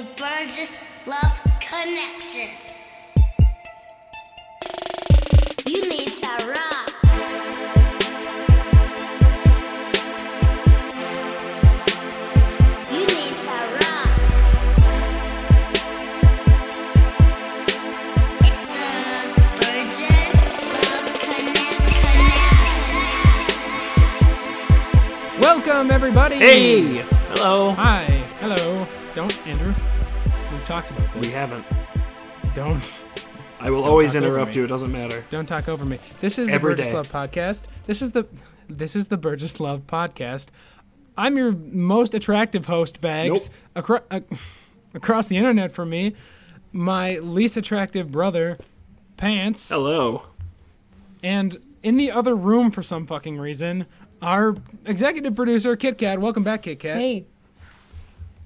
the 0.00 0.08
Burgess 0.16 0.80
Love 1.06 1.38
Connection. 1.60 2.48
You 5.66 5.82
need 5.86 6.08
to 6.08 6.28
rock. 6.48 6.90
You 12.90 13.04
need 13.04 13.36
to 13.36 13.56
rock. 13.80 14.12
It's 18.40 18.62
the 18.72 18.88
Burgess 19.60 20.32
Love 20.72 21.08
Connection. 21.20 22.24
Welcome, 25.38 25.90
everybody. 25.90 26.36
Hey! 26.36 27.04
Hello! 27.34 27.72
Hi. 27.72 28.11
Hello. 29.14 29.28
Don't, 29.28 29.46
Andrew. 29.46 29.74
We've 30.24 30.64
talked 30.66 30.90
about 30.90 31.12
this. 31.12 31.26
We 31.26 31.32
haven't. 31.32 31.64
Don't. 32.54 32.82
I 33.60 33.70
will 33.70 33.84
always 33.84 34.12
talk 34.14 34.22
over 34.22 34.28
interrupt 34.28 34.56
you, 34.56 34.64
it 34.64 34.68
doesn't 34.68 34.90
matter. 34.90 35.24
Don't 35.30 35.46
talk 35.46 35.68
over 35.68 35.84
me. 35.84 35.98
This 36.20 36.38
is 36.38 36.48
the 36.48 36.54
Every 36.54 36.72
Burgess 36.72 36.88
day. 36.88 36.94
Love 36.94 37.10
podcast. 37.12 37.64
This 37.84 38.00
is 38.02 38.12
the. 38.12 38.26
This 38.68 38.96
is 38.96 39.08
the 39.08 39.16
Burgess 39.18 39.60
Love 39.60 39.86
podcast. 39.86 40.48
I'm 41.16 41.36
your 41.36 41.52
most 41.52 42.14
attractive 42.14 42.64
host, 42.66 43.00
Bags. 43.00 43.50
Acro- 43.76 44.02
uh, 44.10 44.20
across 44.94 45.26
the 45.26 45.36
internet 45.36 45.72
from 45.72 45.90
me, 45.90 46.14
my 46.72 47.18
least 47.18 47.58
attractive 47.58 48.10
brother, 48.10 48.56
Pants. 49.18 49.68
Hello. 49.68 50.22
And 51.22 51.58
in 51.82 51.98
the 51.98 52.10
other 52.10 52.34
room, 52.34 52.70
for 52.70 52.82
some 52.82 53.06
fucking 53.06 53.38
reason, 53.38 53.84
our 54.22 54.56
executive 54.86 55.36
producer, 55.36 55.76
Kit 55.76 55.98
Kat. 55.98 56.18
Welcome 56.18 56.44
back, 56.44 56.62
Kit 56.62 56.80
Kat. 56.80 56.96
Hey, 56.96 57.26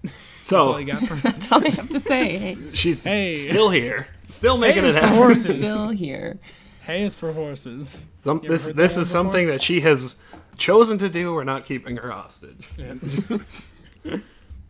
That's 0.48 0.52
all 0.52 0.72
So, 0.74 0.78
you 0.78 0.86
got 0.86 0.98
from 1.02 1.20
that's 1.24 1.50
all 1.52 1.60
I 1.60 1.70
have 1.70 1.88
to 1.90 2.00
say. 2.00 2.56
She's 2.72 3.02
Hey. 3.02 3.34
still 3.36 3.70
here. 3.70 4.08
Still 4.28 4.56
making 4.58 4.82
Hey, 4.84 4.88
it 4.90 4.90
it's 4.90 4.96
for 4.96 5.00
happen. 5.02 5.16
horses. 5.16 5.58
still 5.58 5.88
here. 5.90 6.38
Hay 6.82 7.02
is 7.02 7.16
for 7.16 7.32
horses. 7.32 8.04
Some, 8.20 8.40
this 8.46 8.66
heard 8.66 8.76
this 8.76 8.94
that 8.94 9.00
is 9.00 9.12
one 9.14 9.24
before? 9.26 9.32
something 9.32 9.46
that 9.48 9.62
she 9.62 9.80
has 9.80 10.16
chosen 10.56 10.98
to 10.98 11.08
do. 11.08 11.34
We're 11.34 11.42
not 11.44 11.64
keeping 11.64 11.96
her 11.96 12.10
hostage. 12.12 12.64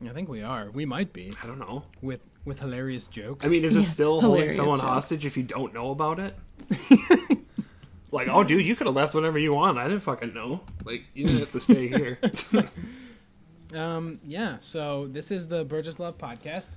I 0.09 0.13
think 0.13 0.29
we 0.29 0.43
are. 0.43 0.71
We 0.71 0.85
might 0.85 1.13
be 1.13 1.33
I 1.43 1.47
don't 1.47 1.59
know. 1.59 1.85
with 2.03 2.21
with 2.45 2.61
hilarious 2.61 3.07
jokes. 3.09 3.45
I 3.45 3.49
mean, 3.49 3.65
is 3.65 3.77
it 3.77 3.81
Yeah, 3.83 3.87
still 3.87 4.21
holding 4.21 4.53
someone 4.53 4.79
jokes. 4.79 4.89
hostage 4.89 5.27
if 5.27 5.37
you 5.37 5.43
don't 5.43 5.75
know 5.75 5.91
about 5.91 6.19
it? 6.21 6.35
like, 8.13 8.29
oh, 8.29 8.45
dude, 8.45 8.65
you 8.65 8.77
could 8.77 8.87
have 8.87 8.95
left 8.97 9.15
whenever 9.15 9.39
you 9.39 9.53
want. 9.53 9.79
I 9.79 9.89
didn't 9.89 10.03
fucking 10.03 10.33
know. 10.33 10.61
Like, 10.85 11.05
you 11.15 11.27
didn't 11.27 11.41
have 11.41 11.53
to 11.53 11.61
stay 11.61 11.89
here. 11.89 12.19
Um, 13.75 14.20
yeah. 14.27 14.56
So 14.61 15.06
this 15.09 15.31
is 15.31 15.47
the 15.47 15.64
Burgess 15.64 15.98
Love 15.98 16.17
podcast. 16.19 16.70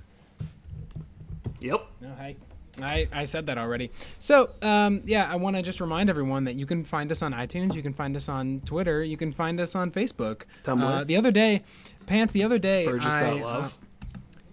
yep. 1.60 1.86
No, 2.00 2.08
hi. 2.16 2.36
I, 2.82 3.08
I 3.12 3.24
said 3.26 3.46
that 3.46 3.58
already. 3.58 3.90
So, 4.20 4.50
um, 4.62 5.02
yeah, 5.04 5.30
I 5.30 5.36
want 5.36 5.56
to 5.56 5.60
just 5.62 5.80
remind 5.80 6.08
everyone 6.08 6.44
that 6.44 6.54
you 6.54 6.64
can 6.64 6.82
find 6.84 7.10
us 7.10 7.20
on 7.20 7.32
iTunes, 7.34 7.74
you 7.74 7.82
can 7.82 7.92
find 7.92 8.16
us 8.16 8.28
on 8.28 8.60
Twitter, 8.64 9.04
you 9.04 9.16
can 9.18 9.32
find 9.32 9.60
us 9.60 9.74
on 9.74 9.90
Facebook. 9.90 10.42
Tumblr. 10.64 10.82
Uh, 10.82 11.04
the 11.04 11.16
other 11.16 11.30
day, 11.30 11.62
Pants, 12.06 12.32
the 12.32 12.42
other 12.42 12.58
day, 12.58 12.86
I, 12.86 12.90
Burgess.love. 12.90 13.78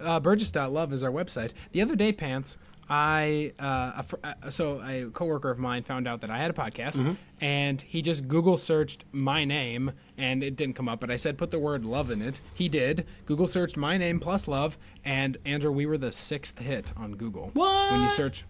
Uh, 0.01 0.03
uh, 0.03 0.19
Burgess.love 0.19 0.91
is 0.91 1.03
our 1.03 1.11
website. 1.11 1.53
The 1.72 1.81
other 1.81 1.95
day, 1.95 2.11
Pants, 2.11 2.57
I 2.89 3.53
uh, 3.59 3.91
a 3.97 4.03
fr- 4.03 4.16
uh, 4.23 4.49
so 4.49 4.81
a 4.85 5.09
coworker 5.11 5.49
of 5.49 5.57
mine 5.59 5.83
found 5.83 6.07
out 6.07 6.22
that 6.22 6.29
I 6.31 6.38
had 6.38 6.49
a 6.51 6.53
podcast, 6.53 6.95
Mm-hmm. 6.97 7.13
and 7.39 7.81
he 7.81 8.01
just 8.01 8.27
Google 8.27 8.57
searched 8.57 9.05
my 9.13 9.45
name, 9.45 9.91
and 10.17 10.43
it 10.43 10.55
didn't 10.55 10.75
come 10.75 10.89
up. 10.89 10.99
But 10.99 11.11
I 11.11 11.15
said 11.15 11.37
put 11.37 11.51
the 11.51 11.59
word 11.59 11.85
love 11.85 12.11
in 12.11 12.21
it. 12.21 12.41
He 12.53 12.67
did. 12.69 13.05
Google 13.25 13.47
searched 13.47 13.77
my 13.77 13.97
name 13.97 14.19
plus 14.19 14.47
love, 14.47 14.77
and 15.05 15.38
Andrew, 15.45 15.72
we 15.72 15.85
were 15.85 15.97
the 15.97 16.11
sixth 16.11 16.59
hit 16.59 16.91
on 16.97 17.13
Google. 17.13 17.51
What? 17.53 17.91
When 17.91 18.01
you 18.03 18.09
search 18.09 18.44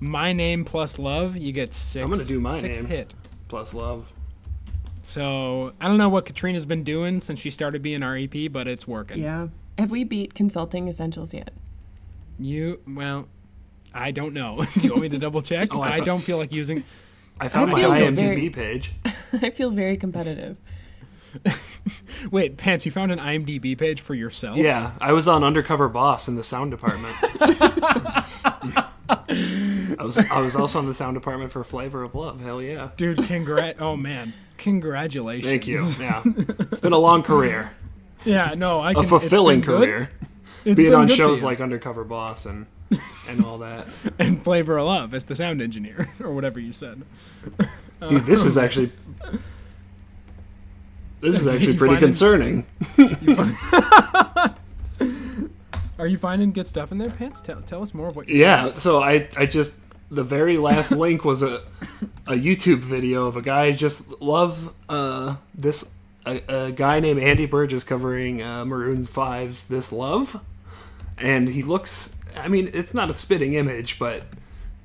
my 0.00 0.32
name 0.32 0.64
plus 0.64 0.98
love, 0.98 1.36
you 1.36 1.52
get 1.52 1.74
6 1.74 2.02
I'm 2.04 2.10
gonna 2.10 2.24
do 2.24 2.40
my 2.40 2.56
sixth 2.56 2.82
name. 2.82 2.90
hit. 2.90 3.14
Plus 3.48 3.74
love. 3.74 4.12
So 5.04 5.72
I 5.80 5.88
don't 5.88 5.96
know 5.96 6.08
what 6.10 6.26
Katrina's 6.26 6.66
been 6.66 6.84
doing 6.84 7.20
since 7.20 7.38
she 7.40 7.50
started 7.50 7.82
being 7.82 8.02
our 8.02 8.16
EP, 8.16 8.52
but 8.52 8.68
it's 8.68 8.86
working. 8.86 9.22
Yeah. 9.22 9.48
Have 9.78 9.90
we 9.90 10.04
beat 10.04 10.34
consulting 10.34 10.88
essentials 10.88 11.32
yet? 11.32 11.50
You 12.38 12.80
well, 12.86 13.28
I 13.94 14.10
don't 14.10 14.34
know. 14.34 14.64
Do 14.74 14.80
you 14.86 14.90
want 14.90 15.02
me 15.02 15.08
to 15.10 15.18
double 15.18 15.40
check? 15.42 15.74
Oh, 15.74 15.80
I 15.80 15.88
I, 15.94 15.96
thought- 15.98 16.06
don't 16.06 16.20
feel 16.20 16.36
like 16.36 16.52
using. 16.52 16.84
I 17.40 17.48
found 17.48 17.70
I 17.70 17.74
my 17.74 17.80
feel 17.80 17.90
IMDb 17.90 18.14
very- 18.16 18.50
page. 18.50 18.92
I 19.32 19.50
feel 19.50 19.70
very 19.70 19.96
competitive. 19.96 20.56
Wait, 22.30 22.56
Pants, 22.56 22.84
you 22.86 22.92
found 22.92 23.12
an 23.12 23.18
IMDb 23.18 23.76
page 23.76 24.00
for 24.00 24.14
yourself? 24.14 24.56
Yeah, 24.56 24.92
I 25.00 25.12
was 25.12 25.28
on 25.28 25.44
Undercover 25.44 25.88
Boss 25.88 26.28
in 26.28 26.34
the 26.36 26.42
sound 26.42 26.70
department. 26.70 27.14
I 29.10 30.04
was 30.04 30.18
I 30.18 30.40
was 30.40 30.56
also 30.56 30.78
on 30.78 30.86
the 30.86 30.94
sound 30.94 31.14
department 31.14 31.50
for 31.50 31.64
Flavor 31.64 32.02
of 32.02 32.14
Love. 32.14 32.40
Hell 32.40 32.60
yeah. 32.62 32.90
Dude, 32.96 33.18
congrat. 33.18 33.80
oh 33.80 33.96
man, 33.96 34.34
congratulations. 34.58 35.46
Thank 35.46 35.66
you. 35.66 35.82
Yeah. 35.98 36.22
It's 36.70 36.80
been 36.80 36.92
a 36.92 36.98
long 36.98 37.22
career. 37.22 37.72
Yeah, 38.24 38.54
no, 38.56 38.80
I 38.80 38.94
can. 38.94 39.04
A 39.04 39.08
fulfilling 39.08 39.58
it's 39.60 39.66
been 39.66 39.78
good. 39.78 39.88
career. 39.88 40.10
Being 40.76 40.94
on 40.94 41.08
shows 41.08 41.42
like 41.42 41.60
Undercover 41.60 42.04
Boss 42.04 42.46
and 42.46 42.66
and 43.28 43.44
all 43.44 43.58
that. 43.58 43.86
and 44.18 44.42
Flavor 44.42 44.78
of 44.78 44.86
Love 44.86 45.14
as 45.14 45.26
the 45.26 45.36
sound 45.36 45.62
engineer 45.62 46.08
or 46.20 46.32
whatever 46.32 46.60
you 46.60 46.72
said. 46.72 47.02
Dude, 48.06 48.24
this 48.24 48.44
is 48.44 48.56
actually 48.58 48.92
This 51.20 51.40
is 51.40 51.46
actually 51.52 51.76
pretty 51.76 51.94
find 51.96 52.02
it- 52.02 52.06
concerning. 52.06 52.66
Are 55.98 56.06
you 56.06 56.16
finding 56.18 56.52
good 56.52 56.66
stuff 56.68 56.92
in 56.92 56.98
their 56.98 57.10
Pants? 57.10 57.40
Tell, 57.40 57.60
tell 57.62 57.82
us 57.82 57.92
more 57.92 58.08
of 58.08 58.16
what. 58.16 58.28
Yeah, 58.28 58.74
so 58.74 59.02
I 59.02 59.28
I 59.36 59.46
just 59.46 59.74
the 60.10 60.22
very 60.22 60.56
last 60.56 60.92
link 61.04 61.24
was 61.24 61.42
a 61.42 61.62
a 62.26 62.34
YouTube 62.34 62.78
video 62.78 63.26
of 63.26 63.36
a 63.36 63.42
guy 63.42 63.72
just 63.72 64.20
love 64.22 64.74
uh 64.88 65.36
this 65.54 65.90
a, 66.24 66.40
a 66.48 66.72
guy 66.72 67.00
named 67.00 67.20
Andy 67.20 67.46
Burgess 67.46 67.82
covering 67.84 68.42
uh, 68.42 68.64
Maroon 68.64 69.02
5's 69.02 69.64
This 69.64 69.90
Love, 69.92 70.40
and 71.18 71.48
he 71.48 71.62
looks. 71.62 72.20
I 72.36 72.46
mean, 72.48 72.70
it's 72.74 72.92
not 72.94 73.10
a 73.10 73.14
spitting 73.14 73.54
image, 73.54 73.98
but 73.98 74.22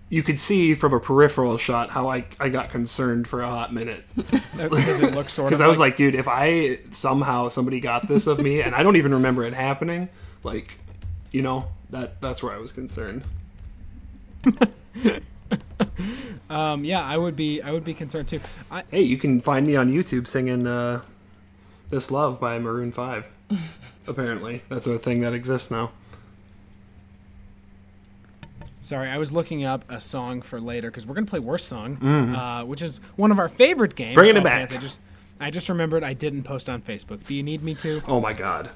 you 0.10 0.22
could 0.22 0.40
see 0.40 0.76
from 0.76 0.94
a 0.94 1.00
peripheral 1.00 1.58
shot 1.58 1.90
how 1.90 2.08
I 2.10 2.26
I 2.40 2.50
got 2.50 2.70
concerned 2.70 3.28
for 3.28 3.42
a 3.42 3.50
hot 3.50 3.74
minute 3.74 4.04
because 4.16 5.02
it 5.02 5.14
looks 5.16 5.34
sort 5.34 5.52
of. 5.54 5.62
I 5.62 5.68
was 5.68 5.80
like, 5.80 5.96
dude, 5.96 6.16
if 6.16 6.28
I 6.28 6.80
somehow 6.92 7.50
somebody 7.50 7.80
got 7.80 8.08
this 8.08 8.28
of 8.28 8.40
me 8.40 8.62
and 8.64 8.76
I 8.76 8.84
don't 8.84 8.96
even 8.96 9.14
remember 9.14 9.44
it 9.44 9.54
happening, 9.54 10.10
like, 10.44 10.78
you 11.32 11.42
know, 11.42 11.68
that 11.90 12.22
that's 12.22 12.44
where 12.44 12.54
I 12.54 12.58
was 12.58 12.72
concerned. 12.72 13.24
um, 16.50 16.84
yeah, 16.84 17.04
I 17.04 17.18
would 17.18 17.36
be. 17.36 17.62
I 17.62 17.72
would 17.72 17.86
be 17.86 17.94
concerned 17.94 18.28
too. 18.28 18.42
I, 18.72 18.84
Hey, 18.92 19.02
you 19.02 19.18
can 19.18 19.40
find 19.40 19.66
me 19.66 19.76
on 19.76 19.92
YouTube 19.92 20.28
singing 20.28 20.68
uh, 20.68 21.02
"This 21.90 22.12
Love" 22.12 22.40
by 22.40 22.60
Maroon 22.60 22.92
Five. 22.92 23.30
Apparently, 24.08 24.62
that's 24.70 24.86
a 24.88 25.00
thing 25.00 25.22
that 25.22 25.34
exists 25.34 25.72
now. 25.72 25.92
Sorry, 28.94 29.10
I 29.10 29.18
was 29.18 29.32
looking 29.32 29.66
up 29.66 29.90
a 29.90 30.00
song 30.00 30.44
for 30.44 30.62
later 30.62 30.92
because 30.92 31.08
we're 31.08 31.16
gonna 31.16 31.26
play 31.26 31.40
worst 31.40 31.68
song, 31.68 31.98
uh, 32.06 32.64
which 32.64 32.84
is 32.84 32.98
one 33.16 33.32
of 33.32 33.40
our 33.40 33.50
favorite 33.50 33.96
games. 33.96 34.10
Mm-hmm. 34.10 34.16
Bringing 34.20 34.36
it 34.36 34.42
Oh, 34.42 34.44
back. 34.44 34.72
I 34.72 34.78
just, 34.78 35.00
I 35.40 35.50
just 35.50 35.68
remembered 35.68 36.04
I 36.04 36.14
didn't 36.14 36.44
post 36.44 36.70
on 36.70 36.80
Facebook. 36.84 37.26
Do 37.26 37.34
you 37.34 37.42
need 37.42 37.64
me 37.64 37.74
to? 37.74 38.04
Oh 38.08 38.22
my 38.22 38.34
god! 38.34 38.70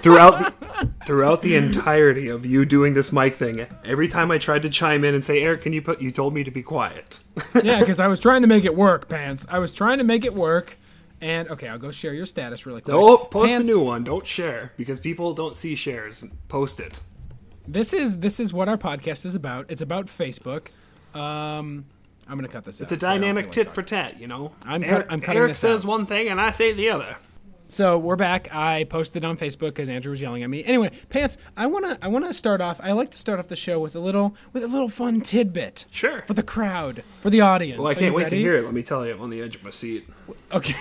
throughout 0.00 0.58
the, 0.60 0.90
throughout 1.06 1.40
the 1.40 1.56
entirety 1.56 2.28
of 2.28 2.44
you 2.44 2.66
doing 2.66 2.92
this 2.92 3.12
mic 3.12 3.34
thing, 3.36 3.66
every 3.82 4.08
time 4.08 4.30
I 4.30 4.36
tried 4.36 4.60
to 4.60 4.68
chime 4.68 5.04
in 5.04 5.14
and 5.14 5.24
say, 5.24 5.40
"Eric, 5.42 5.62
can 5.62 5.72
you 5.72 5.80
put?" 5.80 6.02
You 6.02 6.10
told 6.10 6.34
me 6.34 6.44
to 6.44 6.50
be 6.50 6.62
quiet. 6.62 7.20
yeah, 7.64 7.80
because 7.80 7.98
I 7.98 8.08
was 8.08 8.20
trying 8.20 8.42
to 8.42 8.46
make 8.46 8.66
it 8.66 8.76
work, 8.76 9.08
Pants. 9.08 9.46
I 9.48 9.58
was 9.58 9.72
trying 9.72 9.96
to 9.96 10.04
make 10.04 10.26
it 10.26 10.34
work. 10.34 10.76
And 11.22 11.48
okay, 11.48 11.68
I'll 11.68 11.78
go 11.78 11.90
share 11.90 12.12
your 12.12 12.26
status 12.26 12.66
really 12.66 12.82
quick. 12.82 12.92
Don't 12.94 13.30
post 13.30 13.48
Pants, 13.48 13.70
a 13.70 13.72
new 13.74 13.82
one. 13.82 14.04
Don't 14.04 14.26
share 14.26 14.74
because 14.76 15.00
people 15.00 15.32
don't 15.32 15.56
see 15.56 15.76
shares. 15.76 16.22
Post 16.48 16.78
it. 16.78 17.00
This 17.70 17.92
is 17.92 18.18
this 18.18 18.40
is 18.40 18.52
what 18.52 18.68
our 18.68 18.76
podcast 18.76 19.24
is 19.24 19.36
about. 19.36 19.66
It's 19.70 19.80
about 19.82 20.06
Facebook. 20.06 20.66
Um, 21.14 21.84
I'm 22.28 22.36
gonna 22.36 22.48
cut 22.48 22.64
this. 22.64 22.80
It's 22.80 22.90
a 22.90 22.96
dynamic 22.96 23.52
tit 23.52 23.70
for 23.70 23.82
tat. 23.82 24.18
You 24.20 24.26
know. 24.26 24.52
I'm 24.64 24.82
cut- 24.82 24.90
Eric, 24.90 25.06
I'm 25.10 25.20
cutting 25.20 25.38
Eric 25.38 25.50
this 25.50 25.60
says 25.60 25.84
out. 25.84 25.88
one 25.88 26.06
thing 26.06 26.28
and 26.28 26.40
I 26.40 26.50
say 26.50 26.72
the 26.72 26.90
other. 26.90 27.16
So 27.70 27.96
we're 27.98 28.16
back. 28.16 28.48
I 28.52 28.82
posted 28.82 29.24
on 29.24 29.36
Facebook 29.36 29.68
because 29.68 29.88
Andrew 29.88 30.10
was 30.10 30.20
yelling 30.20 30.42
at 30.42 30.50
me. 30.50 30.64
Anyway, 30.64 30.90
Pants, 31.08 31.38
I 31.56 31.68
wanna 31.68 31.96
I 32.02 32.08
wanna 32.08 32.34
start 32.34 32.60
off. 32.60 32.80
I 32.82 32.90
like 32.90 33.10
to 33.12 33.18
start 33.18 33.38
off 33.38 33.46
the 33.46 33.54
show 33.54 33.78
with 33.78 33.94
a 33.94 34.00
little 34.00 34.34
with 34.52 34.64
a 34.64 34.66
little 34.66 34.88
fun 34.88 35.20
tidbit 35.20 35.84
Sure. 35.92 36.22
for 36.26 36.34
the 36.34 36.42
crowd, 36.42 37.04
for 37.20 37.30
the 37.30 37.42
audience. 37.42 37.78
Well, 37.78 37.86
I 37.86 37.92
Are 37.92 37.94
can't 37.94 38.12
wait 38.12 38.24
ready? 38.24 38.38
to 38.38 38.42
hear 38.42 38.56
it. 38.56 38.64
Let 38.64 38.74
me 38.74 38.82
tell 38.82 39.06
you, 39.06 39.12
I'm 39.12 39.20
on 39.20 39.30
the 39.30 39.40
edge 39.40 39.54
of 39.54 39.62
my 39.62 39.70
seat. 39.70 40.08
Okay. 40.52 40.74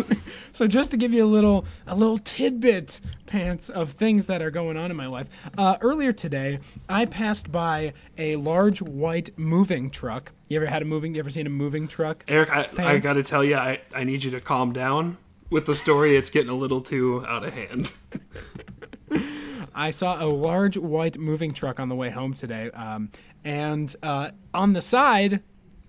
so 0.52 0.66
just 0.66 0.90
to 0.90 0.98
give 0.98 1.14
you 1.14 1.24
a 1.24 1.26
little 1.26 1.64
a 1.86 1.96
little 1.96 2.18
tidbit 2.18 3.00
pants 3.24 3.70
of 3.70 3.90
things 3.90 4.26
that 4.26 4.42
are 4.42 4.50
going 4.50 4.76
on 4.76 4.90
in 4.90 4.98
my 4.98 5.06
life. 5.06 5.28
Uh, 5.56 5.78
earlier 5.80 6.12
today, 6.12 6.58
I 6.90 7.06
passed 7.06 7.50
by 7.50 7.94
a 8.18 8.36
large 8.36 8.82
white 8.82 9.30
moving 9.38 9.88
truck. 9.88 10.32
You 10.48 10.58
ever 10.58 10.66
had 10.66 10.82
a 10.82 10.84
moving? 10.84 11.14
You 11.14 11.20
ever 11.20 11.30
seen 11.30 11.46
a 11.46 11.50
moving 11.50 11.88
truck? 11.88 12.22
Eric, 12.28 12.50
I, 12.50 12.68
I 12.96 12.98
got 12.98 13.14
to 13.14 13.22
tell 13.22 13.42
you, 13.42 13.56
I, 13.56 13.80
I 13.94 14.04
need 14.04 14.22
you 14.24 14.30
to 14.32 14.40
calm 14.40 14.74
down 14.74 15.16
with 15.50 15.66
the 15.66 15.76
story. 15.76 16.16
It's 16.16 16.30
getting 16.30 16.50
a 16.50 16.54
little 16.56 16.80
too 16.80 17.24
out 17.26 17.44
of 17.44 17.52
hand. 17.54 17.92
I 19.74 19.90
saw 19.90 20.22
a 20.22 20.26
large 20.26 20.76
white 20.76 21.18
moving 21.18 21.52
truck 21.52 21.78
on 21.78 21.88
the 21.88 21.94
way 21.94 22.10
home 22.10 22.34
today, 22.34 22.70
um, 22.72 23.10
and 23.44 23.94
uh, 24.02 24.30
on 24.52 24.72
the 24.72 24.82
side, 24.82 25.40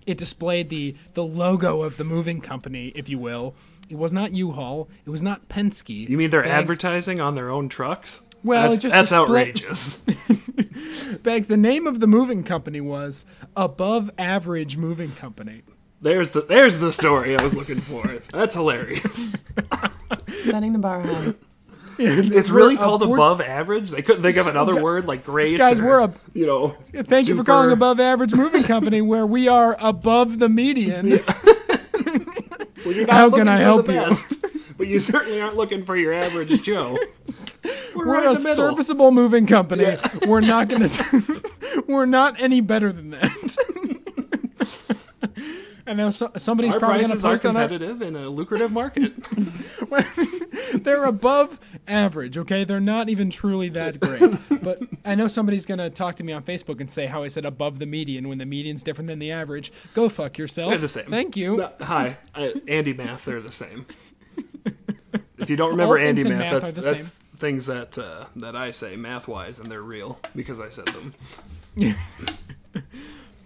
it 0.06 0.16
displayed 0.16 0.70
the 0.70 0.94
the 1.14 1.24
logo 1.24 1.82
of 1.82 1.96
the 1.96 2.04
moving 2.04 2.40
company, 2.40 2.88
if 2.94 3.08
you 3.08 3.18
will. 3.18 3.54
It 3.88 3.98
was 3.98 4.12
not 4.12 4.32
U-Haul. 4.32 4.88
It 5.04 5.10
was 5.10 5.22
not 5.22 5.48
Penske. 5.48 6.08
You 6.08 6.16
mean 6.16 6.30
they're 6.30 6.42
Bags- 6.44 6.52
advertising 6.62 7.18
on 7.20 7.34
their 7.34 7.50
own 7.50 7.68
trucks? 7.68 8.20
Well, 8.44 8.70
that's, 8.70 8.78
it 8.84 8.88
just 8.88 8.94
that's 8.94 9.10
display- 9.10 9.40
outrageous. 9.48 11.18
Bags. 11.22 11.48
The 11.48 11.56
name 11.56 11.86
of 11.88 11.98
the 12.00 12.06
moving 12.06 12.44
company 12.44 12.80
was 12.80 13.24
Above 13.56 14.10
Average 14.16 14.76
Moving 14.76 15.10
Company. 15.12 15.62
there's 16.00 16.30
the 16.30 16.42
there's 16.42 16.78
the 16.78 16.92
story 16.92 17.36
I 17.36 17.42
was 17.42 17.54
looking 17.54 17.80
for. 17.80 18.06
That's 18.32 18.54
hilarious. 18.54 19.34
Setting 20.50 20.72
the 20.72 20.78
bar 20.78 21.00
high. 21.02 21.34
It's 22.02 22.48
really 22.48 22.78
called 22.78 23.02
ab- 23.02 23.10
above 23.12 23.42
average. 23.42 23.90
They 23.90 24.00
couldn't 24.00 24.22
think 24.22 24.38
of 24.38 24.46
another 24.46 24.72
gu- 24.76 24.82
word 24.82 25.04
like 25.04 25.22
great. 25.22 25.58
guys, 25.58 25.80
or, 25.80 25.84
we're 25.84 26.00
a- 26.04 26.14
you 26.32 26.46
know. 26.46 26.68
Thank 26.94 27.28
you 27.28 27.34
for 27.34 27.40
super- 27.40 27.44
calling 27.44 27.72
Above 27.72 28.00
Average 28.00 28.32
Moving 28.34 28.62
Company, 28.62 29.02
where 29.12 29.26
we 29.26 29.48
are 29.48 29.76
above 29.78 30.38
the 30.38 30.48
median. 30.48 31.20
Well, 32.86 32.94
you're 32.94 33.06
not 33.06 33.14
How 33.14 33.24
looking 33.26 33.40
can 33.40 33.48
I 33.48 33.58
for 33.58 33.62
help 33.62 33.86
the 33.86 33.92
you? 33.92 33.98
best, 34.00 34.76
but 34.78 34.86
you 34.88 34.98
certainly 35.00 35.38
aren't 35.42 35.56
looking 35.56 35.84
for 35.84 35.94
your 35.96 36.14
average 36.14 36.62
Joe. 36.62 36.96
We're, 37.94 38.06
We're 38.06 38.14
right 38.14 38.24
a 38.24 38.28
the 38.38 38.40
middle. 38.40 38.54
serviceable 38.70 39.10
moving 39.10 39.46
company. 39.46 39.98
We're 40.26 40.40
not 40.40 40.68
going 40.68 40.88
to. 40.88 41.42
we're 41.86 42.06
not 42.06 42.40
any 42.40 42.62
better 42.62 42.90
than 42.90 43.10
that. 43.10 43.99
I 45.90 45.92
know 45.92 46.10
so, 46.10 46.30
somebody's 46.36 46.74
Our 46.74 46.78
probably 46.78 47.02
going 47.02 47.16
to 47.16 47.20
prices 47.20 47.24
are 47.24 47.38
competitive 47.38 48.00
in 48.00 48.14
a 48.14 48.28
lucrative 48.28 48.70
market. 48.70 49.12
They're 50.84 51.04
above 51.04 51.58
average. 51.88 52.38
Okay, 52.38 52.62
they're 52.62 52.78
not 52.78 53.08
even 53.08 53.28
truly 53.28 53.70
that 53.70 53.98
great. 53.98 54.36
but 54.62 54.80
I 55.04 55.16
know 55.16 55.26
somebody's 55.26 55.66
going 55.66 55.78
to 55.78 55.90
talk 55.90 56.14
to 56.16 56.24
me 56.24 56.32
on 56.32 56.44
Facebook 56.44 56.78
and 56.80 56.88
say 56.88 57.06
how 57.06 57.24
I 57.24 57.28
said 57.28 57.44
above 57.44 57.80
the 57.80 57.86
median 57.86 58.28
when 58.28 58.38
the 58.38 58.46
median's 58.46 58.84
different 58.84 59.08
than 59.08 59.18
the 59.18 59.32
average. 59.32 59.72
Go 59.92 60.08
fuck 60.08 60.38
yourself. 60.38 60.70
They're 60.70 60.78
the 60.78 60.86
same. 60.86 61.06
Thank 61.06 61.36
you. 61.36 61.56
No, 61.56 61.72
hi, 61.80 62.18
uh, 62.36 62.50
Andy 62.68 62.92
Math. 62.92 63.24
They're 63.24 63.40
the 63.40 63.50
same. 63.50 63.86
If 65.38 65.50
you 65.50 65.56
don't 65.56 65.70
remember 65.70 65.98
All 65.98 66.04
Andy 66.04 66.22
Math, 66.22 66.62
math 66.62 66.74
that's, 66.74 66.84
that's 66.84 67.08
things 67.36 67.66
that 67.66 67.98
uh, 67.98 68.26
that 68.36 68.54
I 68.54 68.70
say 68.70 68.94
math 68.94 69.26
wise, 69.26 69.58
and 69.58 69.66
they're 69.66 69.82
real 69.82 70.20
because 70.36 70.60
I 70.60 70.68
said 70.68 70.86
them. 70.86 71.14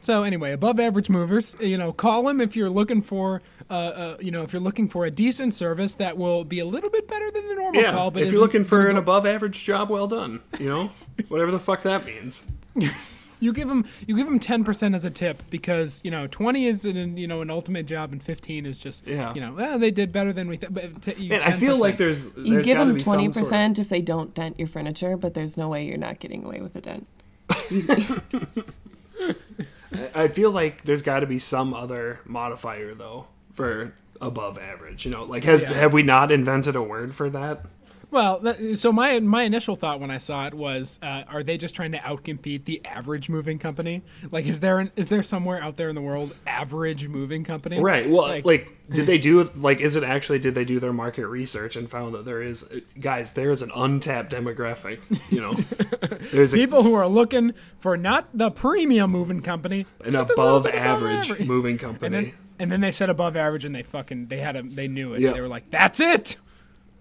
So 0.04 0.22
anyway, 0.22 0.52
above 0.52 0.78
average 0.78 1.08
movers, 1.08 1.56
you 1.60 1.78
know, 1.78 1.90
call 1.90 2.24
them 2.24 2.38
if 2.38 2.54
you're 2.54 2.68
looking 2.68 3.00
for, 3.00 3.40
uh, 3.70 3.72
uh, 3.72 4.16
you 4.20 4.30
know, 4.30 4.42
if 4.42 4.52
you're 4.52 4.60
looking 4.60 4.86
for 4.86 5.06
a 5.06 5.10
decent 5.10 5.54
service 5.54 5.94
that 5.94 6.18
will 6.18 6.44
be 6.44 6.58
a 6.58 6.66
little 6.66 6.90
bit 6.90 7.08
better 7.08 7.30
than 7.30 7.48
the 7.48 7.54
normal 7.54 7.80
Yeah, 7.80 7.92
call. 7.92 8.10
But 8.10 8.24
if 8.24 8.30
you're 8.30 8.42
looking 8.42 8.64
for 8.64 8.86
an 8.90 8.98
above 8.98 9.24
average 9.24 9.64
job, 9.64 9.88
well 9.88 10.06
done. 10.06 10.40
You 10.60 10.68
know, 10.68 10.92
whatever 11.28 11.50
the 11.50 11.58
fuck 11.58 11.80
that 11.84 12.04
means. 12.04 12.44
you 13.40 13.54
give 13.54 13.66
them, 13.66 13.86
you 14.06 14.14
give 14.14 14.26
them 14.26 14.38
ten 14.38 14.62
percent 14.62 14.94
as 14.94 15.06
a 15.06 15.10
tip 15.10 15.42
because 15.48 16.02
you 16.04 16.10
know 16.10 16.26
twenty 16.26 16.66
is 16.66 16.84
an, 16.84 17.16
you 17.16 17.26
know 17.26 17.40
an 17.40 17.48
ultimate 17.48 17.86
job 17.86 18.12
and 18.12 18.22
fifteen 18.22 18.66
is 18.66 18.76
just, 18.76 19.06
Yeah. 19.06 19.32
you 19.32 19.40
know, 19.40 19.54
well, 19.54 19.78
they 19.78 19.90
did 19.90 20.12
better 20.12 20.34
than 20.34 20.48
we. 20.48 20.58
Th- 20.58 20.70
but 20.70 21.00
t- 21.00 21.14
you 21.14 21.30
Man, 21.30 21.40
I 21.44 21.52
feel 21.52 21.78
like 21.80 21.96
there's 21.96 22.36
You 22.36 22.60
give 22.62 22.76
them 22.76 22.92
be 22.92 23.00
some 23.00 23.04
twenty 23.14 23.24
sort 23.32 23.36
of- 23.38 23.42
percent 23.44 23.78
if 23.78 23.88
they 23.88 24.02
don't 24.02 24.34
dent 24.34 24.58
your 24.58 24.68
furniture, 24.68 25.16
but 25.16 25.32
there's 25.32 25.56
no 25.56 25.70
way 25.70 25.86
you're 25.86 25.96
not 25.96 26.20
getting 26.20 26.44
away 26.44 26.60
with 26.60 26.76
a 26.76 26.82
dent. 26.82 27.06
I 30.14 30.28
feel 30.28 30.50
like 30.50 30.82
there's 30.82 31.02
got 31.02 31.20
to 31.20 31.26
be 31.26 31.38
some 31.38 31.74
other 31.74 32.20
modifier 32.24 32.94
though 32.94 33.26
for 33.54 33.94
above 34.20 34.58
average. 34.58 35.04
You 35.04 35.10
know, 35.12 35.24
like 35.24 35.44
has 35.44 35.62
Yeah. 35.62 35.72
have 35.74 35.92
we 35.92 36.02
not 36.02 36.30
invented 36.30 36.76
a 36.76 36.82
word 36.82 37.14
for 37.14 37.28
that? 37.30 37.64
Well, 38.14 38.38
that, 38.38 38.78
so 38.78 38.92
my 38.92 39.18
my 39.18 39.42
initial 39.42 39.74
thought 39.74 39.98
when 39.98 40.12
I 40.12 40.18
saw 40.18 40.46
it 40.46 40.54
was, 40.54 41.00
uh, 41.02 41.24
are 41.26 41.42
they 41.42 41.58
just 41.58 41.74
trying 41.74 41.90
to 41.92 41.98
outcompete 41.98 42.64
the 42.64 42.80
average 42.86 43.28
moving 43.28 43.58
company? 43.58 44.02
Like, 44.30 44.46
is 44.46 44.60
there 44.60 44.78
an, 44.78 44.92
is 44.94 45.08
there 45.08 45.24
somewhere 45.24 45.60
out 45.60 45.76
there 45.76 45.88
in 45.88 45.96
the 45.96 46.00
world 46.00 46.32
average 46.46 47.08
moving 47.08 47.42
company? 47.42 47.80
Right. 47.80 48.08
Well, 48.08 48.28
like, 48.44 48.70
did 48.88 49.06
they 49.06 49.18
do 49.18 49.42
like 49.56 49.80
is 49.80 49.96
it 49.96 50.04
actually 50.04 50.38
did 50.38 50.54
they 50.54 50.64
do 50.64 50.78
their 50.78 50.92
market 50.92 51.26
research 51.26 51.74
and 51.74 51.90
found 51.90 52.14
that 52.14 52.24
there 52.24 52.40
is 52.40 52.62
guys 53.00 53.32
there 53.32 53.50
is 53.50 53.62
an 53.62 53.72
untapped 53.74 54.30
demographic. 54.30 55.00
You 55.32 55.40
know, 55.40 55.54
there's 56.32 56.54
a, 56.54 56.56
people 56.56 56.84
who 56.84 56.94
are 56.94 57.08
looking 57.08 57.52
for 57.80 57.96
not 57.96 58.28
the 58.32 58.52
premium 58.52 59.10
moving 59.10 59.42
company, 59.42 59.86
an 60.04 60.14
above 60.14 60.68
average 60.68 61.32
average. 61.32 61.48
moving 61.48 61.72
And 61.72 61.80
company. 61.80 62.24
then, 62.26 62.34
and 62.60 62.70
then 62.70 62.80
they 62.80 62.92
said 62.92 63.10
above 63.10 63.36
average, 63.36 63.64
and 63.64 63.74
they 63.74 63.82
fucking 63.82 64.28
they 64.28 64.38
had 64.38 64.54
a 64.54 64.62
they 64.62 64.86
knew 64.86 65.14
it. 65.14 65.20
Yeah. 65.20 65.32
They 65.32 65.40
were 65.40 65.48
like, 65.48 65.70
"That's 65.70 65.98
it, 65.98 66.36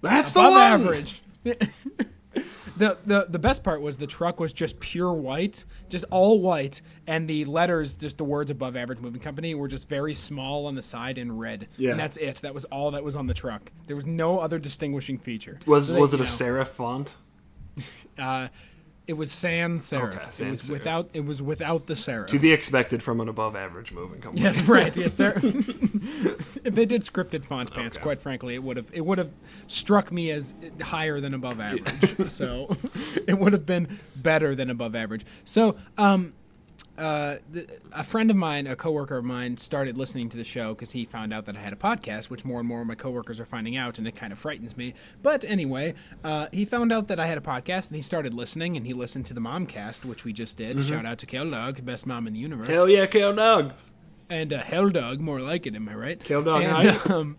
That's 0.03 0.31
the 0.33 0.39
above 0.41 0.51
one. 0.53 0.61
average." 0.61 1.21
the 1.44 2.97
the 3.05 3.27
the 3.29 3.39
best 3.39 3.63
part 3.63 3.81
was 3.81 3.97
the 3.97 4.07
truck 4.07 4.39
was 4.39 4.53
just 4.53 4.79
pure 4.79 5.13
white, 5.13 5.63
just 5.89 6.05
all 6.11 6.41
white, 6.41 6.81
and 7.07 7.27
the 7.27 7.45
letters, 7.45 7.95
just 7.95 8.17
the 8.17 8.23
words 8.23 8.50
above 8.51 8.75
average 8.75 9.00
moving 9.00 9.21
company, 9.21 9.53
were 9.55 9.67
just 9.67 9.88
very 9.89 10.13
small 10.13 10.65
on 10.65 10.75
the 10.75 10.81
side 10.81 11.17
in 11.17 11.35
red. 11.38 11.67
Yeah. 11.77 11.91
and 11.91 12.00
that's 12.00 12.17
it. 12.17 12.38
That 12.38 12.53
was 12.53 12.65
all 12.65 12.91
that 12.91 13.03
was 13.03 13.15
on 13.15 13.27
the 13.27 13.33
truck. 13.33 13.71
There 13.88 13.95
was 13.95 14.05
no 14.05 14.39
other 14.39 14.59
distinguishing 14.59 15.17
feature. 15.17 15.59
Was 15.65 15.88
So 15.88 15.94
they- 15.94 16.00
was 16.00 16.13
it 16.13 16.17
you 16.17 16.23
a 16.23 16.27
know, 16.27 16.31
serif 16.63 16.67
font? 16.67 17.15
Uh, 18.17 18.47
it 19.05 19.13
was 19.13 19.31
sans 19.31 19.81
serif. 19.83 20.15
Okay, 20.15 20.45
it 20.47 20.50
was 20.50 20.63
serif. 20.63 20.69
without. 20.69 21.09
It 21.13 21.25
was 21.25 21.41
without 21.41 21.88
the 21.88 21.94
serif. 21.94 22.27
To 22.27 22.39
be 22.39 22.51
expected 22.53 23.03
from 23.03 23.19
an 23.19 23.27
above 23.29 23.55
average 23.55 23.91
moving 23.91 24.21
company. 24.21 24.44
Yes, 24.44 24.61
right. 24.63 24.95
Yes, 24.95 25.13
sir. 25.13 25.33
if 25.44 26.73
they 26.73 26.85
did 26.85 27.01
scripted 27.01 27.44
font 27.44 27.73
pants, 27.73 27.97
Okay. 27.97 28.03
quite 28.03 28.21
frankly, 28.21 28.55
it 28.55 28.63
would 28.63 28.77
have 28.77 28.88
it 28.94 29.01
would 29.01 29.17
have 29.17 29.31
struck 29.67 30.11
me 30.11 30.31
as 30.31 30.53
higher 30.81 31.19
than 31.19 31.33
above 31.33 31.59
average. 31.59 32.27
so 32.27 32.75
it 33.27 33.38
would 33.38 33.53
have 33.53 33.65
been 33.65 34.00
better 34.15 34.55
than 34.55 34.69
above 34.69 34.95
average. 34.95 35.25
So, 35.44 35.75
um, 35.97 36.33
uh, 36.98 37.38
the, 37.51 37.68
a 37.92 38.04
friend 38.04 38.30
of 38.30 38.38
mine, 38.38 38.68
a 38.68 38.75
coworker 38.75 39.18
of 39.18 39.25
mine, 39.25 39.57
started 39.57 39.98
listening 39.98 40.30
to 40.30 40.38
the 40.38 40.44
show 40.44 40.74
because 40.74 40.92
he 40.92 41.06
found 41.06 41.34
out 41.34 41.45
that 41.45 41.56
I 41.57 41.60
had 41.60 41.74
a 41.74 41.78
podcast, 41.78 42.30
which 42.30 42.45
more 42.45 42.60
and 42.60 42.68
more 42.68 42.81
of 42.81 42.88
my 42.88 42.95
coworkers 42.95 43.40
are 43.40 43.45
finding 43.45 43.75
out, 43.75 43.98
and 43.98 44.07
it 44.07 44.16
kind 44.16 44.31
of 44.31 44.38
frightens 44.38 44.78
me. 44.78 44.94
But 45.24 45.44
anyway, 45.44 45.95
uh, 46.24 46.48
he 46.51 46.66
found 46.66 46.92
out 46.94 47.07
that 47.07 47.19
I 47.19 47.25
had 47.25 47.38
a 47.38 47.42
podcast, 47.42 47.88
and 47.88 47.95
he 47.95 48.01
started 48.01 48.34
listening, 48.34 48.78
and 48.78 48.86
he 48.86 48.94
listened 48.94 49.25
to 49.28 49.34
the 49.34 49.42
Momcast, 49.42 50.06
which 50.06 50.24
we 50.24 50.34
just 50.34 50.56
did. 50.57 50.84
Shout 50.84 51.06
out 51.06 51.18
to 51.19 51.25
Kel 51.25 51.50
Dog, 51.50 51.84
best 51.84 52.06
mom 52.06 52.28
in 52.28 52.34
the 52.34 52.40
universe 52.40 52.68
Hell 52.68 52.88
yeah, 52.88 53.07
Kale 53.07 53.34
Dog. 53.34 53.74
and 54.30 54.54
uh, 54.54 54.60
Hell 54.62 54.89
Dog, 54.89 55.19
more 55.19 55.39
like 55.42 55.66
it, 55.66 55.75
am 55.75 55.89
I 55.89 55.96
right? 55.96 56.28
Hell 56.28 56.44
Dog, 56.44 56.62
And, 56.63 57.12
um, 57.12 57.38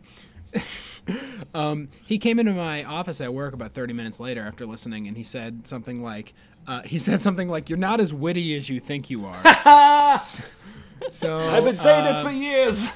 um, 1.55 1.89
he 2.07 2.19
came 2.19 2.39
into 2.39 2.53
my 2.53 2.85
office 2.85 3.21
at 3.21 3.33
work 3.33 3.55
about 3.55 3.73
30 3.73 3.93
minutes 3.93 4.21
later 4.21 4.43
after 4.43 4.67
listening, 4.67 5.07
and 5.07 5.17
he 5.17 5.23
said 5.23 5.67
something 5.67 6.03
like, 6.03 6.33
uh, 6.67 6.83
he 6.83 6.99
said 6.99 7.21
something 7.21 7.49
like, 7.49 7.69
"You're 7.69 7.79
not 7.79 8.01
as 8.01 8.13
witty 8.13 8.57
as 8.57 8.69
you 8.69 8.81
think 8.81 9.11
you 9.11 9.27
are." 9.27 9.35
so 11.09 11.39
I've 11.39 11.65
been 11.65 11.79
saying 11.79 12.07
it 12.07 12.17
uh, 12.17 12.23
for 12.23 12.31
years. 12.31 12.93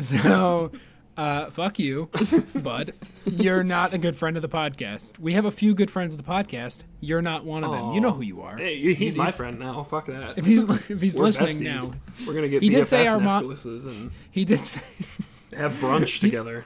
so. 0.00 0.72
Uh, 1.14 1.50
fuck 1.50 1.78
you, 1.78 2.08
bud. 2.54 2.94
You're 3.26 3.62
not 3.62 3.92
a 3.92 3.98
good 3.98 4.16
friend 4.16 4.34
of 4.36 4.42
the 4.42 4.48
podcast. 4.48 5.18
We 5.18 5.34
have 5.34 5.44
a 5.44 5.50
few 5.50 5.74
good 5.74 5.90
friends 5.90 6.14
of 6.14 6.24
the 6.24 6.28
podcast. 6.28 6.84
You're 7.00 7.20
not 7.20 7.44
one 7.44 7.64
of 7.64 7.70
them. 7.70 7.92
You 7.92 8.00
know 8.00 8.12
who 8.12 8.22
you 8.22 8.40
are. 8.40 8.56
Hey, 8.56 8.94
he's 8.94 9.14
my 9.14 9.30
friend 9.30 9.58
now. 9.58 9.82
Fuck 9.84 10.06
that. 10.06 10.38
If 10.38 10.46
he's 10.46 10.64
if 10.88 11.02
he's 11.02 11.16
We're 11.16 11.24
listening 11.24 11.58
besties. 11.58 11.90
now, 11.90 11.94
We're 12.26 12.32
gonna 12.32 12.48
get 12.48 12.62
He 12.62 12.70
did 12.70 12.86
say 12.86 13.06
our 13.06 13.20
mo- 13.20 13.40
and 13.46 14.10
he 14.30 14.46
did 14.46 14.64
say. 14.64 14.80
have 15.56 15.72
brunch 15.74 16.20
together. 16.20 16.64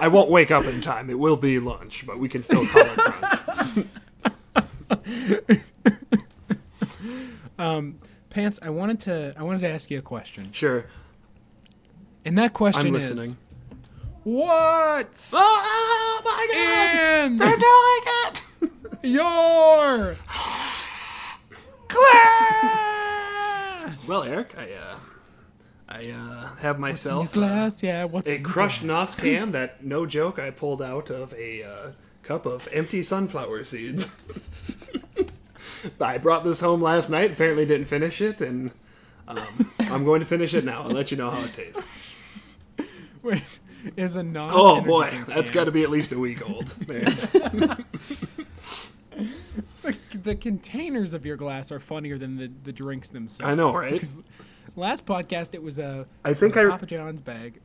I 0.00 0.08
won't 0.08 0.30
wake 0.30 0.50
up 0.50 0.64
in 0.64 0.80
time. 0.80 1.10
It 1.10 1.18
will 1.18 1.36
be 1.36 1.58
lunch, 1.58 2.06
but 2.06 2.18
we 2.18 2.28
can 2.28 2.42
still 2.42 2.66
call 2.66 2.82
it 2.82 2.98
brunch. 2.98 3.86
Pants, 8.30 8.58
I 8.62 8.70
wanted 8.70 9.00
to 9.00 9.34
I 9.36 9.42
wanted 9.42 9.60
to 9.60 9.68
ask 9.68 9.90
you 9.90 9.98
a 9.98 10.02
question. 10.02 10.50
Sure. 10.52 10.86
And 12.24 12.38
that 12.38 12.54
question 12.54 12.86
I'm 12.88 12.96
is 12.96 13.10
listening. 13.10 13.36
What's 14.24 15.34
Oh, 15.36 16.22
my 16.24 16.46
in 17.26 17.36
They're 17.36 17.56
doing 17.56 18.02
it! 18.24 18.42
your 19.02 20.16
class? 21.88 24.08
Well, 24.08 24.22
Eric, 24.24 24.54
I 24.56 24.72
uh, 24.72 24.96
I 25.88 26.10
uh, 26.10 26.48
have 26.60 26.76
in 26.76 26.76
your 26.76 26.80
myself 26.80 27.36
uh, 27.36 27.40
yeah. 27.82 28.04
What's 28.04 28.28
a 28.28 28.38
crushed 28.38 28.84
can 29.14 29.52
that, 29.52 29.84
no 29.84 30.06
joke, 30.06 30.38
I 30.38 30.50
pulled 30.50 30.80
out 30.80 31.10
of 31.10 31.34
a 31.34 31.64
uh, 31.64 31.90
cup 32.22 32.46
of 32.46 32.68
empty 32.72 33.02
sunflower 33.02 33.64
seeds. 33.64 34.14
I 36.00 36.18
brought 36.18 36.44
this 36.44 36.60
home 36.60 36.80
last 36.82 37.10
night. 37.10 37.32
Apparently, 37.32 37.64
didn't 37.64 37.86
finish 37.86 38.20
it, 38.20 38.40
and 38.40 38.70
um, 39.28 39.38
I'm 39.80 40.04
going 40.04 40.20
to 40.20 40.26
finish 40.26 40.54
it 40.54 40.64
now. 40.64 40.82
I'll 40.82 40.90
let 40.90 41.10
you 41.10 41.16
know 41.16 41.30
how 41.30 41.42
it 41.44 41.52
tastes. 41.52 41.82
Wait, 43.22 43.58
is 43.96 44.16
a 44.16 44.22
non. 44.22 44.50
Oh 44.52 44.80
boy, 44.80 45.10
that's 45.26 45.50
got 45.50 45.64
to 45.64 45.72
be 45.72 45.82
at 45.82 45.90
least 45.90 46.12
a 46.12 46.18
week 46.18 46.48
old. 46.48 46.74
Man. 46.88 47.84
The 50.22 50.36
containers 50.36 51.14
of 51.14 51.26
your 51.26 51.36
glass 51.36 51.72
are 51.72 51.80
funnier 51.80 52.16
than 52.16 52.36
the, 52.36 52.50
the 52.62 52.72
drinks 52.72 53.10
themselves. 53.10 53.50
I 53.50 53.54
know, 53.54 53.74
right? 53.74 53.92
Because 53.92 54.18
last 54.76 55.04
podcast 55.04 55.54
it 55.54 55.62
was 55.62 55.78
a 55.78 56.06
I 56.24 56.34
think 56.34 56.54
it 56.56 56.60
was 56.60 56.66
a 56.66 56.68
I- 56.68 56.70
Papa 56.70 56.86
John's 56.86 57.20
bag. 57.20 57.60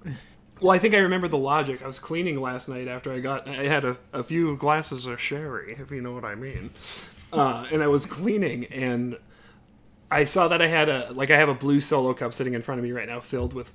Well, 0.60 0.72
I 0.72 0.80
think 0.80 0.96
I 0.96 1.00
remember 1.00 1.28
the 1.28 1.38
logic. 1.38 1.84
I 1.84 1.88
was 1.88 2.00
cleaning 2.00 2.42
last 2.42 2.68
night 2.68 2.88
after 2.88 3.14
I 3.14 3.20
got. 3.20 3.48
I 3.48 3.68
had 3.68 3.86
a, 3.86 3.98
a 4.12 4.24
few 4.24 4.58
glasses 4.58 5.06
of 5.06 5.22
sherry, 5.22 5.76
if 5.78 5.92
you 5.92 6.02
know 6.02 6.14
what 6.14 6.26
I 6.26 6.34
mean. 6.34 6.72
Uh, 7.34 7.66
and 7.72 7.84
I 7.84 7.88
was 7.88 8.06
cleaning, 8.06 8.66
and 8.66 9.18
I 10.10 10.24
saw 10.24 10.48
that 10.48 10.62
I 10.62 10.68
had 10.68 10.90
a 10.90 11.12
like 11.14 11.32
I 11.32 11.38
have 11.38 11.50
a 11.50 11.54
blue 11.54 11.82
solo 11.82 12.14
cup 12.14 12.34
sitting 12.34 12.54
in 12.54 12.62
front 12.62 12.80
of 12.80 12.86
me 12.86 12.92
right 12.92 13.08
now, 13.08 13.20
filled 13.20 13.54
with 13.54 13.72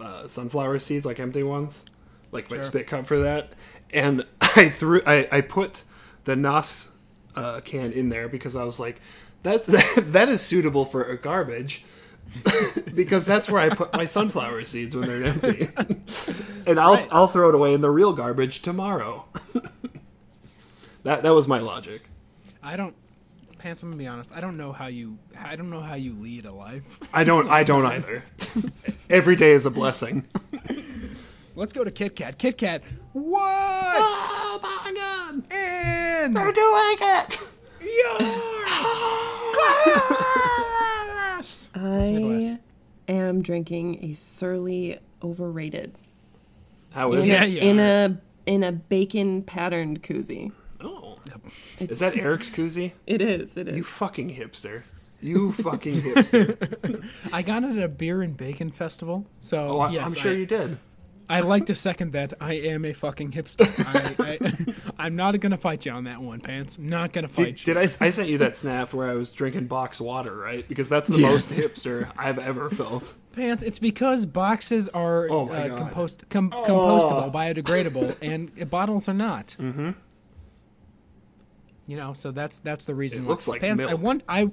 uh, 0.00 0.26
sunflower 0.26 0.78
seeds, 0.80 1.06
like 1.06 1.20
empty 1.20 1.42
ones, 1.42 1.84
like 2.32 2.50
my 2.50 2.60
spit 2.60 2.86
cup 2.86 3.06
for 3.06 3.20
that. 3.20 3.52
And 3.92 4.24
I 4.40 4.68
threw, 4.68 5.00
I, 5.06 5.28
I 5.30 5.40
put 5.40 5.84
the 6.24 6.36
Nos 6.36 6.88
uh, 7.36 7.60
can 7.60 7.92
in 7.92 8.08
there 8.08 8.28
because 8.28 8.56
I 8.56 8.64
was 8.64 8.80
like, 8.80 9.00
that's 9.42 9.66
that 9.96 10.28
is 10.28 10.40
suitable 10.40 10.84
for 10.84 11.04
a 11.04 11.16
garbage. 11.16 11.84
because 12.94 13.26
that's 13.26 13.48
where 13.50 13.60
I 13.60 13.70
put 13.70 13.92
my 13.92 14.06
sunflower 14.06 14.64
seeds 14.64 14.94
when 14.94 15.08
they're 15.08 15.24
empty, 15.24 15.68
and 16.64 16.78
I'll 16.78 16.94
Right. 16.94 17.08
I'll 17.10 17.26
throw 17.26 17.48
it 17.48 17.56
away 17.56 17.74
in 17.74 17.80
the 17.80 17.90
real 17.90 18.12
garbage 18.12 18.62
tomorrow. 18.62 19.24
that 21.02 21.24
that 21.24 21.34
was 21.34 21.48
my 21.48 21.58
logic. 21.58 22.09
I 22.62 22.76
don't. 22.76 22.94
Pants. 23.58 23.82
I'm 23.82 23.90
gonna 23.90 23.98
be 23.98 24.06
honest. 24.06 24.34
I 24.34 24.40
don't 24.40 24.56
know 24.56 24.72
how 24.72 24.86
you. 24.86 25.18
I 25.38 25.54
don't 25.56 25.68
know 25.70 25.80
how 25.80 25.94
you 25.94 26.14
lead 26.14 26.46
a 26.46 26.52
life. 26.52 26.98
I 27.12 27.24
don't 27.24 27.48
I 27.48 27.62
don't 27.62 27.84
either. 27.96 28.22
Every 29.10 29.36
day 29.36 29.52
is 29.52 29.66
a 29.66 29.70
blessing. 29.70 30.24
Let's 31.56 31.72
go 31.74 31.84
to 31.84 31.90
Kit 31.90 32.16
Kat. 32.16 32.38
Kit 32.38 32.56
Kat. 32.56 32.82
What? 33.12 33.42
Oh 33.42 34.60
my 34.62 34.92
god! 34.94 35.42
And 35.52 36.34
They're 36.36 36.52
doing 36.52 36.96
it! 37.00 37.38
glass. 41.06 41.68
I 41.74 42.58
am 43.08 43.42
drinking 43.42 44.04
a 44.04 44.12
surly 44.14 44.98
overrated 45.22 45.94
How 46.92 47.12
is 47.12 47.18
in, 47.18 47.24
is 47.24 47.28
Yeah, 47.28 47.44
a, 47.44 47.46
you 47.46 47.58
in 47.60 47.80
are. 47.80 48.04
a 48.04 48.16
in 48.46 48.64
a 48.64 48.72
bacon 48.72 49.42
patterned 49.42 50.02
koozie. 50.02 50.50
Oh. 51.50 51.84
It's, 51.84 51.92
Is 51.92 51.98
that 52.00 52.16
Eric's 52.16 52.50
koozie? 52.50 52.92
It 53.06 53.20
is. 53.20 53.56
It 53.56 53.68
is. 53.68 53.76
You 53.76 53.82
fucking 53.84 54.30
hipster. 54.34 54.82
You 55.22 55.52
fucking 55.52 56.00
hipster. 56.00 57.06
I 57.32 57.42
got 57.42 57.62
it 57.64 57.76
at 57.76 57.82
a 57.84 57.88
beer 57.88 58.22
and 58.22 58.36
bacon 58.36 58.70
festival. 58.70 59.26
So 59.38 59.58
Oh, 59.58 59.80
I, 59.80 59.90
yes, 59.90 60.08
I'm 60.08 60.14
sure 60.14 60.32
I, 60.32 60.34
you 60.36 60.46
did. 60.46 60.78
I 61.28 61.40
like 61.40 61.66
to 61.66 61.74
second 61.76 62.12
that. 62.14 62.32
I 62.40 62.54
am 62.54 62.84
a 62.84 62.92
fucking 62.92 63.30
hipster. 63.30 63.64
I, 64.18 64.32
I, 64.32 64.74
I'm 65.04 65.14
not 65.16 65.38
gonna 65.38 65.56
fight 65.58 65.86
you 65.86 65.92
on 65.92 66.04
that 66.04 66.20
one, 66.20 66.40
Pants. 66.40 66.76
Not 66.78 67.12
gonna 67.12 67.28
fight 67.28 67.44
Did, 67.56 67.60
you. 67.60 67.74
did 67.74 67.76
I, 67.76 67.82
I 68.04 68.10
sent 68.10 68.28
you 68.28 68.38
that 68.38 68.56
snap 68.56 68.92
where 68.92 69.08
I 69.08 69.14
was 69.14 69.30
drinking 69.30 69.66
box 69.68 70.00
water, 70.00 70.34
right? 70.34 70.66
Because 70.68 70.88
that's 70.88 71.08
the 71.08 71.20
Yes. 71.20 71.30
most 71.30 71.58
hipster 71.66 72.10
I've 72.16 72.38
ever 72.40 72.68
felt. 72.68 73.14
Pants. 73.32 73.62
It's 73.62 73.78
because 73.78 74.26
boxes 74.26 74.88
are 74.88 75.28
Oh 75.30 75.48
uh, 75.50 75.76
compost 75.76 76.28
com- 76.30 76.50
compostable, 76.50 77.32
biodegradable, 77.32 78.16
and 78.22 78.68
bottles 78.68 79.08
are 79.08 79.14
not. 79.14 79.54
Mm-hmm. 79.60 79.90
You 81.90 81.96
know, 81.96 82.12
so 82.12 82.30
that's 82.30 82.60
that's 82.60 82.84
the 82.84 82.94
reason. 82.94 83.24
It 83.24 83.28
looks 83.28 83.48
like 83.48 83.62
Pants. 83.62 83.82
I 83.82 83.94
want. 83.94 84.22
I 84.28 84.48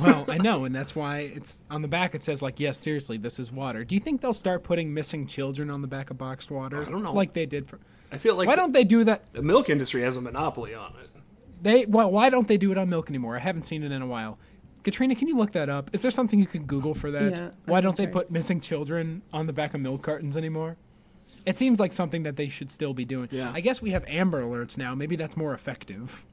well, 0.00 0.24
I 0.28 0.38
know, 0.38 0.66
and 0.66 0.72
that's 0.72 0.94
why 0.94 1.18
it's 1.18 1.58
on 1.68 1.82
the 1.82 1.88
back. 1.88 2.14
It 2.14 2.22
says 2.22 2.42
like, 2.42 2.60
yes, 2.60 2.78
seriously, 2.78 3.16
this 3.16 3.40
is 3.40 3.50
water. 3.50 3.82
Do 3.82 3.96
you 3.96 4.00
think 4.00 4.20
they'll 4.20 4.32
start 4.32 4.62
putting 4.62 4.94
missing 4.94 5.26
children 5.26 5.68
on 5.68 5.82
the 5.82 5.88
back 5.88 6.10
of 6.10 6.18
boxed 6.18 6.48
water? 6.48 6.86
I 6.86 6.88
don't 6.88 7.02
know. 7.02 7.12
Like 7.12 7.32
they 7.32 7.44
did 7.44 7.66
for. 7.66 7.80
I 8.12 8.18
feel 8.18 8.36
like 8.36 8.46
Why 8.46 8.54
don't 8.54 8.70
they 8.70 8.84
do 8.84 9.02
that? 9.02 9.32
the 9.32 9.42
milk 9.42 9.68
industry 9.68 10.02
has 10.02 10.16
a 10.16 10.20
monopoly 10.20 10.72
on 10.72 10.94
it. 11.02 11.10
They 11.60 11.86
well, 11.86 12.08
why 12.08 12.30
don't 12.30 12.46
they 12.46 12.56
do 12.56 12.70
it 12.70 12.78
on 12.78 12.88
milk 12.88 13.10
anymore? 13.10 13.34
I 13.34 13.40
haven't 13.40 13.64
seen 13.64 13.82
it 13.82 13.90
in 13.90 14.00
a 14.00 14.06
while. 14.06 14.38
Katrina, 14.84 15.16
can 15.16 15.26
you 15.26 15.36
look 15.36 15.50
that 15.52 15.68
up? 15.68 15.90
Is 15.92 16.02
there 16.02 16.12
something 16.12 16.38
you 16.38 16.46
can 16.46 16.66
Google 16.66 16.94
for 16.94 17.10
that? 17.10 17.36
Yeah, 17.36 17.50
why 17.64 17.80
don't 17.80 17.96
they 17.96 18.04
try. 18.04 18.12
put 18.12 18.30
missing 18.30 18.60
children 18.60 19.22
on 19.32 19.48
the 19.48 19.52
back 19.52 19.74
of 19.74 19.80
milk 19.80 20.02
cartons 20.02 20.36
anymore? 20.36 20.76
It 21.46 21.58
seems 21.58 21.80
like 21.80 21.92
something 21.92 22.22
that 22.22 22.36
they 22.36 22.48
should 22.48 22.70
still 22.70 22.94
be 22.94 23.04
doing. 23.04 23.28
Yeah. 23.32 23.50
I 23.52 23.60
guess 23.60 23.82
we 23.82 23.90
have 23.90 24.04
Amber 24.06 24.40
Alerts 24.42 24.78
now. 24.78 24.94
Maybe 24.94 25.16
that's 25.16 25.36
more 25.36 25.52
effective. 25.52 26.24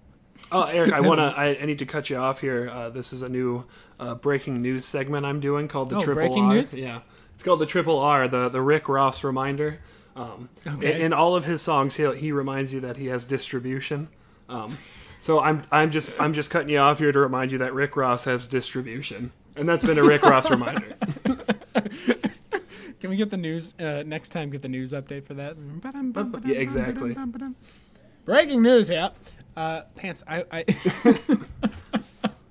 Oh, 0.52 0.64
Eric, 0.64 0.94
I 0.94 1.02
wanna. 1.02 1.34
I, 1.38 1.58
I 1.62 1.66
need 1.66 1.80
to 1.80 1.86
cut 1.86 2.10
you 2.10 2.18
off 2.18 2.40
here. 2.42 2.70
Uh, 2.70 2.90
this 2.90 3.12
is 3.14 3.22
a 3.22 3.30
new 3.30 3.66
uh, 4.00 4.16
breaking 4.16 4.62
news 4.62 4.86
segment 4.86 5.26
I'm 5.26 5.40
doing 5.40 5.68
called 5.68 5.90
the 5.90 5.98
Oh, 5.98 6.02
Triple 6.02 6.16
breaking 6.24 6.44
R. 6.46 6.54
news? 6.54 6.74
Yeah, 6.74 7.02
it's 7.36 7.44
called 7.44 7.60
the 7.60 7.66
Triple 7.66 8.00
R, 8.00 8.28
the 8.28 8.50
the 8.50 8.62
Rick 8.62 8.88
Ross 8.90 9.24
reminder. 9.24 9.80
Um, 10.16 10.50
Okay. 10.66 10.96
in, 10.96 11.02
in 11.08 11.14
all 11.14 11.36
of 11.36 11.46
his 11.46 11.62
songs, 11.62 11.96
he 11.98 12.16
he 12.16 12.32
reminds 12.32 12.74
you 12.74 12.80
that 12.82 12.98
he 12.98 13.08
has 13.08 13.26
distribution. 13.26 14.08
Um, 14.50 14.78
so 15.20 15.40
I'm 15.42 15.62
I'm 15.72 15.92
just 15.92 16.10
I'm 16.20 16.34
just 16.34 16.50
cutting 16.50 16.70
you 16.70 16.80
off 16.80 17.00
here 17.00 17.12
to 17.12 17.20
remind 17.20 17.52
you 17.52 17.58
that 17.60 17.74
Rick 17.74 17.96
Ross 17.98 18.24
has 18.26 18.46
distribution, 18.48 19.32
and 19.56 19.68
that's 19.68 19.84
been 19.86 19.98
a 19.98 20.04
Rick 20.04 20.24
Ross 20.24 20.50
reminder. 20.58 20.96
Can 23.00 23.12
we 23.12 23.16
get 23.18 23.30
the 23.30 23.38
news 23.38 23.76
uh, 23.80 24.04
next 24.08 24.30
time? 24.30 24.50
Get 24.50 24.62
the 24.64 24.70
news 24.70 24.92
update 24.94 25.26
for 25.26 25.36
that. 25.36 25.56
Yeah, 26.46 26.56
exactly. 26.56 27.16
Breaking 28.26 28.62
news, 28.64 28.90
yeah. 28.90 29.10
Uh, 29.58 29.82
pants. 29.96 30.24
I, 30.28 30.46
I 30.52 30.66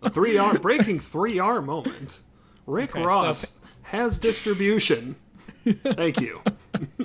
A 0.03 0.11
three 0.11 0.37
R 0.37 0.59
breaking 0.59 0.99
three 0.99 1.39
R 1.39 1.63
moment. 1.63 2.19
Rick 2.67 2.91
Okay, 2.91 3.03
so- 3.03 3.07
Ross 3.07 3.59
has 3.83 4.19
distribution. 4.19 5.15
Thank 5.65 6.21
you. 6.21 6.43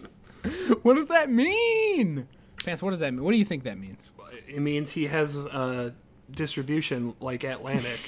what 0.82 0.96
does 0.96 1.08
that 1.08 1.30
mean? 1.30 2.28
Pants. 2.66 2.82
What 2.82 2.90
does 2.90 3.00
that 3.00 3.14
mean? 3.14 3.24
What 3.24 3.32
do 3.32 3.38
you 3.38 3.46
think 3.46 3.64
that 3.64 3.78
means? 3.78 4.12
It 4.48 4.60
means 4.60 4.92
he 4.92 5.06
has 5.06 5.46
uh, 5.46 5.92
distribution 6.32 7.14
like 7.20 7.44
Atlantic. 7.44 8.00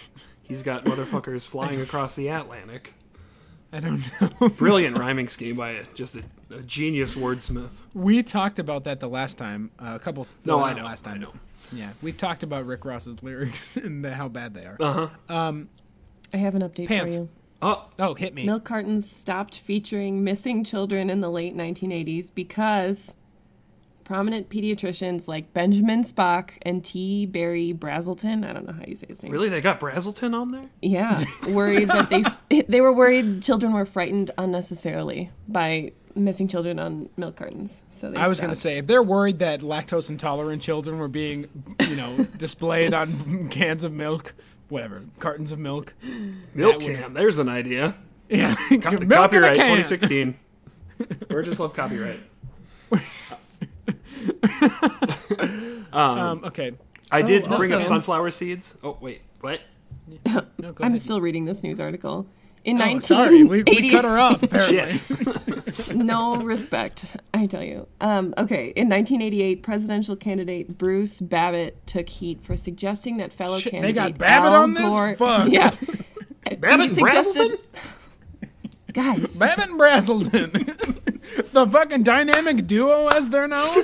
He's 0.42 0.64
got 0.64 0.86
motherfuckers 0.86 1.48
flying 1.48 1.80
across 1.80 2.16
the 2.16 2.28
Atlantic. 2.30 2.94
I 3.72 3.80
don't 3.80 4.04
know. 4.42 4.50
Brilliant 4.50 4.98
rhyming 4.98 5.28
scheme 5.28 5.56
by 5.56 5.70
a, 5.72 5.84
just 5.96 6.16
a, 6.16 6.24
a 6.52 6.62
genius 6.62 7.16
wordsmith. 7.16 7.72
We 7.94 8.22
talked 8.22 8.60
about 8.60 8.84
that 8.84 9.00
the 9.00 9.10
last 9.10 9.38
time. 9.38 9.72
Uh, 9.80 9.94
a 9.96 10.00
couple. 10.00 10.28
No, 10.46 10.64
I 10.64 10.74
know, 10.74 10.84
Last 10.84 11.06
time. 11.06 11.16
I 11.16 11.18
know. 11.18 11.34
Yeah, 11.76 11.90
we've 12.02 12.18
talked 12.18 12.44
about 12.44 12.66
Rick 12.66 12.86
Ross's 12.86 13.22
lyrics 13.22 13.78
and 13.78 14.04
the, 14.04 14.14
how 14.14 14.28
bad 14.28 14.54
they 14.54 14.66
are. 14.66 14.78
Uh 14.80 15.08
huh. 15.30 15.54
I 16.34 16.38
have 16.38 16.56
an 16.56 16.62
update 16.64 16.88
Pants. 16.88 17.18
for 17.18 17.24
you. 17.24 17.30
Oh, 17.62 17.86
oh, 18.00 18.14
hit 18.14 18.34
me. 18.34 18.46
Milk 18.46 18.66
cartons 18.66 19.10
stopped 19.10 19.58
featuring 19.58 20.24
missing 20.24 20.64
children 20.64 21.10
in 21.10 21.22
the 21.22 21.30
late 21.30 21.56
1980s 21.56 22.34
because 22.34 23.16
prominent 24.04 24.50
pediatricians 24.50 25.28
like 25.30 25.54
Benjamin 25.54 26.04
Spock 26.04 26.52
and 26.64 26.84
T. 26.84 27.26
Berry 27.26 27.74
Brazelton, 27.74 28.46
I 28.46 28.52
don't 28.52 28.68
know 28.68 28.74
how 28.74 28.84
you 28.86 28.96
say 28.96 29.08
his 29.08 29.24
name. 29.24 29.32
really? 29.32 29.48
They 29.48 29.62
got 29.62 29.80
Brazelton 29.80 30.38
on 30.38 30.52
there? 30.52 30.70
Yeah, 30.82 31.24
worried 31.50 31.88
that 31.88 32.10
they 32.10 32.62
they 32.64 32.82
were 32.82 32.92
worried 32.92 33.42
children 33.42 33.72
were 33.74 33.86
frightened 33.86 34.32
unnecessarily 34.38 35.32
by 35.48 35.94
missing 36.16 36.48
children 36.48 36.80
on 36.80 37.10
milk 37.18 37.36
cartons. 37.36 37.84
So 37.90 38.12
they 38.12 38.18
I 38.18 38.28
was 38.28 38.40
going 38.40 38.50
to 38.52 38.56
say 38.56 38.78
if 38.80 38.88
they're 38.88 39.04
worried 39.04 39.40
that 39.40 39.62
lactose 39.62 40.10
intolerant 40.10 40.62
children 40.62 40.98
were 41.00 41.08
being, 41.08 41.48
you 41.88 41.96
know, 41.96 42.24
displayed 42.38 42.94
on 42.94 43.50
cans 43.52 43.84
of 43.84 43.92
milk, 43.94 44.34
whatever, 44.70 45.04
cartons 45.20 45.52
of 45.52 45.60
milk. 45.60 45.94
Milk 46.04 46.80
That 46.80 46.84
would've- 46.88 47.02
can. 47.02 47.14
There's 47.14 47.38
an 47.40 47.50
idea. 47.50 47.96
Yeah, 48.30 48.56
Co- 48.56 48.76
milk 48.78 49.02
in 49.04 49.12
a 49.12 49.16
copyright 49.16 49.56
can. 49.58 49.78
2016. 49.78 50.40
Burgess 51.28 51.60
love 51.60 51.74
copyright. 51.76 52.20
Um, 55.92 56.44
okay, 56.46 56.72
I 57.12 57.22
did 57.22 57.48
Oh, 57.48 57.58
bring 57.58 57.74
up 57.74 57.84
sunflower 57.84 58.32
seeds. 58.32 58.76
Oh 58.84 58.98
wait, 59.02 59.22
what? 59.42 59.60
no, 60.26 60.42
I'm 60.60 60.74
ahead. 60.94 61.00
still 61.00 61.22
reading 61.22 61.46
this 61.46 61.62
news 61.62 61.80
article. 61.80 62.26
In 62.64 62.82
Oh, 62.82 63.00
sorry, 63.00 63.44
we, 63.44 63.62
we 63.64 63.90
cut 63.90 64.06
her 64.06 64.18
off. 64.18 64.42
Apparently, 64.44 65.96
no 65.96 66.38
respect, 66.38 67.06
I 67.34 67.46
tell 67.46 67.64
you. 67.64 67.88
Um, 68.00 68.34
okay, 68.38 68.68
in 68.68 68.88
1988, 68.88 69.64
presidential 69.64 70.16
candidate 70.16 70.78
Bruce 70.78 71.20
Babbitt 71.20 71.86
took 71.86 72.08
heat 72.08 72.42
for 72.42 72.56
suggesting 72.56 73.18
that 73.18 73.34
fellow 73.34 73.58
Shit, 73.58 73.74
they 73.74 73.80
candidate 73.92 73.96
got 73.96 74.18
Babbitt 74.18 74.52
Al 74.54 74.64
on 74.64 74.74
this? 74.76 74.84
Gore, 74.84 75.16
Fuck. 75.18 75.50
yeah, 75.52 75.72
Babbitt 76.60 76.92
suggested- 76.92 77.60
guys. 78.94 79.38
Babbitt 79.38 79.70
and 79.70 79.80
Brazelton, 79.80 81.52
the 81.52 81.68
fucking 81.68 82.04
dynamic 82.04 82.66
duo 82.66 83.08
as 83.08 83.28
they're 83.28 83.48
known. 83.50 83.84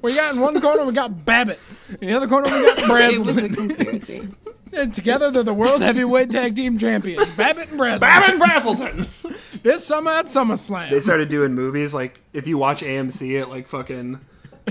we 0.00 0.14
got 0.14 0.34
in 0.34 0.40
one 0.40 0.58
corner 0.62 0.86
we 0.86 0.92
got 0.94 1.26
Babbitt, 1.26 1.60
in 2.00 2.08
the 2.08 2.14
other 2.14 2.26
corner 2.26 2.46
we 2.50 2.86
got 2.86 3.12
It 3.12 3.18
was 3.20 3.36
a 3.36 3.50
conspiracy. 3.50 4.28
And 4.72 4.94
together 4.94 5.30
they're 5.30 5.42
the 5.42 5.54
world 5.54 5.82
heavyweight 5.82 6.30
tag 6.30 6.54
team 6.54 6.78
champions. 6.78 7.30
Babbitt 7.32 7.70
and 7.70 7.80
Brazelton. 7.80 8.00
Babbitt 8.00 8.30
and 8.30 8.40
Brazelton. 8.42 9.08
This 9.62 9.86
summer 9.86 10.10
at 10.10 10.26
SummerSlam. 10.26 10.90
they 10.90 10.98
started 10.98 11.28
doing 11.28 11.54
movies 11.54 11.94
like 11.94 12.20
if 12.32 12.48
you 12.48 12.58
watch 12.58 12.82
AMC 12.82 13.40
at 13.40 13.48
like 13.48 13.68
fucking 13.68 14.18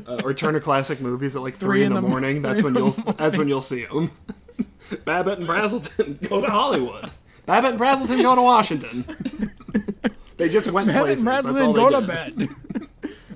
uh, 0.06 0.22
or 0.24 0.34
Turner 0.34 0.60
Classic 0.60 1.00
Movies 1.00 1.36
at 1.36 1.42
like 1.42 1.56
three, 1.56 1.84
in 1.84 1.94
the, 1.94 2.02
morning. 2.02 2.42
That's 2.42 2.62
when 2.62 2.76
you'll 2.76 2.92
that's 2.92 3.38
when 3.38 3.48
you'll 3.48 3.62
see 3.62 3.86
them. 3.86 4.12
Babbitt 5.06 5.40
and 5.40 5.48
Brazelton 5.48 6.28
go 6.30 6.42
to 6.42 6.48
Hollywood. 6.48 7.10
Babbitt 7.46 7.72
and 7.72 7.80
Brazelton 7.80 8.22
go 8.22 8.36
to 8.36 8.42
Washington. 8.42 9.06
they 10.38 10.50
just 10.50 10.72
went 10.72 10.88
Babbitt 10.88 11.04
places. 11.04 11.26
and 11.26 11.46
That's 11.46 11.48
all 11.48 11.74
Brazelton 11.74 11.74
they 11.74 11.80
go 11.80 12.00
to 12.02 12.08
bed. 12.08 12.90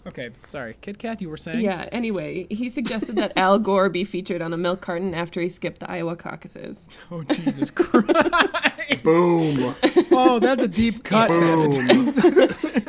Okay, 0.08 0.30
sorry. 0.48 0.76
Kit 0.82 0.98
Kat, 1.00 1.22
you 1.22 1.30
were 1.30 1.38
saying? 1.38 1.62
Yeah, 1.62 1.88
anyway, 1.92 2.48
he 2.50 2.70
suggested 2.70 3.16
that 3.18 3.34
Al 3.38 3.60
Gore 3.60 3.90
be 3.90 4.04
featured 4.04 4.42
on 4.42 4.54
a 4.54 4.58
milk 4.58 4.82
carton 4.82 5.14
after 5.14 5.42
he 5.42 5.50
skipped 5.50 5.80
the 5.80 5.90
Iowa 5.90 6.16
caucuses. 6.16 6.88
Oh, 7.12 7.24
Jesus 7.24 7.70
Christ. 7.76 9.04
Boom. 9.04 9.76
Oh, 10.12 10.40
that's 10.40 10.64
a 10.64 10.68
deep 10.68 11.04
cut. 11.04 11.30
Boom. 11.30 12.14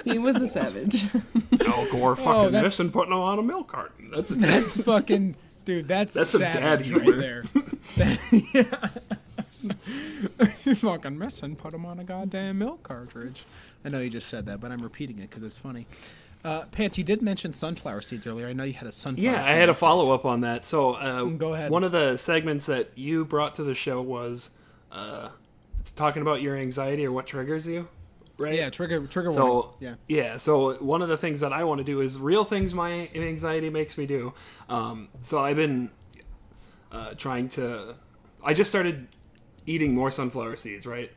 He 0.04 0.18
was 0.18 0.36
a 0.36 0.48
savage. 0.48 1.04
Al 1.66 1.86
Gore 1.90 2.12
oh, 2.12 2.14
fucking 2.14 2.30
Oh, 2.32 2.44
that's- 2.50 2.62
this 2.72 2.80
and 2.80 2.92
putting 2.92 3.12
him 3.12 3.18
on 3.20 3.38
a 3.38 3.42
milk 3.42 3.68
carton. 3.68 4.10
That's 4.10 4.32
That's 4.34 4.76
fucking. 4.82 5.36
Dude, 5.64 5.88
that's 5.88 6.14
That's 6.14 6.30
some 6.30 6.42
savage 6.42 6.88
dad 6.90 6.92
right 6.92 7.02
humor. 7.02 7.16
there. 7.16 7.44
yeah. 8.54 8.88
you 10.64 10.74
fucking 10.76 11.18
missing. 11.18 11.56
Put 11.56 11.72
them 11.72 11.84
on 11.84 11.98
a 11.98 12.04
goddamn 12.04 12.58
milk 12.58 12.82
cartridge. 12.84 13.42
I 13.84 13.88
know 13.88 14.00
you 14.00 14.10
just 14.10 14.28
said 14.28 14.46
that, 14.46 14.60
but 14.60 14.70
I'm 14.70 14.80
repeating 14.82 15.18
it 15.18 15.28
because 15.28 15.42
it's 15.42 15.56
funny. 15.56 15.86
Uh, 16.46 16.64
Pants, 16.66 16.96
you 16.96 17.02
did 17.02 17.22
mention 17.22 17.52
sunflower 17.52 18.02
seeds 18.02 18.24
earlier. 18.24 18.46
I 18.46 18.52
know 18.52 18.62
you 18.62 18.72
had 18.72 18.86
a 18.86 18.92
sunflower. 18.92 19.34
Yeah, 19.34 19.42
I 19.42 19.48
had 19.48 19.68
a 19.68 19.74
follow 19.74 20.12
up 20.12 20.24
on 20.24 20.42
that. 20.42 20.64
So, 20.64 20.94
uh, 20.94 21.24
Go 21.24 21.54
ahead. 21.54 21.72
One 21.72 21.82
of 21.82 21.90
the 21.90 22.16
segments 22.16 22.66
that 22.66 22.96
you 22.96 23.24
brought 23.24 23.56
to 23.56 23.64
the 23.64 23.74
show 23.74 24.00
was 24.00 24.50
uh, 24.92 25.30
it's 25.80 25.90
talking 25.90 26.22
about 26.22 26.42
your 26.42 26.56
anxiety 26.56 27.04
or 27.04 27.10
what 27.10 27.26
triggers 27.26 27.66
you, 27.66 27.88
right? 28.38 28.54
Yeah, 28.54 28.70
trigger 28.70 29.04
trigger 29.08 29.32
So 29.32 29.44
warning. 29.44 29.70
Yeah. 29.80 29.94
yeah. 30.06 30.36
So 30.36 30.74
one 30.74 31.02
of 31.02 31.08
the 31.08 31.16
things 31.16 31.40
that 31.40 31.52
I 31.52 31.64
want 31.64 31.78
to 31.78 31.84
do 31.84 32.00
is 32.00 32.16
real 32.16 32.44
things 32.44 32.74
my 32.74 33.10
anxiety 33.12 33.68
makes 33.68 33.98
me 33.98 34.06
do. 34.06 34.32
Um, 34.68 35.08
so 35.22 35.40
I've 35.40 35.56
been 35.56 35.90
uh, 36.92 37.14
trying 37.14 37.48
to. 37.50 37.96
I 38.44 38.54
just 38.54 38.70
started 38.70 39.08
eating 39.66 39.96
more 39.96 40.12
sunflower 40.12 40.58
seeds, 40.58 40.86
right? 40.86 41.10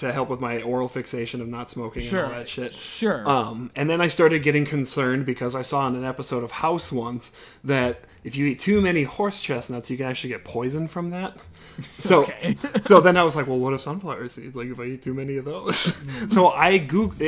To 0.00 0.12
help 0.12 0.28
with 0.30 0.40
my 0.40 0.62
oral 0.62 0.88
fixation 0.88 1.40
of 1.40 1.48
not 1.48 1.70
smoking 1.70 2.00
Sure. 2.02 2.24
and 2.24 2.32
all 2.32 2.38
that 2.38 2.48
shit. 2.48 2.74
Sure. 2.74 3.28
Um, 3.28 3.70
and 3.76 3.88
then 3.90 4.00
I 4.00 4.08
started 4.08 4.42
getting 4.42 4.64
concerned 4.64 5.26
because 5.26 5.54
I 5.54 5.62
saw 5.62 5.86
in 5.88 5.94
an 5.94 6.04
episode 6.04 6.42
of 6.42 6.50
House 6.50 6.90
once 6.90 7.32
that 7.64 8.00
if 8.24 8.34
you 8.36 8.46
eat 8.46 8.58
too 8.58 8.80
many 8.80 9.02
horse 9.02 9.40
chestnuts, 9.42 9.90
you 9.90 9.96
can 9.98 10.06
actually 10.06 10.30
get 10.30 10.44
poisoned 10.44 10.90
from 10.90 11.10
that. 11.10 11.36
So, 11.92 12.24
Okay. 12.24 12.56
so 12.80 13.00
then 13.00 13.16
I 13.16 13.22
was 13.22 13.34
like, 13.36 13.46
well, 13.46 13.58
what 13.58 13.72
if 13.72 13.80
sunflower 13.80 14.28
seeds? 14.28 14.54
Like, 14.54 14.68
if 14.68 14.78
I 14.78 14.84
eat 14.84 15.02
too 15.02 15.14
many 15.14 15.36
of 15.38 15.46
those, 15.46 15.78
so 16.32 16.48
I 16.48 16.78
goog- 16.78 17.22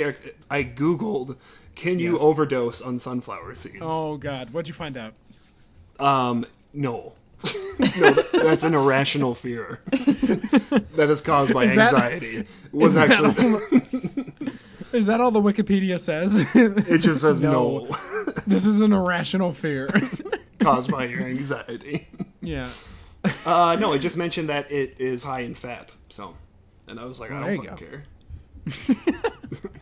I 0.50 0.62
googled, 0.64 1.36
can 1.74 1.98
you 1.98 2.12
Yes. 2.12 2.20
overdose 2.22 2.82
on 2.82 2.98
sunflower 2.98 3.54
seeds? 3.54 3.78
oh 3.80 4.18
God, 4.18 4.50
what'd 4.52 4.68
you 4.68 4.74
find 4.74 4.96
out? 4.98 5.14
Um, 5.98 6.44
no. 6.74 7.12
No, 7.78 7.86
that, 7.86 8.28
that's 8.32 8.64
an 8.64 8.74
irrational 8.74 9.34
fear 9.34 9.80
that 9.90 11.08
is 11.10 11.20
caused 11.20 11.52
by 11.54 11.64
Is 11.64 11.74
that- 11.74 11.92
anxiety. 11.94 12.46
Was 12.72 12.94
that 12.94 13.10
actually 13.10 14.52
Is 14.92 15.06
that 15.06 15.20
all 15.20 15.30
the 15.30 15.40
Wikipedia 15.40 15.98
says? 15.98 16.46
it 16.54 16.98
just 16.98 17.20
says 17.22 17.40
No. 17.40 17.86
no 17.86 17.96
this 18.46 18.64
is 18.66 18.80
an 18.80 18.92
irrational 18.92 19.52
fear. 19.52 19.88
caused 20.58 20.90
by 20.90 21.04
your 21.06 21.22
anxiety. 21.22 22.08
yeah. 22.40 22.68
Uh, 23.46 23.76
no, 23.78 23.92
it 23.92 23.98
just 24.00 24.16
mentioned 24.16 24.48
that 24.48 24.70
it 24.70 24.96
is 24.98 25.22
high 25.22 25.40
in 25.40 25.54
fat. 25.54 25.94
So, 26.08 26.34
and 26.88 26.98
I 27.00 27.04
was 27.04 27.20
like, 27.20 27.30
I 27.30 27.40
don't 27.54 27.64
fucking 27.64 27.76
care. 27.78 28.04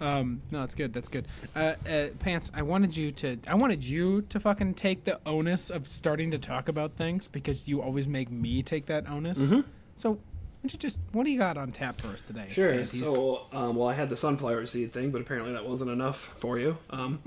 Um, 0.00 0.40
no, 0.50 0.60
that's 0.60 0.74
good. 0.74 0.92
That's 0.92 1.08
good. 1.08 1.26
Uh, 1.54 1.74
uh, 1.88 2.06
Pants, 2.18 2.50
I 2.54 2.62
wanted 2.62 2.96
you 2.96 3.10
to. 3.12 3.38
I 3.46 3.54
wanted 3.54 3.84
you 3.84 4.22
to 4.22 4.40
fucking 4.40 4.74
take 4.74 5.04
the 5.04 5.20
onus 5.26 5.70
of 5.70 5.86
starting 5.88 6.30
to 6.30 6.38
talk 6.38 6.68
about 6.68 6.94
things 6.94 7.28
because 7.28 7.68
you 7.68 7.82
always 7.82 8.08
make 8.08 8.30
me 8.30 8.62
take 8.62 8.86
that 8.86 9.08
onus. 9.08 9.52
So, 9.96 10.18
why 10.60 10.64
don't 10.64 10.72
you 10.74 10.78
just 10.78 10.98
what 11.12 11.24
do 11.24 11.32
you 11.32 11.38
got 11.38 11.56
on 11.56 11.72
tap 11.72 11.98
for 12.02 12.08
us 12.08 12.20
today? 12.20 12.44
Sure. 12.50 12.84
So, 12.84 13.46
um, 13.50 13.76
well, 13.76 13.88
I 13.88 13.94
had 13.94 14.10
the 14.10 14.16
sunflower 14.16 14.66
seed 14.66 14.92
thing, 14.92 15.10
but 15.10 15.22
apparently 15.22 15.54
that 15.54 15.66
wasn't 15.66 15.90
enough 15.90 16.18
for 16.18 16.58
you. 16.58 16.76
Um, 16.90 17.18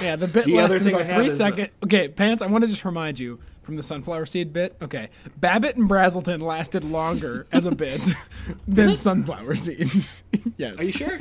yeah, 0.00 0.14
the 0.14 0.30
bit 0.32 0.44
the 0.44 0.54
less 0.54 0.72
than 0.72 0.86
about 0.86 1.06
have 1.06 1.16
three 1.16 1.26
is, 1.26 1.40
uh. 1.40 1.66
Okay, 1.82 2.06
Pants, 2.06 2.40
I 2.40 2.46
want 2.46 2.62
to 2.62 2.68
just 2.68 2.84
remind 2.84 3.18
you 3.18 3.40
from 3.64 3.74
the 3.74 3.82
sunflower 3.82 4.26
seed 4.26 4.52
bit. 4.52 4.76
Okay, 4.80 5.08
Babbitt 5.38 5.74
and 5.74 5.90
Brazelton 5.90 6.40
lasted 6.40 6.84
longer 6.84 7.48
as 7.50 7.64
a 7.64 7.74
bit 7.74 8.00
than 8.68 8.94
sunflower 8.94 9.56
seeds. 9.56 10.22
yes. 10.56 10.78
are 10.78 10.84
you 10.84 10.92
sure? 10.92 11.18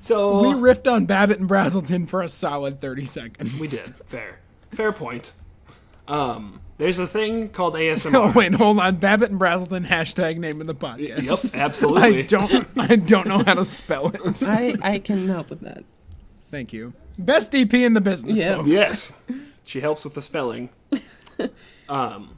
So 0.00 0.42
We 0.42 0.48
riffed 0.48 0.92
on 0.92 1.06
Babbitt 1.06 1.38
and 1.38 1.48
Brazelton 1.48 2.06
for 2.06 2.20
a 2.20 2.28
solid 2.28 2.82
thirty 2.82 3.06
seconds. 3.06 3.58
we 3.58 3.68
did. 3.68 3.80
Fair. 3.80 4.40
Fair 4.72 4.92
point. 4.92 5.32
Um, 6.06 6.60
there's 6.78 6.98
a 6.98 7.06
thing 7.06 7.48
called 7.50 7.74
ASMR. 7.74 8.14
Oh 8.14 8.28
ASMR. 8.30 8.34
wait, 8.34 8.54
hold 8.54 8.78
on. 8.78 8.96
Babbitt 8.96 9.30
and 9.30 9.40
Brazelton 9.40 9.86
hashtag 9.86 10.38
name 10.38 10.60
of 10.60 10.66
the 10.66 10.74
podcast. 10.74 11.22
Yep, 11.22 11.54
absolutely. 11.54 12.18
I 12.20 12.22
don't. 12.22 12.68
I 12.78 12.96
don't 12.96 13.28
know 13.28 13.42
how 13.44 13.54
to 13.54 13.64
spell 13.64 14.08
it. 14.08 14.42
I, 14.46 14.74
I 14.82 14.98
can 14.98 15.28
help 15.28 15.50
with 15.50 15.60
that. 15.60 15.84
Thank 16.50 16.72
you. 16.72 16.94
Best 17.18 17.52
DP 17.52 17.84
in 17.84 17.94
the 17.94 18.00
business, 18.00 18.40
Yeah. 18.40 18.56
folks. 18.56 18.68
Yes, 18.70 19.12
she 19.66 19.80
helps 19.80 20.04
with 20.04 20.14
the 20.14 20.22
spelling. 20.22 20.70
um, 21.88 22.36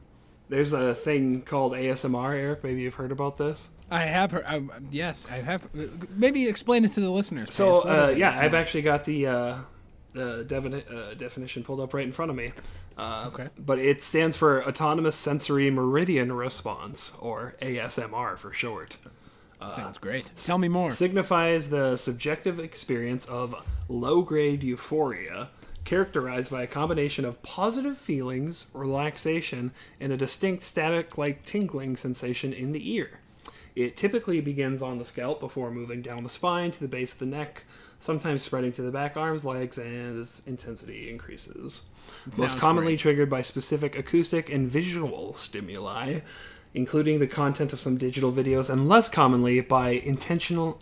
there's 0.49 0.73
a 0.73 0.95
thing 0.95 1.43
called 1.43 1.73
ASMR, 1.73 2.35
Eric. 2.35 2.65
Maybe 2.65 2.81
you've 2.81 2.95
heard 2.95 3.13
about 3.13 3.37
this. 3.37 3.69
I 3.91 4.03
have 4.03 4.31
heard. 4.33 4.45
I, 4.47 4.63
yes, 4.91 5.27
I 5.31 5.37
have. 5.37 5.63
Maybe 6.17 6.49
explain 6.49 6.85
it 6.85 6.93
to 6.93 7.01
the 7.01 7.11
listeners. 7.11 7.53
So 7.55 7.83
Pants. 7.83 7.85
What 7.85 7.99
is 8.05 8.11
uh, 8.11 8.15
yeah, 8.17 8.29
It's 8.29 8.39
I've 8.39 8.55
actually 8.55 8.83
got 8.83 9.05
the 9.05 9.27
uh, 9.27 9.55
the 10.13 10.45
defini- 10.47 10.91
uh, 10.93 11.15
definition 11.15 11.63
pulled 11.63 11.81
up 11.81 11.95
right 11.95 12.05
in 12.05 12.13
front 12.13 12.31
of 12.31 12.37
me. 12.37 12.53
Uh, 12.99 13.25
Okay. 13.33 13.49
But 13.59 13.79
it 13.79 14.03
stands 14.05 14.37
for 14.37 14.65
Autonomous 14.67 15.17
Sensory 15.17 15.71
Meridian 15.71 16.33
Response, 16.33 17.13
or 17.19 17.55
ASMR 17.63 18.37
for 18.37 18.53
short. 18.53 18.97
sounds 19.75 19.99
great. 19.99 20.31
Tell 20.37 20.59
me 20.59 20.69
more. 20.69 20.91
Signifies 20.91 21.69
the 21.69 21.97
subjective 21.97 22.59
experience 22.59 23.27
of 23.27 23.55
low-grade 23.89 24.63
euphoria, 24.65 25.49
characterized 25.85 26.51
by 26.51 26.63
a 26.63 26.67
combination 26.67 27.25
of 27.25 27.43
positive 27.43 27.97
feelings, 27.99 28.67
relaxation, 28.75 29.71
and 30.01 30.13
a 30.13 30.17
distinct 30.17 30.63
static-like 30.63 31.45
tingling 31.45 31.97
sensation 31.97 32.53
in 32.53 32.73
the 32.73 32.95
ear. 32.95 33.21
It 33.77 33.97
typically 33.97 34.41
begins 34.41 34.83
on 34.83 34.99
the 34.99 35.05
scalp 35.05 35.41
before 35.41 35.71
moving 35.71 36.03
down 36.03 36.23
the 36.25 36.29
spine 36.29 36.71
to 36.73 36.81
the 36.81 36.89
base 36.89 37.13
of 37.13 37.19
the 37.19 37.27
neck, 37.27 37.63
sometimes 38.01 38.43
spreading 38.43 38.73
to 38.73 38.83
the 38.83 38.91
back 38.91 39.17
arms, 39.17 39.45
legs, 39.45 39.79
and 39.79 40.21
as 40.21 40.43
intensity 40.47 41.09
increases. 41.11 41.83
sounds 42.25 42.41
Most 42.41 42.59
commonly 42.59 42.93
great. 42.93 42.99
triggered 43.01 43.31
by 43.31 43.43
specific 43.43 43.97
acoustic 43.97 44.51
and 44.51 44.67
visual 44.69 45.35
stimuli, 45.35 46.21
including 46.75 47.21
the 47.21 47.27
content 47.29 47.73
of 47.73 47.79
some 47.81 47.97
digital 47.97 48.33
videos, 48.33 48.69
and 48.71 48.89
less 48.89 49.09
commonly 49.09 49.61
by 49.61 49.91
intentional 49.91 50.81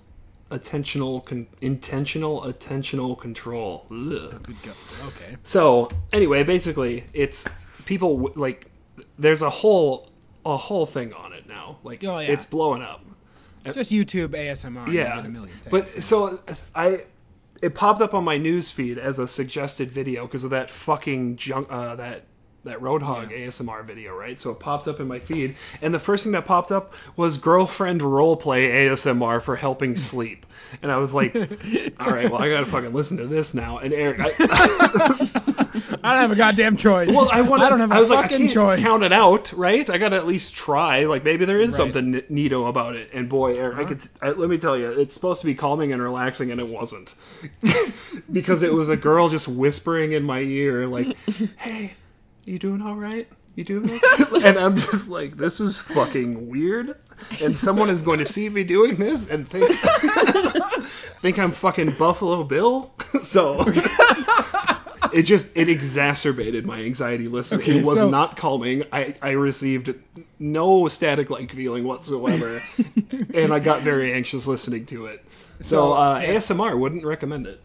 attentional 0.50 1.22
con- 1.24 1.46
intentional 1.61 2.40
attentional 2.42 3.18
control. 3.18 3.87
Ugh. 3.90 4.42
Good 4.42 4.62
go. 4.62 4.70
Okay. 5.09 5.37
So 5.42 5.90
anyway, 6.12 6.42
basically, 6.44 7.04
it's 7.12 7.44
people 7.85 8.16
w- 8.16 8.35
like 8.35 8.70
there's 9.18 9.42
a 9.42 9.50
whole 9.50 10.09
a 10.46 10.57
whole 10.57 10.87
thing 10.87 11.12
on 11.12 11.33
it 11.35 11.46
now. 11.46 11.78
Like 11.85 12.02
Oh, 12.04 12.18
yeah. 12.18 12.28
it's 12.33 12.46
blowing 12.46 12.81
up. 12.81 13.04
Just 13.72 13.92
YouTube 13.92 14.28
ASMR. 14.28 14.92
Yeah, 14.92 15.18
a 15.18 15.28
million 15.28 15.54
but 15.70 15.88
so 15.88 16.40
I 16.74 17.04
it 17.62 17.74
popped 17.74 18.00
up 18.00 18.14
on 18.14 18.24
my 18.24 18.37
news 18.37 18.70
feed 18.70 18.98
as 18.98 19.18
a 19.18 19.26
suggested 19.26 19.90
video 19.90 20.26
because 20.26 20.44
of 20.44 20.50
that 20.50 20.70
fucking 20.70 21.37
junk 21.37 21.68
uh, 21.70 21.96
that 21.96 22.22
that 22.64 22.81
Roadhog 22.81 23.31
ASMR 23.31 23.85
video, 23.85 24.14
right? 24.14 24.38
So 24.38 24.50
it 24.50 24.61
popped 24.61 24.88
up 24.88 25.00
in 25.00 25.09
my 25.09 25.18
feed, 25.18 25.57
and 25.81 25.94
the 25.94 25.98
first 25.98 26.24
thing 26.24 26.33
that 26.33 26.44
popped 26.44 26.70
up 26.70 26.92
was 27.16 27.38
girlfriend 27.38 28.00
roleplay 28.00 28.70
ASMR 28.70 29.40
for 29.40 29.57
helping 29.57 29.96
sleep, 30.11 30.46
and 30.83 30.92
I 30.92 30.96
was 30.98 31.14
like, 31.14 31.35
all 32.00 32.11
right, 32.11 32.31
well 32.31 32.42
I 32.42 32.48
gotta 32.48 32.66
fucking 32.66 32.92
listen 32.92 33.16
to 33.18 33.26
this 33.26 33.54
now. 33.54 33.78
And 33.78 33.92
Eric, 33.92 34.18
I, 34.20 35.44
I 36.04 36.12
don't 36.14 36.22
have 36.22 36.30
a 36.32 36.37
goddamn 36.37 36.76
choice. 36.76 37.08
well, 37.08 37.28
I 37.32 37.40
want 37.42 37.62
I 37.62 37.68
don't 37.68 37.80
have 37.80 37.90
a 37.90 37.94
I 37.94 38.00
was 38.00 38.11
like, 38.11 38.18
I 38.18 38.22
fucking 38.22 38.38
can't 38.38 38.50
choice. 38.52 38.80
count 38.80 39.02
it 39.02 39.12
out, 39.12 39.52
right? 39.52 39.88
I 39.90 39.98
gotta 39.98 40.16
at 40.16 40.26
least 40.26 40.54
try. 40.56 41.04
Like 41.04 41.24
maybe 41.24 41.44
there 41.44 41.61
is 41.61 41.70
Right. 41.78 41.92
something 41.92 42.14
neato 42.30 42.68
about 42.68 42.96
it. 42.96 43.11
And 43.12 43.28
boy, 43.28 43.58
Eric, 43.58 43.78
I 43.78 43.84
could. 43.84 44.00
I, 44.22 44.30
let 44.30 44.48
me 44.48 44.58
tell 44.58 44.76
you, 44.76 44.90
it's 44.90 45.14
supposed 45.14 45.40
to 45.40 45.46
be 45.46 45.54
calming 45.54 45.92
and 45.92 46.02
relaxing, 46.02 46.50
and 46.50 46.61
it 46.61 46.68
wasn't, 46.68 47.14
because 48.32 48.62
it 48.62 48.72
was 48.72 48.88
a 48.88 48.96
girl 48.96 49.28
just 49.28 49.48
whispering 49.48 50.12
in 50.12 50.24
my 50.24 50.40
ear, 50.40 50.87
like, 50.87 51.16
"Hey, 51.56 51.94
you 52.44 52.58
doing 52.58 52.82
all 52.82 52.94
right? 52.96 53.28
You 53.54 53.64
doing?" 53.64 53.90
Okay? 54.20 54.48
and 54.48 54.56
I'm 54.58 54.76
just 54.76 55.08
like, 55.08 55.37
this 55.37 55.58
is 55.61 55.76
fucking 55.76 56.48
weird. 56.48 56.96
And 57.42 57.58
someone 57.58 57.90
is 57.90 58.00
going 58.02 58.20
to 58.20 58.24
see 58.26 58.48
me 58.48 58.62
doing 58.62 58.94
this 58.94 59.28
and 59.28 59.46
think 59.48 59.64
think 61.20 61.37
I'm 61.38 61.50
fucking 61.50 61.94
Buffalo 61.98 62.44
Bill. 62.44 62.94
so 63.22 63.64
it 65.14 65.22
just 65.22 65.56
it 65.56 65.68
exacerbated 65.68 66.66
my 66.66 66.80
anxiety 66.82 67.28
listening. 67.28 67.62
Okay, 67.62 67.78
it 67.78 67.84
was 67.84 67.98
so- 68.00 68.08
not 68.10 68.36
calming. 68.36 68.84
I 68.92 69.14
I 69.22 69.30
received 69.30 69.94
no 70.38 70.88
static 70.88 71.30
like 71.30 71.52
feeling 71.52 71.84
whatsoever, 71.84 72.62
and 73.34 73.52
I 73.52 73.58
got 73.60 73.82
very 73.82 74.12
anxious 74.12 74.46
listening 74.46 74.86
to 74.86 75.06
it. 75.06 75.24
So, 75.60 75.64
So, 75.64 75.92
uh, 75.94 76.20
yeah. 76.20 76.34
ASMR 76.34 76.78
wouldn't 76.78 77.04
recommend 77.04 77.46
it. 77.46 77.60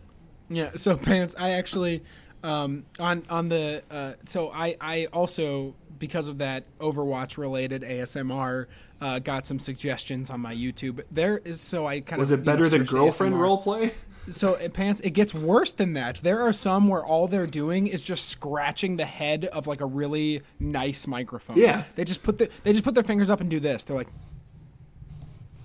Yeah, 0.49 0.71
so 0.75 0.97
pants. 0.97 1.35
I 1.37 1.51
actually 1.51 2.03
um, 2.43 2.85
on 2.99 3.23
on 3.29 3.49
the 3.49 3.83
uh, 3.91 4.13
so 4.25 4.49
I 4.51 4.75
I 4.81 5.05
also 5.13 5.75
because 5.99 6.27
of 6.27 6.39
that 6.39 6.63
Overwatch 6.79 7.37
related 7.37 7.83
ASMR 7.83 8.65
uh, 8.99 9.19
got 9.19 9.45
some 9.45 9.59
suggestions 9.59 10.29
on 10.29 10.39
my 10.39 10.53
YouTube. 10.55 11.01
There 11.11 11.37
is 11.37 11.61
so 11.61 11.85
I 11.87 12.01
kind 12.01 12.19
Was 12.19 12.31
of 12.31 12.39
was 12.39 12.43
it 12.43 12.45
better 12.45 12.67
than 12.67 12.83
girlfriend 12.83 13.35
ASMR. 13.35 13.63
roleplay? 13.63 13.93
So 14.29 14.53
it 14.55 14.73
pants. 14.73 14.99
It 15.01 15.11
gets 15.11 15.33
worse 15.33 15.71
than 15.73 15.93
that. 15.93 16.17
There 16.23 16.39
are 16.41 16.53
some 16.53 16.87
where 16.87 17.03
all 17.03 17.27
they're 17.27 17.45
doing 17.45 17.87
is 17.87 18.01
just 18.01 18.29
scratching 18.29 18.95
the 18.97 19.05
head 19.05 19.45
of 19.45 19.67
like 19.67 19.81
a 19.81 19.85
really 19.85 20.41
nice 20.59 21.07
microphone. 21.07 21.57
Yeah. 21.57 21.83
they 21.95 22.05
just 22.05 22.23
put 22.23 22.37
the, 22.37 22.49
they 22.63 22.71
just 22.71 22.83
put 22.85 22.95
their 22.95 23.03
fingers 23.03 23.29
up 23.29 23.41
and 23.41 23.49
do 23.49 23.59
this. 23.59 23.83
They're 23.83 23.97
like 23.97 24.07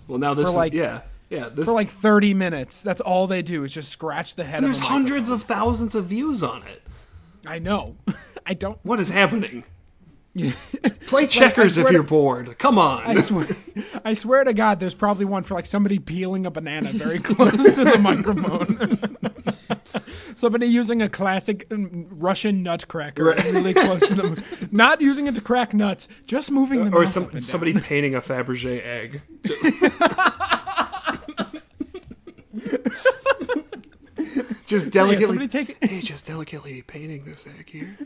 Well, 0.08 0.18
now 0.18 0.34
this 0.34 0.46
For 0.46 0.50
is 0.50 0.56
like- 0.56 0.72
yeah 0.72 1.02
yeah 1.30 1.48
this. 1.50 1.66
for 1.66 1.72
like 1.72 1.88
thirty 1.88 2.34
minutes. 2.34 2.82
That's 2.82 3.00
all 3.00 3.26
they 3.26 3.42
do 3.42 3.62
is 3.64 3.72
just 3.74 3.90
scratch 3.90 4.34
the 4.34 4.44
head. 4.44 4.62
there's 4.64 4.78
hundreds 4.78 5.28
of 5.28 5.42
thousands 5.44 5.94
of 5.94 6.06
views 6.06 6.42
on 6.42 6.62
it. 6.66 6.82
I 7.46 7.58
know. 7.60 7.96
I 8.46 8.54
don't. 8.54 8.78
What 8.82 8.98
is 8.98 9.10
happening? 9.10 9.62
Play 11.06 11.26
checkers 11.28 11.78
I 11.78 11.82
if 11.82 11.90
you're 11.90 12.02
to- 12.02 12.08
bored. 12.08 12.58
Come 12.58 12.78
on. 12.78 13.02
I 13.04 13.16
swear, 13.16 13.46
I 14.04 14.14
swear 14.14 14.44
to 14.44 14.52
God, 14.54 14.80
there's 14.80 14.94
probably 14.94 15.24
one 15.24 15.42
for 15.42 15.54
like 15.54 15.66
somebody 15.66 15.98
peeling 15.98 16.46
a 16.46 16.50
banana 16.50 16.90
very 16.92 17.18
close 17.20 17.52
to 17.76 17.84
the 17.84 17.98
microphone. 18.00 18.98
somebody 20.36 20.66
using 20.66 21.02
a 21.02 21.08
classic 21.08 21.66
um, 21.72 22.06
Russian 22.10 22.62
nutcracker 22.62 23.24
Right. 23.24 23.44
really 23.44 23.74
close 23.74 24.06
to 24.08 24.14
them, 24.14 24.42
not 24.70 25.00
using 25.00 25.26
it 25.26 25.34
to 25.34 25.40
crack 25.40 25.74
nuts, 25.74 26.08
just 26.26 26.50
moving 26.52 26.84
them. 26.84 26.94
or 26.94 27.06
some, 27.06 27.40
somebody 27.40 27.72
painting 27.74 28.14
a 28.14 28.20
Fabergé 28.20 28.84
egg. 28.84 29.22
just 34.66 34.68
So, 34.68 34.74
yeah, 34.86 34.90
delicately, 34.90 35.48
take 35.48 35.82
hey, 35.84 36.00
just 36.00 36.26
delicately 36.26 36.82
painting 36.82 37.24
this 37.24 37.46
egg 37.46 37.68
here. 37.70 37.96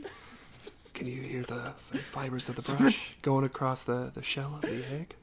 Can 1.02 1.10
you 1.10 1.22
hear 1.22 1.42
the 1.42 1.56
fibers 1.98 2.48
of 2.48 2.54
the 2.54 2.72
brush 2.74 3.16
going 3.22 3.44
across 3.44 3.82
the, 3.82 4.12
the 4.14 4.22
shell 4.22 4.54
of 4.54 4.60
the 4.60 4.84
egg? 4.92 5.16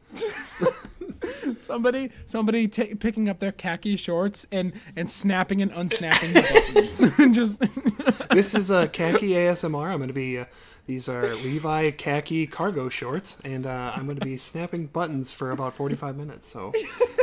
somebody 1.61 2.11
somebody 2.25 2.67
ta 2.67 2.83
picking 2.99 3.29
up 3.29 3.39
their 3.39 3.53
khaki 3.53 3.95
shorts 3.95 4.45
and 4.51 4.73
and 4.97 5.09
snapping 5.09 5.61
and 5.61 5.71
unsnapping 5.71 6.33
the 6.33 6.41
buttons. 6.41 7.33
just 7.33 7.61
This 8.29 8.53
is 8.55 8.69
a 8.69 8.89
khaki 8.89 9.29
ASMR. 9.29 9.85
I'm 9.85 9.99
going 9.99 10.09
to 10.09 10.13
be. 10.13 10.39
Uh, 10.39 10.45
these 10.85 11.07
are 11.07 11.21
Levi 11.45 11.91
khaki 11.91 12.45
cargo 12.45 12.89
shorts, 12.89 13.37
and 13.45 13.65
uh, 13.65 13.93
I'm 13.95 14.03
going 14.03 14.19
to 14.19 14.25
be 14.25 14.35
snapping 14.35 14.87
buttons 14.87 15.31
for 15.31 15.51
about 15.51 15.75
45 15.75 16.17
minutes. 16.17 16.49
So 16.49 16.73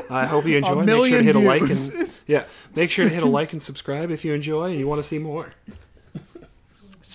I 0.08 0.24
hope 0.24 0.46
you 0.46 0.56
enjoy. 0.56 0.82
Make 0.82 1.08
sure 1.08 1.18
to 1.18 1.22
hit 1.22 1.36
a 1.36 1.40
like 1.40 1.60
and 1.60 2.24
yeah, 2.26 2.44
make 2.74 2.88
sure 2.88 3.04
to 3.04 3.10
hit 3.14 3.22
a 3.22 3.26
like 3.26 3.52
and 3.52 3.60
subscribe 3.60 4.10
if 4.10 4.24
you 4.24 4.32
enjoy 4.32 4.70
and 4.70 4.78
you 4.78 4.88
want 4.88 5.00
to 5.00 5.02
see 5.02 5.18
more. 5.18 5.52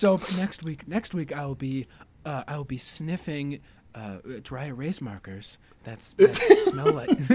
So 0.02 0.18
next 0.36 0.64
week, 0.64 0.88
next 0.88 1.14
week 1.14 1.32
I'll 1.32 1.54
be, 1.54 1.86
uh, 2.26 2.42
I'll 2.48 2.64
be 2.64 2.76
sniffing 2.76 3.60
uh, 3.94 4.16
dry 4.42 4.64
erase 4.64 5.00
markers. 5.00 5.58
That's 5.84 6.14
that 6.14 6.34
smell 6.60 6.92
like 6.92 7.08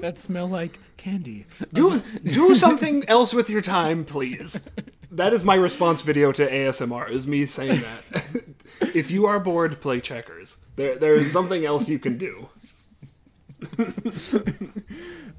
that 0.00 0.18
smell 0.18 0.48
like 0.48 0.80
candy. 0.96 1.46
Do 1.72 2.02
do 2.24 2.56
something 2.56 3.08
else 3.08 3.32
with 3.32 3.48
your 3.48 3.60
time, 3.60 4.04
please. 4.04 4.68
That 5.12 5.32
is 5.32 5.44
my 5.44 5.54
response 5.54 6.02
video 6.02 6.32
to 6.32 6.50
ASMR. 6.50 7.08
Is 7.08 7.28
me 7.28 7.46
saying 7.46 7.82
that. 7.82 8.44
if 8.96 9.12
you 9.12 9.26
are 9.26 9.38
bored, 9.38 9.80
play 9.80 10.00
checkers. 10.00 10.56
There 10.74 10.98
there 10.98 11.14
is 11.14 11.30
something 11.30 11.64
else 11.64 11.88
you 11.88 12.00
can 12.00 12.18
do. 12.18 12.48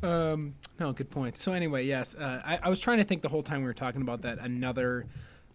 Um, 0.01 0.55
no, 0.79 0.93
good 0.93 1.09
point. 1.09 1.35
So 1.35 1.51
anyway, 1.51 1.85
yes, 1.85 2.15
uh, 2.15 2.41
I, 2.45 2.59
I 2.63 2.69
was 2.69 2.79
trying 2.79 2.99
to 2.99 3.03
think 3.03 3.21
the 3.21 3.27
whole 3.27 3.43
time 3.43 3.59
we 3.59 3.67
were 3.67 3.73
talking 3.73 4.01
about 4.01 4.21
that 4.21 4.39
another. 4.39 5.07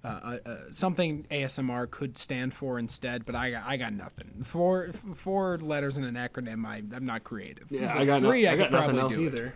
Uh, 0.04 0.08
uh, 0.08 0.38
uh, 0.50 0.56
something 0.70 1.26
ASMR 1.30 1.90
could 1.90 2.18
stand 2.18 2.52
for 2.52 2.78
instead, 2.78 3.24
but 3.24 3.34
I 3.34 3.52
got, 3.52 3.62
I 3.64 3.78
got 3.78 3.94
nothing. 3.94 4.42
Four 4.44 4.90
four 5.14 5.56
letters 5.58 5.96
in 5.96 6.04
an 6.04 6.14
acronym. 6.14 6.66
I 6.66 6.82
I'm 6.94 7.06
not 7.06 7.24
creative. 7.24 7.66
Yeah, 7.70 7.88
But 7.94 7.96
I 8.02 8.04
got 8.04 8.22
no, 8.22 8.28
three. 8.28 8.46
I 8.46 8.54
got 8.56 8.70
nothing 8.70 8.98
else 8.98 9.14
do 9.14 9.22
it. 9.22 9.32
either. 9.32 9.54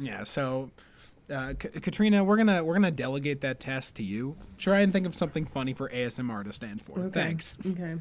Yeah, 0.00 0.24
so 0.24 0.70
uh, 1.30 1.54
K- 1.56 1.68
Katrina, 1.68 2.24
we're 2.24 2.36
gonna 2.36 2.64
we're 2.64 2.74
gonna 2.74 2.90
delegate 2.90 3.40
that 3.42 3.60
task 3.60 3.94
to 3.94 4.02
you. 4.02 4.36
Try 4.58 4.80
and 4.80 4.92
think 4.92 5.06
of 5.06 5.14
something 5.14 5.46
funny 5.46 5.74
for 5.74 5.88
ASMR 5.90 6.42
to 6.44 6.52
stand 6.52 6.80
for. 6.82 6.98
Okay. 6.98 7.10
Thanks. 7.22 7.56
Okay. 7.64 7.94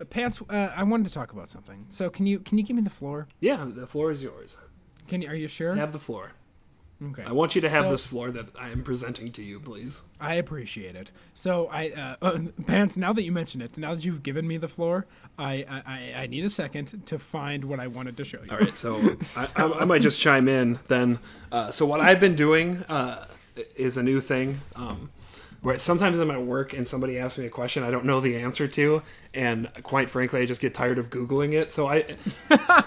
Uh, 0.00 0.04
Pants, 0.04 0.40
uh, 0.48 0.54
I 0.76 0.84
wanted 0.84 1.06
to 1.08 1.12
talk 1.12 1.32
about 1.32 1.48
something. 1.50 1.86
So 1.88 2.08
can 2.08 2.24
you 2.24 2.38
can 2.38 2.56
you 2.56 2.62
give 2.62 2.76
me 2.76 2.82
the 2.82 2.90
floor? 2.90 3.26
Yeah, 3.40 3.66
the 3.68 3.86
floor 3.88 4.12
is 4.12 4.22
yours. 4.22 4.58
Can 5.08 5.22
you? 5.22 5.28
Are 5.28 5.34
you 5.34 5.48
sure? 5.48 5.72
I 5.72 5.76
have 5.76 5.92
the 5.92 5.98
floor. 5.98 6.30
Okay. 7.02 7.22
I 7.24 7.32
want 7.32 7.54
you 7.54 7.60
to 7.60 7.68
have 7.68 7.84
So- 7.84 7.90
this 7.90 8.06
floor 8.06 8.30
that 8.30 8.46
I 8.58 8.70
am 8.70 8.82
presenting 8.82 9.32
to 9.32 9.42
you, 9.42 9.60
please. 9.60 10.00
I 10.20 10.34
appreciate 10.34 10.96
it. 10.96 11.12
So 11.34 11.68
I, 11.68 11.90
uh, 11.90 12.16
uh, 12.22 12.38
Pants. 12.66 12.96
Now 12.96 13.12
that 13.12 13.22
you 13.22 13.32
mention 13.32 13.60
it, 13.62 13.76
now 13.76 13.94
that 13.94 14.04
you've 14.04 14.22
given 14.22 14.46
me 14.46 14.56
the 14.56 14.68
floor, 14.68 15.06
I, 15.38 15.64
I 15.68 16.22
I 16.22 16.26
need 16.26 16.44
a 16.44 16.50
second 16.50 17.06
to 17.06 17.18
find 17.18 17.64
what 17.64 17.80
I 17.80 17.86
wanted 17.86 18.16
to 18.16 18.24
show 18.24 18.38
you. 18.42 18.50
All 18.50 18.58
right, 18.58 18.76
so, 18.76 18.96
I, 19.56 19.62
I, 19.62 19.80
I 19.80 19.84
might 19.84 20.02
just 20.02 20.18
chime 20.18 20.48
in 20.48 20.78
then. 20.88 21.18
Uh, 21.52 21.70
so 21.70 21.84
what 21.84 22.00
I've 22.00 22.20
been 22.20 22.36
doing 22.36 22.82
uh, 22.88 23.26
is 23.76 23.96
a 23.96 24.02
new 24.02 24.20
thing. 24.20 24.60
Um, 24.74 25.10
where 25.62 25.76
sometimes 25.78 26.18
I'm 26.20 26.30
at 26.30 26.42
work 26.42 26.74
and 26.74 26.86
somebody 26.86 27.18
asks 27.18 27.38
me 27.38 27.46
a 27.46 27.50
question 27.50 27.82
I 27.82 27.90
don't 27.90 28.04
know 28.04 28.20
the 28.20 28.36
answer 28.36 28.68
to, 28.68 29.02
and 29.34 29.68
quite 29.82 30.08
frankly, 30.08 30.40
I 30.40 30.46
just 30.46 30.60
get 30.60 30.74
tired 30.74 30.96
of 30.96 31.10
googling 31.10 31.54
it. 31.54 31.72
So 31.72 31.88
I, 31.88 32.16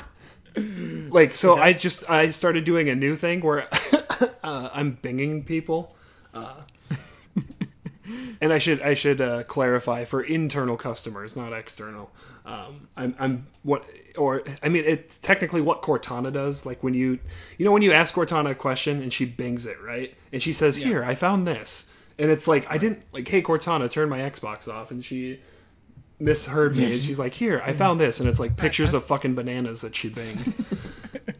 like, 1.10 1.32
so 1.32 1.56
I 1.58 1.74
just 1.74 2.10
I 2.10 2.30
started 2.30 2.64
doing 2.64 2.88
a 2.90 2.96
new 2.96 3.16
thing 3.16 3.42
where 3.42 3.68
uh, 4.44 4.70
I'm 4.74 4.98
binging 4.98 5.46
people. 5.46 5.96
Uh, 6.34 6.62
and 8.42 8.54
I 8.54 8.58
should 8.58 8.82
I 8.82 8.94
should 8.94 9.22
uh, 9.22 9.44
clarify 9.44 10.06
for 10.06 10.22
internal 10.22 10.78
customers, 10.78 11.36
not 11.36 11.54
external. 11.54 12.12
Um, 12.46 12.88
I'm, 12.98 13.16
I'm 13.20 13.48
what 13.64 13.90
or 14.18 14.42
I 14.64 14.70
mean 14.70 14.84
it's 14.86 15.18
technically 15.18 15.62
what 15.62 15.82
Cortana 15.82 16.32
does. 16.34 16.66
Like 16.66 16.82
when 16.84 16.94
you 16.94 17.20
you 17.58 17.66
know 17.66 17.72
when 17.72 17.82
you 17.82 17.92
ask 17.92 18.14
Cortana 18.14 18.52
a 18.52 18.56
question 18.56 19.02
and 19.02 19.14
she 19.14 19.26
bings 19.26 19.66
it 19.66 19.82
right, 19.82 20.16
and 20.32 20.42
she 20.42 20.54
says, 20.54 20.78
"Here, 20.78 21.04
I 21.04 21.16
found 21.16 21.46
this," 21.46 21.90
and 22.18 22.32
it's 22.32 22.48
like 22.48 22.66
I 22.70 22.78
didn't 22.78 23.04
like, 23.14 23.28
"Hey 23.28 23.42
Cortana, 23.42 23.90
turn 23.90 24.10
my 24.10 24.20
Xbox 24.20 24.68
off," 24.68 24.92
and 24.92 25.04
she 25.04 25.40
misheard 26.20 26.76
me. 26.76 26.86
And 26.94 27.02
she's 27.02 27.20
like, 27.20 27.34
"Here, 27.34 27.62
I 27.66 27.74
found 27.74 28.00
this," 28.00 28.20
and 28.20 28.28
it's 28.28 28.40
like 28.40 28.58
pictures 28.58 28.94
of 28.94 29.04
fucking 29.06 29.36
bananas 29.36 29.82
that 29.82 29.96
she 29.96 30.10
binged. 30.10 30.54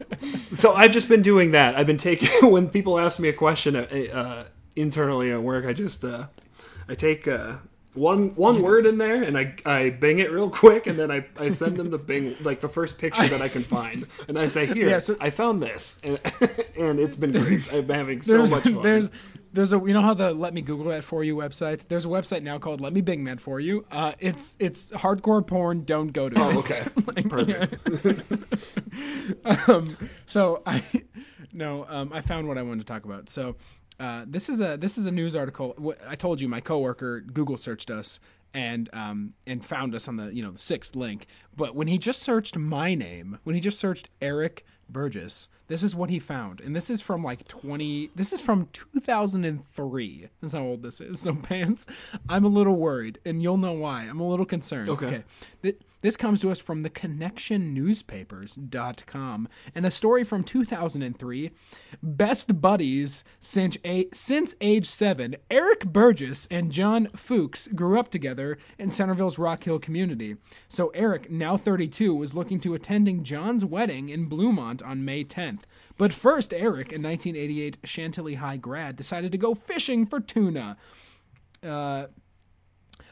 so 0.50 0.74
I've 0.74 0.92
just 0.92 1.08
been 1.08 1.22
doing 1.22 1.52
that. 1.52 1.74
I've 1.76 1.86
been 1.86 1.96
taking 1.96 2.28
when 2.50 2.68
people 2.68 2.98
ask 2.98 3.18
me 3.20 3.28
a 3.28 3.32
question 3.32 3.76
uh, 3.76 3.86
uh, 4.12 4.44
internally 4.76 5.30
at 5.30 5.42
work, 5.42 5.66
I 5.66 5.72
just 5.72 6.04
uh, 6.04 6.26
I 6.88 6.94
take 6.94 7.26
uh, 7.28 7.56
one 7.94 8.30
one 8.36 8.62
word 8.62 8.86
in 8.86 8.98
there 8.98 9.22
and 9.22 9.36
I 9.36 9.54
I 9.66 9.90
bing 9.90 10.18
it 10.20 10.30
real 10.30 10.50
quick, 10.50 10.86
and 10.86 10.98
then 10.98 11.10
I, 11.10 11.24
I 11.38 11.48
send 11.50 11.76
them 11.76 11.90
the 11.90 11.98
bing 11.98 12.34
like 12.42 12.60
the 12.60 12.68
first 12.68 12.98
picture 12.98 13.26
that 13.28 13.42
I 13.42 13.48
can 13.48 13.62
find, 13.62 14.06
and 14.28 14.38
I 14.38 14.46
say, 14.46 14.66
"Here, 14.66 14.88
Yeah, 14.90 14.98
so- 15.00 15.16
I 15.20 15.30
found 15.30 15.62
this," 15.62 16.00
and, 16.04 16.18
and 16.78 17.00
it's 17.00 17.16
been 17.16 17.32
great. 17.32 17.72
I'm 17.72 17.88
having 17.88 18.22
so 18.22 18.46
much 18.46 18.62
fun. 18.64 18.82
There's 18.82 19.10
there's 19.52 19.72
a 19.72 19.76
you 19.78 19.92
know 19.92 20.02
how 20.02 20.14
the 20.14 20.32
Let 20.32 20.54
Me 20.54 20.60
Google 20.60 20.86
That 20.86 21.04
For 21.04 21.22
You 21.24 21.36
website. 21.36 21.88
There's 21.88 22.04
a 22.04 22.08
website 22.08 22.42
now 22.42 22.58
called 22.58 22.80
Let 22.80 22.92
Me 22.92 23.00
Bing 23.00 23.24
That 23.24 23.40
For 23.40 23.60
You. 23.60 23.84
Uh, 23.90 24.12
it's 24.20 24.56
it's 24.60 24.90
hardcore 24.90 25.46
porn. 25.46 25.84
Don't 25.84 26.08
go 26.12 26.28
to 26.28 26.36
Oh, 26.38 26.50
it. 26.50 26.56
okay. 26.56 26.90
Like, 27.16 27.28
Perfect. 27.28 27.74
um, 29.68 29.96
so 30.26 30.62
I 30.66 30.82
no, 31.52 31.86
um, 31.88 32.12
I 32.12 32.20
found 32.20 32.46
what 32.48 32.58
I 32.58 32.62
wanted 32.62 32.80
to 32.80 32.86
talk 32.92 33.04
about. 33.04 33.28
So 33.28 33.56
uh, 33.98 34.24
this 34.26 34.48
is 34.48 34.60
a 34.60 34.76
this 34.76 34.96
is 34.98 35.06
a 35.06 35.10
news 35.10 35.34
article. 35.34 35.94
I 36.06 36.14
told 36.16 36.40
you 36.40 36.48
my 36.48 36.60
coworker 36.60 37.20
Google 37.20 37.56
searched 37.56 37.90
us 37.90 38.20
and 38.54 38.88
um, 38.92 39.34
and 39.46 39.64
found 39.64 39.94
us 39.94 40.08
on 40.08 40.16
the 40.16 40.34
you 40.34 40.42
know 40.42 40.50
the 40.52 40.58
sixth 40.58 40.94
link. 40.96 41.26
But 41.56 41.74
when 41.74 41.88
he 41.88 41.98
just 41.98 42.22
searched 42.22 42.56
my 42.56 42.94
name, 42.94 43.38
when 43.44 43.54
he 43.54 43.60
just 43.60 43.78
searched 43.78 44.08
Eric 44.22 44.64
Burgess, 44.92 45.48
this 45.68 45.82
is 45.82 45.94
what 45.94 46.10
he 46.10 46.18
found, 46.18 46.60
and 46.60 46.74
this 46.74 46.90
is 46.90 47.00
from 47.00 47.22
like 47.22 47.46
twenty. 47.48 48.10
This 48.14 48.32
is 48.32 48.40
from 48.40 48.68
two 48.72 49.00
thousand 49.00 49.44
and 49.44 49.64
three. 49.64 50.28
That's 50.40 50.54
how 50.54 50.62
old 50.62 50.82
this 50.82 51.00
is. 51.00 51.20
So 51.20 51.34
pants, 51.42 51.86
I'm 52.28 52.44
a 52.44 52.48
little 52.48 52.76
worried, 52.76 53.18
and 53.24 53.42
you'll 53.42 53.56
know 53.56 53.72
why. 53.72 54.02
I'm 54.02 54.20
a 54.20 54.28
little 54.28 54.46
concerned. 54.46 54.88
Okay. 54.88 55.24
Th- 55.62 55.78
This 56.02 56.16
comes 56.16 56.40
to 56.40 56.50
us 56.50 56.58
from 56.60 56.82
the 56.82 56.90
connectionnewspapers.com 56.90 59.48
and 59.74 59.86
a 59.86 59.90
story 59.90 60.24
from 60.24 60.44
2003. 60.44 61.50
Best 62.02 62.60
buddies 62.60 63.24
since, 63.38 63.76
a- 63.84 64.08
since 64.12 64.54
age 64.60 64.86
seven, 64.86 65.36
Eric 65.50 65.86
Burgess 65.86 66.46
and 66.50 66.72
John 66.72 67.06
Fuchs 67.14 67.68
grew 67.68 67.98
up 67.98 68.10
together 68.10 68.58
in 68.78 68.90
Centreville's 68.90 69.38
Rock 69.38 69.64
Hill 69.64 69.78
community. 69.78 70.36
So 70.68 70.88
Eric, 70.94 71.30
now 71.30 71.56
32, 71.58 72.14
was 72.14 72.34
looking 72.34 72.60
to 72.60 72.74
attending 72.74 73.22
John's 73.22 73.64
wedding 73.64 74.08
in 74.08 74.28
Bluemont 74.30 74.84
on 74.86 75.04
May 75.04 75.24
10th. 75.24 75.62
But 75.98 76.12
first, 76.14 76.54
Eric, 76.54 76.92
a 76.92 76.96
1988 76.98 77.76
Chantilly 77.84 78.34
High 78.36 78.56
grad, 78.56 78.96
decided 78.96 79.32
to 79.32 79.38
go 79.38 79.54
fishing 79.54 80.06
for 80.06 80.18
tuna. 80.20 80.78
Uh, 81.62 82.06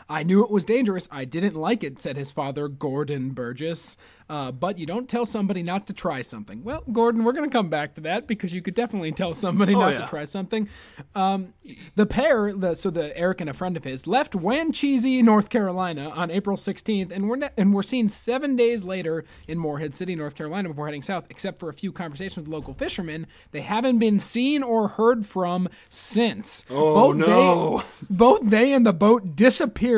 I 0.08 0.22
knew 0.22 0.42
it 0.42 0.50
was 0.50 0.64
dangerous. 0.64 1.06
I 1.10 1.24
didn't 1.24 1.54
like 1.54 1.84
it, 1.84 2.00
said 2.00 2.16
his 2.16 2.32
father, 2.32 2.68
Gordon 2.68 3.30
Burgess. 3.30 3.96
Uh, 4.30 4.52
but 4.52 4.78
you 4.78 4.84
don't 4.84 5.08
tell 5.08 5.24
somebody 5.24 5.62
not 5.62 5.86
to 5.86 5.92
try 5.94 6.20
something. 6.20 6.62
Well, 6.62 6.84
Gordon, 6.92 7.24
we're 7.24 7.32
going 7.32 7.48
to 7.48 7.52
come 7.52 7.70
back 7.70 7.94
to 7.94 8.02
that 8.02 8.26
because 8.26 8.52
you 8.52 8.60
could 8.60 8.74
definitely 8.74 9.12
tell 9.12 9.34
somebody 9.34 9.74
not 9.74 9.94
yeah. 9.94 10.00
to 10.00 10.06
try 10.06 10.24
something. 10.24 10.68
Um, 11.14 11.54
the 11.94 12.04
pair, 12.04 12.52
the, 12.52 12.74
so 12.74 12.90
the 12.90 13.16
Eric 13.16 13.40
and 13.40 13.48
a 13.48 13.54
friend 13.54 13.76
of 13.76 13.84
his, 13.84 14.06
left 14.06 14.34
Wancheesy, 14.34 15.22
North 15.22 15.48
Carolina, 15.48 16.10
on 16.10 16.30
April 16.30 16.56
16th, 16.56 17.10
and 17.10 17.28
we're 17.28 17.36
ne- 17.36 17.50
and 17.56 17.72
we're 17.72 17.82
seen 17.82 18.08
seven 18.08 18.54
days 18.54 18.84
later 18.84 19.24
in 19.46 19.58
Morehead 19.58 19.94
City, 19.94 20.14
North 20.14 20.34
Carolina, 20.34 20.68
before 20.68 20.86
heading 20.86 21.02
south. 21.02 21.26
Except 21.30 21.58
for 21.58 21.70
a 21.70 21.74
few 21.74 21.90
conversations 21.90 22.36
with 22.36 22.48
local 22.48 22.74
fishermen, 22.74 23.26
they 23.52 23.62
haven't 23.62 23.98
been 23.98 24.20
seen 24.20 24.62
or 24.62 24.88
heard 24.88 25.24
from 25.24 25.68
since. 25.88 26.66
Oh, 26.68 26.94
Both 26.94 27.16
no. 27.16 27.78
They, 27.78 27.84
both 28.10 28.40
they 28.42 28.72
and 28.74 28.84
the 28.84 28.92
boat 28.92 29.36
disappeared, 29.36 29.97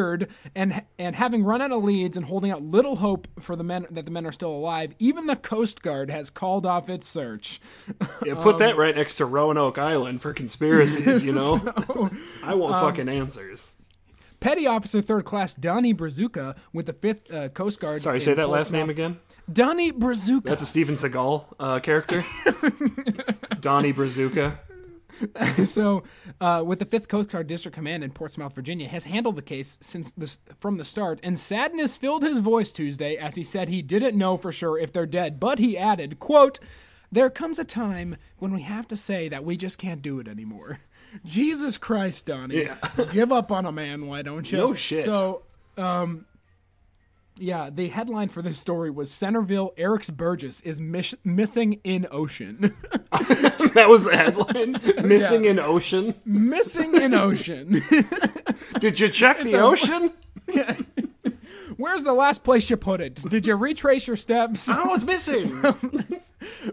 and 0.55 0.83
and 0.99 1.15
having 1.17 1.45
run 1.45 1.63
out 1.63 1.73
of 1.73 1.83
leads 1.85 2.17
and 2.17 2.27
holding 2.27 2.51
out 2.51 2.63
little 2.63 2.97
hope 2.97 3.29
for 3.41 3.57
the 3.57 3.65
men 3.65 3.87
that 3.91 4.05
the 4.05 4.11
men 4.11 4.27
are 4.27 4.33
still 4.33 4.51
alive, 4.53 4.95
even 4.99 5.27
the 5.27 5.37
Coast 5.37 5.83
Guard 5.83 6.11
has 6.11 6.31
called 6.31 6.67
off 6.67 6.89
its 6.89 7.09
search. 7.09 7.61
Yeah, 8.25 8.35
put 8.35 8.55
Um, 8.55 8.59
that 8.61 8.77
right 8.77 8.95
next 8.97 9.17
to 9.17 9.25
Roanoke 9.27 9.79
Island 9.79 10.21
for 10.23 10.33
conspiracies. 10.33 11.25
You 11.25 11.33
know, 11.41 11.59
I 12.43 12.55
want 12.55 12.75
fucking 12.75 13.09
answers. 13.09 13.69
Petty 14.41 14.67
Officer 14.67 15.03
Third 15.03 15.27
Class 15.27 15.53
Donnie 15.55 15.93
Brazuca 15.93 16.57
with 16.73 16.87
the 16.87 16.95
Fifth 16.95 17.31
uh, 17.33 17.51
Coast 17.51 17.79
Guard. 17.79 18.01
Sorry, 18.01 18.21
say 18.21 18.33
that 18.35 18.49
last 18.49 18.73
name 18.73 18.89
again. 18.89 19.19
Donnie 19.53 19.93
Brazuca. 19.93 20.45
That's 20.45 20.63
a 20.63 20.67
Steven 20.67 20.95
Seagal 20.95 21.45
uh, 21.61 21.81
character. 21.81 22.25
Donnie 23.61 23.93
Brazuca. 23.93 24.59
so, 25.65 26.03
uh, 26.41 26.63
with 26.65 26.79
the 26.79 26.85
Fifth 26.85 27.09
Coast 27.09 27.31
Guard 27.31 27.47
District 27.47 27.75
Command 27.75 28.03
in 28.05 28.11
Portsmouth, 28.11 28.55
Virginia, 28.55 28.89
has 28.89 29.05
handled 29.05 29.37
the 29.37 29.43
case 29.43 29.79
since 29.81 30.13
this, 30.13 30.39
from 30.59 30.77
the 30.77 30.85
start, 30.85 31.21
and 31.23 31.39
sadness 31.39 31.97
filled 31.97 32.23
his 32.23 32.39
voice 32.39 32.73
Tuesday 32.73 33.17
as 33.17 33.35
he 33.35 33.43
said 33.43 33.69
he 33.69 33.83
didn't 33.83 34.17
know 34.17 34.37
for 34.37 34.53
sure 34.53 34.79
if 34.79 34.93
they're 34.93 35.07
dead, 35.07 35.39
but 35.41 35.59
he 35.59 35.77
added, 35.77 36.19
"quote 36.19 36.59
There 37.13 37.31
comes 37.31 37.59
a 37.59 37.65
time 37.65 38.17
when 38.39 38.53
we 38.53 38.63
have 38.63 38.87
to 38.89 38.97
say 38.97 39.29
that 39.29 39.45
we 39.45 39.57
just 39.57 39.79
can't 39.79 40.03
do 40.03 40.21
it 40.21 40.29
anymore." 40.29 40.81
Jesus 41.25 41.77
Christ, 41.77 42.27
Donnie, 42.27 42.65
Yeah. 42.65 42.77
give 43.13 43.33
up 43.33 43.51
on 43.51 43.67
a 43.67 43.73
man, 43.73 44.07
why 44.07 44.23
don't 44.23 44.51
you? 44.51 44.59
No 44.59 44.75
shit. 44.75 45.05
So, 45.05 45.43
um, 45.77 46.25
yeah, 47.41 47.71
the 47.71 47.89
headline 47.89 48.29
for 48.29 48.43
this 48.43 48.59
story 48.59 48.91
was 48.91 49.11
Centreville 49.11 49.73
Eric's 49.77 50.11
Burgess 50.11 50.61
is 50.61 50.81
mis- 50.81 51.15
missing 51.25 51.81
in 51.85 52.07
ocean. 52.11 52.75
That 53.75 53.89
was 53.89 54.03
the 54.05 54.17
headline. 54.17 55.07
Missing 55.09 55.45
in 55.45 55.61
ocean. 55.61 56.15
missing 56.25 56.97
in 56.97 57.15
ocean. 57.15 57.81
Did 58.81 58.99
you 58.99 59.09
check 59.09 59.41
the 59.41 59.55
a- 59.55 59.63
ocean? 59.63 60.11
Where's 61.81 62.05
the 62.05 62.13
last 62.13 62.45
place 62.45 62.69
you 62.71 62.77
put 62.77 63.01
it? 63.01 63.15
Did 63.17 63.47
you 63.47 63.55
retrace 63.57 64.07
your 64.07 64.17
steps? 64.17 64.69
Oh, 64.71 64.95
it's 64.95 65.05
missing. 65.05 65.61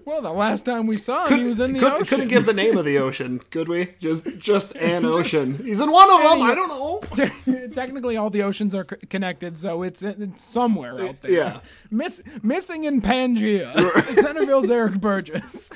Well, 0.05 0.21
the 0.21 0.31
last 0.31 0.63
time 0.65 0.87
we 0.87 0.95
saw 0.95 1.27
him, 1.27 1.39
he 1.39 1.43
was 1.43 1.59
in 1.59 1.73
the 1.73 1.79
Couldn't, 1.79 1.95
ocean. 2.01 2.07
couldn't 2.07 2.27
give 2.29 2.45
the 2.45 2.53
name 2.53 2.77
of 2.77 2.85
the 2.85 2.99
ocean, 2.99 3.39
could 3.49 3.67
we? 3.67 3.93
Just 3.99 4.37
just 4.37 4.73
an 4.77 5.05
ocean. 5.17 5.57
He's 5.61 5.81
in 5.81 5.91
one 5.91 6.09
of 6.09 6.21
them. 6.21 6.41
I 6.41 6.55
don't 6.55 6.69
know. 6.69 7.67
Technically, 7.73 8.15
all 8.15 8.29
the 8.29 8.43
oceans 8.43 8.73
are 8.73 8.87
c- 8.89 8.95
connected, 9.07 9.59
so 9.59 9.83
it's, 9.83 10.01
it's 10.03 10.41
somewhere 10.41 11.01
out 11.05 11.19
there. 11.21 11.31
Yeah. 11.31 11.59
Miss, 11.91 12.21
missing 12.41 12.85
in 12.85 13.01
Pangea. 13.01 13.73
Centreville's 14.15 14.71
Eric 14.71 15.01
Burgess. 15.01 15.69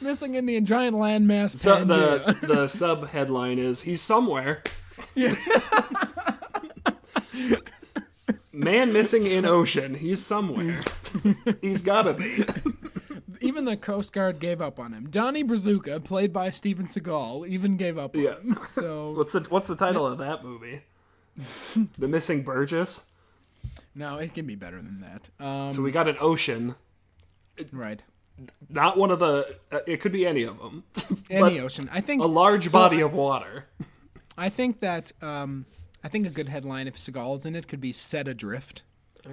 missing 0.00 0.36
in 0.36 0.46
the 0.46 0.60
giant 0.60 0.94
landmass 0.94 1.56
So 1.58 1.84
the 1.84 2.38
the 2.46 2.68
sub 2.68 3.08
headline 3.08 3.58
is 3.58 3.82
he's 3.82 4.02
somewhere. 4.02 4.62
Man 8.54 8.92
missing 8.92 9.26
in 9.26 9.44
ocean. 9.58 9.94
He's 9.94 10.24
somewhere. 10.24 10.80
He's 11.60 11.82
gotta 11.82 12.14
be. 12.14 12.44
even 13.40 13.64
the 13.64 13.76
Coast 13.76 14.12
Guard 14.12 14.38
gave 14.40 14.60
up 14.62 14.78
on 14.78 14.92
him. 14.92 15.08
Donnie 15.10 15.44
Brazuca, 15.44 16.02
played 16.04 16.32
by 16.32 16.50
Steven 16.50 16.86
Seagal, 16.86 17.48
even 17.48 17.76
gave 17.76 17.98
up 17.98 18.14
on 18.16 18.22
Yeah. 18.22 18.34
him. 18.40 18.58
So 18.66 19.10
What's 19.16 19.32
the 19.32 19.40
what's 19.48 19.66
the 19.68 19.76
title 19.76 20.06
of 20.06 20.18
that 20.18 20.44
movie? 20.44 20.82
The 21.98 22.06
Missing 22.08 22.42
Burgess. 22.44 23.04
no, 23.94 24.18
it 24.18 24.34
can 24.34 24.46
be 24.46 24.54
better 24.54 24.76
than 24.76 25.00
that. 25.00 25.44
Um, 25.44 25.70
So 25.72 25.82
we 25.82 25.90
got 25.90 26.08
an 26.08 26.16
ocean. 26.20 26.76
right. 27.72 28.04
Not 28.68 28.96
one 28.98 29.10
of 29.12 29.20
the. 29.20 29.58
Uh, 29.70 29.78
it 29.86 30.00
could 30.00 30.10
be 30.12 30.26
any 30.26 30.42
of 30.42 30.58
them. 30.58 30.82
Any 31.30 31.60
ocean. 31.60 31.88
I 31.92 32.00
think 32.00 32.20
a 32.22 32.26
large 32.26 32.64
So 32.64 32.72
body 32.72 32.98
I- 32.98 33.06
of 33.06 33.14
water. 33.14 33.66
I 34.36 34.48
think 34.48 34.80
that 34.80 35.12
um, 35.22 35.66
I 36.04 36.08
think 36.08 36.26
a 36.26 36.30
good 36.30 36.48
headline 36.48 36.86
if 36.86 36.96
Seagal's 36.96 37.44
in 37.46 37.56
it 37.56 37.66
could 37.66 37.80
be 37.80 37.92
"Set 37.92 38.28
Adrift." 38.28 38.82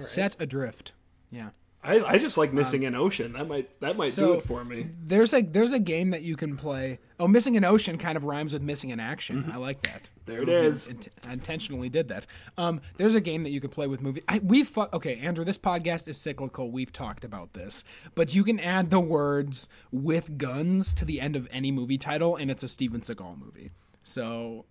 Set 0.00 0.34
adrift. 0.40 0.92
Yeah. 1.30 1.50
I, 1.84 2.00
I 2.00 2.18
just 2.18 2.38
like 2.38 2.52
missing 2.52 2.84
an 2.84 2.94
ocean. 2.94 3.32
That 3.32 3.48
might 3.48 3.80
that 3.80 3.96
might 3.96 4.14
do 4.14 4.32
Um, 4.32 4.38
it 4.38 4.44
for 4.44 4.64
me. 4.64 4.86
There's 5.04 5.34
a 5.34 5.42
there's 5.42 5.72
a 5.72 5.80
game 5.80 6.10
that 6.10 6.22
you 6.22 6.36
can 6.36 6.56
play. 6.56 6.98
Oh, 7.18 7.26
missing 7.28 7.56
an 7.56 7.64
ocean 7.64 7.98
kind 7.98 8.16
of 8.16 8.22
rhymes 8.24 8.52
with 8.52 8.62
missing 8.62 8.92
an 8.92 9.00
action. 9.00 9.50
I 9.52 9.56
like 9.56 9.82
that. 9.82 10.08
There 10.24 10.40
it 10.42 10.48
is. 10.48 10.86
Int- 10.86 11.08
I 11.26 11.32
intentionally 11.32 11.88
did 11.88 12.06
that. 12.08 12.24
Um, 12.56 12.80
there's 12.98 13.16
a 13.16 13.20
game 13.20 13.42
that 13.42 13.50
you 13.50 13.60
could 13.60 13.72
play 13.72 13.88
with 13.88 14.00
movie. 14.00 14.22
I, 14.28 14.38
we 14.38 14.62
fu- 14.62 14.86
okay, 14.92 15.16
Andrew. 15.18 15.44
This 15.44 15.58
podcast 15.58 16.06
is 16.06 16.16
cyclical. 16.16 16.70
We've 16.70 16.92
talked 16.92 17.24
about 17.24 17.52
this, 17.52 17.82
but 18.14 18.32
you 18.32 18.44
can 18.44 18.60
add 18.60 18.90
the 18.90 19.00
words 19.00 19.68
"with 19.90 20.38
guns" 20.38 20.94
to 20.94 21.04
the 21.04 21.20
end 21.20 21.34
of 21.34 21.48
any 21.50 21.72
movie 21.72 21.98
title, 21.98 22.36
and 22.36 22.48
it's 22.48 22.62
a 22.62 22.68
Steven 22.68 23.00
Seagal 23.00 23.38
movie. 23.40 23.72
So, 24.04 24.64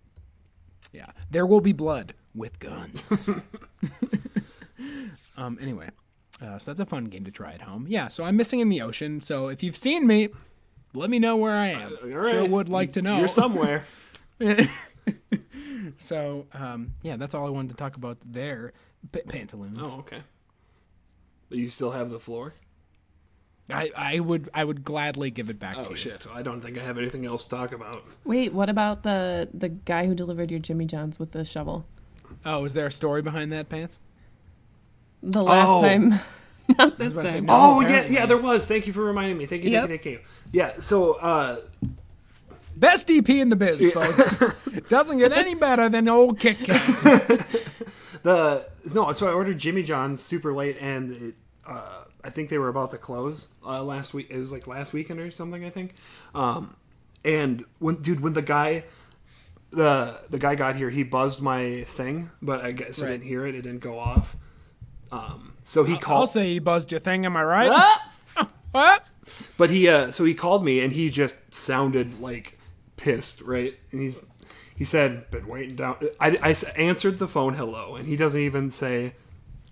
yeah, 0.92 1.06
there 1.30 1.46
will 1.46 1.60
be 1.60 1.72
blood 1.72 2.14
with 2.34 2.58
guns. 2.58 3.28
um. 5.36 5.58
Anyway, 5.60 5.88
uh, 6.40 6.58
so 6.58 6.70
that's 6.70 6.80
a 6.80 6.86
fun 6.86 7.06
game 7.06 7.24
to 7.24 7.30
try 7.30 7.52
at 7.52 7.62
home. 7.62 7.86
Yeah. 7.88 8.08
So 8.08 8.24
I'm 8.24 8.36
missing 8.36 8.60
in 8.60 8.68
the 8.68 8.82
ocean. 8.82 9.20
So 9.20 9.48
if 9.48 9.62
you've 9.62 9.76
seen 9.76 10.06
me, 10.06 10.28
let 10.94 11.10
me 11.10 11.18
know 11.18 11.36
where 11.36 11.56
I 11.56 11.68
am. 11.68 11.92
All 12.02 12.28
Sure 12.28 12.46
would 12.46 12.68
like 12.68 12.92
to 12.92 13.02
know. 13.02 13.18
You're 13.18 13.28
somewhere. 13.28 13.84
So, 15.98 16.46
um, 16.52 16.94
yeah, 17.02 17.16
that's 17.16 17.34
all 17.34 17.46
I 17.46 17.50
wanted 17.50 17.70
to 17.70 17.76
talk 17.76 17.96
about 17.96 18.18
there. 18.24 18.72
P- 19.10 19.22
pantaloons. 19.22 19.78
oh, 19.82 19.98
okay. 20.00 20.20
You 21.50 21.68
still 21.68 21.90
have 21.90 22.10
the 22.10 22.18
floor. 22.18 22.52
I, 23.70 23.90
I 23.96 24.20
would 24.20 24.50
I 24.52 24.64
would 24.64 24.84
gladly 24.84 25.30
give 25.30 25.48
it 25.48 25.58
back 25.58 25.76
to 25.76 25.86
Oh 25.86 25.90
you. 25.90 25.96
shit! 25.96 26.26
I 26.32 26.42
don't 26.42 26.60
think 26.60 26.76
I 26.78 26.82
have 26.82 26.98
anything 26.98 27.24
else 27.24 27.44
to 27.44 27.50
talk 27.50 27.72
about. 27.72 28.04
Wait, 28.24 28.52
what 28.52 28.68
about 28.68 29.02
the 29.02 29.48
the 29.54 29.68
guy 29.70 30.06
who 30.06 30.14
delivered 30.14 30.50
your 30.50 30.60
Jimmy 30.60 30.84
John's 30.84 31.18
with 31.18 31.32
the 31.32 31.44
shovel? 31.44 31.86
Oh, 32.44 32.64
is 32.64 32.74
there 32.74 32.86
a 32.86 32.92
story 32.92 33.22
behind 33.22 33.52
that, 33.52 33.68
Pants? 33.68 33.98
The 35.22 35.42
last 35.42 35.68
Oh. 35.68 35.80
time, 35.82 36.08
not 36.78 36.98
this 36.98 37.12
about 37.12 37.22
to 37.22 37.28
say, 37.28 37.40
no. 37.40 37.52
Oh 37.52 37.80
yeah, 37.80 37.86
apparently. 37.86 38.14
yeah, 38.16 38.26
there 38.26 38.38
was. 38.38 38.66
Thank 38.66 38.86
you 38.86 38.92
for 38.92 39.04
reminding 39.04 39.38
me. 39.38 39.46
Thank 39.46 39.62
you, 39.64 39.70
Yep. 39.70 39.88
thank 39.88 40.04
you, 40.04 40.12
thank 40.12 40.24
you. 40.24 40.28
Yeah. 40.52 40.80
So 40.80 41.14
uh, 41.14 41.60
Best 42.76 43.06
DP 43.06 43.40
in 43.40 43.48
the 43.50 43.56
biz, 43.56 43.92
folks. 43.92 44.38
Doesn't 44.88 45.18
get 45.18 45.30
any 45.32 45.54
better 45.54 45.88
than 45.88 46.08
old 46.08 46.40
Kit 46.40 46.58
Kat. 46.58 46.78
the 48.22 48.68
no, 48.94 49.12
so 49.12 49.28
I 49.28 49.32
ordered 49.32 49.58
Jimmy 49.58 49.82
John's 49.82 50.20
super 50.22 50.52
late, 50.52 50.76
and 50.80 51.12
it, 51.12 51.34
uh, 51.66 52.04
I 52.24 52.30
think 52.30 52.48
they 52.48 52.58
were 52.58 52.68
about 52.68 52.90
to 52.92 52.98
close 52.98 53.48
uh, 53.64 53.82
last 53.82 54.14
week. 54.14 54.28
It 54.30 54.38
was 54.38 54.52
like 54.52 54.66
last 54.66 54.92
weekend 54.92 55.20
or 55.20 55.30
something, 55.30 55.64
I 55.64 55.70
think. 55.70 55.94
Um, 56.34 56.76
and 57.24 57.64
when 57.78 57.96
dude, 57.96 58.20
when 58.20 58.32
the 58.32 58.42
guy, 58.42 58.84
the 59.70 60.20
the 60.30 60.38
guy 60.38 60.54
got 60.54 60.76
here, 60.76 60.90
he 60.90 61.02
buzzed 61.02 61.40
my 61.40 61.82
thing, 61.82 62.30
but 62.40 62.64
I 62.64 62.72
guess 62.72 63.02
I 63.02 63.08
didn't 63.08 63.24
hear 63.24 63.46
it. 63.46 63.54
It 63.54 63.62
didn't 63.62 63.80
go 63.80 63.98
off. 63.98 64.36
Um, 65.10 65.54
so 65.62 65.84
he 65.84 65.98
called. 65.98 66.20
I'll 66.20 66.26
say 66.26 66.52
he 66.52 66.58
buzzed 66.58 66.90
your 66.90 67.00
thing. 67.00 67.26
Am 67.26 67.36
I 67.36 67.44
right? 67.44 67.98
What? 68.72 69.06
But 69.58 69.68
he, 69.68 69.86
uh, 69.86 70.10
so 70.12 70.24
he 70.24 70.32
called 70.32 70.64
me, 70.64 70.80
and 70.80 70.94
he 70.94 71.10
just 71.10 71.36
sounded 71.52 72.20
like 72.20 72.58
pissed, 72.96 73.42
right? 73.42 73.78
And 73.90 74.00
he's, 74.00 74.24
he 74.74 74.86
said, 74.86 75.30
"Been 75.30 75.46
waiting 75.46 75.76
down." 75.76 75.96
I 76.18 76.56
answered 76.76 77.18
the 77.18 77.28
phone, 77.28 77.54
"Hello," 77.54 77.96
and 77.96 78.06
he 78.06 78.16
doesn't 78.16 78.40
even 78.40 78.70
say 78.70 79.12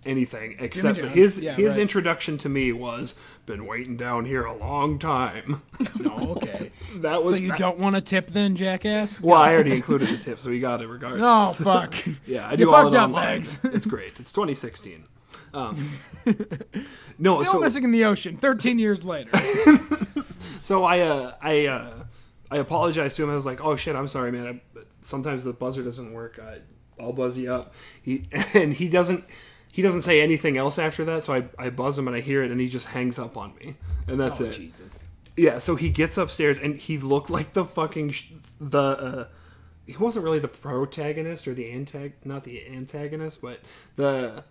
anything 0.07 0.57
except 0.59 0.99
John's, 0.99 1.13
his 1.13 1.39
yeah, 1.41 1.53
his 1.53 1.75
right. 1.77 1.83
introduction 1.83 2.39
to 2.39 2.49
me 2.49 2.73
was, 2.73 3.15
"Been 3.47 3.67
waiting 3.67 3.97
down 3.97 4.25
here 4.25 4.45
a 4.45 4.57
long 4.57 4.99
time." 4.99 5.63
No, 6.01 6.37
okay. 6.37 6.71
that 6.97 7.23
was 7.23 7.31
So 7.33 7.37
you 7.37 7.49
that- 7.49 7.59
don't 7.59 7.79
want 7.79 7.95
a 7.97 8.01
tip 8.01 8.29
then, 8.29 8.57
jackass? 8.57 9.21
Well, 9.21 9.39
I 9.39 9.53
already 9.53 9.73
included 9.77 10.09
the 10.09 10.17
tip, 10.17 10.39
so 10.41 10.51
he 10.51 10.61
got 10.61 10.81
it 10.83 10.89
regardless. 10.89 11.23
Oh 11.61 11.65
fuck. 11.65 11.95
Yeah, 12.27 12.47
I 12.49 12.53
You 12.53 12.57
do 12.59 12.75
all 12.75 12.83
fucked 12.85 12.95
it 12.95 12.99
up, 12.99 13.05
online. 13.11 13.25
Bags. 13.39 13.59
It's 13.65 13.87
great. 13.87 14.19
It's 14.21 14.33
2016. 14.33 15.05
Um, 15.53 15.77
no, 17.19 17.43
Still 17.43 17.55
so 17.55 17.61
missing 17.61 17.85
in 17.85 17.91
the 17.91 18.05
ocean. 18.05 18.37
Thirteen 18.37 18.79
years 18.79 19.05
later. 19.05 19.31
So 20.63 20.85
I 20.85 21.01
uh, 21.01 21.35
I 21.43 21.67
uh, 21.67 21.95
I 22.51 22.59
apologized 22.59 23.17
to 23.17 23.25
him. 23.25 23.31
I 23.31 23.35
was 23.35 23.47
like, 23.47 23.65
"Oh 23.65 23.77
shit, 23.77 23.97
I'm 23.97 24.09
sorry, 24.09 24.31
man. 24.33 24.47
I, 24.77 24.81
sometimes 25.03 25.43
the 25.45 25.53
buzzer 25.53 25.83
doesn't 25.83 26.13
work. 26.13 26.39
I, 26.39 26.59
I'll 27.03 27.13
buzz 27.13 27.37
you 27.37 27.53
up." 27.53 27.75
He 28.01 28.27
and 28.55 28.73
he 28.75 28.89
doesn't 28.89 29.25
he 29.73 29.83
doesn't 29.83 30.03
say 30.03 30.21
anything 30.21 30.57
else 30.57 30.79
after 30.79 31.05
that. 31.07 31.23
So 31.23 31.35
I, 31.35 31.45
I 31.59 31.71
buzz 31.71 31.99
him 31.99 32.09
and 32.09 32.17
I 32.17 32.21
hear 32.21 32.43
it, 32.43 32.51
and 32.51 32.61
he 32.61 32.69
just 32.69 32.89
hangs 32.89 33.19
up 33.19 33.37
on 33.37 33.55
me, 33.57 33.77
and 34.07 34.19
that's 34.19 34.41
oh 34.41 34.45
it. 34.45 34.53
Jesus. 34.53 35.09
Yeah. 35.37 35.59
So 35.59 35.77
he 35.77 35.91
gets 35.91 36.19
upstairs 36.19 36.59
and 36.59 36.77
he 36.77 36.99
looked 36.99 37.31
like 37.31 37.53
the 37.53 37.65
fucking 37.65 38.11
sh- 38.11 38.33
the. 38.61 38.79
Uh, 38.81 39.25
he 39.87 39.97
wasn't 39.97 40.25
really 40.25 40.39
the 40.39 40.49
protagonist 40.49 41.49
or 41.49 41.55
the 41.55 41.65
antag 41.65 42.13
not 42.25 42.45
the 42.45 42.67
antagonist, 42.69 43.43
but 43.43 43.61
the 43.97 44.45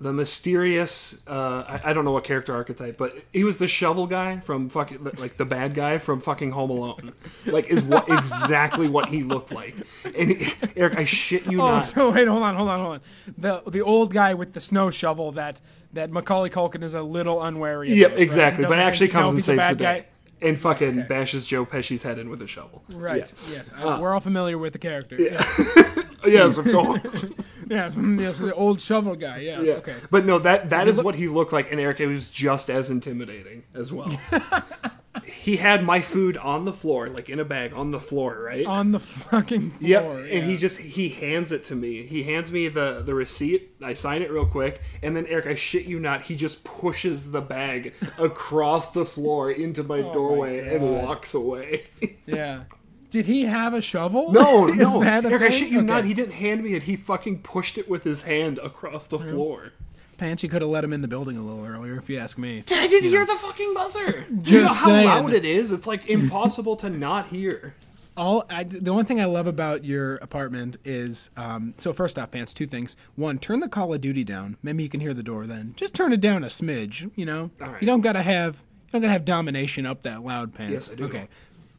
the 0.00 0.12
mysterious 0.12 1.20
uh, 1.26 1.64
I, 1.68 1.90
I 1.90 1.92
don't 1.92 2.04
know 2.06 2.12
what 2.12 2.24
character 2.24 2.54
archetype, 2.54 2.96
but 2.96 3.14
he 3.32 3.44
was 3.44 3.58
the 3.58 3.68
shovel 3.68 4.06
guy 4.06 4.40
from 4.40 4.68
fucking 4.70 5.04
like 5.18 5.36
the 5.36 5.44
bad 5.44 5.74
guy 5.74 5.98
from 5.98 6.20
fucking 6.20 6.52
Home 6.52 6.70
Alone. 6.70 7.12
Like 7.46 7.68
is 7.68 7.82
what 7.82 8.08
exactly 8.08 8.88
what 8.88 9.06
he 9.08 9.22
looked 9.22 9.52
like. 9.52 9.74
And 10.16 10.30
he, 10.30 10.52
Eric, 10.76 10.98
I 10.98 11.04
shit 11.04 11.46
you 11.46 11.60
Oh, 11.60 11.66
not. 11.76 11.86
so 11.88 12.10
wait, 12.10 12.26
hold 12.26 12.42
on, 12.42 12.54
hold 12.56 12.68
on, 12.70 12.80
hold 12.80 12.92
on. 12.94 13.00
The 13.36 13.62
the 13.70 13.82
old 13.82 14.12
guy 14.12 14.32
with 14.34 14.54
the 14.54 14.60
snow 14.60 14.90
shovel 14.90 15.32
that 15.32 15.60
that 15.92 16.10
Macaulay 16.10 16.50
Culkin 16.50 16.82
is 16.82 16.94
a 16.94 17.02
little 17.02 17.42
unwary. 17.42 17.90
Yep, 17.90 18.16
exactly. 18.16 18.64
He 18.64 18.68
But 18.68 18.78
actually 18.78 19.08
comes 19.08 19.32
and 19.32 19.42
saves 19.44 19.68
the 19.70 19.74
day. 19.74 19.84
guy. 19.84 20.06
And 20.46 20.56
fucking 20.56 21.00
Okay. 21.00 21.06
bashes 21.06 21.44
Joe 21.46 21.66
Pesci's 21.66 22.02
head 22.02 22.18
in 22.18 22.30
with 22.30 22.40
a 22.40 22.46
shovel. 22.46 22.82
Right. 22.88 23.30
Yeah. 23.50 23.56
Yes. 23.56 23.74
I, 23.76 24.00
we're 24.00 24.14
all 24.14 24.20
familiar 24.20 24.56
with 24.56 24.72
the 24.72 24.78
character. 24.78 25.16
Yeah. 25.20 25.42
Yes, 26.26 26.58
of 26.58 26.66
course. 26.66 27.32
Yeah. 27.76 27.88
from- 27.90 28.18
yes, 28.18 28.38
the 28.40 28.52
old 28.54 28.80
shovel 28.80 29.14
guy. 29.14 29.38
Yes. 29.38 29.68
Yeah. 29.68 29.74
Okay. 29.74 29.94
But 30.10 30.24
no, 30.26 30.38
that 30.40 30.70
that 30.70 30.88
is 30.88 30.96
look- 30.96 31.06
what 31.06 31.14
he 31.14 31.28
looked 31.28 31.52
like, 31.52 31.70
and 31.70 31.80
Eric 31.80 32.00
it 32.00 32.06
was 32.08 32.28
just 32.28 32.68
as 32.68 32.90
intimidating 32.90 33.62
as 33.74 33.92
well. 33.92 34.10
he 35.24 35.56
had 35.56 35.82
my 35.84 36.00
food 36.00 36.36
on 36.36 36.64
the 36.64 36.72
floor, 36.72 37.08
like 37.08 37.28
in 37.28 37.38
a 37.38 37.44
bag 37.44 37.72
on 37.72 37.90
the 37.90 38.00
floor, 38.00 38.40
right? 38.42 38.66
on 38.66 38.92
the 38.92 39.00
fucking 39.00 39.72
Yep, 39.80 40.02
floor. 40.02 40.18
and 40.20 40.44
he 40.44 40.56
just 40.56 40.78
he 40.78 41.08
hands 41.10 41.52
it 41.52 41.64
to 41.64 41.74
me. 41.76 42.04
He 42.04 42.24
hands 42.24 42.50
me 42.52 42.68
the 42.68 43.02
the 43.04 43.14
receipt. 43.14 43.70
I 43.82 43.94
sign 43.94 44.22
it 44.22 44.30
real 44.30 44.46
quick, 44.46 44.80
and 45.02 45.14
then 45.16 45.26
Eric, 45.26 45.46
I 45.46 45.54
shit 45.54 45.84
you 45.86 46.00
not, 46.00 46.22
he 46.22 46.36
just 46.36 46.64
pushes 46.64 47.30
the 47.30 47.40
bag 47.40 47.94
across 48.18 48.90
the 48.90 49.04
floor 49.04 49.50
into 49.50 49.82
my 49.84 49.98
oh 50.00 50.12
doorway 50.12 50.74
and 50.74 50.82
Oh 50.84 50.92
walks 51.06 51.34
away. 51.34 51.84
yeah. 52.26 52.64
Did 53.10 53.26
he 53.26 53.42
have 53.42 53.74
a 53.74 53.82
shovel? 53.82 54.32
no, 54.32 54.68
Is 54.72 54.94
no, 54.94 55.02
that 55.02 55.24
a 55.24 55.28
Eric, 55.28 55.42
I 55.42 55.50
shit 55.50 55.70
you 55.70 55.82
not. 55.82 56.04
He 56.04 56.14
didn't 56.14 56.34
hand 56.34 56.62
me 56.62 56.74
it. 56.74 56.84
He 56.84 56.96
fucking 56.96 57.42
pushed 57.42 57.76
it 57.76 57.90
with 57.90 58.04
his 58.04 58.22
hand 58.22 58.58
across 58.58 59.06
the 59.06 59.18
floor. 59.18 59.72
Pants, 60.16 60.42
you 60.42 60.48
could 60.48 60.60
have 60.60 60.70
let 60.70 60.84
him 60.84 60.92
in 60.92 61.00
the 61.00 61.08
building 61.08 61.38
a 61.38 61.42
little 61.42 61.64
earlier, 61.64 61.96
if 61.96 62.10
you 62.10 62.18
ask 62.18 62.36
me. 62.36 62.58
I 62.58 62.86
didn't 62.86 63.08
hear 63.08 63.24
the 63.24 63.36
fucking 63.36 63.74
buzzer. 63.74 64.20
you 64.30 64.36
know 64.36 64.42
Just 64.42 64.80
how 64.80 64.86
saying. 64.86 65.06
loud 65.06 65.32
it 65.32 65.44
is? 65.44 65.72
It's 65.72 65.86
like 65.86 66.08
impossible 66.08 66.76
to 66.76 66.90
not 66.90 67.28
hear. 67.28 67.74
All 68.16 68.44
I, 68.50 68.64
the 68.64 68.90
only 68.90 69.04
thing 69.04 69.20
I 69.20 69.24
love 69.24 69.46
about 69.46 69.82
your 69.82 70.16
apartment 70.16 70.76
is 70.84 71.30
um, 71.38 71.72
so 71.78 71.94
first 71.94 72.18
off, 72.18 72.32
pants. 72.32 72.52
Two 72.52 72.66
things. 72.66 72.96
One, 73.16 73.38
turn 73.38 73.60
the 73.60 73.68
Call 73.68 73.94
of 73.94 74.02
Duty 74.02 74.24
down. 74.24 74.58
Maybe 74.62 74.82
you 74.82 74.90
can 74.90 75.00
hear 75.00 75.14
the 75.14 75.22
door. 75.22 75.46
Then 75.46 75.72
just 75.74 75.94
turn 75.94 76.12
it 76.12 76.20
down 76.20 76.44
a 76.44 76.48
smidge. 76.48 77.10
You 77.16 77.24
know, 77.24 77.50
right. 77.58 77.80
you 77.80 77.86
don't 77.86 78.02
gotta 78.02 78.22
have 78.22 78.56
you 78.56 78.92
don't 78.92 79.00
gotta 79.00 79.12
have 79.12 79.24
domination 79.24 79.86
up 79.86 80.02
that 80.02 80.22
loud, 80.22 80.54
pants. 80.54 80.72
Yes, 80.72 80.92
I 80.92 80.94
do. 80.96 81.04
Okay. 81.06 81.28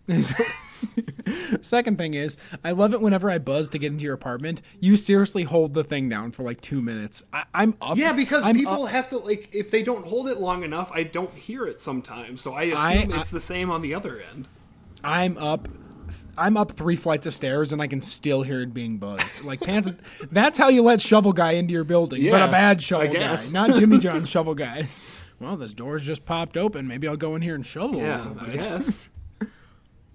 Second 1.62 1.98
thing 1.98 2.14
is, 2.14 2.38
I 2.64 2.72
love 2.72 2.94
it 2.94 3.02
whenever 3.02 3.30
I 3.30 3.38
buzz 3.38 3.70
to 3.70 3.78
get 3.80 3.92
into 3.92 4.04
your 4.06 4.14
apartment. 4.14 4.62
You 4.80 4.98
seriously 4.98 5.44
hold 5.44 5.74
the 5.74 5.84
thing 5.84 6.10
down 6.10 6.32
for 6.32 6.44
like 6.44 6.62
two 6.62 6.82
minutes. 6.82 7.24
I, 7.34 7.44
I'm 7.54 7.76
up. 7.82 7.98
Yeah, 7.98 8.14
because 8.14 8.46
I'm 8.46 8.56
people 8.56 8.84
up- 8.84 8.90
have 8.92 9.08
to 9.10 9.18
like 9.18 9.50
if 9.54 9.72
they 9.72 9.84
don't 9.84 10.06
hold 10.06 10.28
it 10.28 10.40
long 10.40 10.64
enough, 10.64 10.92
I 10.94 11.04
don't 11.04 11.34
hear 11.34 11.66
it 11.66 11.80
sometimes. 11.82 12.42
So 12.42 12.54
I 12.54 12.64
assume 12.64 13.14
I- 13.14 13.20
it's 13.20 13.30
the 13.32 13.42
same 13.42 13.70
on 13.70 13.82
the 13.82 13.94
other 13.94 14.20
end. 14.32 14.48
I'm 15.04 15.38
up 15.38 15.68
I'm 16.38 16.58
up 16.58 16.74
three 16.74 16.96
flights 16.98 17.26
of 17.26 17.34
stairs 17.34 17.72
and 17.72 17.82
I 17.82 17.88
can 17.88 18.02
still 18.02 18.42
hear 18.44 18.62
it 18.62 18.74
being 18.74 18.98
buzzed. 18.98 19.44
Like 19.44 19.62
pants 19.62 19.90
that's 20.32 20.58
how 20.58 20.68
you 20.70 20.82
let 20.82 21.02
shovel 21.02 21.32
guy 21.32 21.52
into 21.54 21.74
your 21.74 21.84
building. 21.84 22.20
but 22.22 22.26
Yeah, 22.26 22.48
a 22.48 22.52
bad 22.52 22.82
shovel 22.82 23.08
I 23.08 23.14
guy. 23.14 23.40
Not 23.52 23.76
Jimmy 23.78 23.98
John's 24.00 24.30
shovel 24.30 24.54
guys. 24.56 25.08
Well, 25.40 25.58
this 25.58 25.74
door's 25.74 26.06
just 26.06 26.24
popped 26.26 26.56
open. 26.56 26.88
Maybe 26.88 27.08
I'll 27.08 27.18
go 27.18 27.36
in 27.36 27.42
here 27.42 27.56
and 27.56 27.66
shovel 27.66 28.00
a 28.00 28.04
Yeah, 28.04 28.28
little 28.28 28.40
I 28.50 28.54
guess. 28.58 29.10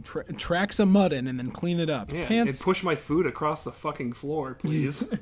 Tra- 0.07 0.25
track 0.35 0.73
some 0.73 0.93
mud 0.93 1.13
in 1.13 1.27
and 1.27 1.39
then 1.39 1.51
clean 1.51 1.81
it 1.81 1.91
up. 1.91 2.13
Yeah, 2.13 2.27
pants 2.27 2.61
and 2.61 2.65
push 2.65 2.83
my 2.85 2.95
food 2.95 3.27
across 3.27 3.65
the 3.65 3.73
fucking 3.73 4.13
floor, 4.13 4.55
please. 4.59 5.13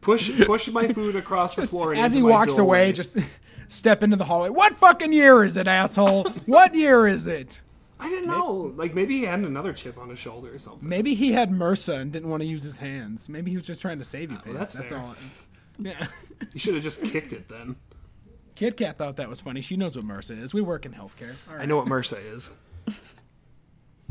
push 0.00 0.30
push 0.46 0.68
my 0.68 0.88
food 0.88 1.16
across 1.16 1.54
the 1.54 1.66
floor. 1.66 1.92
And 1.92 2.00
as 2.00 2.14
he 2.14 2.22
walks 2.22 2.56
away, 2.56 2.92
just 2.92 3.18
step 3.68 4.02
into 4.02 4.16
the 4.16 4.24
hallway. 4.24 4.48
What 4.48 4.78
fucking 4.78 5.12
year 5.12 5.44
is 5.44 5.56
it, 5.58 5.68
asshole? 5.68 6.24
what 6.46 6.74
year 6.74 7.06
is 7.06 7.26
it? 7.26 7.60
I 8.00 8.08
didn't 8.08 8.26
know. 8.28 8.72
Like 8.74 8.94
maybe 8.94 9.18
he 9.18 9.24
had 9.24 9.40
another 9.40 9.72
chip 9.72 9.98
on 9.98 10.08
his 10.08 10.18
shoulder 10.18 10.54
or 10.54 10.58
something. 10.58 10.86
Maybe 10.88 11.14
he 11.14 11.32
had 11.32 11.50
MRSA 11.50 12.00
and 12.00 12.12
didn't 12.12 12.28
want 12.28 12.42
to 12.42 12.48
use 12.48 12.62
his 12.62 12.78
hands. 12.78 13.28
Maybe 13.28 13.50
he 13.50 13.56
was 13.56 13.66
just 13.66 13.80
trying 13.80 13.98
to 13.98 14.04
save 14.04 14.30
you. 14.30 14.38
Oh, 14.40 14.44
pants. 14.44 14.58
that's 14.58 14.72
that's 14.72 14.88
fair. 14.90 14.98
all. 14.98 15.14
Yeah. 15.78 16.06
You 16.52 16.60
should 16.60 16.74
have 16.74 16.82
just 16.82 17.02
kicked 17.02 17.32
it 17.32 17.48
then. 17.48 17.76
Kit 18.54 18.76
Kat 18.76 18.96
thought 18.96 19.16
that 19.16 19.28
was 19.28 19.40
funny. 19.40 19.60
She 19.60 19.76
knows 19.76 19.96
what 19.96 20.06
MRSA 20.06 20.40
is. 20.42 20.54
We 20.54 20.60
work 20.60 20.86
in 20.86 20.92
healthcare. 20.92 21.34
All 21.50 21.56
I 21.58 21.66
know 21.66 21.76
what 21.76 21.86
MRSA 21.86 22.32
is. 22.34 22.52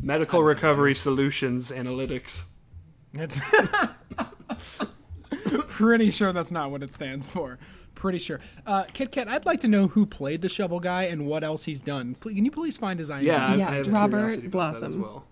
Medical 0.04 0.44
Recovery 0.44 0.94
Solutions 0.96 1.72
Analytics. 1.72 2.44
It's 3.14 3.40
pretty 5.68 6.12
sure 6.12 6.34
that's 6.34 6.52
not 6.52 6.72
what 6.72 6.84
it 6.84 6.94
stands 6.94 7.26
for. 7.26 7.58
Pretty 7.96 8.20
sure. 8.20 8.40
Uh, 8.66 8.84
Kit 8.94 9.12
Kat, 9.12 9.28
I'd 9.30 9.46
like 9.46 9.62
to 9.62 9.68
know 9.68 9.88
who 9.88 10.06
played 10.06 10.42
the 10.42 10.50
shovel 10.50 10.80
guy 10.80 11.04
and 11.04 11.26
what 11.26 11.44
else 11.44 11.64
he's 11.64 11.80
done. 11.80 12.16
Pl- 12.16 12.34
Can 12.34 12.44
you 12.44 12.52
please 12.52 12.76
find 12.76 13.00
his 13.00 13.10
IMDb? 13.10 13.24
Yeah, 13.24 13.56
Yeah, 13.56 13.70
I 13.70 13.76
have 13.76 13.88
Robert 13.88 14.18
curiosity 14.18 14.48
about 14.48 14.74
that 14.74 14.80
Blossom. 14.82 15.02
well. 15.02 15.26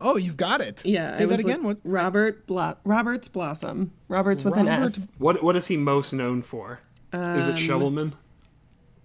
Oh, 0.00 0.16
you've 0.16 0.36
got 0.36 0.60
it. 0.60 0.84
Yeah. 0.84 1.12
Say 1.12 1.24
I 1.24 1.26
that 1.28 1.40
again. 1.40 1.62
What? 1.64 1.78
Robert 1.84 2.46
Blo- 2.46 2.76
Roberts 2.84 3.28
Blossom. 3.28 3.92
Roberts 4.08 4.44
with 4.44 4.56
an 4.56 4.68
S. 4.68 5.06
What 5.18 5.42
what 5.42 5.56
is 5.56 5.66
he 5.68 5.76
most 5.76 6.12
known 6.12 6.42
for? 6.42 6.80
is 7.12 7.20
Um, 7.46 7.52
it 7.52 7.56
Shovelman? 7.56 8.12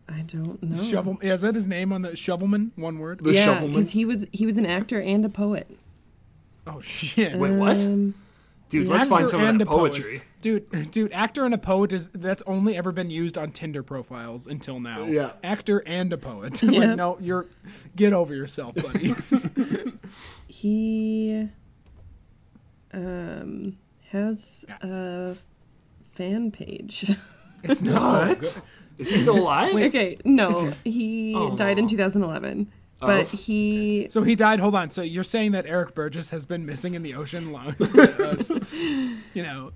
I 0.10 0.22
don't 0.22 0.62
know. 0.64 0.82
Shovel. 0.82 1.18
Is 1.22 1.42
that 1.42 1.56
his 1.56 1.68
name 1.68 1.92
on 1.92 2.02
the 2.02 2.12
Shovelman? 2.12 2.72
One 2.76 3.00
word. 3.00 3.24
The 3.24 3.34
yeah, 3.34 3.62
because 3.62 3.92
he 3.92 4.06
was 4.06 4.26
he 4.32 4.46
was 4.46 4.58
an 4.58 4.66
actor 4.66 5.02
and 5.02 5.24
a 5.26 5.30
poet. 5.30 5.70
Oh 6.66 6.80
shit. 6.82 7.38
Wait, 7.38 7.52
what? 7.52 7.78
Um, 7.78 8.14
Dude, 8.70 8.90
let's 8.90 9.08
find 9.08 9.22
Actor 9.24 9.32
some 9.32 9.42
of 9.42 9.58
that 9.60 9.64
a 9.64 9.66
poet. 9.66 9.94
poetry. 9.94 10.22
Dude, 10.42 10.92
dude, 10.92 11.14
actor 11.14 11.46
and 11.46 11.54
a 11.54 11.58
poet 11.58 11.94
is 11.94 12.08
that's 12.08 12.44
only 12.46 12.76
ever 12.76 12.92
been 12.92 13.10
used 13.10 13.38
on 13.38 13.52
Tinder 13.52 13.82
profiles 13.82 14.46
until 14.46 14.80
now. 14.82 15.06
Yeah. 15.06 15.32
Actor 15.42 15.84
and 15.86 16.12
a 16.12 16.18
poet. 16.18 16.62
Yeah. 16.62 16.80
like, 16.88 16.98
no, 16.98 17.18
you're 17.22 17.46
get 17.96 18.12
over 18.12 18.36
yourself, 18.36 18.76
buddy. 18.76 19.16
he 20.48 21.48
um 22.94 23.78
has 24.12 24.66
a 24.82 25.36
fan 26.12 26.52
page. 26.52 27.10
it's 27.64 27.82
not 27.84 28.38
What? 28.40 28.62
Is 28.98 29.10
he 29.12 29.18
still 29.18 29.38
alive? 29.38 29.76
okay, 29.76 30.18
no, 30.26 30.74
he 30.84 31.34
oh, 31.36 31.56
died 31.56 31.80
in 31.80 31.88
2011, 31.88 32.72
but 33.00 33.22
Of? 33.22 33.32
he 33.32 34.08
So 34.10 34.24
he 34.24 34.36
died. 34.36 34.60
Hold 34.60 34.76
on. 34.76 34.90
So 34.90 35.02
you're 35.02 35.24
saying 35.24 35.52
that 35.52 35.66
Eric 35.66 35.94
Burgess 35.94 36.32
has 36.32 36.46
been 36.46 36.66
missing 36.66 36.96
in 36.96 37.04
the 37.04 37.14
ocean 37.14 37.52
long, 37.52 37.76
you 39.34 39.44
know, 39.44 39.72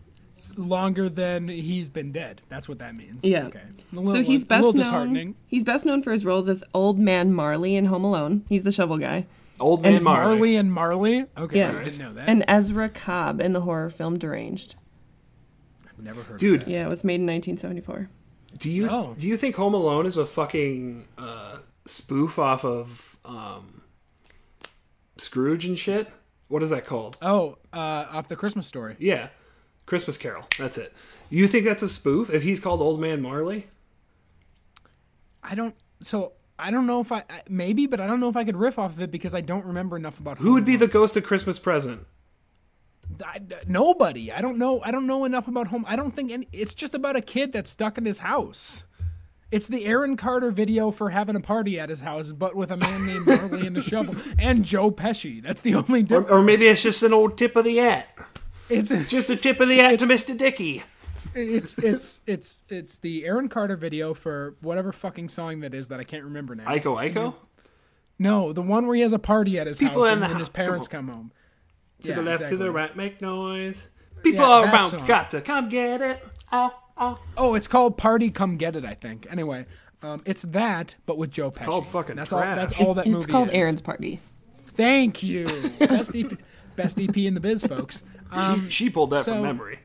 longer 0.57 1.09
than 1.09 1.47
he's 1.47 1.89
been 1.89 2.11
dead. 2.11 2.41
That's 2.49 2.67
what 2.67 2.79
that 2.79 2.95
means. 2.95 3.23
Yeah. 3.23 3.45
Okay. 3.45 3.61
A 3.93 3.95
little, 3.95 4.11
so 4.11 4.23
he's 4.23 4.43
a 4.43 4.47
best 4.47 4.63
little 4.65 5.05
known. 5.05 5.35
He's 5.45 5.63
best 5.63 5.85
known 5.85 6.01
for 6.01 6.11
his 6.11 6.25
roles 6.25 6.49
as 6.49 6.63
Old 6.73 6.97
Man 6.97 7.33
Marley 7.33 7.75
in 7.75 7.85
Home 7.85 8.03
Alone. 8.03 8.45
He's 8.49 8.63
the 8.63 8.71
shovel 8.71 8.97
guy. 8.97 9.27
Old 9.59 9.79
And 9.79 9.85
man 9.85 9.95
it's 9.95 10.05
Marley. 10.05 10.35
Marley 10.35 10.55
and 10.55 10.73
Marley. 10.73 11.25
Okay, 11.37 11.59
Yeah. 11.59 11.77
I 11.77 11.83
didn't 11.83 11.99
know 11.99 12.13
that. 12.13 12.27
And 12.27 12.43
Ezra 12.47 12.89
Cobb 12.89 13.39
in 13.39 13.53
the 13.53 13.61
horror 13.61 13.89
film 13.89 14.17
Deranged. 14.17 14.75
I've 15.87 16.03
never 16.03 16.23
heard. 16.23 16.35
Of. 16.35 16.39
Dude, 16.39 16.67
Yeah, 16.67 16.85
it 16.85 16.89
was 16.89 17.03
made 17.03 17.21
in 17.21 17.27
1974. 17.27 18.09
Do 18.61 18.69
you 18.71 18.87
Oh. 18.89 19.13
do 19.17 19.27
you 19.27 19.35
think 19.35 19.55
Home 19.57 19.73
Alone 19.73 20.05
is 20.05 20.15
a 20.15 20.25
fucking 20.25 21.07
uh, 21.17 21.57
spoof 21.85 22.39
off 22.39 22.63
of 22.63 23.17
um, 23.25 23.81
Scrooge 25.17 25.65
and 25.65 25.77
shit? 25.77 26.07
What 26.47 26.63
is 26.63 26.69
that 26.69 26.85
called? 26.85 27.17
Oh, 27.21 27.57
uh, 27.73 28.05
off 28.11 28.27
the 28.27 28.35
Christmas 28.35 28.67
story. 28.67 28.95
Yeah, 28.99 29.29
Christmas 29.85 30.17
Carol. 30.17 30.45
That's 30.57 30.77
it. 30.77 30.93
You 31.29 31.47
think 31.47 31.65
that's 31.65 31.83
a 31.83 31.89
spoof? 31.89 32.29
If 32.29 32.43
he's 32.43 32.59
called 32.59 32.81
Old 32.81 32.99
Man 33.01 33.21
Marley? 33.21 33.67
I 35.43 35.55
don't. 35.55 35.75
So 36.01 36.33
I 36.59 36.71
don't 36.71 36.85
know 36.87 36.99
if 37.01 37.11
I 37.11 37.19
I- 37.29 37.41
maybe, 37.49 37.87
but 37.87 37.99
I 37.99 38.07
don't 38.07 38.19
know 38.19 38.29
if 38.29 38.37
I 38.37 38.43
could 38.43 38.57
riff 38.57 38.77
off 38.79 38.93
of 38.93 39.01
it 39.01 39.11
because 39.11 39.33
I 39.33 39.41
don't 39.41 39.65
remember 39.65 39.95
enough 39.95 40.19
about 40.19 40.37
Who 40.39 40.53
would 40.53 40.65
be 40.65 40.75
the 40.75 40.87
ghost 40.87 41.17
of 41.17 41.23
Christmas 41.23 41.57
present? 41.59 42.05
I, 43.25 43.39
nobody. 43.67 44.31
I 44.31 44.41
don't 44.41 44.57
know. 44.57 44.81
I 44.83 44.91
don't 44.91 45.07
know 45.07 45.25
enough 45.25 45.47
about 45.47 45.67
home. 45.67 45.85
I 45.87 45.95
don't 45.95 46.11
think 46.11 46.31
any. 46.31 46.47
It's 46.51 46.73
just 46.73 46.93
about 46.95 47.15
a 47.15 47.21
kid 47.21 47.53
that's 47.53 47.69
stuck 47.71 47.97
in 47.97 48.05
his 48.05 48.19
house. 48.19 48.83
It's 49.51 49.67
the 49.67 49.85
Aaron 49.85 50.15
Carter 50.15 50.49
video 50.49 50.91
for 50.91 51.09
having 51.09 51.35
a 51.35 51.41
party 51.41 51.77
at 51.79 51.89
his 51.89 51.99
house, 52.01 52.31
but 52.31 52.55
with 52.55 52.71
a 52.71 52.77
man 52.77 53.05
named 53.05 53.27
Marley 53.27 53.67
and 53.67 53.77
a 53.77 53.81
shovel 53.81 54.15
and 54.39 54.63
Joe 54.63 54.91
Pesci. 54.91 55.43
That's 55.43 55.61
the 55.61 55.75
only 55.75 55.99
Or, 55.99 56.03
difference. 56.03 56.29
or 56.31 56.41
maybe 56.41 56.67
it's 56.67 56.81
just 56.83 57.03
an 57.03 57.11
old 57.11 57.37
tip 57.37 57.55
of 57.57 57.65
the 57.65 57.75
hat. 57.77 58.07
it's 58.69 58.89
Just 59.09 59.29
a 59.29 59.35
tip 59.35 59.59
of 59.59 59.67
the 59.67 59.75
hat 59.75 59.99
to 59.99 60.05
Mr. 60.05 60.37
Dickey. 60.37 60.83
it's 61.35 61.77
it's 61.77 62.21
it's 62.25 62.63
it's 62.69 62.97
the 62.97 63.25
Aaron 63.25 63.49
Carter 63.49 63.75
video 63.75 64.13
for 64.13 64.55
whatever 64.61 64.91
fucking 64.93 65.27
song 65.29 65.59
that 65.61 65.73
is 65.73 65.89
that 65.89 65.99
I 65.99 66.05
can't 66.05 66.23
remember 66.23 66.55
now. 66.55 66.65
Iko 66.65 67.11
Iko? 67.11 67.35
no, 68.17 68.53
the 68.53 68.61
one 68.61 68.85
where 68.87 68.95
he 68.95 69.01
has 69.01 69.11
a 69.13 69.19
party 69.19 69.59
at 69.59 69.67
his 69.67 69.79
People 69.79 70.03
house 70.03 70.11
and 70.13 70.21
the 70.23 70.27
his 70.37 70.47
parents 70.49 70.87
come 70.87 71.09
home. 71.09 71.31
To 72.01 72.09
Yeah, 72.09 72.15
the 72.15 72.21
left, 72.23 72.47
to 72.47 72.57
the 72.57 72.71
right, 72.71 72.95
make 72.95 73.21
noise. 73.21 73.87
People 74.23 74.41
Yeah, 74.41 74.47
all 74.51 74.63
around 74.63 74.89
song. 74.89 75.05
got 75.07 75.29
to 75.31 75.41
come 75.41 75.69
get 75.69 76.01
it. 76.01 76.23
Oh, 76.51 76.73
oh. 76.97 77.19
Oh, 77.37 77.55
it's 77.55 77.67
called 77.67 77.97
Party 77.97 78.29
Come 78.29 78.57
Get 78.57 78.75
It, 78.75 78.85
I 78.85 78.93
think. 78.93 79.27
Anyway, 79.29 79.65
um, 80.03 80.21
it's 80.25 80.41
that, 80.43 80.95
but 81.05 81.17
with 81.17 81.31
Joe 81.31 81.51
Pesci. 81.51 81.65
called 81.65 81.87
fucking 81.87 82.15
that's 82.15 82.33
all. 82.33 82.41
trash. 82.41 82.55
That's 82.57 82.73
all 82.81 82.93
that 82.95 83.05
it's 83.07 83.13
movie 83.13 83.31
called 83.31 83.49
is. 83.49 83.53
Aaron's 83.55 83.81
Party. 83.81 84.19
Thank 84.67 85.21
you, 85.23 85.45
best 85.79 86.15
EP, 86.15 86.31
best 86.75 86.99
EP 86.99 87.15
in 87.17 87.33
the 87.33 87.39
biz, 87.39 87.63
folks. 87.65 88.03
Um, 88.31 88.65
she, 88.65 88.71
she 88.85 88.89
pulled 88.89 89.09
that 89.11 89.25
so- 89.25 89.33
from 89.33 89.43
memory. 89.43 89.79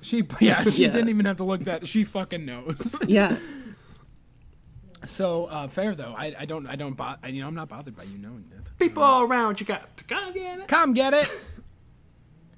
she, 0.00 0.22
yeah, 0.40 0.64
she 0.64 0.82
Yeah. 0.84 0.90
didn't 0.90 1.08
even 1.10 1.24
have 1.26 1.36
to 1.38 1.44
look 1.44 1.62
that. 1.64 1.86
She 1.88 2.04
fucking 2.04 2.44
knows. 2.44 2.96
Yeah. 3.06 3.36
So 5.06 5.46
uh, 5.46 5.68
fair 5.68 5.94
though. 5.94 6.14
I, 6.16 6.34
I 6.40 6.44
don't, 6.44 6.66
I 6.66 6.76
don't, 6.76 6.96
bo- 6.96 7.14
I, 7.22 7.28
you 7.28 7.40
know, 7.40 7.48
I'm 7.48 7.54
not 7.54 7.68
bothered 7.68 7.96
by 7.96 8.04
you 8.04 8.18
knowing 8.18 8.44
that. 8.50 8.76
People 8.78 9.02
all 9.02 9.22
around, 9.22 9.60
you 9.60 9.66
got 9.66 9.96
to 9.96 10.04
come 10.04 10.32
get 10.32 10.58
it. 10.60 10.68
Come 10.68 10.92
get 10.92 11.14
it. 11.14 11.28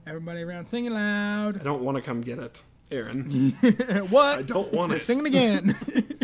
Everybody 0.07 0.43
around 0.43 0.65
singing 0.65 0.93
loud. 0.93 1.61
I 1.61 1.63
don't 1.63 1.83
want 1.83 1.97
to 1.97 2.03
come 2.03 2.23
get 2.23 2.39
it, 2.39 2.65
Aaron. 2.91 3.31
what? 4.11 4.39
I 4.39 4.43
don't 4.43 4.73
want 4.73 4.93
it. 4.93 5.05
Sing 5.05 5.21
it 5.21 5.27
again. 5.27 5.77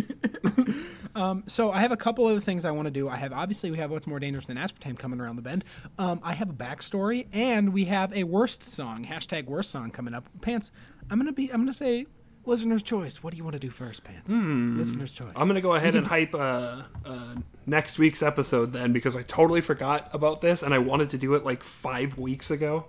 um, 1.15 1.45
so 1.47 1.71
I 1.71 1.81
have 1.81 1.93
a 1.93 1.97
couple 1.97 2.27
other 2.27 2.41
things 2.41 2.65
I 2.65 2.71
want 2.71 2.87
to 2.87 2.91
do. 2.91 3.09
I 3.09 3.17
have 3.17 3.33
obviously 3.33 3.71
we 3.71 3.79
have 3.79 3.91
what's 3.91 4.07
more 4.07 4.19
dangerous 4.19 4.47
than 4.47 4.57
aspartame 4.57 4.99
coming 4.99 5.21
around 5.21 5.37
the 5.37 5.43
bend. 5.43 5.65
Um, 5.99 6.21
I 6.23 6.35
have 6.35 6.51
a 6.51 6.55
backstory 6.55 7.27
and 7.33 7.73
we 7.73 7.85
have 7.87 8.13
a 8.15 8.25
worst 8.25 8.63
song 8.63 9.05
hashtag 9.05 9.47
worst 9.47 9.71
song 9.71 9.91
coming 9.91 10.15
up. 10.15 10.29
Pants. 10.41 10.71
I'm 11.11 11.19
gonna 11.19 11.33
be. 11.33 11.51
I'm 11.53 11.61
gonna 11.61 11.73
say 11.73 12.07
listener's 12.47 12.83
choice. 12.83 13.23
What 13.23 13.33
do 13.33 13.37
you 13.37 13.45
want 13.45 13.55
to 13.55 13.61
do 13.61 13.71
first, 13.71 14.05
Pants? 14.05 14.33
Listener's 14.33 15.13
choice. 15.13 15.33
I'm 15.37 15.47
gonna 15.47 15.61
go 15.61 15.75
ahead 15.75 15.95
and 15.95 16.07
hype 16.07 16.35
uh, 16.35 16.83
uh, 17.05 17.35
next 17.67 17.99
week's 17.99 18.23
episode 18.23 18.73
then 18.73 18.93
because 18.93 19.17
I 19.17 19.23
totally 19.23 19.61
forgot 19.61 20.09
about 20.13 20.41
this 20.41 20.63
and 20.63 20.73
I 20.75 20.79
wanted 20.79 21.11
to 21.11 21.19
do 21.19 21.35
it 21.35 21.45
like 21.45 21.63
five 21.63 22.19
weeks 22.19 22.51
ago. 22.51 22.87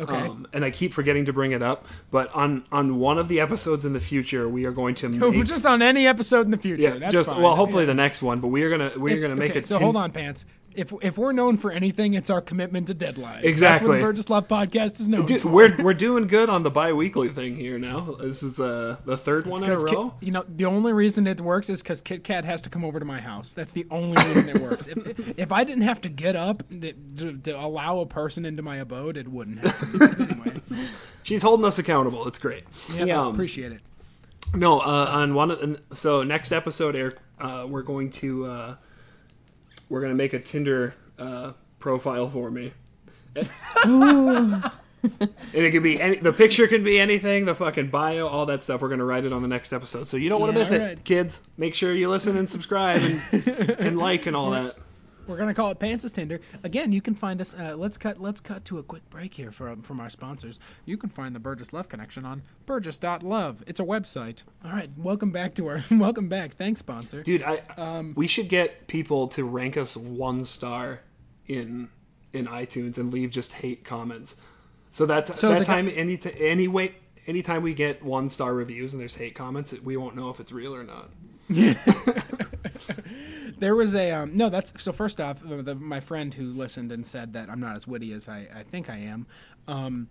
Okay. 0.00 0.12
Um, 0.12 0.48
and 0.52 0.64
I 0.64 0.70
keep 0.72 0.92
forgetting 0.92 1.26
to 1.26 1.32
bring 1.32 1.52
it 1.52 1.62
up, 1.62 1.86
but 2.10 2.34
on 2.34 2.64
on 2.72 2.98
one 2.98 3.16
of 3.16 3.28
the 3.28 3.38
episodes 3.38 3.84
in 3.84 3.92
the 3.92 4.00
future, 4.00 4.48
we 4.48 4.64
are 4.64 4.72
going 4.72 4.96
to 4.96 5.08
make 5.30 5.46
just 5.46 5.64
on 5.64 5.82
any 5.82 6.06
episode 6.08 6.46
in 6.46 6.50
the 6.50 6.56
future. 6.58 6.82
yeah, 6.82 6.98
That's 6.98 7.12
just 7.12 7.30
fine. 7.30 7.40
well, 7.40 7.54
hopefully 7.54 7.84
Yeah. 7.84 7.88
the 7.88 7.94
next 7.94 8.20
one. 8.20 8.40
But 8.40 8.48
we 8.48 8.64
are 8.64 8.70
gonna 8.70 8.90
we 8.98 9.12
are 9.14 9.20
gonna 9.20 9.36
make 9.36 9.50
okay, 9.52 9.60
it. 9.60 9.66
So 9.66 9.78
hold 9.78 9.94
on, 9.94 10.10
Pants. 10.10 10.46
If 10.74 10.92
if 11.02 11.16
we're 11.18 11.32
known 11.32 11.56
for 11.56 11.70
anything, 11.70 12.14
it's 12.14 12.30
our 12.30 12.40
commitment 12.40 12.86
to 12.88 12.94
deadlines. 12.94 13.44
Exactly. 13.44 13.58
That's 13.60 13.82
what 13.88 13.94
the 13.96 14.00
Burgess 14.02 14.30
Love 14.30 14.48
podcast 14.48 15.00
is 15.00 15.08
known 15.08 15.26
Dude, 15.26 15.40
for. 15.42 15.48
we're 15.48 15.82
we're 15.82 15.94
doing 15.94 16.26
good 16.26 16.48
on 16.48 16.62
the 16.62 16.70
bi-weekly 16.70 17.28
thing 17.28 17.56
here 17.56 17.78
now. 17.78 18.16
This 18.20 18.42
is 18.42 18.58
uh, 18.58 18.96
the 19.04 19.16
third 19.16 19.46
one 19.46 19.62
in 19.62 19.70
a 19.70 19.72
Because 19.72 19.84
Kit- 19.84 19.94
row. 19.98 20.14
you 20.20 20.30
know, 20.32 20.44
the 20.48 20.64
only 20.64 20.92
reason 20.92 21.26
it 21.26 21.40
works 21.40 21.70
is 21.70 21.82
because 21.82 22.00
Kit 22.00 22.24
Kat 22.24 22.44
has 22.44 22.60
to 22.62 22.70
come 22.70 22.84
over 22.84 22.98
to 22.98 23.04
my 23.04 23.20
house. 23.20 23.52
That's 23.52 23.72
the 23.72 23.86
only 23.90 24.16
reason 24.24 24.48
it 24.48 24.58
works. 24.62 24.86
If, 24.86 25.38
if 25.38 25.52
I 25.52 25.64
didn't 25.64 25.84
have 25.84 26.00
to 26.02 26.08
get 26.08 26.36
up 26.36 26.62
to, 26.80 26.92
to 27.38 27.50
allow 27.60 28.00
a 28.00 28.06
person 28.06 28.44
into 28.44 28.62
my 28.62 28.76
abode, 28.76 29.16
it 29.16 29.28
wouldn't 29.28 29.58
happen. 29.60 30.28
Anyway, 30.34 30.88
She's 31.22 31.42
holding 31.42 31.64
us 31.64 31.78
accountable. 31.78 32.26
It's 32.26 32.38
great. 32.38 32.64
yeah, 32.94 33.20
Um, 33.22 33.32
appreciate 33.34 33.72
it. 33.72 33.80
No, 34.54 34.80
uh, 34.80 35.08
on 35.10 35.34
one 35.34 35.50
of 35.50 35.62
and 35.62 35.80
so 35.92 36.22
next 36.22 36.52
episode, 36.52 36.94
Eric, 36.96 37.16
uh, 37.40 37.66
we're 37.68 37.82
going 37.82 38.10
to 38.10 38.46
uh, 38.46 38.74
we're 39.88 40.00
gonna 40.00 40.14
make 40.14 40.32
a 40.32 40.38
Tinder 40.40 40.94
uh, 41.18 41.52
profile 41.78 42.28
for 42.28 42.50
me. 42.50 42.72
and 43.84 44.62
it 45.52 45.70
can 45.72 45.82
be 45.82 46.00
any 46.00 46.16
the 46.16 46.32
picture 46.32 46.66
can 46.68 46.82
be 46.84 46.98
anything, 46.98 47.44
the 47.44 47.54
fucking 47.54 47.88
bio, 47.88 48.26
all 48.26 48.46
that 48.46 48.62
stuff. 48.62 48.80
We're 48.80 48.88
gonna 48.88 49.04
write 49.04 49.24
it 49.24 49.32
on 49.32 49.42
the 49.42 49.48
next 49.48 49.72
episode, 49.72 50.08
so 50.08 50.16
you 50.16 50.28
don't 50.28 50.40
want 50.40 50.52
to 50.52 50.56
Yeah, 50.58 50.62
miss 50.62 50.70
it, 50.70 50.80
alright. 50.80 51.04
kids. 51.04 51.40
Make 51.56 51.74
sure 51.74 51.92
you 51.92 52.08
listen 52.08 52.36
and 52.36 52.48
subscribe 52.48 53.00
and, 53.02 53.48
and 53.78 53.98
like 53.98 54.26
and 54.26 54.36
all 54.36 54.50
that. 54.52 54.76
We're 55.26 55.36
gonna 55.38 55.54
call 55.54 55.70
it 55.70 55.78
Pants' 55.78 56.10
Tinder. 56.10 56.40
Again, 56.62 56.92
you 56.92 57.00
can 57.00 57.14
find 57.14 57.40
us. 57.40 57.54
Uh, 57.54 57.74
let's 57.76 57.96
cut. 57.96 58.18
Let's 58.18 58.40
cut 58.40 58.64
to 58.66 58.78
a 58.78 58.82
quick 58.82 59.08
break 59.10 59.34
here 59.34 59.50
from 59.50 59.82
from 59.82 60.00
our 60.00 60.10
sponsors. 60.10 60.60
You 60.84 60.96
can 60.96 61.08
find 61.08 61.34
the 61.34 61.40
Burgess 61.40 61.72
Love 61.72 61.88
Connection 61.88 62.24
on 62.24 62.42
Burgess.love. 62.66 63.64
It's 63.66 63.80
a 63.80 63.84
website. 63.84 64.42
All 64.64 64.72
right, 64.72 64.90
welcome 64.96 65.30
back 65.30 65.54
to 65.54 65.68
our. 65.68 65.82
welcome 65.90 66.28
back. 66.28 66.54
Thanks, 66.54 66.80
sponsor. 66.80 67.22
Dude, 67.22 67.42
I 67.42 67.62
Um, 67.76 68.12
we 68.16 68.26
should 68.26 68.48
get 68.48 68.86
people 68.86 69.28
to 69.28 69.44
rank 69.44 69.76
us 69.76 69.96
one 69.96 70.44
star 70.44 71.00
in 71.46 71.88
in 72.32 72.46
iTunes 72.46 72.98
and 72.98 73.12
leave 73.12 73.30
just 73.30 73.54
hate 73.54 73.84
comments. 73.84 74.36
So 74.90 75.06
that 75.06 75.38
So 75.38 75.48
that 75.50 75.64
time 75.64 75.90
any 75.92 76.16
t- 76.16 76.32
anyway 76.38 76.94
anytime 77.26 77.62
we 77.62 77.74
get 77.74 78.02
one 78.02 78.28
star 78.28 78.54
reviews 78.54 78.92
and 78.92 79.00
there's 79.00 79.14
hate 79.14 79.34
comments, 79.34 79.72
we 79.82 79.96
won't 79.96 80.16
know 80.16 80.28
if 80.30 80.40
it's 80.40 80.52
real 80.52 80.74
or 80.74 80.84
not. 80.84 81.10
There 83.64 83.74
was 83.74 83.94
a 83.94 84.10
um, 84.10 84.32
no. 84.34 84.50
That's 84.50 84.74
so. 84.82 84.92
First 84.92 85.22
off, 85.22 85.40
the, 85.42 85.74
my 85.74 86.00
friend 86.00 86.34
who 86.34 86.50
listened 86.50 86.92
and 86.92 87.06
said 87.06 87.32
that 87.32 87.48
I'm 87.48 87.60
not 87.60 87.76
as 87.76 87.86
witty 87.86 88.12
as 88.12 88.28
I, 88.28 88.46
I 88.54 88.62
think 88.62 88.90
I 88.90 88.96
am. 88.98 89.26
Um, 89.66 90.08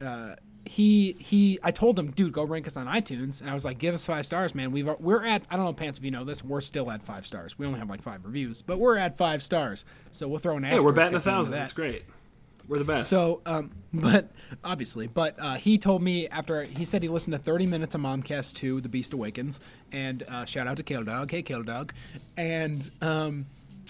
uh, 0.00 0.36
he 0.64 1.16
he. 1.18 1.58
I 1.64 1.72
told 1.72 1.98
him, 1.98 2.12
dude, 2.12 2.32
go 2.32 2.44
rank 2.44 2.68
us 2.68 2.76
on 2.76 2.86
iTunes, 2.86 3.40
and 3.40 3.50
I 3.50 3.54
was 3.54 3.64
like, 3.64 3.80
give 3.80 3.92
us 3.92 4.06
five 4.06 4.24
stars, 4.24 4.54
man. 4.54 4.70
We've 4.70 4.86
we're 5.00 5.24
at. 5.24 5.42
I 5.50 5.56
don't 5.56 5.64
know, 5.64 5.72
pants, 5.72 5.98
if 5.98 6.04
you 6.04 6.12
know 6.12 6.22
this, 6.22 6.44
we're 6.44 6.60
still 6.60 6.88
at 6.92 7.02
five 7.02 7.26
stars. 7.26 7.58
We 7.58 7.66
only 7.66 7.80
have 7.80 7.90
like 7.90 8.02
five 8.02 8.24
reviews, 8.24 8.62
but 8.62 8.78
we're 8.78 8.98
at 8.98 9.16
five 9.16 9.42
stars. 9.42 9.84
So 10.12 10.28
we'll 10.28 10.38
throw 10.38 10.56
an 10.56 10.62
Yeah, 10.62 10.68
asterisk. 10.68 10.86
we're 10.86 10.92
batting 10.92 11.14
a 11.14 11.18
at 11.18 11.24
the 11.24 11.30
end 11.30 11.38
of 11.40 11.46
thousand. 11.46 11.52
that. 11.54 11.58
That's 11.58 11.72
great. 11.72 12.04
We're 12.68 12.78
the 12.78 12.84
best. 12.84 13.08
So, 13.08 13.42
um, 13.46 13.70
but 13.92 14.30
obviously, 14.64 15.06
but 15.06 15.36
uh, 15.38 15.54
he 15.54 15.78
told 15.78 16.02
me 16.02 16.28
after 16.28 16.62
he 16.62 16.84
said 16.84 17.02
he 17.02 17.08
listened 17.08 17.32
to 17.34 17.38
30 17.38 17.66
minutes 17.66 17.94
of 17.94 18.00
Momcast 18.00 18.54
2, 18.54 18.80
The 18.80 18.88
Beast 18.88 19.12
Awakens, 19.12 19.60
and 19.92 20.22
uh, 20.28 20.44
shout 20.44 20.66
out 20.66 20.76
to 20.76 20.82
Kale 20.82 21.04
Dog, 21.04 21.30
hey 21.30 21.42
Kale 21.42 21.62
Dog, 21.62 21.92
and 22.36 22.90
um, 23.00 23.46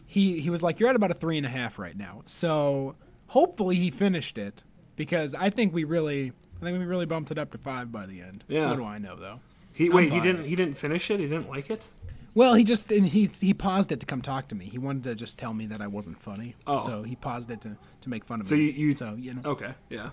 he 0.07 0.41
he 0.41 0.51
was 0.51 0.63
like, 0.63 0.81
you're 0.81 0.89
at 0.89 0.97
about 0.97 1.11
a 1.11 1.15
three 1.15 1.37
and 1.37 1.47
a 1.47 1.51
half 1.51 1.79
right 1.79 1.97
now. 1.97 2.23
So 2.27 2.97
hopefully 3.29 3.77
he 3.77 3.91
finished 3.91 4.39
it 4.39 4.63
because 4.97 5.35
I 5.35 5.51
think 5.51 5.75
we 5.75 5.85
really, 5.85 6.33
I 6.61 6.65
think 6.65 6.79
we 6.79 6.85
really 6.85 7.07
bumped 7.07 7.31
it 7.31 7.39
up 7.39 7.53
to 7.53 7.59
five 7.59 7.91
by 7.91 8.07
the 8.07 8.21
end. 8.21 8.45
Yeah. 8.49 8.71
What 8.71 8.77
do 8.77 8.85
I 8.85 8.99
know 8.99 9.17
though? 9.17 9.41
he 9.77 9.91
wait, 9.91 10.11
he 10.11 10.21
didn't 10.21 10.45
he 10.47 10.57
didn't 10.57 10.79
finish 10.79 11.11
it. 11.11 11.21
He 11.21 11.27
didn't 11.27 11.51
like 11.51 11.69
it. 11.71 11.89
Well, 12.37 12.53
he 12.53 12.65
just 12.65 12.93
and 12.93 13.09
he 13.09 13.31
he 13.41 13.55
paused 13.55 13.91
it 13.93 14.01
to 14.01 14.07
come 14.07 14.21
talk 14.21 14.49
to 14.49 14.55
me. 14.55 14.67
He 14.67 14.77
wanted 14.77 15.05
to 15.05 15.15
just 15.15 15.39
tell 15.39 15.55
me 15.55 15.65
that 15.67 15.81
I 15.81 15.87
wasn't 15.87 16.21
funny. 16.21 16.55
Oh. 16.67 16.79
So 16.79 17.03
he 17.03 17.17
paused 17.17 17.51
it 17.51 17.63
to, 17.63 17.79
to 18.03 18.11
make 18.11 18.27
fun 18.27 18.43
of 18.43 18.47
So 18.47 18.55
me. 18.55 18.65
you, 18.65 18.89
you 18.89 18.95
so 18.95 19.15
you 19.19 19.33
know. 19.33 19.41
okay? 19.47 19.73
Yeah, 19.89 20.11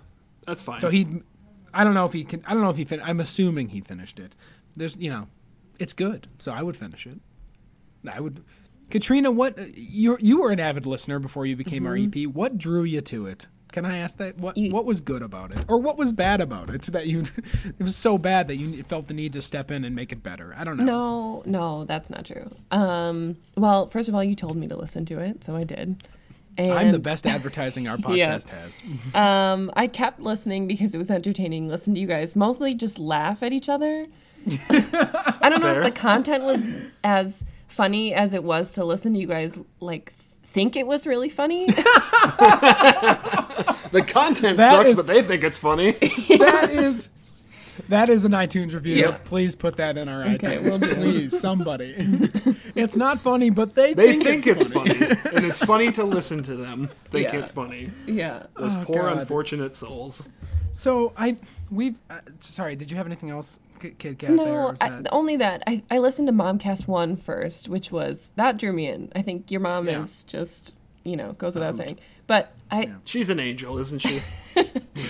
that's 0.48 0.64
fine. 0.64 0.80
So 0.80 0.90
he, 0.90 1.06
I 1.74 1.84
don't 1.84 1.94
know 1.94 2.06
if 2.06 2.14
he 2.14 2.24
can. 2.24 2.42
I 2.48 2.54
don't 2.54 2.64
know 2.64 2.70
if 2.70 2.78
he. 2.78 2.86
Fin- 2.86 3.02
I'm 3.04 3.20
assuming 3.20 3.68
he 3.70 3.82
finished 3.82 4.20
it. 4.20 4.38
There's, 4.74 4.96
you 4.96 5.10
know, 5.10 5.28
it's 5.80 5.92
good. 5.92 6.28
So 6.40 6.54
I 6.54 6.64
would 6.64 6.78
finish 6.78 7.06
it. 7.06 7.20
I 8.10 8.22
would. 8.22 8.42
Katrina, 8.90 9.30
what 9.30 9.58
you 9.78 10.18
you 10.22 10.40
were 10.40 10.52
an 10.52 10.62
avid 10.62 10.86
listener 10.86 11.20
before 11.20 11.46
you 11.46 11.58
became 11.58 11.86
our 11.86 11.98
mm-hmm. 11.98 12.28
EP. 12.30 12.34
What 12.34 12.58
drew 12.58 12.84
you 12.84 13.02
to 13.02 13.28
it? 13.28 13.48
Can 13.74 13.86
I 13.86 13.98
ask 13.98 14.18
that? 14.18 14.38
What 14.38 14.56
You- 14.56 14.72
what 14.72 14.86
was 14.86 15.02
good 15.02 15.22
about 15.22 15.52
it, 15.52 15.66
or 15.68 15.80
what 15.80 15.98
was 15.98 16.12
bad 16.14 16.40
about 16.40 16.70
it 16.70 16.84
that 16.84 17.08
you? 17.08 17.24
it 17.66 17.80
was 17.84 17.96
so 17.96 18.18
bad 18.18 18.48
that 18.48 18.56
you 18.56 18.82
felt 18.84 19.08
the 19.08 19.14
need 19.14 19.34
to 19.34 19.42
step 19.42 19.70
in 19.72 19.84
and 19.84 19.94
make 19.96 20.12
it 20.14 20.24
better. 20.24 20.54
I 20.58 20.64
don't 20.64 20.78
know. 20.78 20.86
No, 20.86 21.44
no, 21.46 21.84
that's 21.86 22.10
not 22.10 22.26
true. 22.26 22.50
Um, 22.72 23.36
well, 23.58 23.88
first 23.88 24.08
of 24.10 24.16
all, 24.16 24.24
you 24.24 24.36
told 24.36 24.56
me 24.56 24.68
to 24.68 24.76
listen 24.78 25.04
to 25.06 25.20
it, 25.20 25.44
so 25.44 25.56
I 25.56 25.64
did. 25.66 26.08
And 26.56 26.72
I'm 26.72 26.92
the 26.92 27.00
best 27.00 27.26
advertising 27.26 27.88
our 27.88 27.98
Yeah. 28.14 28.36
podcast 28.38 28.50
has. 28.50 28.84
Um, 29.16 29.72
I 29.76 29.88
kept 29.88 30.20
listening 30.20 30.68
because 30.68 30.94
it 30.94 31.00
was 31.00 31.10
entertaining. 31.10 31.68
Listen 31.68 31.96
to 31.96 32.00
you 32.00 32.06
guys 32.08 32.36
mostly 32.36 32.76
just 32.76 33.00
laugh 33.00 33.42
at 33.42 33.52
each 33.54 33.70
other. 33.70 34.06
I 34.70 35.48
don't 35.50 35.62
know 35.62 35.74
if 35.80 35.84
the 35.84 35.92
content 35.92 36.44
was 36.44 36.62
as 37.04 37.44
funny 37.68 38.14
as 38.14 38.36
it 38.36 38.44
was 38.44 38.74
to 38.74 38.86
listen 38.86 39.14
to 39.14 39.20
you 39.20 39.26
guys 39.26 39.60
like 39.80 40.14
think 40.54 40.76
it 40.76 40.86
was 40.88 41.06
really 41.08 41.30
funny. 41.30 41.66
the 43.92 44.04
content 44.08 44.58
That 44.58 44.72
sucks, 44.72 44.90
is- 44.92 44.96
but 44.96 45.08
they 45.08 45.22
think 45.22 45.44
it's 45.44 45.58
funny. 45.60 45.92
that 45.92 46.70
is 46.72 47.10
that 47.90 48.08
is 48.10 48.24
an 48.24 48.34
iTunes 48.34 48.74
review. 48.74 48.96
Yep. 48.98 49.26
Please 49.26 49.56
put 49.56 49.78
that 49.78 49.98
in 49.98 50.08
our 50.08 50.24
Okay, 50.24 50.58
iTunes. 50.58 50.80
will. 50.80 50.94
Please, 50.94 51.40
somebody. 51.40 51.96
it's 52.76 52.96
not 52.96 53.20
funny, 53.20 53.50
but 53.50 53.74
they, 53.74 53.94
They 53.94 54.20
think, 54.20 54.44
think 54.46 54.58
it's 54.58 54.68
funny, 54.68 54.92
and 55.36 55.44
it's 55.46 55.60
funny 55.60 55.92
to 55.94 56.04
listen 56.04 56.44
to 56.44 56.56
them. 56.56 56.90
Think 57.10 57.34
Yeah. 57.34 57.40
it's 57.40 57.52
funny. 57.52 57.90
yeah. 58.06 58.44
Those 58.58 58.76
Oh, 58.76 58.84
poor 58.86 59.04
God. 59.04 59.18
unfortunate 59.18 59.76
souls. 59.76 60.22
So 60.72 61.14
I 61.18 61.38
we've 61.72 61.96
uh, 62.12 62.20
sorry. 62.40 62.76
Did 62.76 62.92
you 62.92 62.98
have 62.98 63.08
anything 63.08 63.32
else, 63.32 63.58
Kid 63.98 64.00
Kat? 64.00 64.20
there, 64.20 64.36
No, 64.36 64.74
only 65.12 65.36
that. 65.38 65.64
I, 65.68 65.84
I 65.92 66.00
listened 66.00 66.28
to 66.28 66.34
Momcast 66.34 66.88
1 66.88 67.16
first, 67.18 67.70
which 67.70 67.92
was, 67.92 68.32
that 68.36 68.58
drew 68.58 68.72
me 68.74 68.88
in. 68.88 69.12
I 69.16 69.22
think 69.22 69.52
your 69.52 69.62
mom 69.62 69.88
Yeah. 69.88 70.00
is 70.00 70.24
just, 70.24 70.74
you 71.04 71.16
know, 71.18 71.34
goes 71.34 71.56
without 71.56 71.78
saying. 71.78 72.00
But 72.28 72.54
I, 72.72 72.92
She's 73.06 73.30
an 73.30 73.40
angel, 73.40 73.78
isn't 73.80 74.00
she? 74.00 74.22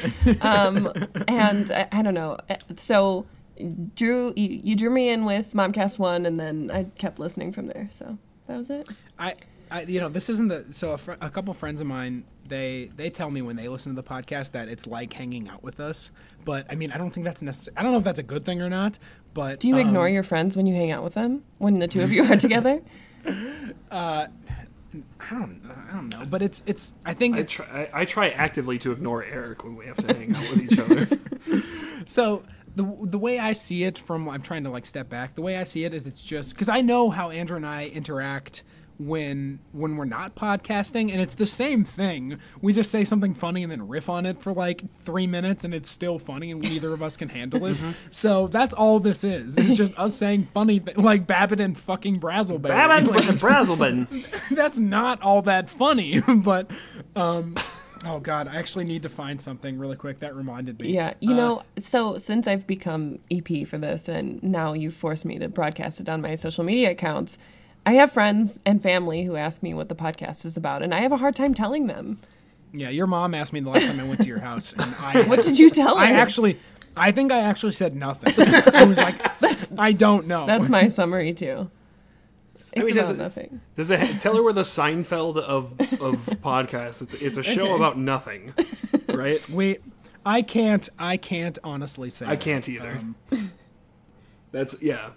um, 0.42 0.92
and 1.28 1.72
I, 1.72 1.88
I 1.92 2.02
don't 2.02 2.14
know. 2.16 2.38
Uh, 2.50 2.56
So, 2.76 3.26
drew, 3.96 4.34
you, 4.36 4.50
you 4.64 4.76
drew 4.76 4.90
me 4.90 5.10
in 5.10 5.26
with 5.26 5.54
Momcast 5.54 6.00
1, 6.00 6.26
and 6.26 6.40
then 6.40 6.72
I 6.74 6.86
kept 6.98 7.20
listening 7.20 7.52
from 7.52 7.68
there. 7.68 7.88
So, 7.92 8.18
that 8.48 8.58
was 8.58 8.70
it. 8.70 8.90
I, 9.20 9.36
I, 9.74 9.82
you 9.82 10.00
know, 10.00 10.10
this 10.10 10.30
isn't 10.30 10.48
the. 10.50 10.66
So 10.72 10.92
a, 10.92 10.98
fr- 10.98 11.14
a 11.20 11.30
couple 11.30 11.54
friends 11.54 11.82
of 11.82 11.88
mine, 11.88 12.24
they 12.48 12.92
they 12.96 13.10
tell 13.10 13.32
me 13.32 13.42
when 13.42 13.56
they 13.56 13.68
listen 13.68 13.96
to 13.96 14.02
the 14.02 14.08
podcast 14.08 14.52
that 14.52 14.68
it's 14.68 14.86
like 14.88 15.12
hanging 15.12 15.50
out 15.50 15.64
with 15.64 15.80
us. 15.80 16.12
But 16.46 16.68
I 16.70 16.76
mean, 16.76 16.92
I 16.92 16.98
don't 16.98 17.10
think 17.12 17.26
that's 17.26 17.42
necessary. 17.42 17.76
I 17.78 17.84
don't 17.84 17.92
know 17.92 17.98
if 17.98 18.04
that's 18.04 18.20
a 18.20 18.24
good 18.24 18.46
thing 18.46 18.62
or 18.62 18.70
not. 18.70 19.00
But 19.34 19.60
Do 19.60 19.68
you 19.68 19.76
um, 19.76 19.82
ignore 19.82 20.08
your 20.08 20.24
friends 20.24 20.56
when 20.56 20.68
you 20.68 20.76
hang 20.76 20.92
out 20.92 21.04
with 21.04 21.16
them? 21.16 21.44
When 21.58 21.80
the 21.80 21.88
two 21.88 22.02
of 22.02 22.12
you 22.12 22.24
are 22.24 22.38
together? 22.38 22.82
I 25.20 25.30
don't. 25.32 25.62
I 25.90 25.94
don't 25.94 26.10
know. 26.10 26.26
But 26.30 26.42
it's 26.42 26.64
it's. 26.66 26.94
I 27.06 27.14
think 27.14 27.36
I 27.36 27.40
it's 27.40 27.54
try, 27.54 27.90
I, 27.94 28.02
I 28.02 28.06
try 28.06 28.30
actively 28.30 28.78
to 28.80 28.92
ignore 28.92 29.24
Eric 29.24 29.64
when 29.64 29.76
we 29.76 29.86
have 29.86 29.98
to 29.98 30.14
hang 30.14 30.36
out 30.36 30.50
with 30.50 30.72
each 30.72 30.80
other. 30.80 31.08
So 32.06 32.44
the 32.76 32.84
the 33.00 33.18
way 33.18 33.40
I 33.40 33.54
see 33.54 33.86
it 33.86 33.98
from 33.98 34.28
I'm 34.28 34.42
trying 34.42 34.66
to 34.66 34.70
like 34.70 34.86
step 34.86 35.08
back. 35.08 35.36
The 35.36 35.42
way 35.42 35.56
I 35.56 35.64
see 35.64 35.86
it 35.86 35.94
is 35.94 36.06
it's 36.06 36.22
just 36.22 36.52
because 36.54 36.68
I 36.68 36.82
know 36.82 37.10
how 37.10 37.30
Andrew 37.30 37.56
and 37.56 37.66
I 37.66 37.86
interact 37.86 38.64
when 39.00 39.60
when 39.72 39.98
we're 39.98 40.06
not 40.06 40.36
podcasting, 40.36 41.12
and 41.12 41.20
it's 41.22 41.36
the 41.36 41.46
same 41.46 41.84
thing. 41.84 42.40
We 42.62 42.74
just 42.74 42.92
say 42.92 43.04
something 43.04 43.34
funny 43.34 43.64
and 43.64 43.72
then 43.72 43.88
riff 43.88 44.10
on 44.10 44.26
it 44.26 44.42
for 44.42 44.54
like 44.54 44.84
three 45.02 45.28
minutes, 45.28 45.64
and 45.64 45.74
it's 45.74 45.90
still 45.90 46.20
funny, 46.20 46.52
and 46.52 46.62
neither 46.62 46.94
of 46.94 47.02
us 47.02 47.18
can 47.18 47.30
handle 47.30 47.66
it. 47.66 47.78
So 48.12 48.48
that's 48.48 48.74
all 48.74 49.00
this 49.00 49.24
is. 49.24 49.58
It's 49.58 49.76
just 49.76 49.98
us 49.98 50.16
saying 50.16 50.48
funny 50.54 50.80
th- 50.80 50.98
like 50.98 51.28
Babbitt 51.28 51.60
and 51.60 51.78
fucking 51.78 52.20
Brazzleberry. 52.20 52.62
Babbitt 52.70 53.12
Like, 53.12 53.26
with 53.28 53.40
the 53.40 53.46
Brazzleman. 53.46 54.50
that's 54.56 54.80
not 54.80 55.22
all 55.22 55.42
that 55.44 55.70
funny, 55.70 56.22
but. 56.38 56.70
um 57.16 57.56
Oh 58.06 58.20
God! 58.20 58.50
I 58.50 58.58
actually 58.58 58.84
need 58.84 59.04
to 59.04 59.10
find 59.10 59.40
something 59.42 59.78
really 59.80 59.96
quick. 59.96 60.20
That 60.20 60.36
reminded 60.36 60.78
me. 60.78 60.94
Yeah, 60.94 61.14
you 61.22 61.32
Uh, 61.32 61.38
know, 61.38 61.64
so 61.78 62.18
since 62.18 62.48
I've 62.48 62.68
become 62.68 63.20
EP 63.32 63.66
for 63.66 63.78
this, 63.78 64.10
and 64.10 64.44
now 64.44 64.74
you 64.74 64.92
forced 64.92 65.24
me 65.24 65.40
to 65.40 65.48
broadcast 65.48 66.02
it 66.02 66.10
on 66.10 66.22
my 66.22 66.36
social 66.36 66.66
media 66.66 66.92
accounts, 66.92 67.38
I 67.86 67.94
have 67.94 68.12
friends 68.12 68.60
and 68.66 68.82
family 68.82 69.24
who 69.24 69.36
ask 69.36 69.62
me 69.62 69.74
what 69.74 69.90
the 69.90 69.96
podcast 69.96 70.46
is 70.46 70.56
about, 70.58 70.84
and 70.84 70.94
I 70.94 71.02
have 71.02 71.12
a 71.12 71.18
hard 71.18 71.36
time 71.36 71.54
telling 71.54 71.88
them. 71.88 72.20
Yeah, 72.72 72.90
your 72.90 73.08
mom 73.08 73.36
asked 73.36 73.54
me 73.54 73.60
the 73.60 73.70
last 73.70 73.86
time 73.88 74.00
I 74.00 74.08
went 74.08 74.22
to 74.22 74.28
your 74.28 74.40
house, 74.40 74.74
and 74.74 74.82
I 75.00 75.24
What 75.28 75.44
did 75.44 75.60
you 75.60 75.70
tell 75.70 75.98
her? 75.98 76.04
I 76.04 76.12
actually, 76.12 76.60
I 76.96 77.12
think 77.12 77.32
I 77.32 77.40
actually 77.40 77.74
said 77.74 77.96
nothing. 77.96 78.34
I 78.74 78.86
was 78.86 78.98
like, 78.98 79.16
I 79.78 79.92
don't 79.92 80.28
know. 80.28 80.46
That's 80.46 80.70
my 80.70 80.88
summary 80.88 81.34
too. 81.34 81.70
It's 82.72 82.86
mean, 82.86 82.96
does 82.96 83.10
about 83.12 83.20
it- 83.20 83.24
nothing. 83.24 83.62
Does 83.76 83.92
it 83.92 84.20
tell 84.22 84.36
her 84.36 84.42
we're 84.44 84.54
the 84.54 84.62
Seinfeld 84.62 85.38
of 85.38 85.80
of 86.02 86.16
podcasts? 86.42 87.02
It's 87.04 87.14
it's 87.16 87.38
a 87.38 87.44
show 87.44 87.66
Okay. 87.66 87.76
about 87.76 88.00
nothing, 88.00 88.54
right? 89.10 89.48
Wait, 89.50 89.82
I 90.26 90.42
can't. 90.42 90.90
I 90.98 91.18
can't 91.18 91.60
honestly 91.64 92.10
say. 92.10 92.26
I 92.26 92.30
that. 92.30 92.40
can't 92.42 92.68
either. 92.68 92.94
Um, 93.32 93.52
That's 94.52 94.82
yeah, 94.82 95.10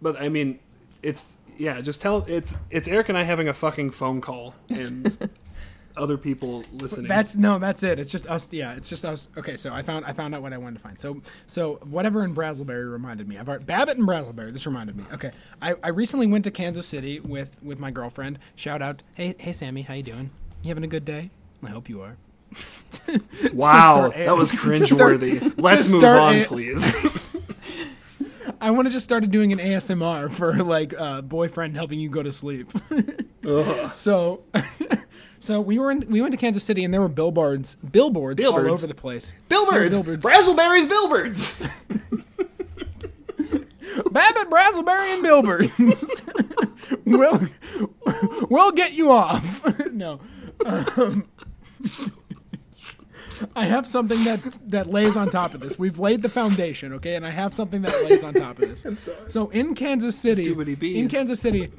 but 0.00 0.18
I 0.20 0.30
mean, 0.30 0.58
it's 1.02 1.36
yeah. 1.58 1.80
Just 1.80 2.00
tell 2.00 2.24
it's 2.28 2.56
it's 2.70 2.88
Eric 2.88 3.08
and 3.08 3.18
I 3.18 3.22
having 3.22 3.48
a 3.48 3.54
fucking 3.54 3.90
phone 3.90 4.20
call 4.20 4.54
and 4.68 5.30
other 5.96 6.16
people 6.16 6.62
listening. 6.72 7.08
That's 7.08 7.36
no, 7.36 7.58
that's 7.58 7.82
it. 7.82 7.98
It's 7.98 8.10
just 8.10 8.26
us. 8.26 8.48
Yeah, 8.52 8.74
it's 8.74 8.88
just 8.88 9.04
us. 9.04 9.28
Okay, 9.36 9.56
so 9.56 9.72
I 9.72 9.82
found 9.82 10.04
I 10.04 10.12
found 10.12 10.34
out 10.34 10.42
what 10.42 10.52
I 10.52 10.58
wanted 10.58 10.76
to 10.76 10.80
find. 10.82 10.98
So 10.98 11.20
so 11.46 11.74
whatever 11.84 12.24
in 12.24 12.34
Brazzleberry 12.34 12.90
reminded 12.90 13.28
me. 13.28 13.38
I've 13.38 13.48
already, 13.48 13.64
Babbitt 13.64 13.98
and 13.98 14.06
Brazzleberry. 14.06 14.52
This 14.52 14.66
reminded 14.66 14.96
me. 14.96 15.04
Okay, 15.12 15.30
I, 15.60 15.74
I 15.82 15.88
recently 15.88 16.26
went 16.26 16.44
to 16.44 16.50
Kansas 16.50 16.86
City 16.86 17.20
with 17.20 17.62
with 17.62 17.78
my 17.78 17.90
girlfriend. 17.90 18.38
Shout 18.54 18.82
out, 18.82 19.02
hey 19.14 19.34
hey 19.38 19.52
Sammy, 19.52 19.82
how 19.82 19.94
you 19.94 20.02
doing? 20.02 20.30
You 20.62 20.68
having 20.68 20.84
a 20.84 20.88
good 20.88 21.04
day? 21.04 21.30
I 21.62 21.70
hope 21.70 21.88
you 21.88 22.02
are. 22.02 22.16
wow, 23.52 24.12
that 24.14 24.36
was 24.36 24.52
cringeworthy. 24.52 25.54
Let's 25.56 25.92
move 25.92 26.04
on, 26.04 26.44
please. 26.44 26.94
I 28.60 28.70
want 28.70 28.86
to 28.86 28.92
just 28.92 29.04
started 29.04 29.30
doing 29.30 29.52
an 29.52 29.58
ASMR 29.58 30.32
for 30.32 30.62
like 30.62 30.94
uh, 30.98 31.22
boyfriend 31.22 31.76
helping 31.76 32.00
you 32.00 32.08
go 32.08 32.22
to 32.22 32.32
sleep. 32.32 32.70
So, 33.94 34.42
so 35.38 35.60
we 35.60 35.78
were 35.78 35.92
in, 35.92 36.04
we 36.10 36.20
went 36.20 36.32
to 36.32 36.36
Kansas 36.36 36.64
City 36.64 36.82
and 36.82 36.92
there 36.92 37.00
were 37.00 37.06
billboards 37.06 37.76
billboards, 37.76 38.42
all 38.42 38.58
over 38.58 38.88
the 38.88 38.92
place. 38.92 39.32
Billboards, 39.48 39.94
Billboards. 39.96 40.26
Brazzleberries, 40.26 40.88
Billboards. 40.88 41.68
Babbitt, 44.10 44.50
Brazzleberry, 44.50 45.14
and 45.14 45.22
Billboards. 45.22 46.22
we'll 47.04 47.48
we'll 48.50 48.72
get 48.72 48.94
you 48.94 49.12
off. 49.12 49.64
no. 49.92 50.18
Um, 50.64 51.28
I 53.54 53.66
have 53.66 53.86
something 53.86 54.22
that 54.24 54.58
that 54.68 54.88
lays 54.88 55.16
on 55.16 55.30
top 55.30 55.54
of 55.54 55.60
this. 55.60 55.78
We've 55.78 55.98
laid 55.98 56.22
the 56.22 56.28
foundation, 56.28 56.92
okay, 56.94 57.14
and 57.16 57.26
I 57.26 57.30
have 57.30 57.54
something 57.54 57.82
that 57.82 57.92
lays 58.04 58.22
on 58.24 58.34
top 58.34 58.58
of 58.58 58.68
this. 58.68 58.84
I'm 58.86 58.96
sorry. 58.96 59.30
So 59.30 59.48
in 59.50 59.74
Kansas 59.74 60.18
City, 60.18 60.52
in 60.98 61.08
Kansas 61.08 61.40
City, 61.40 61.70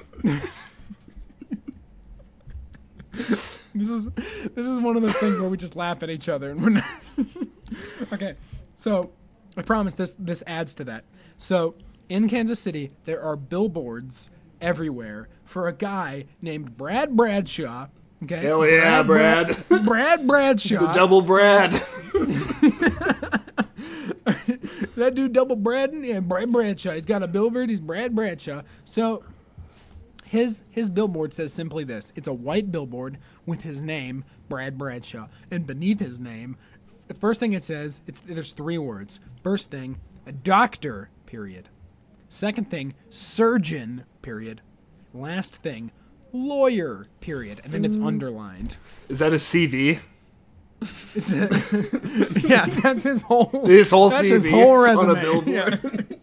this 3.13 3.61
is 3.75 4.09
this 4.55 4.65
is 4.65 4.79
one 4.79 4.95
of 4.95 5.01
those 5.01 5.17
things 5.17 5.39
where 5.39 5.49
we 5.49 5.57
just 5.57 5.75
laugh 5.75 6.03
at 6.03 6.09
each 6.09 6.29
other 6.29 6.51
and 6.51 6.61
we're 6.61 6.69
not. 6.69 6.83
okay, 8.13 8.35
so 8.75 9.11
I 9.55 9.61
promise 9.61 9.93
this 9.93 10.15
this 10.19 10.43
adds 10.47 10.73
to 10.75 10.83
that. 10.85 11.03
So 11.37 11.75
in 12.09 12.29
Kansas 12.29 12.59
City, 12.59 12.91
there 13.05 13.21
are 13.21 13.35
billboards 13.35 14.29
everywhere 14.61 15.29
for 15.45 15.67
a 15.67 15.73
guy 15.73 16.25
named 16.41 16.77
Brad 16.77 17.15
Bradshaw. 17.15 17.87
Okay, 18.23 18.37
Hell 18.37 18.65
yeah, 18.67 19.03
Brad. 19.03 19.55
Brad, 19.69 19.85
Brad 19.85 20.27
Bradshaw. 20.27 20.91
Double 20.93 21.21
Brad. 21.21 21.71
that 24.95 25.13
dude 25.13 25.33
double 25.33 25.55
Brad, 25.55 25.91
yeah, 25.93 26.19
Brad 26.19 26.51
Bradshaw. 26.51 26.93
He's 26.93 27.05
got 27.05 27.21
a 27.21 27.27
billboard. 27.27 27.69
He's 27.69 27.79
Brad 27.79 28.15
Bradshaw. 28.15 28.63
So 28.85 29.23
his 30.25 30.63
his 30.71 30.89
billboard 30.89 31.33
says 31.33 31.53
simply 31.53 31.83
this: 31.83 32.11
it's 32.15 32.27
a 32.27 32.33
white 32.33 32.71
billboard 32.71 33.19
with 33.45 33.61
his 33.61 33.81
name, 33.81 34.25
Brad 34.49 34.77
Bradshaw, 34.77 35.27
and 35.51 35.67
beneath 35.67 35.99
his 35.99 36.19
name, 36.19 36.57
the 37.07 37.13
first 37.13 37.39
thing 37.39 37.53
it 37.53 37.63
says, 37.63 38.01
it's 38.07 38.19
there's 38.19 38.53
three 38.53 38.77
words. 38.77 39.19
First 39.43 39.71
thing, 39.71 39.99
a 40.25 40.31
doctor. 40.31 41.09
Period. 41.25 41.69
Second 42.29 42.69
thing, 42.69 42.93
surgeon. 43.09 44.03
Period. 44.21 44.61
Last 45.13 45.55
thing, 45.55 45.91
lawyer. 46.45 47.07
Period. 47.21 47.61
And 47.63 47.73
then 47.73 47.85
it's 47.85 47.97
mm. 47.97 48.05
underlined. 48.05 48.77
Is 49.09 49.19
that 49.19 49.33
a 49.33 49.37
CV? 49.37 49.99
It's 51.15 51.33
a- 51.33 52.47
yeah, 52.47 52.65
that's 52.67 53.03
his 53.03 53.23
whole. 53.23 53.65
His 53.65 53.89
whole 53.91 54.09
that's 54.09 54.25
CV 54.25 54.31
his 54.31 54.47
whole 54.47 54.71
on 54.71 55.07
resume. 55.07 55.11
a 55.11 55.21
billboard. 55.21 56.17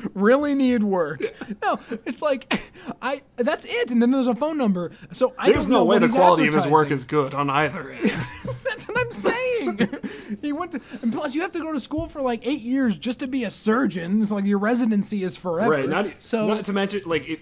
really 0.14 0.54
need 0.54 0.82
work. 0.82 1.22
No, 1.62 1.80
it's 2.06 2.22
like 2.22 2.60
I. 3.02 3.22
That's 3.36 3.64
it, 3.64 3.90
and 3.90 4.00
then 4.00 4.10
there's 4.10 4.28
a 4.28 4.34
phone 4.34 4.58
number. 4.58 4.92
So 5.12 5.34
I 5.38 5.50
There's 5.50 5.64
don't 5.64 5.72
know 5.72 5.78
no 5.80 5.84
way 5.84 5.98
what 5.98 6.02
the 6.02 6.08
quality 6.08 6.46
of 6.46 6.54
his 6.54 6.66
work 6.66 6.90
is 6.90 7.04
good 7.04 7.34
on 7.34 7.50
either 7.50 7.90
end. 7.90 8.04
That's 8.64 8.86
what 8.86 8.98
I'm 8.98 9.10
saying. 9.10 9.88
he 10.42 10.52
went 10.52 10.72
to, 10.72 10.80
and 11.02 11.12
plus 11.12 11.34
you 11.34 11.42
have 11.42 11.52
to 11.52 11.60
go 11.60 11.72
to 11.72 11.80
school 11.80 12.08
for 12.08 12.22
like 12.22 12.46
eight 12.46 12.60
years 12.60 12.96
just 12.96 13.20
to 13.20 13.26
be 13.26 13.44
a 13.44 13.50
surgeon. 13.50 14.22
It's 14.22 14.30
like 14.30 14.44
your 14.44 14.58
residency 14.58 15.24
is 15.24 15.36
forever. 15.36 15.70
right. 15.70 15.88
Not, 15.88 16.22
so. 16.22 16.46
not 16.46 16.64
to 16.66 16.72
mention, 16.72 17.02
like, 17.06 17.28
it, 17.28 17.40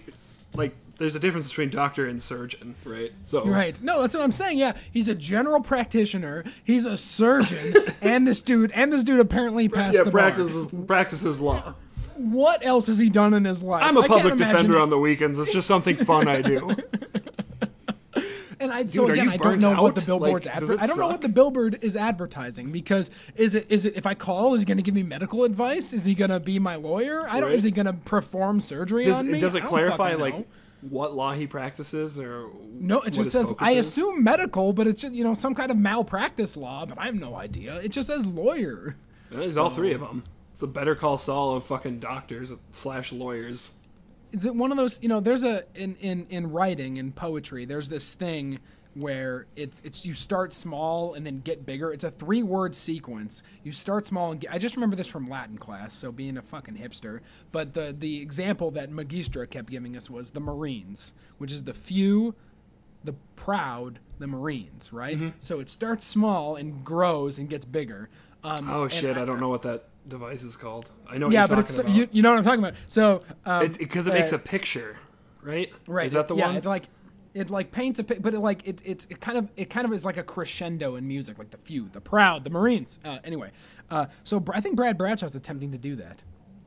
like, 0.53 0.75
there's 0.97 1.15
a 1.15 1.19
difference 1.19 1.49
between 1.49 1.69
doctor 1.69 2.07
and 2.07 2.21
surgeon, 2.21 2.75
right? 2.83 3.11
So, 3.23 3.45
Right. 3.45 3.79
No, 3.81 4.01
that's 4.01 4.15
what 4.15 4.23
I'm 4.23 4.31
saying. 4.31 4.57
Yeah, 4.57 4.75
he's 4.91 5.07
a 5.07 5.15
general 5.15 5.61
practitioner. 5.61 6.43
He's 6.63 6.85
a 6.85 6.97
surgeon, 6.97 7.73
and 8.01 8.27
this 8.27 8.41
dude, 8.41 8.71
and 8.71 8.91
this 8.91 9.03
dude 9.03 9.19
apparently 9.19 9.69
passed 9.69 9.95
yeah, 9.95 10.03
the 10.03 10.11
bar. 10.11 10.21
practices 10.21 10.73
practices 10.87 11.39
law. 11.39 11.75
What 12.15 12.65
else 12.65 12.87
has 12.87 12.97
he 12.97 13.09
done 13.09 13.35
in 13.35 13.45
his 13.45 13.61
life? 13.61 13.83
I'm 13.83 13.95
a 13.95 14.07
public 14.07 14.37
defender 14.37 14.79
on 14.79 14.89
the 14.89 14.97
weekends. 14.97 15.37
It's 15.37 15.53
just 15.53 15.67
something 15.67 15.97
fun 15.97 16.27
I 16.27 16.41
do. 16.41 16.75
And 18.59 18.71
I 18.71 18.85
so 18.87 19.07
again, 19.07 19.29
I 19.29 19.37
don't 19.37 19.59
know 19.59 19.81
what 19.81 19.95
the 19.95 20.01
billboard's. 20.01 20.47
Like, 20.47 20.55
adver- 20.55 20.77
I 20.79 20.87
don't 20.87 20.97
know 20.97 21.07
what 21.07 21.21
the 21.21 21.29
billboard 21.29 21.79
is 21.81 21.95
advertising 21.95 22.71
because 22.71 23.11
is 23.35 23.55
it 23.55 23.67
is 23.69 23.85
it 23.85 23.95
if 23.95 24.05
I 24.05 24.15
call 24.15 24.55
is 24.55 24.61
he 24.61 24.65
going 24.65 24.77
to 24.77 24.83
give 24.83 24.95
me 24.95 25.03
medical 25.03 25.43
advice? 25.43 25.93
Is 25.93 26.05
he 26.05 26.15
going 26.15 26.31
to 26.31 26.39
be 26.39 26.57
my 26.57 26.75
lawyer? 26.75 27.27
I 27.29 27.39
don't. 27.39 27.49
Right. 27.49 27.57
Is 27.57 27.63
he 27.63 27.71
going 27.71 27.85
to 27.85 27.93
perform 27.93 28.61
surgery 28.61 29.03
Does, 29.03 29.19
on 29.19 29.31
me? 29.31 29.39
does 29.39 29.55
it 29.55 29.63
clarify 29.63 30.15
like 30.15 30.33
know. 30.33 30.45
What 30.81 31.15
law 31.15 31.33
he 31.33 31.47
practices 31.47 32.19
or 32.19 32.49
No, 32.71 33.01
it 33.01 33.11
just 33.11 33.31
says. 33.31 33.51
I 33.59 33.71
is? 33.71 33.87
assume 33.87 34.23
medical, 34.23 34.73
but 34.73 34.87
it's 34.87 35.01
just 35.01 35.13
you 35.13 35.23
know 35.23 35.33
some 35.33 35.55
kind 35.55 35.71
of 35.71 35.77
malpractice 35.77 36.55
law. 36.57 36.85
But 36.85 36.99
I 36.99 37.05
have 37.05 37.15
no 37.15 37.35
idea. 37.35 37.75
It 37.77 37.89
just 37.89 38.07
says 38.07 38.25
lawyer. 38.25 38.95
There's 39.31 39.57
all 39.57 39.69
three 39.69 39.93
of 39.93 40.01
them. 40.01 40.23
It's 40.51 40.61
the 40.61 40.67
Better 40.67 40.95
Call 40.95 41.17
Saul 41.17 41.55
of 41.55 41.65
fucking 41.65 41.99
doctors 41.99 42.53
slash 42.71 43.11
lawyers. 43.11 43.73
is 44.31 44.45
it 44.45 44.55
one 44.55 44.71
of 44.71 44.77
those 44.77 44.99
you 45.01 45.09
know 45.09 45.19
there's 45.19 45.43
a 45.43 45.63
in 45.75 45.95
in 45.97 46.25
in 46.29 46.51
writing 46.51 46.97
and 46.99 47.15
poetry 47.15 47.63
there's 47.65 47.89
this 47.89 48.13
thing 48.13 48.59
where 48.97 49.45
it's 49.55 49.81
it's 49.83 50.05
you 50.05 50.13
start 50.13 50.51
small 50.51 51.13
and 51.13 51.25
then 51.25 51.39
get 51.41 51.65
bigger 51.65 51.91
it's 51.91 52.03
a 52.03 52.11
three 52.11 52.43
word 52.43 52.75
sequence 52.75 53.43
you 53.63 53.71
start 53.71 54.05
small 54.05 54.31
and 54.31 54.41
get, 54.41 54.51
i 54.51 54.57
just 54.57 54.75
remember 54.75 54.95
this 54.95 55.07
from 55.07 55.29
latin 55.29 55.57
class 55.57 55.93
so 55.93 56.11
being 56.11 56.37
a 56.37 56.41
fucking 56.41 56.75
hipster 56.75 57.19
but 57.51 57.73
the 57.73 57.95
the 57.99 58.21
example 58.21 58.71
that 58.71 58.91
magistra 58.91 59.49
kept 59.49 59.69
giving 59.69 59.95
us 59.95 60.09
was 60.09 60.31
the 60.31 60.39
marines 60.39 61.13
which 61.37 61.51
is 61.51 61.63
the 61.63 61.73
few 61.73 62.33
the 63.03 63.13
proud 63.35 63.99
the 64.19 64.27
marines 64.27 64.91
right 64.91 65.17
Mm-hmm. 65.17 65.29
so 65.39 65.59
it 65.59 65.69
starts 65.69 66.05
small 66.05 66.55
and 66.55 66.83
grows 66.83 67.37
and 67.37 67.49
gets 67.49 67.65
bigger 67.65 68.09
um, 68.43 68.69
Oh 68.69 68.87
shit! 68.87 69.17
I 69.17 69.25
don't 69.25 69.39
know 69.39 69.49
what 69.49 69.63
that 69.63 69.85
device 70.07 70.43
is 70.43 70.55
called. 70.55 70.91
I 71.09 71.17
know. 71.17 71.25
What 71.25 71.33
yeah 71.33 71.47
but 71.47 71.59
it's 71.59 71.79
you, 71.87 72.07
you 72.11 72.21
know 72.21 72.29
what 72.29 72.37
i'm 72.37 72.43
talking 72.43 72.59
about 72.59 72.75
so 72.87 73.23
um, 73.45 73.67
because 73.79 74.07
it, 74.07 74.13
makes 74.13 74.31
uh, 74.31 74.37
a 74.37 74.39
picture, 74.39 74.97
right? 75.41 75.71
Right. 75.87 76.05
Is 76.05 76.13
that 76.13 76.27
the 76.27 76.35
yeah, 76.35 76.47
one? 76.47 76.55
It 76.55 76.65
like 76.65 76.83
it 77.37 77.49
like 77.51 77.71
paints 77.71 77.99
a 77.99 78.03
but 78.03 78.33
it 78.33 78.39
like 78.39 78.67
it 78.67 78.81
it's 78.83 79.05
it 79.05 79.21
kind 79.21 79.37
of 79.37 79.49
it 79.55 79.69
kind 79.69 79.85
of 79.85 79.93
is 79.93 80.03
like 80.03 80.17
a 80.17 80.23
crescendo 80.23 80.95
in 80.95 81.07
music, 81.07 81.37
like 81.37 81.51
the 81.51 81.57
few, 81.57 81.87
the 81.89 82.01
proud, 82.01 82.43
the 82.43 82.49
Marines. 82.49 82.99
Uh, 83.05 83.19
anyway, 83.23 83.51
uh, 83.91 84.07
so 84.23 84.43
I 84.53 84.59
think 84.59 84.75
Brad 84.75 84.97
Bradshaw's 84.97 85.35
attempting 85.35 85.71
to 85.71 85.77
do 85.77 85.95
that. 85.97 86.23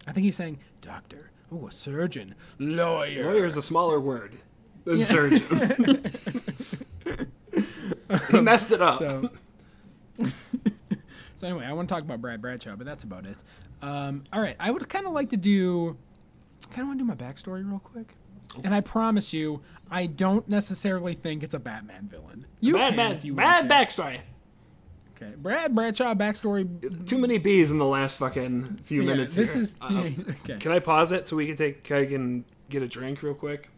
I 0.07 0.13
think 0.13 0.25
he's 0.25 0.37
saying 0.37 0.59
doctor, 0.81 1.31
oh, 1.53 1.67
a 1.67 1.73
surgeon, 1.73 2.37
lawyer. 2.59 3.25
Lawyer 3.25 3.45
is 3.45 3.57
a 3.57 3.63
smaller 3.63 4.01
word 4.01 4.39
than 4.85 5.03
surgeon. 5.03 6.05
he 8.31 8.41
messed 8.41 8.71
it 8.71 8.81
up. 8.81 8.99
So, 8.99 9.31
so 11.35 11.47
anyway, 11.47 11.67
I 11.67 11.73
want 11.73 11.89
to 11.89 11.95
talk 11.95 12.05
about 12.05 12.21
Brad 12.21 12.41
Bradshaw, 12.41 12.77
but 12.77 12.87
that's 12.87 13.03
about 13.03 13.27
it. 13.27 13.37
Um, 13.83 14.23
all 14.33 14.41
right, 14.41 14.57
I 14.61 14.71
would 14.71 14.89
kind 14.89 15.07
of 15.07 15.13
like 15.13 15.31
to 15.31 15.37
do, 15.37 15.97
kind 16.71 16.83
of 16.83 16.89
want 16.89 16.99
to 17.01 17.05
do 17.05 17.09
my 17.09 17.17
backstory 17.17 17.69
real 17.69 17.81
quick. 17.81 18.15
And 18.65 18.75
I 18.75 18.81
promise 18.81 19.33
you, 19.33 19.63
I 19.91 20.07
don't 20.07 20.49
necessarily 20.49 21.15
think 21.15 21.43
it's 21.43 21.55
a 21.55 21.59
Batman 21.59 22.09
villain. 22.11 22.47
You 22.61 22.75
bad, 22.75 22.89
can 22.89 22.97
bad, 22.97 23.13
if 23.17 23.25
you 23.25 23.35
bad 23.35 23.69
want 23.71 23.91
to. 23.91 24.03
backstory. 24.03 24.21
Okay, 25.17 25.33
Brad 25.37 25.75
Bradshaw 25.75 26.15
backstory. 26.15 27.07
Too 27.07 27.19
many 27.19 27.39
bees 27.39 27.71
in 27.71 27.79
the 27.79 27.85
last 27.87 28.19
fucking 28.19 28.79
few 28.83 29.03
Yeah, 29.03 29.09
minutes. 29.09 29.35
this 29.35 29.53
here. 29.53 29.63
is 29.63 29.79
Uh, 29.81 30.09
okay. 30.45 30.59
Can 30.59 30.73
I 30.73 30.79
pause 30.79 31.13
it 31.13 31.27
so 31.29 31.37
we 31.37 31.47
can 31.47 31.57
take? 31.57 31.91
I 31.93 32.07
can 32.07 32.45
get 32.71 32.83
a 32.83 32.89
drink 32.89 33.23
real 33.23 33.35
quick. 33.35 33.69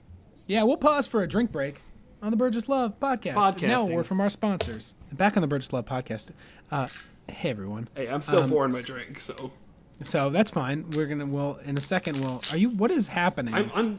Yeah, 0.46 0.62
we'll 0.62 0.76
pause 0.76 1.06
for 1.06 1.22
a 1.22 1.28
drink 1.28 1.50
break 1.50 1.80
on 2.22 2.30
the 2.30 2.36
Burgess 2.36 2.68
Love 2.68 2.98
podcast. 3.00 3.34
Now, 3.34 3.48
a 3.48 3.52
Podcasting. 3.88 3.94
word 3.94 4.06
from 4.06 4.20
our 4.20 4.30
sponsors. 4.30 4.94
Back 5.12 5.36
on 5.36 5.40
the 5.40 5.46
Burgess 5.48 5.72
Love 5.72 5.86
podcast. 5.86 6.30
Uh, 6.70 6.86
hey 7.28 7.50
everyone. 7.50 7.88
Hey, 7.96 8.08
I'm 8.08 8.22
still 8.22 8.42
Um, 8.42 8.50
pouring 8.50 8.72
my 8.72 8.82
drink, 8.82 9.18
so 9.18 9.52
So 10.00 10.30
that's 10.30 10.50
fine. 10.50 10.88
We're 10.90 11.06
gonna. 11.06 11.26
Well, 11.26 11.58
in 11.64 11.76
a 11.76 11.80
second. 11.80 12.20
We'll. 12.20 12.40
Are 12.52 12.56
you? 12.56 12.70
What 12.70 12.90
is 12.92 13.08
happening? 13.08 13.54
I'm 13.54 13.70
on. 13.72 13.98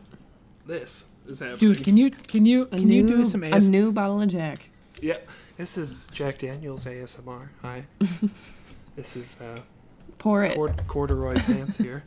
This 0.66 1.05
is 1.28 1.39
happening. 1.39 1.57
Dude, 1.74 1.84
can 1.84 1.97
you 1.97 2.09
can 2.09 2.45
you 2.45 2.64
A 2.72 2.78
can 2.78 2.89
you 2.91 3.05
do 3.07 3.26
some 3.26 3.43
a 3.43 3.59
new 3.59 3.91
bottle 3.91 4.22
of 4.22 4.30
Jack? 4.30 4.70
Yeah, 5.01 5.18
this 5.57 5.78
is 5.78 6.07
Jack 6.14 6.39
Daniels 6.39 6.86
ASMR. 6.86 7.49
Hi. 7.61 7.84
this 8.95 9.18
is 9.18 9.39
uh, 9.41 9.59
Pour 10.18 10.43
it. 10.43 10.55
cord- 10.55 10.88
corduroy 10.88 11.36
pants 11.36 11.76
here. 11.78 12.05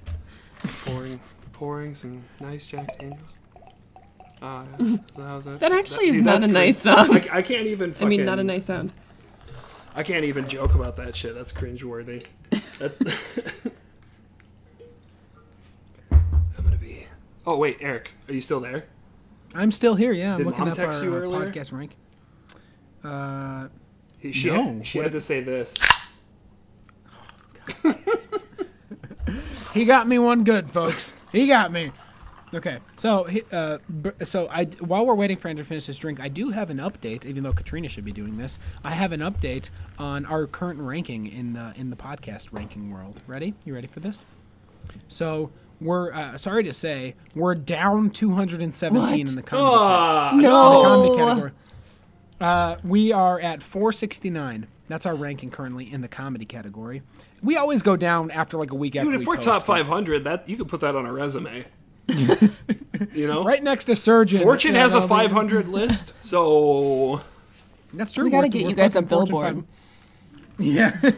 pouring, 0.87 1.21
pouring 1.53 1.95
some 1.95 2.25
nice 2.41 2.67
Jack 2.67 2.99
Daniels. 2.99 3.39
Uh, 4.41 4.65
so 5.15 5.41
that? 5.41 5.61
That 5.61 5.73
actually 5.73 6.09
is 6.09 6.15
dude, 6.15 6.25
not 6.25 6.33
that's 6.41 6.45
a 6.47 6.49
nice 6.49 6.79
sound. 6.79 7.13
I, 7.13 7.29
I 7.39 7.43
can't 7.43 7.67
even. 7.67 7.95
I 8.01 8.07
mean, 8.07 8.25
not 8.25 8.39
a 8.39 8.45
nice 8.45 8.65
sound. 8.65 8.93
I 9.95 10.03
can't 10.03 10.25
even 10.25 10.49
joke 10.49 10.75
about 10.75 10.97
that 10.97 11.15
shit. 11.15 11.35
That's 11.35 11.53
cringeworthy. 11.53 12.25
That- 12.79 13.73
Oh 17.47 17.57
wait, 17.57 17.79
Eric, 17.81 18.11
are 18.29 18.35
you 18.35 18.41
still 18.41 18.61
there? 18.61 18.87
I'm 19.55 19.71
still 19.71 19.95
here. 19.95 20.13
Yeah, 20.13 20.33
I'm 20.33 20.39
Did 20.39 20.47
looking 20.47 20.61
Mom 20.61 20.69
up 20.71 20.77
text 20.77 20.99
our 20.99 21.05
you 21.05 21.15
uh, 21.15 21.19
earlier? 21.19 21.51
podcast 21.51 21.73
rank. 21.73 21.97
Uh, 23.05 23.69
He, 24.19 24.33
she 24.33 24.49
No, 24.51 24.65
had, 24.75 24.87
she 24.87 24.99
what- 24.99 25.05
had 25.05 25.13
to 25.13 25.21
say 25.21 25.41
this. 25.41 25.75
Oh. 27.85 27.95
He 29.75 29.85
got 29.85 30.09
me 30.09 30.19
one 30.19 30.45
good, 30.45 30.71
folks. 30.71 31.13
He 31.33 31.47
got 31.47 31.71
me. 31.71 31.93
Okay, 32.55 32.79
so 32.97 33.25
he- 33.25 33.43
uh, 33.53 33.79
so 34.25 34.49
I 34.49 34.65
while 34.81 35.05
we're 35.05 35.15
waiting 35.17 35.37
for 35.37 35.49
Andrew 35.49 35.65
to 35.65 35.69
finish 35.69 35.85
his 35.87 35.99
drink, 35.99 36.19
I 36.21 36.29
do 36.29 36.49
have 36.51 36.71
an 36.71 36.79
update. 36.79 37.27
Even 37.27 37.43
though 37.43 37.53
Katrina 37.53 37.89
should 37.89 38.05
be 38.05 38.13
doing 38.13 38.37
this, 38.39 38.59
I 38.85 38.91
have 38.93 39.13
an 39.13 39.21
update 39.21 39.69
on 39.99 40.25
our 40.27 40.47
current 40.47 40.81
ranking 40.81 41.27
in 41.27 41.53
the 41.53 41.75
in 41.77 41.91
the 41.91 41.97
podcast 41.97 42.53
ranking 42.53 42.91
world. 42.91 43.23
Ready? 43.27 43.53
You 43.65 43.75
ready 43.75 43.87
for 43.89 44.01
this? 44.01 44.25
So 45.09 45.51
we're 45.81 46.13
uh, 46.13 46.37
sorry 46.39 46.65
to 46.65 46.73
say 46.73 47.15
we're 47.35 47.55
down 47.55 48.11
217 48.11 49.03
What? 49.03 49.19
in 49.29 49.37
the 49.37 49.43
comedy. 49.43 49.77
Ah, 49.79 50.31
in 50.33 50.39
the 50.43 50.49
comedy 50.49 51.09
No. 51.11 51.17
category. 51.17 51.53
Uh, 52.41 52.77
we 52.85 53.13
are 53.13 53.41
at 53.41 53.63
469. 53.63 54.67
That's 54.89 55.07
our 55.07 55.15
ranking 55.15 55.51
currently 55.51 55.91
in 55.93 56.01
the 56.01 56.09
comedy 56.09 56.45
category. 56.45 57.03
We 57.43 57.57
always 57.57 57.83
go 57.83 57.97
down 57.97 58.31
after 58.31 58.57
like 58.57 58.71
a 58.71 58.75
week 58.75 58.95
after 58.97 59.07
dude, 59.11 59.17
we 59.19 59.23
if 59.23 59.27
we're 59.27 59.37
post, 59.37 59.47
top 59.47 59.67
'cause 59.67 59.79
500, 59.81 60.25
that 60.25 60.49
you 60.49 60.57
could 60.57 60.69
put 60.69 60.81
that 60.81 60.95
on 60.95 61.07
a 61.07 61.13
resume. 61.13 61.65
you 63.13 63.27
know, 63.27 63.45
Right 63.45 63.63
next 63.63 63.87
to 63.87 63.97
Surgeon. 63.97 64.43
Fortune 64.43 64.75
Yeah, 64.75 64.83
has 64.83 64.95
a 64.95 65.07
500 65.09 65.69
list, 65.69 66.13
so 66.25 67.21
That's 67.93 68.13
true. 68.13 68.25
We 68.25 68.31
gotta 68.31 68.43
We're- 68.43 68.49
get 68.51 68.63
we're 68.63 68.69
you 68.71 68.77
guys 68.77 68.95
a 68.95 69.03
fucking 69.03 69.09
Fortune 69.27 69.35
billboard. 69.35 69.65
Yeah. 70.59 70.97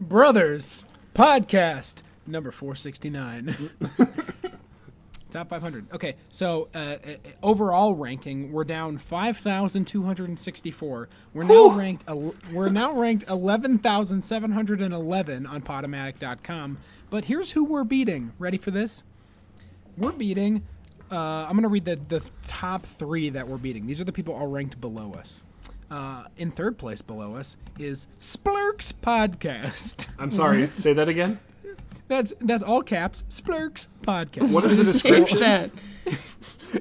Brothers 0.00 0.84
podcast 1.14 2.02
number 2.28 2.50
469. 2.50 3.70
Top 5.30 5.50
500. 5.50 5.92
Okay, 5.92 6.16
so 6.30 6.68
uh, 6.74 6.78
uh, 6.78 6.96
overall 7.42 7.94
ranking, 7.94 8.50
we're 8.50 8.64
down 8.64 8.96
5,264. 8.96 11.08
We're 11.34 11.42
now 11.42 11.68
ranked. 11.70 12.04
el- 12.08 12.34
We're 12.50 12.70
now 12.70 12.98
ranked 12.98 13.28
11,711 13.28 15.46
on 15.46 15.60
Podomatic.com. 15.62 16.78
But 17.10 17.26
here's 17.26 17.50
who 17.52 17.66
we're 17.66 17.84
beating. 17.84 18.32
Ready 18.38 18.56
for 18.56 18.70
this? 18.70 19.02
We're 19.98 20.12
beating. 20.12 20.62
Uh, 21.10 21.16
I'm 21.16 21.52
going 21.52 21.62
to 21.62 21.68
read 21.68 21.84
the 21.84 21.96
the 21.96 22.22
top 22.46 22.84
three 22.86 23.28
that 23.30 23.46
we're 23.48 23.56
beating. 23.58 23.86
These 23.86 24.00
are 24.00 24.04
the 24.04 24.12
people 24.12 24.34
all 24.34 24.46
ranked 24.46 24.80
below 24.80 25.12
us. 25.12 25.42
Uh, 25.90 26.24
in 26.36 26.50
third 26.50 26.76
place 26.78 27.00
below 27.02 27.36
us 27.36 27.56
is 27.78 28.14
Splurch 28.18 28.92
Podcast. 29.00 30.06
I'm 30.18 30.30
sorry. 30.30 30.66
say 30.68 30.92
that 30.94 31.08
again. 31.08 31.38
That's 32.08 32.32
that's 32.40 32.62
all 32.62 32.82
caps. 32.82 33.24
Splurch 33.28 33.86
Podcast. 34.02 34.50
What 34.50 34.64
is 34.64 34.78
the 34.78 34.84
description? 34.92 35.40
that? 35.40 35.70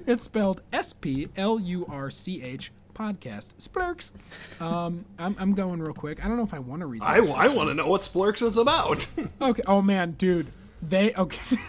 It's 0.06 0.24
spelled 0.24 0.62
S 0.74 0.94
P 0.94 1.28
L 1.38 1.60
U 1.60 1.86
R 1.90 2.10
C 2.10 2.42
H 2.42 2.72
podcast. 2.94 3.50
Splurch. 3.60 4.12
Um, 4.60 5.06
I'm, 5.20 5.36
I'm 5.38 5.54
going 5.54 5.80
real 5.82 5.94
quick. 5.94 6.24
I 6.24 6.28
don't 6.28 6.38
know 6.38 6.44
if 6.44 6.54
I 6.54 6.60
want 6.60 6.80
to 6.80 6.88
read. 6.88 7.02
I, 7.04 7.18
I 7.18 7.48
want 7.50 7.70
to 7.70 7.74
know 7.76 7.88
what 7.88 8.02
Splurch 8.02 8.42
is 8.42 8.58
about. 8.58 9.06
Okay. 9.42 9.62
Oh 9.68 9.82
man, 9.82 10.12
dude. 10.12 10.48
They 10.82 11.14
okay. 11.14 11.58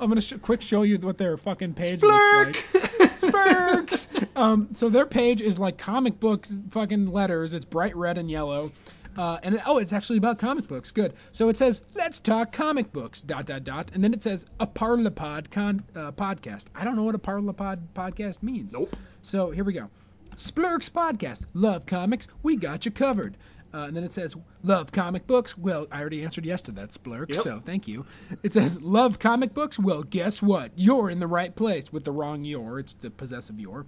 I'm 0.00 0.08
gonna 0.08 0.20
sh- 0.20 0.34
quick 0.42 0.62
show 0.62 0.82
you 0.82 0.98
what 0.98 1.18
their 1.18 1.36
fucking 1.36 1.74
page 1.74 2.02
looks 2.02 2.74
like. 2.74 3.10
Splurch. 3.18 4.06
um, 4.36 4.68
so 4.72 4.88
their 4.88 5.06
page 5.06 5.40
is 5.40 5.58
like 5.58 5.78
comic 5.78 6.18
books, 6.18 6.58
fucking 6.70 7.12
letters. 7.12 7.52
It's 7.52 7.64
bright 7.64 7.94
red 7.96 8.18
and 8.18 8.30
yellow. 8.30 8.72
Uh, 9.16 9.38
and 9.42 9.56
it, 9.56 9.62
oh, 9.66 9.78
it's 9.78 9.92
actually 9.92 10.18
about 10.18 10.38
comic 10.38 10.66
books. 10.68 10.90
Good. 10.90 11.14
So 11.32 11.48
it 11.48 11.56
says, 11.56 11.82
"Let's 11.94 12.18
talk 12.18 12.52
comic 12.52 12.92
books." 12.92 13.22
Dot 13.22 13.46
dot 13.46 13.64
dot, 13.64 13.90
and 13.94 14.02
then 14.02 14.12
it 14.12 14.22
says 14.22 14.46
a 14.60 14.66
Parlapod 14.66 15.50
con, 15.50 15.84
uh, 15.94 16.12
podcast. 16.12 16.66
I 16.74 16.84
don't 16.84 16.96
know 16.96 17.04
what 17.04 17.14
a 17.14 17.18
Parlapod 17.18 17.80
podcast 17.94 18.42
means. 18.42 18.74
Nope. 18.74 18.96
So 19.22 19.50
here 19.50 19.64
we 19.64 19.72
go. 19.72 19.88
Splurch 20.36 20.92
podcast. 20.92 21.46
Love 21.54 21.86
comics. 21.86 22.26
We 22.42 22.56
got 22.56 22.84
you 22.84 22.90
covered. 22.90 23.36
Uh, 23.72 23.86
and 23.88 23.96
then 23.96 24.04
it 24.04 24.12
says, 24.12 24.36
Love 24.62 24.92
comic 24.92 25.26
books? 25.26 25.58
Well, 25.58 25.88
I 25.90 26.00
already 26.00 26.22
answered 26.22 26.46
yes 26.46 26.62
to 26.62 26.72
that, 26.72 26.92
Splurch, 26.92 27.34
Yep. 27.34 27.42
so 27.42 27.62
thank 27.66 27.88
you. 27.88 28.06
It 28.44 28.52
says, 28.52 28.80
Love 28.80 29.18
comic 29.18 29.52
books? 29.52 29.80
Well, 29.80 30.04
guess 30.04 30.40
what? 30.40 30.70
You're 30.76 31.10
in 31.10 31.18
the 31.18 31.26
right 31.26 31.52
place 31.52 31.92
with 31.92 32.04
the 32.04 32.12
wrong 32.12 32.44
your. 32.44 32.78
It's 32.78 32.92
the 32.94 33.10
possessive 33.10 33.58
your. 33.58 33.84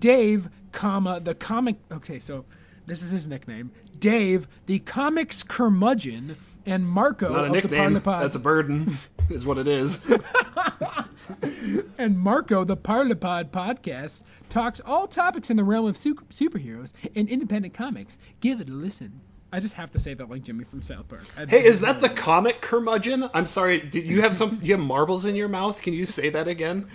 Dave, 0.00 0.48
comma, 0.72 1.20
the 1.20 1.36
comic. 1.36 1.76
Okay, 1.92 2.18
so 2.18 2.44
this 2.90 3.02
is 3.02 3.10
his 3.10 3.28
nickname. 3.28 3.70
Dave, 3.98 4.48
the 4.66 4.80
comics 4.80 5.42
curmudgeon, 5.42 6.36
and 6.66 6.86
Marco 6.86 7.32
Not 7.32 7.46
a 7.46 7.48
nickname. 7.50 7.94
That's 8.04 8.36
a 8.36 8.40
burden, 8.40 8.92
is 9.30 9.46
what 9.46 9.58
it 9.58 9.66
is. 9.68 10.04
and 11.98 12.18
Marco, 12.18 12.64
the 12.64 12.76
Parlapod 12.76 13.50
podcast, 13.50 14.22
talks 14.48 14.80
all 14.80 15.06
topics 15.06 15.50
in 15.50 15.56
the 15.56 15.64
realm 15.64 15.86
of 15.86 15.96
su- 15.96 16.14
superheroes 16.30 16.92
and 17.14 17.28
independent 17.28 17.74
comics. 17.74 18.18
Give 18.40 18.60
it 18.60 18.68
a 18.68 18.72
listen. 18.72 19.20
I 19.52 19.58
just 19.58 19.74
have 19.74 19.90
to 19.92 19.98
say 19.98 20.14
that 20.14 20.30
like 20.30 20.42
Jimmy 20.44 20.64
from 20.64 20.82
South 20.82 21.08
Park. 21.08 21.24
I- 21.36 21.46
Hey, 21.46 21.64
is 21.64 21.80
that 21.80 22.00
the 22.00 22.08
comic 22.08 22.60
curmudgeon? 22.60 23.28
I'm 23.34 23.46
sorry. 23.46 23.80
Did 23.80 24.04
you 24.06 24.20
have 24.22 24.34
some? 24.36 24.58
You 24.62 24.74
have 24.76 24.80
marbles 24.84 25.24
in 25.24 25.34
your 25.34 25.48
mouth? 25.48 25.82
Can 25.82 25.92
you 25.94 26.06
say 26.06 26.28
that 26.30 26.46
again? 26.46 26.86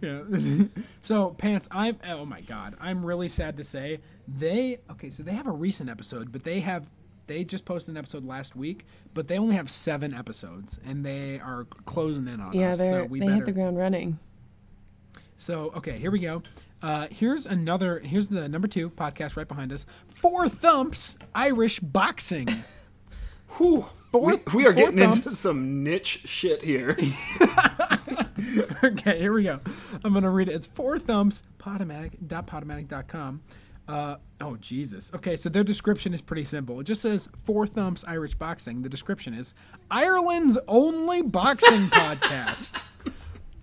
Yeah. 0.00 0.22
so 1.02 1.30
pants, 1.30 1.68
I'm. 1.70 1.96
Oh 2.08 2.24
my 2.26 2.40
god, 2.42 2.76
I'm 2.80 3.04
really 3.04 3.28
sad 3.28 3.56
to 3.56 3.64
say 3.64 4.00
they. 4.28 4.78
Okay, 4.90 5.10
so 5.10 5.22
they 5.22 5.32
have 5.32 5.46
a 5.46 5.52
recent 5.52 5.88
episode, 5.90 6.32
but 6.32 6.44
they 6.44 6.60
have. 6.60 6.88
They 7.26 7.42
just 7.44 7.64
posted 7.64 7.94
an 7.94 7.96
episode 7.98 8.24
last 8.24 8.54
week, 8.54 8.86
but 9.14 9.26
they 9.26 9.36
only 9.38 9.56
have 9.56 9.68
seven 9.70 10.14
episodes, 10.14 10.78
and 10.86 11.04
they 11.04 11.40
are 11.40 11.64
closing 11.86 12.28
in 12.28 12.40
on 12.40 12.52
Yeah, 12.52 12.68
us. 12.70 12.78
they're, 12.78 12.90
so 12.90 13.04
we 13.04 13.18
they 13.20 13.26
better. 13.26 13.36
hit 13.38 13.46
the 13.46 13.52
ground 13.52 13.76
running. 13.76 14.18
So 15.38 15.72
okay, 15.76 15.98
here 15.98 16.10
we 16.10 16.18
go. 16.20 16.42
Uh, 16.82 17.08
here's 17.10 17.46
another. 17.46 17.98
Here's 18.00 18.28
the 18.28 18.48
number 18.48 18.68
two 18.68 18.90
podcast 18.90 19.36
right 19.36 19.48
behind 19.48 19.72
us. 19.72 19.86
Four 20.08 20.48
thumps 20.48 21.16
Irish 21.34 21.80
boxing. 21.80 22.48
Whew. 23.56 23.86
Four- 24.12 24.20
we, 24.20 24.32
we 24.54 24.66
are 24.66 24.72
four 24.74 24.92
getting 24.92 24.98
into 25.00 25.30
some 25.30 25.82
niche 25.82 26.22
shit 26.26 26.62
here. 26.62 26.96
okay, 28.84 29.18
here 29.18 29.32
we 29.32 29.44
go. 29.44 29.60
I'm 30.04 30.12
gonna 30.12 30.30
read 30.30 30.48
it. 30.48 30.54
It's 30.54 30.66
four 30.66 30.98
thumbs 30.98 31.42
podomatic.podomatic.com. 31.58 33.40
Uh, 33.88 34.16
oh 34.40 34.56
Jesus. 34.56 35.12
Okay, 35.14 35.36
so 35.36 35.48
their 35.48 35.62
description 35.64 36.12
is 36.12 36.20
pretty 36.20 36.44
simple. 36.44 36.80
It 36.80 36.84
just 36.84 37.02
says 37.02 37.28
four 37.44 37.66
thumps 37.66 38.04
Irish 38.08 38.34
boxing. 38.34 38.82
The 38.82 38.88
description 38.88 39.32
is 39.34 39.54
Ireland's 39.90 40.58
only 40.68 41.22
boxing 41.22 41.82
podcast. 41.90 42.82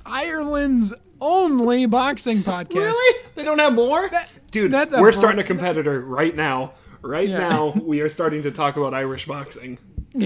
Ireland's 0.06 0.94
only 1.22 1.86
boxing 1.86 2.40
podcast. 2.40 2.76
Really? 2.76 3.20
They 3.36 3.44
don't 3.44 3.60
have 3.60 3.74
more? 3.74 4.10
Dude, 4.52 4.72
that's 4.72 4.94
we're 4.96 5.12
br- 5.12 5.18
starting 5.18 5.40
a 5.40 5.44
competitor 5.44 6.02
right 6.02 6.36
now. 6.36 6.74
Right 7.02 7.28
Yeah. 7.28 7.40
now, 7.40 7.74
we 7.82 8.00
are 8.02 8.10
starting 8.10 8.44
to 8.44 8.52
talk 8.52 8.78
about 8.78 8.94
Irish 8.94 9.26
boxing. 9.26 9.78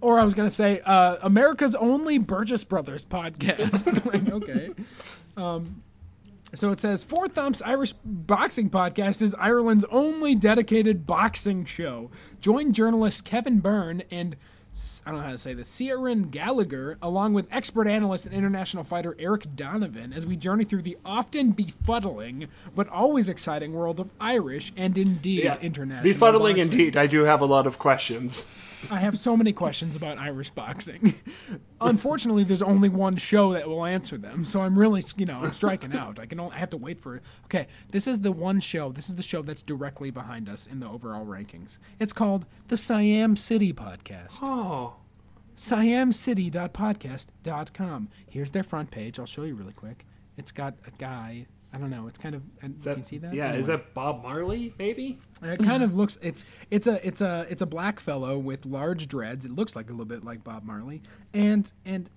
Or 0.00 0.18
I 0.18 0.24
was 0.24 0.34
gonna 0.34 0.50
say 0.50 0.80
uh, 0.84 1.16
America's 1.22 1.74
only 1.74 2.18
Burgess 2.18 2.64
Brothers 2.64 3.04
podcast. 3.04 4.04
like, 4.12 4.32
okay. 4.32 4.70
Um, 5.36 5.82
so 6.54 6.70
it 6.70 6.80
says 6.80 7.02
Four 7.02 7.28
Thumps 7.28 7.60
Irish 7.62 7.92
Boxing 8.04 8.70
Podcast 8.70 9.20
is 9.20 9.34
Ireland's 9.38 9.84
only 9.90 10.34
dedicated 10.34 11.06
boxing 11.06 11.64
show. 11.64 12.10
Join 12.40 12.72
journalist 12.72 13.24
Kevin 13.24 13.60
Byrne 13.60 14.02
and 14.10 14.36
I 15.04 15.10
don't 15.10 15.18
know 15.18 15.26
how 15.26 15.32
to 15.32 15.38
say 15.38 15.54
this, 15.54 15.76
Ciaran 15.76 16.30
Gallagher, 16.30 16.98
along 17.02 17.34
with 17.34 17.48
expert 17.50 17.88
analyst 17.88 18.26
and 18.26 18.34
international 18.34 18.84
fighter 18.84 19.16
Eric 19.18 19.56
Donovan, 19.56 20.12
as 20.12 20.24
we 20.24 20.36
journey 20.36 20.62
through 20.64 20.82
the 20.82 20.96
often 21.04 21.52
befuddling 21.52 22.46
but 22.76 22.88
always 22.88 23.28
exciting 23.28 23.72
world 23.72 23.98
of 23.98 24.08
Irish 24.20 24.72
and 24.76 24.96
indeed 24.96 25.44
international. 25.60 26.12
Befuddling 26.12 26.56
boxing. 26.56 26.72
indeed. 26.78 26.96
I 26.96 27.08
do 27.08 27.24
have 27.24 27.40
a 27.40 27.46
lot 27.46 27.66
of 27.66 27.78
questions. 27.78 28.44
I 28.90 29.00
have 29.00 29.18
so 29.18 29.36
many 29.36 29.52
questions 29.52 29.96
about 29.96 30.18
Irish 30.18 30.50
boxing. 30.50 31.14
Unfortunately, 31.80 32.44
there's 32.44 32.62
only 32.62 32.88
one 32.88 33.16
show 33.16 33.52
that 33.52 33.68
will 33.68 33.84
answer 33.84 34.16
them, 34.18 34.44
so 34.44 34.60
I'm 34.60 34.78
really, 34.78 35.02
you 35.16 35.26
know, 35.26 35.40
I'm 35.42 35.52
striking 35.52 35.94
out. 35.94 36.18
I 36.18 36.26
can, 36.26 36.40
only, 36.40 36.54
I 36.54 36.58
have 36.58 36.70
to 36.70 36.76
wait 36.76 37.00
for. 37.00 37.16
It. 37.16 37.22
Okay, 37.46 37.66
this 37.90 38.06
is 38.06 38.20
the 38.20 38.32
one 38.32 38.60
show. 38.60 38.90
This 38.90 39.08
is 39.08 39.16
the 39.16 39.22
show 39.22 39.42
that's 39.42 39.62
directly 39.62 40.10
behind 40.10 40.48
us 40.48 40.66
in 40.66 40.80
the 40.80 40.88
overall 40.88 41.26
rankings. 41.26 41.78
It's 41.98 42.12
called 42.12 42.46
the 42.68 42.76
Siam 42.76 43.36
City 43.36 43.72
Podcast. 43.72 44.38
Oh. 44.42 44.96
SiamCity.podcast.com. 45.56 48.08
Here's 48.28 48.50
their 48.52 48.62
front 48.62 48.90
page. 48.90 49.18
I'll 49.18 49.26
show 49.26 49.42
you 49.42 49.56
really 49.56 49.72
quick. 49.72 50.06
It's 50.36 50.52
got 50.52 50.74
a 50.86 50.92
guy 50.92 51.46
I 51.72 51.78
don't 51.78 51.90
know. 51.90 52.08
It's 52.08 52.18
kind 52.18 52.34
of. 52.34 52.42
And 52.62 52.76
Is 52.76 52.84
that, 52.84 52.92
can 52.92 52.98
you 53.00 53.04
see 53.04 53.18
that? 53.18 53.34
Yeah, 53.34 53.52
is 53.52 53.66
that 53.66 53.92
Bob 53.94 54.22
Marley? 54.22 54.72
Maybe. 54.78 55.18
It 55.42 55.62
kind 55.62 55.82
of 55.82 55.94
looks. 55.94 56.18
It's 56.22 56.44
it's 56.70 56.86
a 56.86 57.06
it's 57.06 57.20
a 57.20 57.46
it's 57.50 57.62
a 57.62 57.66
black 57.66 58.00
fellow 58.00 58.38
with 58.38 58.64
large 58.64 59.06
dreads. 59.06 59.44
It 59.44 59.50
looks 59.50 59.76
like 59.76 59.88
a 59.88 59.92
little 59.92 60.06
bit 60.06 60.24
like 60.24 60.42
Bob 60.42 60.64
Marley, 60.64 61.02
and 61.34 61.70
and 61.84 62.10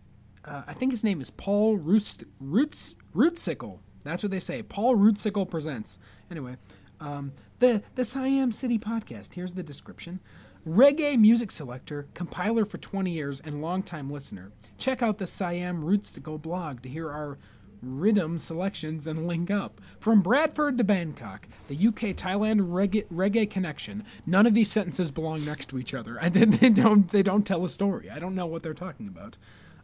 uh, 0.45 0.63
I 0.67 0.73
think 0.73 0.91
his 0.91 1.03
name 1.03 1.21
is 1.21 1.29
Paul 1.31 1.77
Roots 1.77 2.19
Roots 2.39 2.95
Rootsicle. 3.13 3.79
That's 4.03 4.23
what 4.23 4.31
they 4.31 4.39
say. 4.39 4.63
Paul 4.63 4.95
Rootsicle 4.95 5.49
presents. 5.49 5.99
Anyway, 6.31 6.55
um, 6.99 7.33
the 7.59 7.83
the 7.95 8.05
Siam 8.05 8.51
City 8.51 8.79
podcast. 8.79 9.33
Here's 9.33 9.53
the 9.53 9.63
description. 9.63 10.19
Reggae 10.67 11.19
music 11.19 11.51
selector, 11.51 12.07
compiler 12.13 12.65
for 12.65 12.77
20 12.77 13.09
years, 13.09 13.41
and 13.41 13.61
longtime 13.61 14.11
listener. 14.11 14.51
Check 14.77 15.01
out 15.01 15.17
the 15.17 15.25
Siam 15.25 15.83
Rootsicle 15.83 16.39
blog 16.39 16.83
to 16.83 16.89
hear 16.89 17.09
our 17.09 17.39
rhythm 17.81 18.37
selections 18.37 19.07
and 19.07 19.27
link 19.27 19.49
up. 19.51 19.81
From 19.99 20.21
Bradford 20.21 20.77
to 20.77 20.83
Bangkok, 20.83 21.47
the 21.67 21.75
UK 21.87 22.15
Thailand 22.15 22.69
reggae, 22.69 23.05
reggae 23.07 23.49
connection. 23.49 24.03
None 24.25 24.45
of 24.45 24.53
these 24.53 24.71
sentences 24.71 25.11
belong 25.11 25.43
next 25.45 25.67
to 25.69 25.79
each 25.79 25.93
other. 25.93 26.17
I, 26.21 26.29
they, 26.29 26.45
they 26.45 26.69
don't 26.69 27.07
they 27.09 27.23
don't 27.23 27.45
tell 27.45 27.65
a 27.65 27.69
story. 27.69 28.09
I 28.09 28.19
don't 28.19 28.35
know 28.35 28.45
what 28.47 28.63
they're 28.63 28.73
talking 28.73 29.07
about. 29.07 29.37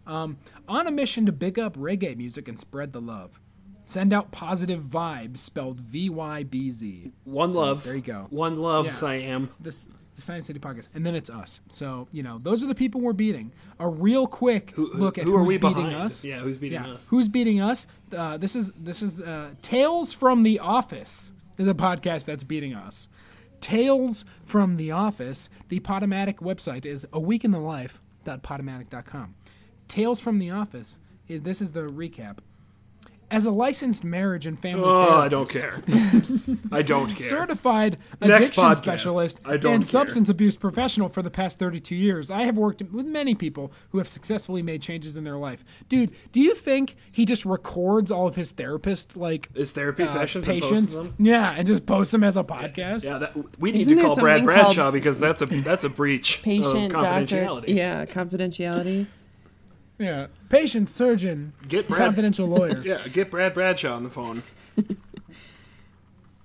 Um, 0.06 0.38
on 0.70 0.88
a 0.88 0.92
mission 0.92 1.26
to 1.26 1.32
big 1.32 1.60
up 1.60 1.76
reggae 1.76 2.16
music 2.16 2.48
and 2.48 2.58
spread 2.58 2.94
the 2.94 3.02
love. 3.02 3.40
Send 3.86 4.12
out 4.14 4.32
positive 4.32 4.84
vibes, 4.84 5.38
spelled 5.38 5.80
V 5.80 6.10
Y 6.10 6.44
B 6.44 6.72
Z. 6.72 7.12
One 7.24 7.52
So, 7.54 7.60
love. 7.60 7.84
there 7.84 7.96
you 7.96 8.02
go. 8.02 8.28
One 8.30 8.60
love, 8.60 8.86
Yeah. 8.86 8.92
Siam. 8.92 9.50
This 9.60 9.88
the 10.18 10.22
Siam 10.22 10.42
City 10.42 10.60
podcast, 10.60 10.90
and 10.94 11.06
then 11.06 11.16
it's 11.16 11.30
us. 11.30 11.62
So 11.70 12.10
you 12.12 12.24
know, 12.24 12.40
those 12.44 12.62
are 12.64 12.68
the 12.68 12.76
people 12.76 13.00
we're 13.00 13.14
beating. 13.14 13.54
A 13.80 13.88
real 13.88 14.28
quick 14.28 14.72
Who, 14.72 14.88
who, 14.88 14.98
look 15.00 15.18
at 15.18 15.24
who 15.24 15.36
are 15.36 15.44
we 15.44 15.58
beating 15.58 15.76
behind? 15.86 15.96
us. 15.96 16.26
Yeah, 16.26 16.40
who's 16.40 16.58
beating 16.58 16.82
Yeah, 16.84 16.92
us? 16.96 17.08
who's 17.10 17.30
beating 17.30 17.62
us? 17.62 17.88
Uh, 18.12 18.36
this 18.38 18.56
is 18.56 18.72
this 18.74 19.02
is 19.02 19.22
uh, 19.22 19.52
Tales 19.62 20.12
from 20.12 20.44
the 20.44 20.60
Office 20.60 21.32
is 21.58 21.68
a 21.68 21.74
podcast 21.74 22.26
that's 22.26 22.44
beating 22.44 22.74
us. 22.74 23.08
Tales 23.62 24.26
from 24.44 24.76
the 24.76 24.92
Office. 24.92 25.50
The 25.70 25.80
Podomatic 25.80 26.36
website 26.40 26.86
is 26.86 27.08
a 27.14 27.20
week 27.20 27.44
in 27.46 27.52
the 27.52 27.60
life.podomatic.com. 27.60 29.36
Tales 29.88 30.20
from 30.20 30.38
the 30.38 30.52
Office 30.52 31.00
is 31.28 31.44
this 31.44 31.62
is 31.62 31.72
the 31.72 31.82
recap. 31.82 32.38
As 33.30 33.46
a 33.46 33.52
licensed 33.52 34.06
marriage 34.06 34.48
and 34.48 34.58
family 34.58 34.86
Oh, 34.86 35.18
I 35.20 35.28
don't 35.28 35.50
care. 35.50 35.82
I 36.72 36.82
don't 36.82 37.10
care. 37.14 37.28
certified 37.28 37.98
addiction 38.22 38.64
podcast. 38.64 38.78
specialist 38.78 39.42
I 39.44 39.58
don't 39.58 39.74
and 39.74 39.84
care. 39.84 39.90
substance 39.90 40.30
abuse 40.30 40.56
professional 40.56 41.10
for 41.10 41.22
the 41.22 41.30
past 41.30 41.60
32 41.60 41.94
years. 41.94 42.32
I 42.32 42.44
have 42.44 42.56
worked 42.58 42.82
with 42.82 43.06
many 43.06 43.36
people 43.36 43.74
who 43.92 43.98
have 43.98 44.08
successfully 44.08 44.62
made 44.64 44.82
changes 44.82 45.18
in 45.18 45.26
their 45.26 45.36
life. 45.36 45.66
Dude, 45.90 46.12
do 46.32 46.40
you 46.40 46.56
think 46.56 46.96
he 47.12 47.26
just 47.26 47.46
records 47.46 48.12
all 48.12 48.28
of 48.28 48.36
his 48.36 48.52
therapist 48.54 49.18
like 49.18 49.54
His 49.54 49.72
therapy 49.72 50.04
uh, 50.04 50.08
sessions 50.08 50.48
and 50.48 50.54
patients? 50.62 50.98
posts 50.98 50.98
them? 50.98 51.14
Yeah, 51.20 51.52
and 51.58 51.68
just 51.68 51.86
posts 51.86 52.14
them 52.14 52.24
as 52.24 52.38
a 52.38 52.46
podcast. 52.46 53.06
Yeah, 53.06 53.18
that, 53.18 53.60
we 53.60 53.74
need 53.74 53.82
Isn't 53.82 53.98
to 53.98 54.04
call 54.04 54.16
Brad 54.16 54.40
something 54.40 54.56
called 54.56 54.66
Bradshaw 54.76 54.92
because 54.92 55.20
that's 55.20 55.42
a 55.42 55.48
that's 55.48 55.84
a 55.84 55.90
breach 55.90 56.42
Patient, 56.44 56.94
of 56.96 57.02
doctor. 57.02 57.26
confidentiality. 57.36 57.76
Yeah, 57.76 58.06
confidentiality. 58.06 59.06
Yeah. 60.00 60.28
Patient, 60.50 60.90
surgeon, 60.90 61.54
Get 61.68 61.88
Brad- 61.88 62.00
confidential 62.00 62.48
lawyer. 62.48 62.82
Yeah, 62.86 63.00
get 63.08 63.32
Brad 63.32 63.54
Bradshaw 63.54 63.96
on 63.96 64.04
the 64.04 64.10
phone. 64.10 64.44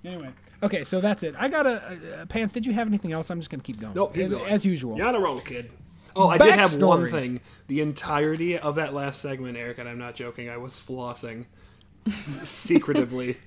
Anyway. 0.05 0.29
Okay, 0.61 0.83
so 0.83 0.99
that's 0.99 1.23
it. 1.23 1.33
I 1.37 1.47
got 1.47 1.65
a 1.65 2.21
uh, 2.21 2.25
pants. 2.25 2.53
Did 2.53 2.65
you 2.65 2.73
have 2.73 2.87
anything 2.87 3.13
else? 3.13 3.29
I'm 3.29 3.39
just 3.39 3.49
gonna 3.49 3.63
keep 3.63 3.79
going. 3.79 3.93
Nope, 3.93 4.13
keep 4.13 4.23
as, 4.25 4.31
going. 4.31 4.49
as 4.51 4.65
usual. 4.65 4.97
You're 4.97 5.07
on 5.07 5.15
a 5.15 5.19
roll, 5.21 5.39
kid. 5.39 5.71
Oh, 6.13 6.27
I 6.27 6.37
did 6.37 6.53
have 6.55 6.75
one 6.81 7.09
thing. 7.09 7.39
The 7.67 7.79
entirety 7.79 8.57
of 8.57 8.75
that 8.75 8.93
last 8.93 9.21
segment, 9.21 9.55
Eric, 9.57 9.77
and 9.77 9.87
I'm 9.87 9.97
not 9.97 10.15
joking. 10.15 10.49
I 10.49 10.57
was 10.57 10.73
flossing 10.73 11.45
secretively. 12.43 13.37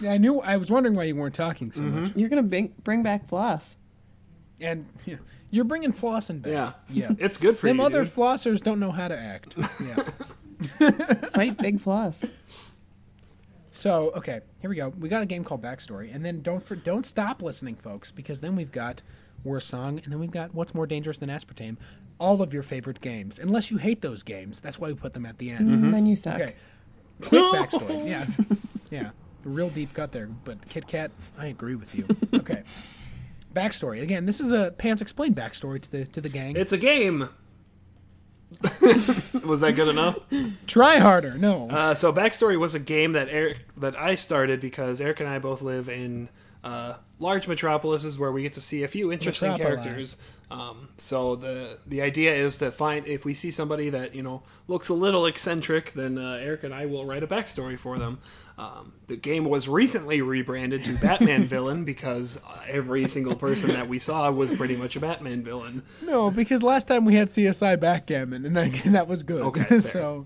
Yeah, 0.00 0.12
I 0.12 0.16
knew. 0.18 0.40
I 0.40 0.56
was 0.56 0.70
wondering 0.70 0.94
why 0.96 1.04
you 1.04 1.14
weren't 1.16 1.34
talking 1.34 1.70
so 1.70 1.82
Mm-hmm. 1.82 2.02
much. 2.02 2.12
You're 2.16 2.28
gonna 2.30 2.42
bring, 2.42 2.72
bring 2.82 3.02
back 3.02 3.28
floss. 3.28 3.76
And 4.60 4.86
you 5.06 5.14
know, 5.16 5.20
you're 5.54 5.64
bringing 5.64 5.92
flossing 5.92 6.42
back. 6.42 6.52
Yeah, 6.52 6.72
Yeah. 6.90 7.10
it's 7.18 7.38
good 7.38 7.56
for 7.56 7.66
Them 7.68 7.78
you. 7.78 7.84
other 7.84 8.04
dude. 8.04 8.12
flossers 8.12 8.60
don't 8.62 8.80
know 8.80 8.90
how 8.90 9.08
to 9.08 9.18
act. 9.18 9.54
Yeah. 9.80 10.90
Fight 11.34 11.58
big 11.58 11.78
floss. 11.80 12.24
so 13.70 14.12
okay, 14.16 14.40
here 14.60 14.70
we 14.70 14.76
go. 14.76 14.88
We 14.98 15.08
got 15.08 15.22
a 15.22 15.26
game 15.26 15.44
called 15.44 15.62
Backstory, 15.62 16.14
and 16.14 16.24
then 16.24 16.40
don't 16.42 16.62
for, 16.62 16.74
don't 16.76 17.04
stop 17.04 17.42
listening, 17.42 17.74
folks, 17.76 18.10
because 18.10 18.40
then 18.40 18.56
we've 18.56 18.72
got 18.72 19.02
Worst 19.44 19.68
Song, 19.68 20.00
and 20.02 20.12
then 20.12 20.18
we've 20.20 20.30
got 20.30 20.54
What's 20.54 20.74
More 20.74 20.86
Dangerous 20.86 21.18
Than 21.18 21.28
Aspartame. 21.28 21.76
All 22.18 22.40
of 22.40 22.54
your 22.54 22.62
favorite 22.62 23.00
games, 23.00 23.38
unless 23.38 23.70
you 23.70 23.76
hate 23.76 24.00
those 24.00 24.22
games. 24.22 24.60
That's 24.60 24.78
why 24.78 24.88
we 24.88 24.94
put 24.94 25.12
them 25.12 25.26
at 25.26 25.36
the 25.38 25.50
end. 25.50 25.68
Mm-hmm. 25.70 25.90
Then 25.90 26.06
you 26.06 26.16
suck. 26.16 26.40
Okay. 26.40 26.54
Quick 27.22 27.42
backstory. 27.52 28.08
Yeah. 28.08 28.26
Yeah. 28.90 29.10
Real 29.44 29.70
deep 29.70 29.92
cut 29.92 30.12
there. 30.12 30.28
But 30.44 30.66
Kit 30.68 30.86
Kat, 30.86 31.10
I 31.36 31.46
agree 31.46 31.74
with 31.74 31.94
you. 31.96 32.06
Okay. 32.32 32.62
Backstory. 33.54 34.02
Again, 34.02 34.26
this 34.26 34.40
is 34.40 34.52
a 34.52 34.72
Pants 34.78 35.00
Explained 35.00 35.36
backstory 35.36 35.80
to 35.80 35.90
the 35.90 36.04
to 36.06 36.20
the 36.20 36.28
gang. 36.28 36.56
It's 36.56 36.72
a 36.72 36.78
game. 36.78 37.28
was 39.44 39.60
that 39.60 39.72
good 39.74 39.88
enough? 39.88 40.18
Try 40.66 40.98
harder. 40.98 41.34
No. 41.36 41.68
Uh, 41.68 41.94
so 41.94 42.12
backstory 42.12 42.58
was 42.58 42.74
a 42.74 42.78
game 42.78 43.12
that 43.12 43.28
Eric 43.30 43.58
that 43.76 43.98
I 43.98 44.14
started 44.14 44.60
because 44.60 45.00
Eric 45.00 45.20
and 45.20 45.28
I 45.28 45.38
both 45.38 45.62
live 45.62 45.88
in 45.88 46.28
uh, 46.62 46.94
large 47.18 47.48
metropolises 47.48 48.18
where 48.18 48.32
we 48.32 48.42
get 48.42 48.52
to 48.54 48.60
see 48.60 48.82
a 48.82 48.88
few 48.88 49.12
interesting 49.12 49.52
Metropoli. 49.52 49.58
characters. 49.58 50.16
Um, 50.50 50.88
so 50.98 51.36
the 51.36 51.78
the 51.86 52.02
idea 52.02 52.34
is 52.34 52.58
to 52.58 52.70
find 52.70 53.06
if 53.06 53.24
we 53.24 53.34
see 53.34 53.50
somebody 53.50 53.88
that 53.90 54.14
you 54.14 54.22
know 54.22 54.42
looks 54.68 54.88
a 54.88 54.94
little 54.94 55.26
eccentric, 55.26 55.92
then 55.94 56.18
uh, 56.18 56.38
Eric 56.40 56.64
and 56.64 56.74
I 56.74 56.86
will 56.86 57.04
write 57.06 57.22
a 57.22 57.26
backstory 57.26 57.78
for 57.78 57.98
them. 57.98 58.18
Um, 58.56 58.92
the 59.08 59.16
game 59.16 59.46
was 59.46 59.68
recently 59.68 60.22
rebranded 60.22 60.84
to 60.84 60.94
Batman 60.94 61.42
Villain 61.48 61.84
because 61.84 62.40
uh, 62.46 62.60
every 62.68 63.08
single 63.08 63.34
person 63.34 63.70
that 63.70 63.88
we 63.88 63.98
saw 63.98 64.30
was 64.30 64.52
pretty 64.52 64.76
much 64.76 64.94
a 64.94 65.00
Batman 65.00 65.42
villain. 65.42 65.82
no, 66.04 66.30
because 66.30 66.62
last 66.62 66.86
time 66.86 67.04
we 67.04 67.16
had 67.16 67.26
CSI 67.28 67.80
Backgammon, 67.80 68.44
and 68.46 68.56
that, 68.56 68.70
that 68.92 69.08
was 69.08 69.24
good. 69.24 69.40
Okay, 69.40 69.78
so, 69.80 70.24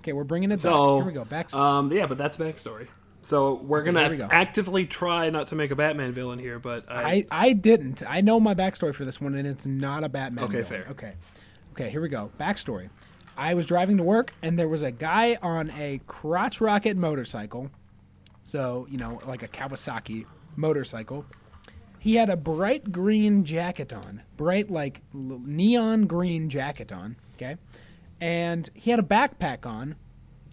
okay, 0.00 0.14
we're 0.14 0.24
bringing 0.24 0.52
it 0.52 0.60
So 0.60 1.00
back. 1.00 1.04
Here 1.04 1.12
we 1.12 1.12
go. 1.12 1.24
Backstory. 1.26 1.58
Um, 1.58 1.92
yeah, 1.92 2.06
but 2.06 2.16
that's 2.16 2.38
backstory. 2.38 2.86
So 3.26 3.54
we're 3.54 3.82
we 3.82 3.90
gonna 3.90 4.16
go. 4.16 4.28
actively 4.30 4.86
try 4.86 5.30
not 5.30 5.48
to 5.48 5.56
make 5.56 5.72
a 5.72 5.76
Batman 5.76 6.12
villain 6.12 6.38
here, 6.38 6.60
but 6.60 6.84
I, 6.88 7.02
I, 7.02 7.48
I 7.48 7.52
didn't. 7.54 8.04
I 8.08 8.20
know 8.20 8.38
my 8.38 8.54
backstory 8.54 8.94
for 8.94 9.04
this 9.04 9.20
one, 9.20 9.34
and 9.34 9.48
it's 9.48 9.66
not 9.66 10.04
a 10.04 10.08
Batman. 10.08 10.44
Okay, 10.44 10.62
villain. 10.62 10.84
fair. 10.84 10.86
Okay, 10.92 11.12
okay. 11.72 11.90
Here 11.90 12.00
we 12.00 12.08
go. 12.08 12.30
Backstory. 12.38 12.88
I 13.36 13.54
was 13.54 13.66
driving 13.66 13.96
to 13.96 14.04
work, 14.04 14.32
and 14.42 14.56
there 14.56 14.68
was 14.68 14.82
a 14.82 14.92
guy 14.92 15.38
on 15.42 15.70
a 15.72 16.00
crotch 16.06 16.60
rocket 16.60 16.96
motorcycle. 16.96 17.68
So 18.44 18.86
you 18.88 18.96
know, 18.96 19.20
like 19.26 19.42
a 19.42 19.48
Kawasaki 19.48 20.24
motorcycle. 20.54 21.26
He 21.98 22.14
had 22.14 22.30
a 22.30 22.36
bright 22.36 22.92
green 22.92 23.42
jacket 23.42 23.92
on, 23.92 24.22
bright 24.36 24.70
like 24.70 25.02
neon 25.12 26.06
green 26.06 26.48
jacket 26.48 26.92
on. 26.92 27.16
Okay, 27.34 27.56
and 28.20 28.70
he 28.72 28.92
had 28.92 29.00
a 29.00 29.02
backpack 29.02 29.66
on, 29.66 29.96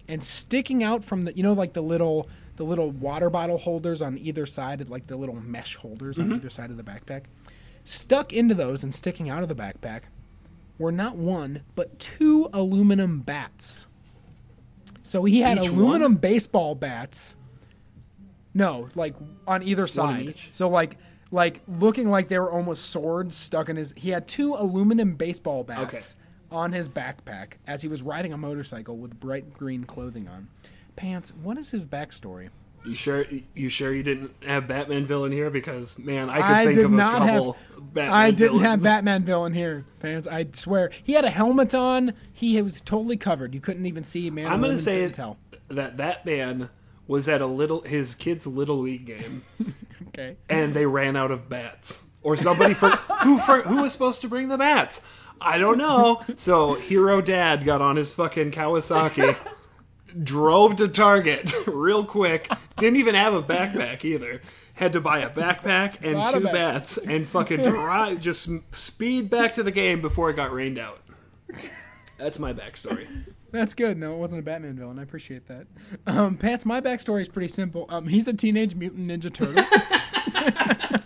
and 0.07 0.23
sticking 0.23 0.83
out 0.83 1.03
from 1.03 1.21
the 1.21 1.37
you 1.37 1.43
know 1.43 1.53
like 1.53 1.73
the 1.73 1.83
little 1.83 2.27
the 2.55 2.63
little 2.63 2.91
water 2.91 3.29
bottle 3.29 3.57
holders 3.57 4.01
on 4.01 4.17
either 4.17 4.45
side 4.45 4.87
like 4.89 5.07
the 5.07 5.15
little 5.15 5.35
mesh 5.35 5.75
holders 5.75 6.19
on 6.19 6.31
either 6.33 6.49
side 6.49 6.69
of 6.69 6.77
the 6.77 6.83
backpack 6.83 7.23
stuck 7.83 8.33
into 8.33 8.53
those 8.53 8.83
and 8.83 8.93
sticking 8.93 9.29
out 9.29 9.43
of 9.43 9.49
the 9.49 9.55
backpack 9.55 10.01
were 10.77 10.91
not 10.91 11.15
one 11.15 11.61
but 11.75 11.97
two 11.99 12.49
aluminum 12.53 13.19
bats. 13.21 13.87
So 15.03 15.23
he 15.25 15.41
had 15.41 15.57
Each 15.57 15.69
aluminum 15.69 16.15
baseball 16.15 16.75
bats. 16.75 17.35
No 18.53 18.89
like 18.95 19.15
on 19.47 19.63
either 19.63 19.87
side. 19.87 20.35
so 20.51 20.69
like 20.69 20.97
like 21.31 21.61
looking 21.67 22.09
like 22.09 22.29
they 22.29 22.37
were 22.37 22.51
almost 22.51 22.91
swords 22.91 23.35
stuck 23.35 23.67
in 23.69 23.75
his 23.75 23.93
he 23.97 24.09
had 24.11 24.27
two 24.27 24.53
aluminum 24.53 25.15
baseball 25.15 25.63
bats 25.63 26.15
on 26.51 26.71
his 26.71 26.87
backpack 26.87 27.53
as 27.65 27.81
he 27.81 27.87
was 27.87 28.03
riding 28.03 28.31
a 28.31 28.37
motorcycle 28.37 28.97
with 28.97 29.19
bright 29.19 29.51
green 29.53 29.83
clothing 29.83 30.27
on 30.27 30.47
pants 30.95 31.31
what 31.41 31.57
is 31.57 31.69
his 31.69 31.85
backstory 31.85 32.49
you 32.85 32.95
sure 32.95 33.25
you 33.53 33.69
sure 33.69 33.93
you 33.93 34.03
didn't 34.03 34.31
have 34.45 34.67
Batman 34.67 35.05
villain 35.05 35.31
here 35.31 35.49
because 35.49 35.97
man, 35.97 36.29
I 36.29 36.35
could 36.35 36.43
I 36.43 36.65
think 36.65 36.79
of 36.79 36.93
a 36.93 36.97
couple 36.97 37.53
have. 37.53 37.93
Batman 37.93 38.13
I 38.13 38.31
didn't 38.31 38.59
have. 38.59 38.83
Batman 38.83 39.23
villain 39.23 39.53
here, 39.53 39.85
fans. 40.01 40.27
I 40.27 40.47
swear 40.51 40.91
he 41.01 41.13
had 41.13 41.23
a 41.23 41.29
helmet 41.29 41.73
on. 41.73 42.11
He 42.33 42.61
was 42.61 42.81
totally 42.81 43.15
covered. 43.15 43.53
You 43.53 43.61
couldn't 43.61 43.85
even 43.85 44.03
see 44.03 44.29
man. 44.29 44.47
I'm 44.47 44.59
gonna 44.59 44.79
say 44.79 44.97
couldn't 44.97 45.13
tell. 45.13 45.37
that 45.69 45.95
that 45.95 46.25
man 46.25 46.69
was 47.07 47.29
at 47.29 47.39
a 47.39 47.45
little 47.47 47.79
his 47.81 48.15
kid's 48.15 48.45
little 48.45 48.79
league 48.79 49.05
game 49.05 49.43
Okay. 50.09 50.35
and 50.49 50.73
they 50.73 50.85
ran 50.85 51.15
out 51.15 51.31
of 51.31 51.47
bats 51.47 52.03
or 52.21 52.35
somebody 52.35 52.73
for 52.73 52.89
who 52.89 53.39
for 53.39 53.61
who 53.61 53.81
was 53.81 53.93
supposed 53.93 54.19
to 54.21 54.27
bring 54.27 54.49
the 54.49 54.57
bats. 54.57 55.01
I 55.39 55.57
don't 55.57 55.77
know. 55.77 56.21
So 56.35 56.73
Hero 56.73 57.21
Dad 57.21 57.63
got 57.65 57.81
on 57.81 57.95
his 57.95 58.13
fucking 58.13 58.51
Kawasaki, 58.51 59.35
drove 60.21 60.75
to 60.77 60.87
Target 60.87 61.51
real 61.67 62.03
quick. 62.05 62.51
Didn't 62.77 62.97
even 62.97 63.15
have 63.15 63.33
a 63.33 63.41
backpack 63.41 64.03
either. 64.05 64.41
Had 64.75 64.93
to 64.93 65.01
buy 65.01 65.19
a 65.19 65.29
backpack 65.29 65.97
and 66.01 66.17
of 66.17 66.33
two 66.41 66.47
bats. 66.49 66.97
and 66.97 67.27
fucking 67.27 67.61
drive 67.63 68.19
just 68.21 68.49
speed 68.73 69.29
back 69.29 69.53
to 69.53 69.63
the 69.63 69.71
game 69.71 70.01
before 70.01 70.29
it 70.29 70.35
got 70.35 70.51
rained 70.51 70.79
out. 70.79 70.99
That's 72.17 72.39
my 72.39 72.53
backstory. 72.53 73.07
That's 73.51 73.75
good. 73.75 73.97
No, 73.97 74.15
it 74.15 74.17
wasn't 74.17 74.39
a 74.39 74.43
Batman 74.43 74.75
villain. 74.75 74.97
I 74.97 75.03
appreciate 75.03 75.47
that. 75.47 75.67
Um, 76.07 76.37
Pants, 76.37 76.65
my 76.65 76.81
backstory 76.81 77.21
is 77.21 77.29
pretty 77.29 77.49
simple. 77.49 77.85
Um, 77.89 78.07
he's 78.07 78.27
a 78.27 78.33
teenage 78.33 78.73
mutant 78.75 79.07
ninja 79.11 79.31
turtle. 79.31 79.63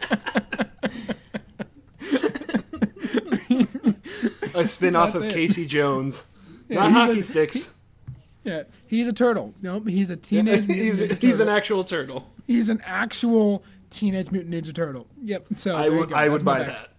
A 4.56 4.68
spin 4.68 4.96
off 4.96 5.14
That's 5.14 5.24
of 5.26 5.30
it. 5.30 5.34
Casey 5.34 5.66
Jones. 5.66 6.26
Not 6.70 6.92
hockey 6.92 7.20
a- 7.20 7.24
sticks. 7.24 7.74
Yeah, 8.48 8.64
he's 8.88 9.08
a 9.08 9.14
turtle. 9.14 9.54
Nope, 9.62 9.88
he's 9.88 10.10
a 10.10 10.16
teenage 10.30 10.68
mutant 10.68 10.78
he's 10.78 11.02
ninja 11.02 11.20
he's 11.22 11.40
an 11.40 11.50
actual 11.50 11.84
turtle. 11.84 12.28
He's 12.48 12.70
an 12.70 12.82
actual 12.86 13.64
teenage 13.90 14.32
mutant 14.32 14.54
ninja 14.56 14.74
turtle. 14.74 15.08
Yep. 15.22 15.48
So 15.54 15.76
I 15.76 15.90
would 15.90 16.10
go. 16.10 16.16
I 16.16 16.30
would 16.30 16.44
buy 16.46 16.60
that. 16.64 16.90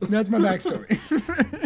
That's 0.00 0.30
my 0.30 0.38
backstory. 0.48 0.98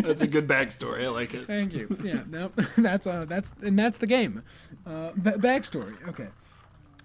That's 0.03 0.20
a 0.22 0.26
good 0.26 0.47
backstory. 0.47 1.05
I 1.05 1.09
like 1.09 1.32
it. 1.34 1.47
Thank 1.47 1.72
you. 1.72 1.97
Yeah, 2.03 2.22
no, 2.28 2.51
that's 2.78 3.07
uh, 3.07 3.24
that's 3.28 3.53
and 3.62 3.78
that's 3.78 3.99
the 3.99 4.07
game. 4.07 4.43
Uh, 4.87 5.12
ba- 5.16 5.39
backstory. 5.39 5.97
Okay. 6.09 6.28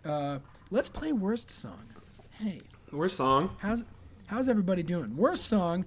Uh, 0.03 0.39
let's 0.71 0.89
play 0.89 1.11
worst 1.13 1.49
song. 1.51 1.83
Hey, 2.31 2.59
Worst 2.91 3.15
song. 3.17 3.55
how's 3.59 3.83
how's 4.27 4.49
everybody 4.49 4.83
doing? 4.83 5.15
Worst 5.15 5.45
song. 5.45 5.85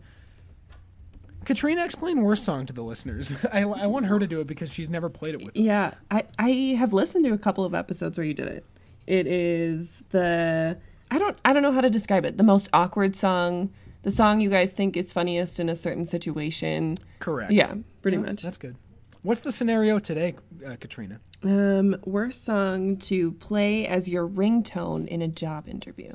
Katrina, 1.44 1.84
explain 1.84 2.20
worst 2.22 2.44
song 2.44 2.66
to 2.66 2.72
the 2.72 2.82
listeners. 2.82 3.32
I, 3.52 3.62
I 3.62 3.86
want 3.86 4.06
her 4.06 4.18
to 4.18 4.26
do 4.26 4.40
it 4.40 4.46
because 4.46 4.72
she's 4.72 4.90
never 4.90 5.08
played 5.08 5.34
it 5.34 5.38
with 5.44 5.56
us. 5.56 5.62
Yeah, 5.62 5.94
I, 6.10 6.24
I 6.38 6.50
have 6.78 6.92
listened 6.92 7.24
to 7.24 7.32
a 7.32 7.38
couple 7.38 7.64
of 7.64 7.74
episodes 7.74 8.18
where 8.18 8.26
you 8.26 8.34
did 8.34 8.48
it. 8.48 8.64
It 9.06 9.26
is 9.26 10.02
the 10.10 10.78
I 11.10 11.18
don't 11.18 11.36
I 11.44 11.52
don't 11.52 11.62
know 11.62 11.72
how 11.72 11.82
to 11.82 11.90
describe 11.90 12.24
it. 12.24 12.38
The 12.38 12.44
most 12.44 12.68
awkward 12.72 13.14
song, 13.14 13.70
the 14.02 14.10
song 14.10 14.40
you 14.40 14.48
guys 14.50 14.72
think 14.72 14.96
is 14.96 15.12
funniest 15.12 15.60
in 15.60 15.68
a 15.68 15.76
certain 15.76 16.06
situation. 16.06 16.96
Correct. 17.18 17.52
Yeah, 17.52 17.74
pretty 18.02 18.16
That's, 18.16 18.32
much. 18.32 18.42
that's 18.42 18.58
good. 18.58 18.76
What's 19.22 19.40
the 19.40 19.52
scenario 19.52 19.98
today, 19.98 20.34
uh, 20.66 20.76
Katrina? 20.78 21.18
Um, 21.42 21.96
worst 22.04 22.44
song 22.44 22.96
to 22.98 23.32
play 23.32 23.86
as 23.86 24.06
your 24.08 24.28
ringtone 24.28 25.06
in 25.06 25.22
a 25.22 25.28
job 25.28 25.66
interview. 25.66 26.14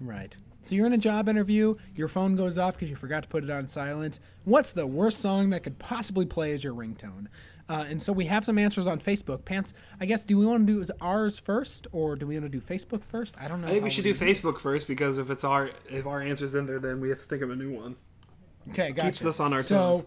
Right. 0.00 0.36
So 0.68 0.74
you're 0.74 0.86
in 0.86 0.92
a 0.92 0.98
job 0.98 1.30
interview, 1.30 1.72
your 1.94 2.08
phone 2.08 2.36
goes 2.36 2.58
off 2.58 2.74
because 2.74 2.90
you 2.90 2.96
forgot 2.96 3.22
to 3.22 3.28
put 3.30 3.42
it 3.42 3.48
on 3.48 3.66
silent. 3.66 4.20
What's 4.44 4.72
the 4.72 4.86
worst 4.86 5.20
song 5.20 5.48
that 5.50 5.62
could 5.62 5.78
possibly 5.78 6.26
play 6.26 6.52
as 6.52 6.62
your 6.62 6.74
ringtone? 6.74 7.28
Uh, 7.70 7.86
and 7.88 8.02
so 8.02 8.12
we 8.12 8.26
have 8.26 8.44
some 8.44 8.58
answers 8.58 8.86
on 8.86 8.98
Facebook. 8.98 9.46
Pants, 9.46 9.72
I 9.98 10.04
guess, 10.04 10.24
do 10.24 10.36
we 10.36 10.44
want 10.44 10.66
to 10.66 10.72
do 10.74 10.78
is 10.82 10.92
ours 11.00 11.38
first 11.38 11.86
or 11.90 12.16
do 12.16 12.26
we 12.26 12.38
want 12.38 12.52
to 12.52 12.58
do 12.58 12.62
Facebook 12.62 13.02
first? 13.02 13.34
I 13.40 13.48
don't 13.48 13.62
know. 13.62 13.68
I 13.68 13.70
think 13.70 13.84
we 13.84 13.88
should 13.88 14.04
do 14.04 14.12
Facebook 14.12 14.60
first 14.60 14.86
because 14.86 15.16
if 15.16 15.30
it's 15.30 15.42
our 15.42 15.70
if 15.88 16.06
our 16.06 16.20
answer's 16.20 16.54
in 16.54 16.66
there, 16.66 16.78
then 16.78 17.00
we 17.00 17.08
have 17.08 17.18
to 17.18 17.24
think 17.24 17.40
of 17.40 17.50
a 17.50 17.56
new 17.56 17.72
one. 17.72 17.96
Okay, 18.68 18.90
gotcha. 18.90 19.12
Keeps 19.12 19.24
us 19.24 19.40
on 19.40 19.54
our 19.54 19.62
so, 19.62 19.74
toes. 19.74 20.06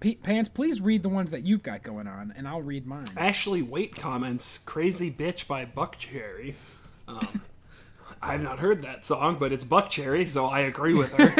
P- 0.00 0.14
Pants, 0.14 0.48
please 0.48 0.80
read 0.80 1.02
the 1.02 1.10
ones 1.10 1.30
that 1.30 1.46
you've 1.46 1.62
got 1.62 1.82
going 1.82 2.06
on, 2.06 2.32
and 2.38 2.48
I'll 2.48 2.62
read 2.62 2.86
mine. 2.86 3.04
Ashley 3.18 3.60
Wait 3.60 3.94
comments 3.94 4.60
"Crazy 4.64 5.10
Bitch" 5.10 5.46
by 5.46 5.66
Buckcherry. 5.66 6.54
Um, 7.06 7.42
I've 8.24 8.42
not 8.42 8.58
heard 8.58 8.82
that 8.82 9.04
song, 9.04 9.36
but 9.38 9.52
it's 9.52 9.64
Buckcherry, 9.64 10.26
so 10.26 10.46
I 10.46 10.60
agree 10.60 10.94
with 10.94 11.12
her. 11.14 11.30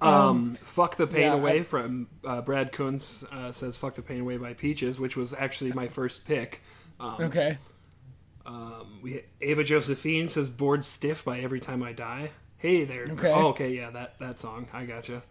um, 0.00 0.54
"Fuck 0.56 0.96
the 0.96 1.06
Pain 1.06 1.22
yeah, 1.22 1.34
Away" 1.34 1.60
I- 1.60 1.62
from 1.62 2.08
uh, 2.24 2.40
Brad 2.42 2.72
Kuntz 2.72 3.24
uh, 3.32 3.52
says 3.52 3.76
"Fuck 3.76 3.94
the 3.94 4.02
Pain 4.02 4.20
Away" 4.20 4.36
by 4.36 4.52
Peaches, 4.54 4.98
which 5.00 5.16
was 5.16 5.32
actually 5.34 5.72
my 5.72 5.88
first 5.88 6.26
pick. 6.26 6.62
Um, 7.00 7.16
Okay. 7.20 7.58
we 9.02 9.22
Ava 9.40 9.64
Josephine 9.64 10.28
says 10.28 10.48
"Bored 10.48 10.84
Stiff" 10.84 11.24
by 11.24 11.40
Every 11.40 11.60
Time 11.60 11.82
I 11.82 11.92
Die. 11.92 12.30
Hey 12.56 12.84
there. 12.84 13.06
Okay. 13.10 13.30
Oh, 13.32 13.48
okay, 13.48 13.70
yeah, 13.74 13.90
that 13.90 14.18
that 14.18 14.38
song. 14.40 14.68
I 14.72 14.84
gotcha. 14.84 15.22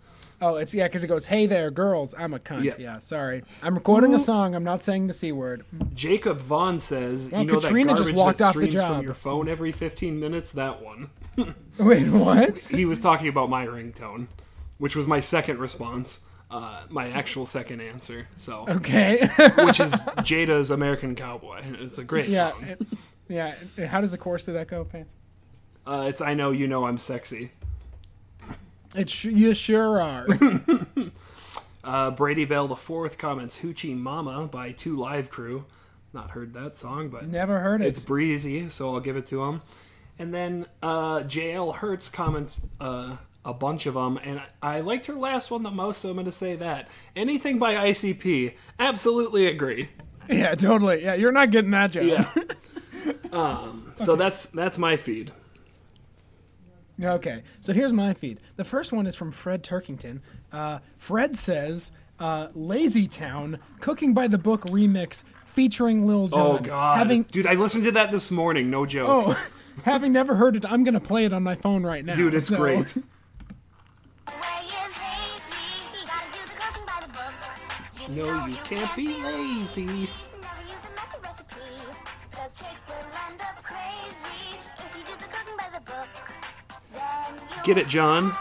Oh, 0.41 0.55
it's 0.55 0.73
yeah, 0.73 0.87
because 0.87 1.03
it 1.03 1.07
goes, 1.07 1.25
"Hey 1.25 1.45
there, 1.45 1.71
girls, 1.71 2.13
I'm 2.17 2.33
a 2.33 2.39
cunt." 2.39 2.63
Yeah. 2.63 2.73
Yeah, 2.77 2.99
sorry, 2.99 3.43
I'm 3.61 3.75
recording 3.75 4.13
a 4.13 4.19
song. 4.19 4.55
I'm 4.55 4.63
not 4.63 4.83
saying 4.83 5.07
the 5.07 5.13
c 5.13 5.31
word. 5.31 5.63
Jacob 5.93 6.39
Vaughn 6.39 6.79
says, 6.79 7.29
Well, 7.31 7.41
"You 7.43 7.47
know 7.47 7.59
Katrina 7.59 7.93
that 7.93 7.97
just 7.97 8.13
walked 8.13 8.39
that 8.39 8.49
off 8.49 8.55
the 8.55 8.67
job. 8.67 8.97
from 8.97 9.05
your 9.05 9.13
phone 9.13 9.47
every 9.47 9.71
15 9.71 10.19
minutes? 10.19 10.51
That 10.51 10.81
one." 10.81 11.09
Wait, 11.79 12.07
what? 12.09 12.59
he 12.59 12.85
was 12.85 13.01
talking 13.01 13.27
about 13.27 13.49
my 13.49 13.65
ringtone, 13.65 14.27
which 14.77 14.95
was 14.95 15.07
my 15.07 15.19
second 15.19 15.59
response, 15.59 16.19
uh, 16.51 16.81
my 16.89 17.09
actual 17.09 17.45
second 17.45 17.81
answer. 17.81 18.27
So, 18.37 18.65
Okay. 18.69 19.19
which 19.59 19.79
is 19.79 19.91
Jada's 20.19 20.69
American 20.69 21.15
Cowboy. 21.15 21.61
It's 21.79 21.97
a 21.97 22.03
great 22.03 22.27
yeah, 22.27 22.51
song. 22.51 22.63
it- 22.65 22.81
yeah. 23.29 23.55
How 23.87 24.01
does 24.01 24.11
the 24.11 24.17
chorus 24.17 24.47
of 24.47 24.53
that 24.55 24.67
go, 24.67 24.83
Pants? 24.83 25.15
Uh, 25.87 26.05
it's 26.07 26.21
I 26.21 26.33
know 26.33 26.51
you 26.51 26.67
know 26.67 26.85
I'm 26.85 26.97
sexy. 26.97 27.51
It's 28.95 29.11
sh- 29.11 29.25
you 29.25 29.53
sure 29.53 30.01
are. 30.01 30.27
Uh, 31.83 32.09
Brady 32.11 32.45
Bell 32.45 32.69
the 32.69 32.77
fourth 32.77 33.17
comments 33.17 33.59
"Hoochie 33.59 33.93
Mama" 33.97 34.47
by 34.47 34.71
Two 34.71 34.95
Live 34.95 35.29
Crew. 35.29 35.65
Not 36.13 36.31
heard 36.31 36.53
that 36.53 36.77
song, 36.77 37.09
but 37.09 37.27
Never 37.27 37.59
heard 37.59 37.81
it. 37.81 37.87
it's 37.87 38.05
breezy, 38.05 38.69
so 38.69 38.93
I'll 38.93 39.01
give 39.01 39.17
it 39.17 39.25
to 39.27 39.43
him. 39.43 39.61
And 40.17 40.33
then 40.33 40.65
uh, 40.81 41.23
JL 41.23 41.75
Hertz 41.75 42.07
comments 42.07 42.61
uh, 42.79 43.17
a 43.43 43.53
bunch 43.53 43.85
of 43.85 43.95
them, 43.95 44.17
and 44.23 44.41
I, 44.61 44.79
liked 44.79 45.07
her 45.07 45.13
last 45.15 45.51
one 45.51 45.63
the 45.63 45.71
most, 45.71 45.99
so 46.01 46.09
I'm 46.09 46.15
going 46.15 46.25
to 46.25 46.31
say 46.31 46.55
that. 46.55 46.87
Anything 47.15 47.59
by 47.59 47.73
ICP, 47.73 48.53
absolutely 48.79 49.47
agree. 49.47 49.89
yeah, 50.29 50.55
totally. 50.55 51.03
Yeah, 51.03 51.15
you're 51.15 51.33
not 51.33 51.51
getting 51.51 51.71
that 51.71 51.91
job. 51.91 52.03
Yeah. 52.05 52.29
um, 53.33 53.91
so 53.95 54.15
that's 54.15 54.45
that's 54.45 54.77
my 54.77 54.95
feed. 54.95 55.33
Okay, 57.01 57.41
so 57.59 57.73
here's 57.73 57.91
my 57.93 58.13
feed. 58.13 58.39
The 58.55 58.63
first 58.63 58.93
one 58.93 59.07
is 59.07 59.15
from 59.15 59.31
Fred 59.31 59.63
Turkington. 59.63 60.19
Uh, 60.51 60.79
Fred 60.97 61.35
says, 61.35 61.91
uh, 62.19 62.49
"Lazy 62.53 63.07
Town 63.07 63.57
Cooking 63.79 64.13
by 64.13 64.27
the 64.27 64.37
Book 64.37 64.61
remix 64.67 65.23
featuring 65.45 66.05
Lil 66.05 66.27
Jon." 66.27 66.39
Oh 66.39 66.59
God, 66.59 66.97
Having 66.99 67.23
dude, 67.23 67.47
I 67.47 67.55
listened 67.55 67.85
to 67.85 67.91
that 67.93 68.11
this 68.11 68.29
morning. 68.29 68.69
No 68.69 68.85
joke, 68.85 69.07
oh, 69.09 69.47
having 69.85 70.13
never 70.13 70.35
heard 70.35 70.55
it, 70.55 70.65
I'm 70.69 70.83
gonna 70.83 70.99
play 70.99 71.25
it 71.25 71.33
on 71.33 71.41
my 71.41 71.55
phone 71.55 71.83
right 71.83 72.05
now. 72.05 72.13
dude, 72.13 72.33
it's 72.35 72.47
So- 72.47 72.57
great. 72.57 72.95
No, 78.09 78.45
you 78.45 78.55
can't 78.65 78.93
be 78.95 79.15
lazy. 79.23 80.09
Get 87.63 87.77
it, 87.77 87.87
John? 87.87 88.33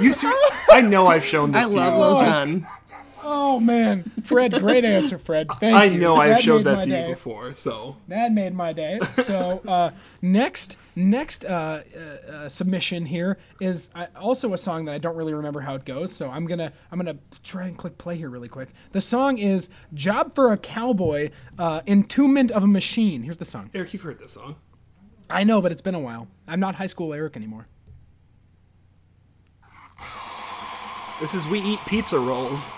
You 0.00 0.12
ser- 0.12 0.32
I 0.70 0.80
know 0.80 1.06
I've 1.06 1.24
shown 1.24 1.52
this 1.52 1.66
I 1.66 1.68
to 1.70 1.76
love 1.76 1.94
you. 1.94 2.00
Lil 2.00 2.18
Jon. 2.18 2.66
Oh, 2.68 2.81
Oh 3.24 3.60
man, 3.60 4.04
Fred, 4.24 4.52
great 4.52 4.84
answer, 4.84 5.18
Fred. 5.18 5.48
Thank 5.60 5.72
you. 5.72 5.78
I 5.78 5.84
you. 5.84 5.98
know 5.98 6.16
I've 6.16 6.40
showed 6.40 6.64
that 6.64 6.82
to 6.82 6.88
day. 6.88 7.08
you 7.08 7.14
before, 7.14 7.52
so 7.52 7.96
That 8.08 8.32
made 8.32 8.54
my 8.54 8.72
day. 8.72 8.98
So 9.24 9.62
uh, 9.68 9.90
next, 10.20 10.76
next 10.96 11.44
uh, 11.44 11.82
uh, 11.94 12.30
uh, 12.30 12.48
submission 12.48 13.06
here 13.06 13.38
is 13.60 13.90
uh, 13.94 14.06
also 14.16 14.52
a 14.54 14.58
song 14.58 14.84
that 14.86 14.94
I 14.94 14.98
don't 14.98 15.16
really 15.16 15.34
remember 15.34 15.60
how 15.60 15.74
it 15.74 15.84
goes. 15.84 16.12
So 16.12 16.30
I'm 16.30 16.46
gonna 16.46 16.72
I'm 16.90 16.98
gonna 16.98 17.18
try 17.42 17.66
and 17.66 17.76
click 17.76 17.96
play 17.98 18.16
here 18.16 18.30
really 18.30 18.48
quick. 18.48 18.70
The 18.92 19.00
song 19.00 19.38
is 19.38 19.68
"Job 19.94 20.34
for 20.34 20.52
a 20.52 20.58
Cowboy," 20.58 21.30
uh, 21.58 21.82
"Entombment 21.82 22.50
of 22.50 22.64
a 22.64 22.68
Machine." 22.68 23.22
Here's 23.22 23.38
the 23.38 23.44
song. 23.44 23.70
Eric, 23.74 23.92
you've 23.92 24.02
heard 24.02 24.18
this 24.18 24.32
song. 24.32 24.56
I 25.30 25.44
know, 25.44 25.62
but 25.62 25.72
it's 25.72 25.82
been 25.82 25.94
a 25.94 26.00
while. 26.00 26.28
I'm 26.46 26.60
not 26.60 26.74
high 26.74 26.86
school 26.86 27.14
Eric 27.14 27.36
anymore. 27.36 27.66
This 31.20 31.34
is 31.34 31.46
We 31.46 31.60
Eat 31.60 31.78
Pizza 31.86 32.18
Rolls. 32.18 32.70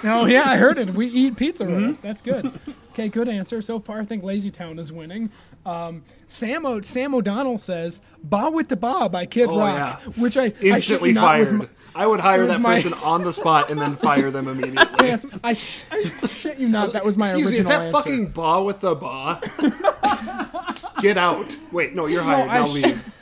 Oh 0.04 0.26
yeah, 0.26 0.44
I 0.46 0.56
heard 0.56 0.78
it. 0.78 0.90
We 0.90 1.06
eat 1.06 1.36
pizza 1.36 1.64
Mm-hmm. 1.64 1.84
rolls. 1.84 1.98
That's 2.00 2.20
good. 2.22 2.52
Okay, 2.90 3.08
good 3.08 3.28
answer. 3.28 3.60
So 3.62 3.78
far, 3.80 4.00
I 4.00 4.04
think 4.04 4.22
Lazy 4.24 4.50
Town 4.50 4.78
is 4.78 4.92
winning. 4.92 5.30
Um, 5.66 6.02
Sam 6.26 6.64
o- 6.66 6.80
Sam 6.80 7.14
O'Donnell 7.14 7.58
says 7.58 8.00
"Bawitdaba" 8.28 9.10
by 9.10 9.26
Kid 9.26 9.48
Oh, 9.50 9.58
Rock, 9.58 9.76
yeah. 9.76 9.96
which 10.22 10.36
I 10.36 10.44
I 10.44 10.52
Instantly 10.62 11.10
was 11.10 11.18
fired. 11.18 11.52
my- 11.52 11.68
I 11.94 12.06
would 12.06 12.20
hire 12.20 12.46
that 12.46 12.60
my- 12.60 12.76
person 12.76 12.92
on 13.04 13.22
the 13.24 13.32
spot 13.32 13.70
and 13.70 13.80
then 13.80 13.96
fire 13.96 14.30
them 14.30 14.46
immediately. 14.48 15.06
Yes, 15.08 15.26
I, 15.42 15.52
sh- 15.54 15.82
I 15.90 16.04
shit 16.28 16.58
you 16.58 16.68
not. 16.68 16.92
That 16.92 17.04
was 17.04 17.16
my 17.16 17.24
Excuse 17.24 17.50
me, 17.50 17.58
is 17.58 17.66
that 17.66 17.80
answer. 17.86 17.92
fucking 17.92 18.32
Bawitdaba? 18.32 19.40
Get 21.00 21.16
out. 21.16 21.56
Wait, 21.72 21.94
no, 21.94 22.06
you're 22.06 22.22
hired. 22.22 22.48
I 22.50 22.58
now 22.60 22.66
sh- 22.66 22.72
leave. 22.74 23.14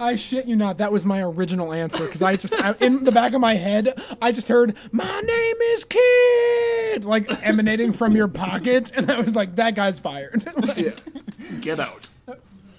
I 0.00 0.16
shit 0.16 0.46
you 0.46 0.56
not. 0.56 0.78
That 0.78 0.90
was 0.90 1.04
my 1.04 1.22
original 1.22 1.72
answer 1.72 2.04
because 2.06 2.22
I 2.22 2.36
just 2.36 2.54
I, 2.54 2.74
in 2.80 3.04
the 3.04 3.12
back 3.12 3.34
of 3.34 3.40
my 3.40 3.54
head 3.54 3.92
I 4.20 4.32
just 4.32 4.48
heard 4.48 4.76
"My 4.92 5.20
name 5.20 5.56
is 5.72 5.84
Kid" 5.84 7.04
like 7.04 7.28
emanating 7.46 7.92
from 7.92 8.16
your 8.16 8.28
pockets, 8.28 8.90
and 8.90 9.10
I 9.10 9.20
was 9.20 9.34
like, 9.34 9.56
"That 9.56 9.74
guy's 9.74 9.98
fired." 9.98 10.44
Like, 10.56 10.76
Yeah. 10.76 10.90
Get 11.60 11.80
out. 11.80 12.08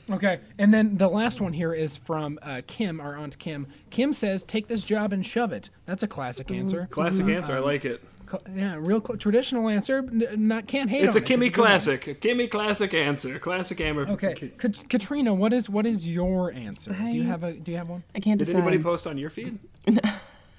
Okay, 0.10 0.40
and 0.58 0.74
then 0.74 0.98
the 0.98 1.08
last 1.08 1.40
one 1.42 1.54
here 1.54 1.74
is 1.74 1.96
from 1.96 2.38
uh, 2.42 2.62
Kim, 2.68 3.00
our 3.00 3.16
aunt 3.16 3.38
Kim. 3.40 3.68
Kim 3.92 4.12
says, 4.14 4.44
"Take 4.44 4.68
this 4.68 4.84
job 4.84 5.14
and 5.14 5.26
shove 5.26 5.54
it." 5.54 5.70
That's 5.86 6.04
a 6.04 6.08
classic 6.08 6.52
answer. 6.52 6.88
Classic 6.92 7.28
answer. 7.28 7.54
I 7.54 7.60
like 7.60 7.86
it. 7.86 8.04
Cl- 8.32 8.44
yeah, 8.56 8.76
real 8.80 9.04
cl- 9.04 9.18
traditional 9.18 9.68
answer. 9.68 9.98
N- 10.00 10.24
not 10.48 10.68
can't 10.68 10.90
hate. 10.90 11.04
It's 11.04 11.16
a 11.16 11.20
on 11.20 11.24
it. 11.26 11.28
Kimmy 11.28 11.40
good 11.46 11.54
classic. 11.54 12.08
A 12.08 12.16
Kimmy 12.16 12.50
classic 12.50 12.94
answer. 12.94 13.38
Classic 13.40 13.78
hammer. 13.78 14.08
Okay, 14.08 14.34
Kat- 14.58 14.88
Katrina, 14.90 15.34
what 15.34 15.52
is 15.54 15.70
what 15.70 15.86
is 15.86 16.08
your 16.08 16.52
answer? 16.54 16.94
Do 16.94 17.04
you 17.08 17.24
have 17.24 17.44
a 17.44 17.54
Do 17.54 17.72
you 17.72 17.78
have 17.78 17.90
one? 17.90 18.04
I 18.16 18.20
can't 18.20 18.40
Did 18.40 18.46
decide. 18.46 18.60
anybody 18.62 18.82
post 18.82 19.06
on 19.08 19.18
your 19.18 19.30
feed? 19.30 19.60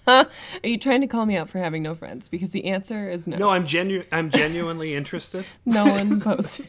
Are 0.07 0.27
you 0.64 0.79
trying 0.79 1.01
to 1.03 1.07
call 1.07 1.25
me 1.27 1.37
out 1.37 1.49
for 1.49 1.59
having 1.59 1.83
no 1.83 1.95
friends? 1.95 2.29
Because 2.29 2.51
the 2.51 2.64
answer 2.66 3.09
is 3.09 3.29
no. 3.29 3.37
No, 3.37 3.51
I'm 3.51 3.64
genu- 3.66 4.05
I'm 4.12 4.31
genuinely 4.31 4.95
interested. 4.95 5.45
No 5.64 5.85
one 5.85 6.20
posted. 6.20 6.66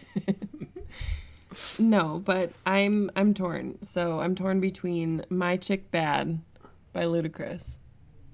no, 1.80 2.22
but 2.24 2.52
I'm 2.66 3.10
I'm 3.16 3.34
torn. 3.34 3.78
So 3.84 4.20
I'm 4.20 4.36
torn 4.36 4.60
between 4.60 5.26
"My 5.30 5.58
Chick 5.58 5.92
Bad" 5.92 6.40
by 6.94 7.04
Ludacris. 7.06 7.78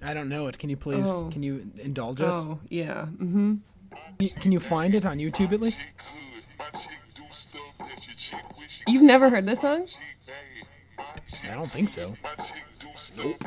I 0.01 0.13
don't 0.13 0.29
know 0.29 0.47
it. 0.47 0.57
Can 0.57 0.69
you 0.69 0.77
please? 0.77 1.09
Oh. 1.09 1.29
Can 1.31 1.43
you 1.43 1.69
indulge 1.77 2.21
us? 2.21 2.45
Oh 2.47 2.59
yeah. 2.69 3.05
hmm 3.05 3.55
Can 4.39 4.51
you 4.51 4.59
find 4.59 4.95
it 4.95 5.05
on 5.05 5.17
YouTube 5.17 5.51
at 5.53 5.59
least? 5.59 5.83
You've 8.87 9.03
never 9.03 9.29
heard 9.29 9.45
this 9.45 9.61
song? 9.61 9.85
I 11.49 11.53
don't 11.53 11.71
think 11.71 11.89
so. 11.89 12.15
Nope. 13.17 13.43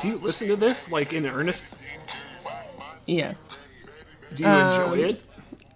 Do 0.00 0.08
you 0.08 0.18
listen 0.18 0.48
to 0.48 0.56
this 0.56 0.90
like 0.90 1.12
in 1.12 1.26
earnest? 1.26 1.74
Yes. 3.06 3.48
Do 4.34 4.42
you 4.42 4.48
enjoy 4.48 4.98
it? 4.98 5.22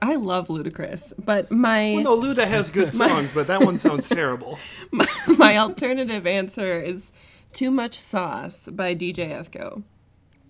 I 0.00 0.14
love 0.14 0.48
Ludacris, 0.48 1.12
but 1.24 1.50
my 1.50 1.94
Well, 1.94 2.16
no, 2.16 2.20
Luda 2.20 2.46
has 2.46 2.70
good 2.70 2.92
songs, 3.02 3.32
but 3.32 3.46
that 3.48 3.60
one 3.62 3.78
sounds 3.78 4.08
terrible. 4.08 4.58
my, 4.92 5.06
my 5.36 5.58
alternative 5.58 6.26
answer 6.26 6.80
is 6.80 7.12
"Too 7.58 7.72
Much 7.72 7.98
Sauce" 7.98 8.68
by 8.70 8.94
DJ 8.94 9.32
Esco, 9.32 9.82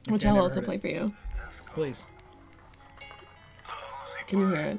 which 0.09 0.27
Okay, 0.27 0.29
I'll 0.29 0.43
also 0.43 0.61
play 0.61 0.75
it. 0.75 0.83
for 0.83 0.89
you. 0.89 1.11
Please. 1.73 2.07
Can 4.27 4.41
you 4.41 4.49
hear 4.49 4.77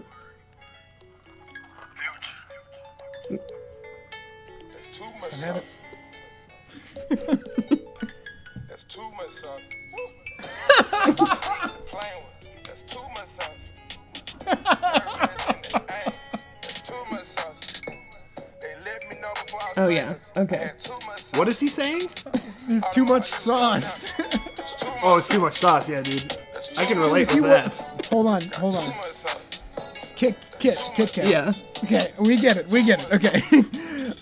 it? 3.31 3.41
That's 4.73 4.87
too 4.89 5.05
much 5.19 5.41
have 5.41 5.57
it. 5.57 5.65
sauce. 7.09 7.79
That's 8.67 8.83
too 8.83 9.11
much 9.17 9.31
sauce. 9.31 9.61
Playing 11.87 12.23
with. 12.25 12.49
That's 12.63 12.83
too 12.83 13.07
much 13.15 13.25
sauce. 13.25 13.73
Oh, 19.77 19.89
yeah. 19.89 20.13
Okay. 20.37 20.57
Had 20.57 20.79
too 20.79 20.93
much 20.93 21.21
sauce. 21.21 21.37
What 21.39 21.47
is 21.47 21.59
he 21.59 21.67
saying? 21.67 22.01
It's 22.71 22.87
too 22.89 23.03
much 23.03 23.23
sauce. 23.25 24.13
It's 24.19 24.75
too 24.75 24.89
much 24.89 24.99
Oh, 25.03 25.17
it's 25.17 25.27
too 25.27 25.39
much 25.39 25.55
sauce. 25.55 25.89
Yeah, 25.89 26.01
dude. 26.03 26.37
I 26.77 26.85
can 26.85 26.99
relate 26.99 27.33
You 27.33 27.41
with 27.41 27.51
what- 27.51 27.71
that. 27.73 28.05
hold 28.11 28.27
on, 28.29 28.41
hold 28.59 28.75
on. 28.75 28.83
Too 28.83 28.89
much 28.97 29.13
sauce. 29.13 29.37
Kit, 30.15 30.35
Kit, 30.59 30.77
Kit 30.93 31.11
Kat. 31.13 31.27
Yeah. 31.27 31.51
Okay, 31.83 32.11
we 32.19 32.35
get 32.37 32.57
it. 32.57 32.67
We 32.67 32.83
get 32.83 33.01
it. 33.01 33.11
Okay. 33.13 33.41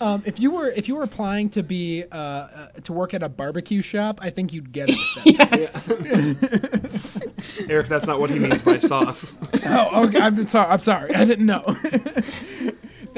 um, 0.00 0.22
if 0.24 0.40
you 0.40 0.52
were 0.54 0.70
if 0.70 0.88
you 0.88 0.94
were 0.96 1.02
applying 1.02 1.50
to 1.50 1.62
be 1.62 2.04
uh, 2.10 2.16
uh, 2.16 2.68
to 2.84 2.92
work 2.94 3.12
at 3.12 3.22
a 3.22 3.28
barbecue 3.28 3.82
shop, 3.82 4.20
I 4.22 4.30
think 4.30 4.52
you'd 4.54 4.72
get 4.72 4.88
it. 4.90 4.96
At 5.40 5.50
that 5.74 7.66
Eric, 7.68 7.88
that's 7.88 8.06
not 8.06 8.18
what 8.20 8.30
he 8.30 8.38
means 8.38 8.62
by 8.62 8.78
sauce. 8.78 9.30
Oh, 9.66 10.06
okay. 10.06 10.20
I'm 10.20 10.42
sorry. 10.44 10.70
I'm 10.72 10.78
sorry. 10.78 11.14
I 11.14 11.24
didn't 11.26 11.44
know. 11.46 11.64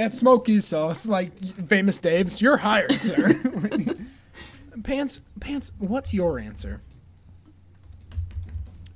That 0.01 0.15
smoky 0.15 0.61
sauce, 0.61 1.05
like 1.05 1.31
famous 1.69 1.99
Dave's, 1.99 2.41
you're 2.41 2.57
hired, 2.57 2.99
sir. 3.03 3.35
Pants, 4.83 5.21
pants. 5.41 5.73
What's 5.79 6.15
your 6.15 6.39
answer? 6.39 6.81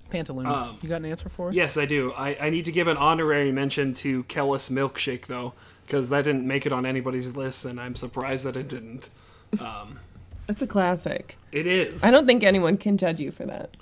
Pantaloons. 0.09 0.71
Um, 0.71 0.79
you 0.81 0.89
got 0.89 1.01
an 1.03 1.05
answer 1.05 1.29
for 1.29 1.51
us? 1.51 1.55
Yes, 1.57 1.77
I 1.77 1.85
do. 1.85 2.15
I, 2.15 2.39
I 2.41 2.49
need 2.49 2.65
to 2.65 2.73
give 2.73 2.89
an 2.89 2.97
honorary 2.97 3.53
mention 3.53 3.93
to 3.95 4.25
Kelis 4.25 4.71
Milkshake, 4.71 5.27
though, 5.27 5.53
because 5.85 6.09
that 6.09 6.25
didn't 6.25 6.47
make 6.47 6.65
it 6.65 6.73
on 6.73 6.87
anybody's 6.87 7.37
list, 7.37 7.67
and 7.67 7.79
I'm 7.79 7.97
surprised 7.97 8.47
that 8.47 8.57
it 8.57 8.67
didn't. 8.69 9.11
That's 10.47 10.63
a 10.63 10.67
classic. 10.67 11.37
It 11.53 11.67
is. 11.67 12.03
I 12.03 12.11
don't 12.13 12.27
think 12.27 12.43
anyone 12.45 12.79
can 12.79 12.97
judge 12.97 13.21
you 13.21 13.31
for 13.31 13.45
that. 13.45 13.77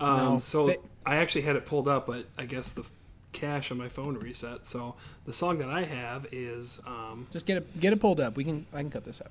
Um, 0.00 0.16
No, 0.34 0.38
so 0.38 0.66
they- 0.66 0.76
I 1.06 1.16
actually 1.16 1.42
had 1.42 1.56
it 1.56 1.64
pulled 1.64 1.88
up, 1.88 2.06
but 2.08 2.26
I 2.36 2.44
guess 2.44 2.72
the 2.72 2.84
cache 3.32 3.70
on 3.70 3.78
my 3.78 3.88
phone 3.88 4.14
reset. 4.18 4.66
So 4.66 4.94
the 5.26 5.32
song 5.32 5.58
that 5.58 5.68
I 5.70 5.84
have 5.84 6.26
is 6.32 6.80
um, 6.86 7.26
Just 7.30 7.46
get 7.46 7.58
it. 7.58 7.80
Get 7.80 7.92
it 7.92 8.00
pulled 8.00 8.20
up. 8.20 8.36
We 8.36 8.44
can. 8.44 8.66
I 8.72 8.78
can 8.78 8.90
cut 8.90 9.04
this 9.04 9.20
out. 9.20 9.30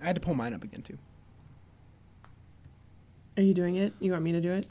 I 0.00 0.06
had 0.06 0.14
to 0.14 0.20
pull 0.20 0.34
mine 0.34 0.54
up 0.54 0.62
again 0.62 0.82
too. 0.82 0.98
Are 3.36 3.42
you 3.42 3.54
doing 3.54 3.76
it? 3.76 3.92
You 4.00 4.12
want 4.12 4.24
me 4.24 4.32
to 4.32 4.40
do 4.40 4.52
it? 4.52 4.66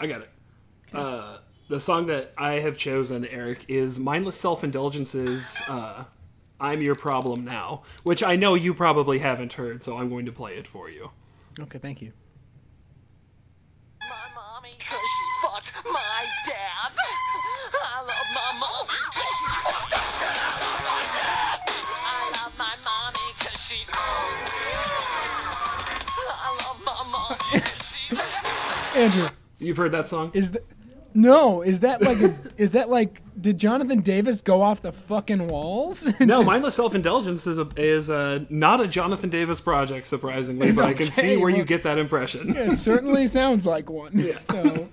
I 0.00 0.06
got 0.06 0.22
it. 0.22 0.30
Uh, 0.92 1.38
the 1.68 1.80
song 1.80 2.06
that 2.06 2.32
I 2.36 2.54
have 2.54 2.76
chosen, 2.76 3.24
Eric, 3.26 3.64
is 3.68 3.98
Mindless 3.98 4.36
Self 4.38 4.64
Indulgence's 4.64 5.60
uh, 5.68 6.04
I'm 6.60 6.82
Your 6.82 6.94
Problem 6.94 7.44
Now, 7.44 7.82
which 8.02 8.22
I 8.22 8.36
know 8.36 8.54
you 8.54 8.74
probably 8.74 9.18
haven't 9.18 9.54
heard, 9.54 9.82
so 9.82 9.98
I'm 9.98 10.08
going 10.08 10.26
to 10.26 10.32
play 10.32 10.56
it 10.56 10.66
for 10.66 10.88
you. 10.88 11.10
Okay. 11.58 11.78
Thank 11.78 12.02
you. 12.02 12.12
Andrew, 28.96 29.26
You've 29.58 29.76
heard 29.76 29.92
that 29.92 30.08
song? 30.08 30.30
is 30.34 30.50
that 30.52 30.62
no? 31.16 31.62
Is 31.62 31.80
that 31.80 32.02
like 32.02 32.18
a? 32.20 32.34
is 32.56 32.72
that 32.72 32.88
like? 32.90 33.20
Did 33.40 33.58
Jonathan 33.58 34.00
Davis 34.00 34.40
go 34.40 34.62
off 34.62 34.82
the 34.82 34.92
fucking 34.92 35.48
walls? 35.48 36.12
No, 36.20 36.26
just- 36.38 36.46
Mindless 36.46 36.74
Self 36.74 36.94
Indulgence 36.94 37.46
is 37.46 37.58
a, 37.58 37.68
is 37.76 38.08
a, 38.08 38.44
not 38.50 38.80
a 38.80 38.88
Jonathan 38.88 39.30
Davis 39.30 39.60
project, 39.60 40.06
surprisingly, 40.06 40.72
but 40.72 40.84
I 40.84 40.92
can 40.94 41.06
see 41.06 41.32
okay, 41.32 41.36
where 41.36 41.50
you 41.50 41.64
get 41.64 41.82
that 41.84 41.98
impression. 41.98 42.56
It 42.56 42.78
certainly 42.78 43.26
sounds 43.38 43.64
like 43.66 43.90
one. 43.90 44.18
So 44.36 44.88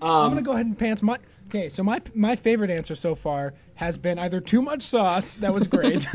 I'm 0.00 0.30
gonna 0.30 0.42
go 0.42 0.52
ahead 0.52 0.66
and 0.66 0.78
pants 0.78 1.02
my. 1.02 1.18
Okay, 1.48 1.68
so 1.68 1.82
my 1.82 2.00
my 2.14 2.34
favorite 2.36 2.70
answer 2.70 2.94
so 2.94 3.14
far 3.14 3.54
has 3.76 3.98
been 3.98 4.18
either 4.18 4.40
too 4.40 4.62
much 4.62 4.80
sauce, 4.82 5.34
that 5.34 5.52
was 5.52 5.66
great, 5.66 6.06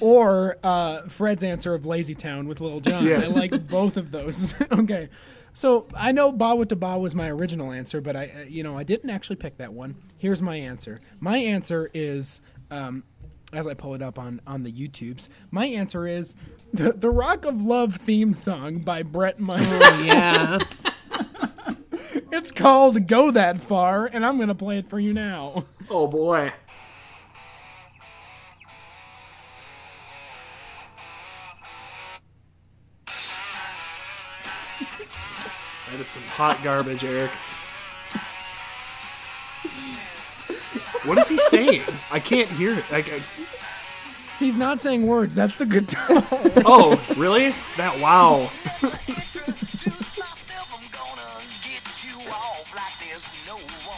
or 0.00 0.58
uh, 0.62 1.00
Fred's 1.08 1.42
answer 1.42 1.72
of 1.74 1.86
Lazy 1.86 2.14
Town 2.14 2.46
with 2.46 2.60
Lil 2.60 2.80
Jon. 2.80 3.04
Yes. 3.06 3.34
I 3.34 3.40
like 3.40 3.68
both 3.68 3.96
of 3.96 4.10
those. 4.10 4.54
okay, 4.70 5.08
so 5.52 5.86
I 5.94 6.12
know 6.12 6.32
Bawitdaba 6.32 7.00
was 7.00 7.14
my 7.14 7.30
original 7.30 7.72
answer, 7.72 8.00
but 8.00 8.16
I 8.16 8.24
uh, 8.26 8.44
you 8.48 8.62
know 8.62 8.76
I 8.76 8.82
didn't 8.82 9.10
actually 9.10 9.36
pick 9.36 9.56
that 9.58 9.72
one. 9.72 9.94
Here's 10.18 10.42
my 10.42 10.56
answer. 10.56 11.00
My 11.20 11.38
answer 11.38 11.90
is. 11.94 12.40
Um, 12.70 13.04
as 13.52 13.66
I 13.66 13.74
pull 13.74 13.94
it 13.94 14.02
up 14.02 14.16
on, 14.16 14.40
on 14.46 14.62
the 14.62 14.70
YouTubes, 14.70 15.28
my 15.50 15.66
answer 15.66 16.06
is 16.06 16.36
the, 16.72 16.92
the 16.92 17.10
Rock 17.10 17.44
of 17.44 17.64
Love 17.64 17.96
theme 17.96 18.32
song 18.32 18.78
by 18.78 19.02
Bret 19.02 19.40
Michaels. 19.40 19.68
Oh, 19.72 20.02
yeah. 20.06 20.60
It's 22.32 22.52
called 22.52 23.08
Go 23.08 23.30
That 23.32 23.58
Far, 23.58 24.06
and 24.06 24.24
I'm 24.24 24.36
going 24.36 24.48
to 24.48 24.54
play 24.54 24.78
it 24.78 24.88
for 24.88 25.00
you 25.00 25.12
now. 25.12 25.64
Oh 25.90 26.06
boy. 26.06 26.52
That 35.90 36.00
is 36.00 36.08
some 36.08 36.22
hot 36.24 36.62
garbage, 36.62 37.04
Eric. 37.04 37.30
What 41.04 41.18
is 41.18 41.28
he 41.28 41.36
saying? 41.36 41.82
I 42.10 42.20
can't 42.20 42.48
hear 42.48 42.78
it. 42.78 42.84
Like, 42.92 43.10
I, 43.12 43.20
He's 44.38 44.56
not 44.56 44.80
saying 44.80 45.06
words, 45.06 45.34
that's 45.34 45.56
the 45.56 45.66
guitar. 45.66 46.06
oh, 46.64 46.96
really? 47.16 47.50
That 47.76 47.98
wow. 48.00 48.48
Introduce 48.80 50.16
myself, 50.16 50.72
I'm 50.72 50.86
gonna 50.94 51.44
get 51.60 51.84
you 52.06 52.16
off 52.30 52.72
like 52.74 52.96
there's 53.04 53.28
no 53.46 53.56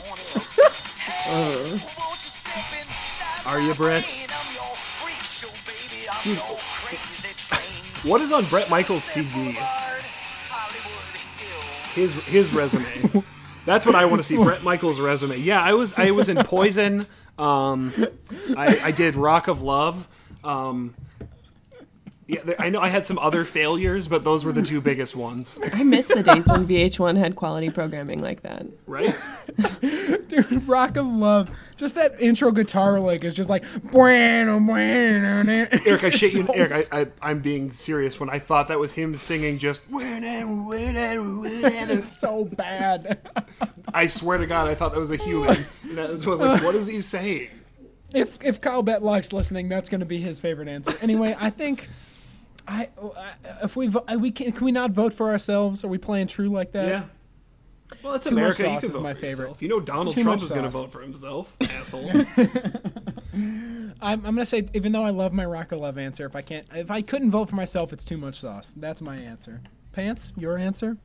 one 0.09 0.19
else. 0.35 0.59
Hey, 0.99 1.79
won't 1.99 2.19
you 2.23 2.31
step 2.31 2.57
inside 2.75 3.47
Are 3.47 3.61
you, 3.61 3.75
Brett? 3.75 4.03
brain? 4.03 4.29
I'm 4.33 4.55
your 4.55 4.75
freak 4.99 5.23
show, 5.23 5.53
baby. 5.67 6.09
I'm 6.11 6.35
your 6.35 6.59
crazy 6.75 7.35
train. 7.37 8.11
What 8.11 8.21
is 8.21 8.33
on 8.33 8.45
Bret 8.47 8.69
Michaels' 8.71 9.05
CD? 9.05 9.57
Boulevard, 11.95 12.25
Hollywood 12.25 12.25
Hills. 12.25 12.25
His 12.25 12.25
his 12.27 12.55
resume. 12.55 13.25
That's 13.65 13.87
what 13.87 13.95
I 13.95 14.05
want 14.07 14.21
to 14.21 14.25
see. 14.25 14.37
Bret 14.37 14.63
Michaels' 14.63 14.99
resume. 15.01 15.37
Yeah, 15.39 15.61
I 15.63 15.75
was 15.75 15.95
I 15.95 16.11
was 16.11 16.29
in 16.29 16.37
Poison. 16.45 17.07
Um, 17.39 17.93
I, 18.57 18.79
I 18.85 18.91
did 18.91 19.15
Rock 19.17 19.49
of 19.49 19.63
Love. 19.63 20.07
Um, 20.45 20.95
Yeah, 22.27 22.41
there, 22.45 22.57
I 22.59 22.69
know 22.71 22.81
I 22.81 22.89
had 22.89 23.05
some 23.07 23.19
other 23.19 23.45
failures, 23.45 24.07
but 24.09 24.23
those 24.25 24.45
were 24.45 24.53
the 24.53 24.63
two 24.63 24.81
biggest 24.81 25.15
ones, 25.17 25.59
I 25.73 25.83
miss 25.83 26.09
the 26.09 26.23
days 26.23 26.49
when 26.49 26.67
VH1 26.67 27.17
had 27.19 27.37
quality 27.37 27.69
programming 27.71 28.21
like 28.21 28.43
that. 28.43 28.67
right? 28.87 29.15
Dude, 30.29 30.67
Rock 30.69 30.97
of 30.97 31.07
Love. 31.07 31.51
Just 31.83 31.97
that 31.97 32.21
intro 32.21 32.53
guitar 32.53 33.01
lick 33.01 33.25
is 33.25 33.35
just 33.35 33.51
like 33.51 33.65
bueno, 33.91 34.61
bueno. 34.61 35.67
Eric, 35.85 36.05
I 36.05 36.11
shit 36.11 36.33
you, 36.33 36.47
Eric. 36.55 36.87
I, 36.93 37.01
I, 37.01 37.07
I'm 37.21 37.41
being 37.41 37.71
serious 37.71 38.21
when 38.21 38.31
I 38.31 38.39
thought 38.39 38.69
that 38.69 38.79
was 38.79 38.95
him 38.95 39.17
singing 39.17 39.59
just. 39.59 39.83
It's 39.91 40.97
so 42.21 42.45
bad. 42.45 43.19
I 43.95 44.07
swear 44.07 44.39
to 44.39 44.47
God, 44.47 44.69
I 44.69 44.77
thought 44.77 44.93
that 44.93 45.01
was 45.01 45.11
a 45.11 45.17
human. 45.17 45.57
And 45.91 45.99
I 45.99 46.11
was 46.13 46.25
like, 46.25 46.63
what 46.63 46.77
is 46.77 46.87
he 46.87 47.01
saying? 47.01 47.49
if 48.15 48.39
if 48.45 48.61
Kyle 48.61 48.85
Betlock's 48.85 49.33
listening, 49.33 49.69
that's 49.69 49.89
going 49.89 50.01
to 50.01 50.07
be 50.07 50.21
his 50.21 50.39
favorite 50.39 50.69
answer. 50.69 50.95
Anyway, 51.03 51.37
I 51.41 51.51
think 51.51 51.89
I 52.69 52.91
I- 53.17 53.65
if 53.65 53.75
we 53.75 53.89
we 53.89 54.31
can, 54.31 54.53
can 54.53 54.65
we 54.65 54.71
not 54.71 54.93
vote 54.93 55.13
for 55.13 55.31
ourselves? 55.31 55.83
Are 55.83 55.89
we 55.89 55.99
playing 55.99 56.29
true 56.29 56.49
like 56.49 56.71
that? 56.73 56.87
Yeah. 56.87 57.03
Well, 58.03 58.15
it's 58.15 58.29
Too 58.29 58.35
America. 58.35 58.63
You 58.63 58.69
sauce 58.69 58.81
can 58.81 58.91
is 58.91 58.97
vote 58.97 59.03
my 59.03 59.15
for 59.15 59.21
favorite. 59.21 59.43
yourself. 59.45 59.63
You 59.63 59.69
know 59.69 59.81
Donald 59.81 60.15
Too 60.15 60.23
Trump 60.23 60.43
is 60.43 60.51
going 60.51 60.63
to 60.65 60.69
vote 60.71 60.91
for 60.93 61.01
himself, 61.01 61.57
asshole. 61.63 62.11
I'm, 63.35 63.93
I'm 64.01 64.21
going 64.23 64.37
to 64.37 64.47
say 64.47 64.67
even 64.75 64.93
though 64.93 65.05
I 65.05 65.11
love 65.11 65.33
my 65.33 65.45
Rock 65.45 65.73
of 65.73 65.81
Love 65.81 65.99
answer, 65.99 66.27
if 66.27 66.35
I 66.37 66.43
can't 66.43 66.67
if 66.75 66.91
I 66.91 67.03
couldn't 67.03 67.31
vote 67.31 67.49
for 67.49 67.57
myself, 67.57 67.93
it's 67.93 68.05
too 68.05 68.17
much 68.17 68.37
sauce. 68.37 68.75
That's 68.77 69.03
my 69.03 69.17
answer. 69.17 69.61
Pants, 69.93 70.33
your 70.37 70.59
answer? 70.59 70.97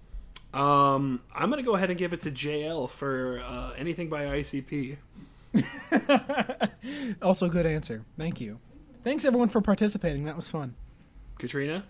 um, 0.54 1.22
I'm 1.36 1.50
going 1.50 1.62
to 1.64 1.66
go 1.70 1.76
ahead 1.76 1.90
and 1.90 2.00
give 2.00 2.14
it 2.14 2.22
to 2.22 2.32
JL 2.32 2.90
for 2.90 3.42
uh, 3.46 3.74
anything 3.78 4.10
by 4.10 4.26
ICP. 4.26 4.98
Also 7.22 7.50
good 7.50 7.66
answer. 7.66 8.04
Thank 8.18 8.40
you. 8.40 8.60
Thanks 9.04 9.26
everyone 9.26 9.50
for 9.50 9.62
participating. 9.62 10.26
That 10.26 10.36
was 10.36 10.48
fun. 10.48 10.74
Katrina, 11.38 11.84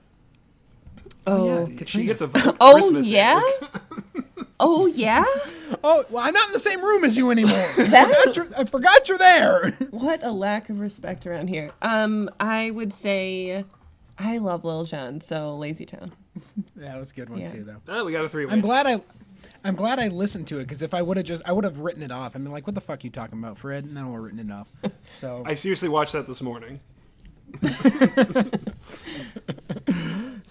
Oh, 1.25 1.67
yeah 1.67 1.85
she 1.85 2.05
gets 2.05 2.21
a 2.21 2.27
vote. 2.27 2.57
oh 2.61 2.73
Christmas, 2.73 3.07
yeah. 3.07 3.41
Eric. 4.59 4.71
oh 4.71 4.85
yeah. 4.87 5.23
Oh, 5.83 6.05
well, 6.09 6.23
I'm 6.23 6.33
not 6.33 6.47
in 6.47 6.53
the 6.53 6.59
same 6.59 6.81
room 6.81 7.03
as 7.03 7.17
you 7.17 7.29
anymore. 7.29 7.57
I, 7.77 7.83
forgot 7.83 8.35
you're, 8.37 8.47
I 8.57 8.63
forgot 8.63 9.09
you're 9.09 9.17
there. 9.17 9.77
What 9.91 10.23
a 10.23 10.31
lack 10.31 10.69
of 10.69 10.79
respect 10.79 11.27
around 11.27 11.49
here. 11.49 11.71
Um, 11.81 12.29
I 12.39 12.71
would 12.71 12.93
say 12.93 13.65
I 14.17 14.37
love 14.37 14.63
Lil 14.63 14.85
Jon, 14.85 15.19
so 15.19 15.57
Lazy 15.57 15.83
Town. 15.85 16.13
that 16.77 16.97
was 16.97 17.11
a 17.11 17.15
good 17.15 17.29
one 17.29 17.39
Yeah. 17.39 17.47
too, 17.51 17.63
though. 17.65 17.81
Oh, 17.89 18.05
we 18.05 18.13
got 18.13 18.23
a 18.23 18.29
three-way. 18.29 18.53
I'm 18.53 18.61
glad 18.61 18.87
I, 18.87 19.01
I'm 19.65 19.75
glad 19.75 19.99
I 19.99 20.07
listened 20.07 20.47
to 20.47 20.59
it 20.59 20.63
because 20.63 20.81
if 20.81 20.93
I 20.93 21.01
would 21.01 21.17
have 21.17 21.25
just, 21.25 21.41
I 21.45 21.51
would 21.51 21.65
have 21.65 21.79
written 21.81 22.01
it 22.01 22.11
off. 22.11 22.33
I 22.35 22.39
mean, 22.39 22.51
like, 22.53 22.65
what 22.65 22.75
the 22.75 22.81
fuck 22.81 23.03
are 23.03 23.07
you 23.07 23.11
talking 23.11 23.37
about, 23.39 23.57
Fred? 23.57 23.83
And 23.83 23.97
then 23.97 24.05
I 24.05 24.07
would 24.07 24.13
have 24.15 24.23
written 24.23 24.39
it 24.39 24.53
off. 24.53 24.69
So 25.17 25.43
I 25.45 25.53
seriously 25.55 25.89
watched 25.89 26.13
that 26.13 26.27
this 26.27 26.41
morning. 26.41 26.79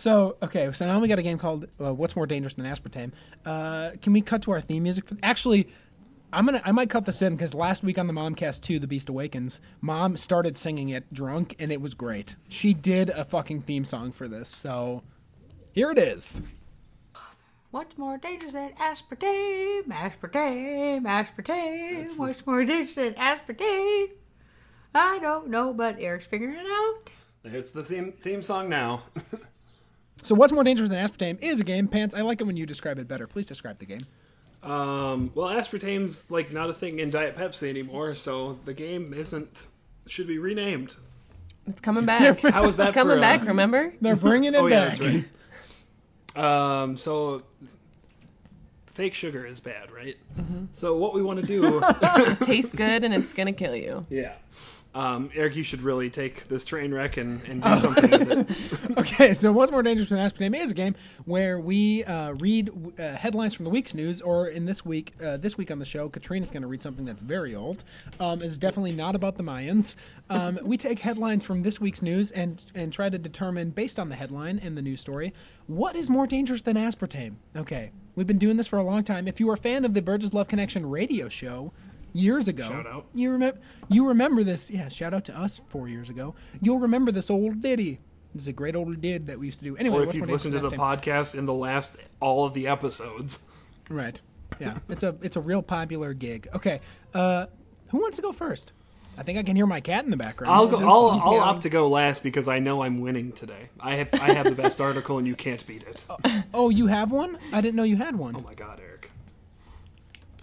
So 0.07 0.37
okay, 0.41 0.71
so 0.73 0.87
now 0.87 1.01
we 1.01 1.09
got 1.09 1.19
a 1.19 1.23
game 1.23 1.37
called 1.37 1.67
uh, 1.81 1.93
"What's 1.93 2.15
More 2.15 2.27
Dangerous 2.27 2.55
Than 2.55 2.65
Aspartame." 2.65 3.11
Uh, 3.45 3.91
can 4.01 4.13
we 4.13 4.21
cut 4.21 4.43
to 4.43 4.53
our 4.53 4.61
theme 4.61 4.85
music? 4.85 5.07
For, 5.09 5.17
actually, 5.21 5.69
I'm 6.33 6.45
gonna 6.45 6.63
I 6.65 6.71
might 6.71 6.91
cut 6.91 7.07
this 7.07 7.23
in 7.23 7.35
because 7.35 7.55
last 7.55 7.83
week 7.83 7.99
on 7.99 8.07
the 8.07 8.13
Momcast 8.13 8.61
2, 8.63 8.79
The 8.79 8.87
Beast 8.87 9.09
Awakens, 9.09 9.61
Mom 9.81 10.17
started 10.17 10.59
singing 10.59 10.91
it 10.91 11.13
drunk 11.13 11.57
and 11.59 11.73
it 11.73 11.81
was 11.81 11.95
great. 11.95 12.37
She 12.49 12.75
did 12.75 13.11
a 13.11 13.25
fucking 13.25 13.63
theme 13.63 13.85
song 13.85 14.13
for 14.13 14.29
this, 14.29 14.49
so 14.49 15.03
here 15.73 15.91
it 15.91 15.99
is. 15.99 16.41
What's 17.73 17.99
more 17.99 18.17
dangerous 18.17 18.53
than 18.53 18.75
aspartame? 18.75 19.87
Aspartame, 19.89 21.03
aspartame. 21.03 22.17
What's 22.17 22.47
more 22.47 22.65
dangerous 22.65 22.95
than 22.95 23.15
aspartame? 23.15 24.11
I 24.97 25.19
don't 25.21 25.49
know, 25.49 25.73
but 25.75 25.97
Eric's 26.01 26.27
figuring 26.27 26.57
it 26.59 26.67
out. 26.67 27.11
It's 27.45 27.71
the 27.71 27.85
theme 27.85 28.13
theme 28.13 28.43
song 28.43 28.69
now. 28.69 29.03
So 30.23 30.35
"What's 30.35 30.53
More 30.53 30.65
Dangerous 30.65 30.89
Than 30.89 31.07
Aspartame" 31.07 31.39
is 31.43 31.61
a 31.61 31.65
game. 31.65 31.87
Pants. 31.87 32.15
I 32.15 32.23
like 32.23 32.41
it 32.41 32.45
when 32.45 32.57
you 32.57 32.67
describe 32.67 32.99
it 32.99 33.07
better. 33.07 33.27
Please 33.27 33.47
describe 33.47 33.79
the 33.79 33.87
game. 33.87 34.01
Um, 34.63 35.31
well, 35.35 35.49
aspartame's 35.49 36.29
like 36.31 36.53
not 36.53 36.71
a 36.71 36.75
thing 36.75 36.99
in 36.99 37.11
Diet 37.11 37.37
Pepsi 37.37 37.69
anymore, 37.69 38.15
so 38.15 38.59
the 38.65 38.75
game 38.75 39.13
isn't 39.15 39.69
should 40.07 40.27
be 40.27 40.39
renamed. 40.39 40.97
It's 41.69 41.81
coming 41.81 42.05
back. 42.07 42.41
How 42.41 42.67
is 42.67 42.77
that 42.77 42.89
It's 42.89 42.95
coming 42.95 43.15
for, 43.15 43.19
uh, 43.19 43.21
back. 43.21 43.47
Remember? 43.47 43.93
They're 44.01 44.17
bringing 44.17 44.55
it 44.55 44.59
Oh 44.61 44.67
yeah, 44.67 44.89
back. 44.89 44.99
that's 44.99 45.01
right. 45.15 45.25
Um, 46.83 46.97
so 46.99 47.43
fake 48.87 49.15
sugar 49.15 49.47
is 49.47 49.59
bad, 49.61 49.91
right? 49.91 50.17
So 50.73 50.97
what 50.97 51.15
we 51.15 51.23
want 51.23 51.41
to 51.41 51.47
do, 51.47 51.81
It 51.83 52.39
tastes 52.41 52.75
good 52.75 53.05
and 53.05 53.15
it's 53.15 53.33
gonna 53.33 53.53
kill 53.55 53.75
you. 53.77 54.05
yeah. 54.11 54.33
Um, 54.97 55.29
Eric, 55.35 55.57
you 55.57 55.63
should 55.63 55.83
really 55.83 56.09
take 56.09 56.49
this 56.49 56.65
train 56.65 56.95
wreck 56.95 57.19
and, 57.19 57.45
and 57.45 57.63
do 57.63 57.79
something 57.79 58.11
with 58.11 58.31
it. 58.33 58.97
Okay, 58.99 59.35
so 59.35 59.53
what's 59.53 59.71
more 59.71 59.83
dangerous 59.83 60.09
than 60.09 60.19
aspartame 60.19 60.57
is 60.57 60.71
a 60.71 60.75
game 60.75 60.95
where 61.27 61.61
we 61.61 62.03
uh, 62.05 62.33
read 62.33 62.71
uh, 62.99 63.13
headlines 63.13 63.53
from 63.53 63.65
the 63.65 63.71
week's 63.71 63.95
news, 63.95 64.23
or 64.23 64.49
in 64.49 64.65
this 64.65 64.87
week, 64.87 65.13
uh, 65.23 65.37
this 65.37 65.59
week 65.59 65.71
on 65.71 65.79
the 65.79 65.85
show, 65.85 66.09
Katrina's 66.09 66.51
going 66.51 66.63
to 66.63 66.67
read 66.67 66.83
something 66.83 67.05
that's 67.05 67.21
very 67.21 67.55
old. 67.55 67.85
Um, 68.19 68.41
it's 68.43 68.57
definitely 68.57 68.93
not 68.93 69.15
about 69.15 69.37
the 69.37 69.43
Mayans. 69.43 69.97
Um, 70.31 70.59
we 70.63 70.79
take 70.79 71.01
headlines 71.01 71.45
from 71.45 71.63
this 71.63 71.79
week's 71.79 72.01
news 72.01 72.31
and 72.31 72.63
and 72.75 72.91
try 72.91 73.11
to 73.11 73.19
determine, 73.19 73.71
based 73.71 73.99
on 73.99 74.09
the 74.09 74.17
headline 74.17 74.59
and 74.61 74.79
the 74.79 74.83
news 74.83 75.03
story, 75.03 75.35
what 75.67 75.95
is 75.95 76.09
more 76.09 76.27
dangerous 76.27 76.63
than 76.63 76.77
aspartame. 76.77 77.35
Okay, 77.55 77.91
we've 78.15 78.27
been 78.27 78.39
doing 78.39 78.57
this 78.57 78.67
for 78.67 78.79
a 78.79 78.85
long 78.85 79.05
time. 79.05 79.29
If 79.29 79.41
you 79.41 79.51
are 79.51 79.55
a 79.55 79.59
fan 79.59 79.85
of 79.85 79.93
the 79.93 80.01
Burgess 80.01 80.33
Love 80.33 80.49
Connection 80.49 80.89
radio 80.89 81.29
show. 81.29 81.73
Years 82.17 82.49
ago, 82.49 82.65
Shout 82.65 82.87
out. 82.87 83.07
you 83.15 83.31
remember 83.31 83.59
you 83.89 84.09
remember 84.09 84.43
this? 84.43 84.71
Yeah, 84.71 84.89
shout 84.89 85.13
out 85.13 85.25
to 85.27 85.39
us 85.39 85.61
four 85.69 85.89
years 85.89 86.09
ago. 86.11 86.35
You'll 86.63 86.79
remember 86.81 87.13
this 87.13 87.31
old 87.31 87.61
ditty. 87.61 88.01
This 88.33 88.43
is 88.43 88.49
a 88.49 88.53
great 88.53 88.75
old 88.75 89.01
did 89.01 89.27
that 89.27 89.39
we 89.39 89.47
used 89.47 89.59
to 89.61 89.65
do. 89.65 89.77
Anyway, 89.77 89.99
Or 89.99 90.05
if 90.05 90.15
you've 90.15 90.29
listened 90.29 90.55
to 90.55 90.61
the 90.61 90.71
podcast 90.71 91.35
in 91.37 91.47
the 91.47 91.55
last 91.55 91.97
all 92.21 92.45
of 92.47 92.55
the 92.55 92.67
episodes. 92.69 93.41
right? 93.91 94.21
Yeah, 94.61 94.77
it's 94.89 95.03
a 95.03 95.17
it's 95.23 95.37
a 95.37 95.41
real 95.41 95.61
popular 95.63 96.15
gig. 96.15 96.49
Okay, 96.55 96.81
uh, 97.15 97.47
who 97.89 97.99
wants 97.99 98.17
to 98.17 98.23
go 98.23 98.33
first? 98.33 98.73
I 99.19 99.23
think 99.23 99.39
I 99.39 99.43
can 99.43 99.57
hear 99.57 99.67
my 99.67 99.81
cat 99.81 100.05
in 100.05 100.11
the 100.11 100.17
background. 100.17 100.53
I'll 100.55 100.67
go. 100.69 100.79
I'll, 100.79 101.21
I'll 101.21 101.41
opt 101.41 101.63
to 101.63 101.71
go 101.71 101.89
last 101.89 102.23
because 102.23 102.49
I 102.49 102.59
know 102.59 102.83
I'm 102.83 103.01
winning 103.01 103.33
today. 103.33 103.71
I 103.81 103.95
have 103.97 104.09
I 104.15 104.33
have 104.35 104.45
the 104.45 104.63
best 104.63 104.81
article 104.81 105.19
and 105.19 105.27
you 105.27 105.35
can't 105.35 105.67
beat 105.67 105.83
it. 105.85 106.05
Oh, 106.55 106.69
you 106.71 106.87
have 106.87 107.11
one? 107.11 107.39
I 107.53 107.61
didn't 107.61 107.77
know 107.77 107.83
you 107.83 107.97
had 107.97 108.15
one. 108.17 108.37
Oh 108.37 108.41
my 108.41 108.55
god, 108.55 108.79
Eric. 108.83 109.11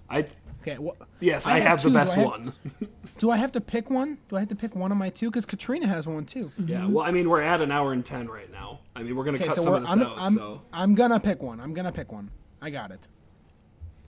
I 0.09 0.25
Okay, 0.65 0.77
well, 0.79 0.95
yes, 1.19 1.45
I 1.45 1.55
I, 1.55 1.59
have 1.59 1.67
have 1.67 1.77
the 1.79 1.83
two. 1.83 1.89
Do 1.89 1.93
best 1.95 2.17
I 2.17 2.21
have- 2.21 2.29
one. 2.29 2.53
do 3.17 3.31
I 3.31 3.37
have 3.37 3.51
to 3.51 3.61
pick 3.61 3.89
one? 3.89 4.17
Do 4.29 4.37
I 4.37 4.39
have 4.39 4.47
to 4.49 4.55
pick 4.55 4.75
one 4.75 4.91
of 4.91 4.97
my 4.97 5.09
two? 5.09 5.29
Because 5.29 5.45
Katrina 5.45 5.87
has 5.87 6.07
one 6.07 6.25
too. 6.25 6.51
Yeah. 6.65 6.87
Well, 6.87 7.05
I 7.05 7.11
mean, 7.11 7.29
we're 7.29 7.41
at 7.41 7.59
an 7.61 7.69
hour 7.71 7.91
and 7.93 8.05
ten 8.05 8.27
right 8.29 8.49
now. 8.51 8.79
I 8.95 9.03
mean, 9.03 9.15
we're 9.15 9.25
gonna 9.25 9.37
Okay, 9.37 9.47
cut 9.47 9.55
so 9.55 9.63
some 9.63 9.71
we're, 9.71 9.77
of 9.77 9.83
this 9.83 9.91
I'm, 9.91 10.01
out. 10.03 10.15
I'm, 10.17 10.35
so 10.35 10.61
I'm 10.71 10.95
gonna 10.95 11.19
pick 11.19 11.43
one. 11.43 11.59
I'm 11.59 11.73
gonna 11.73 11.91
pick 11.91 12.11
one. 12.13 12.31
I 12.61 12.69
got 12.69 12.91
it. 12.91 13.07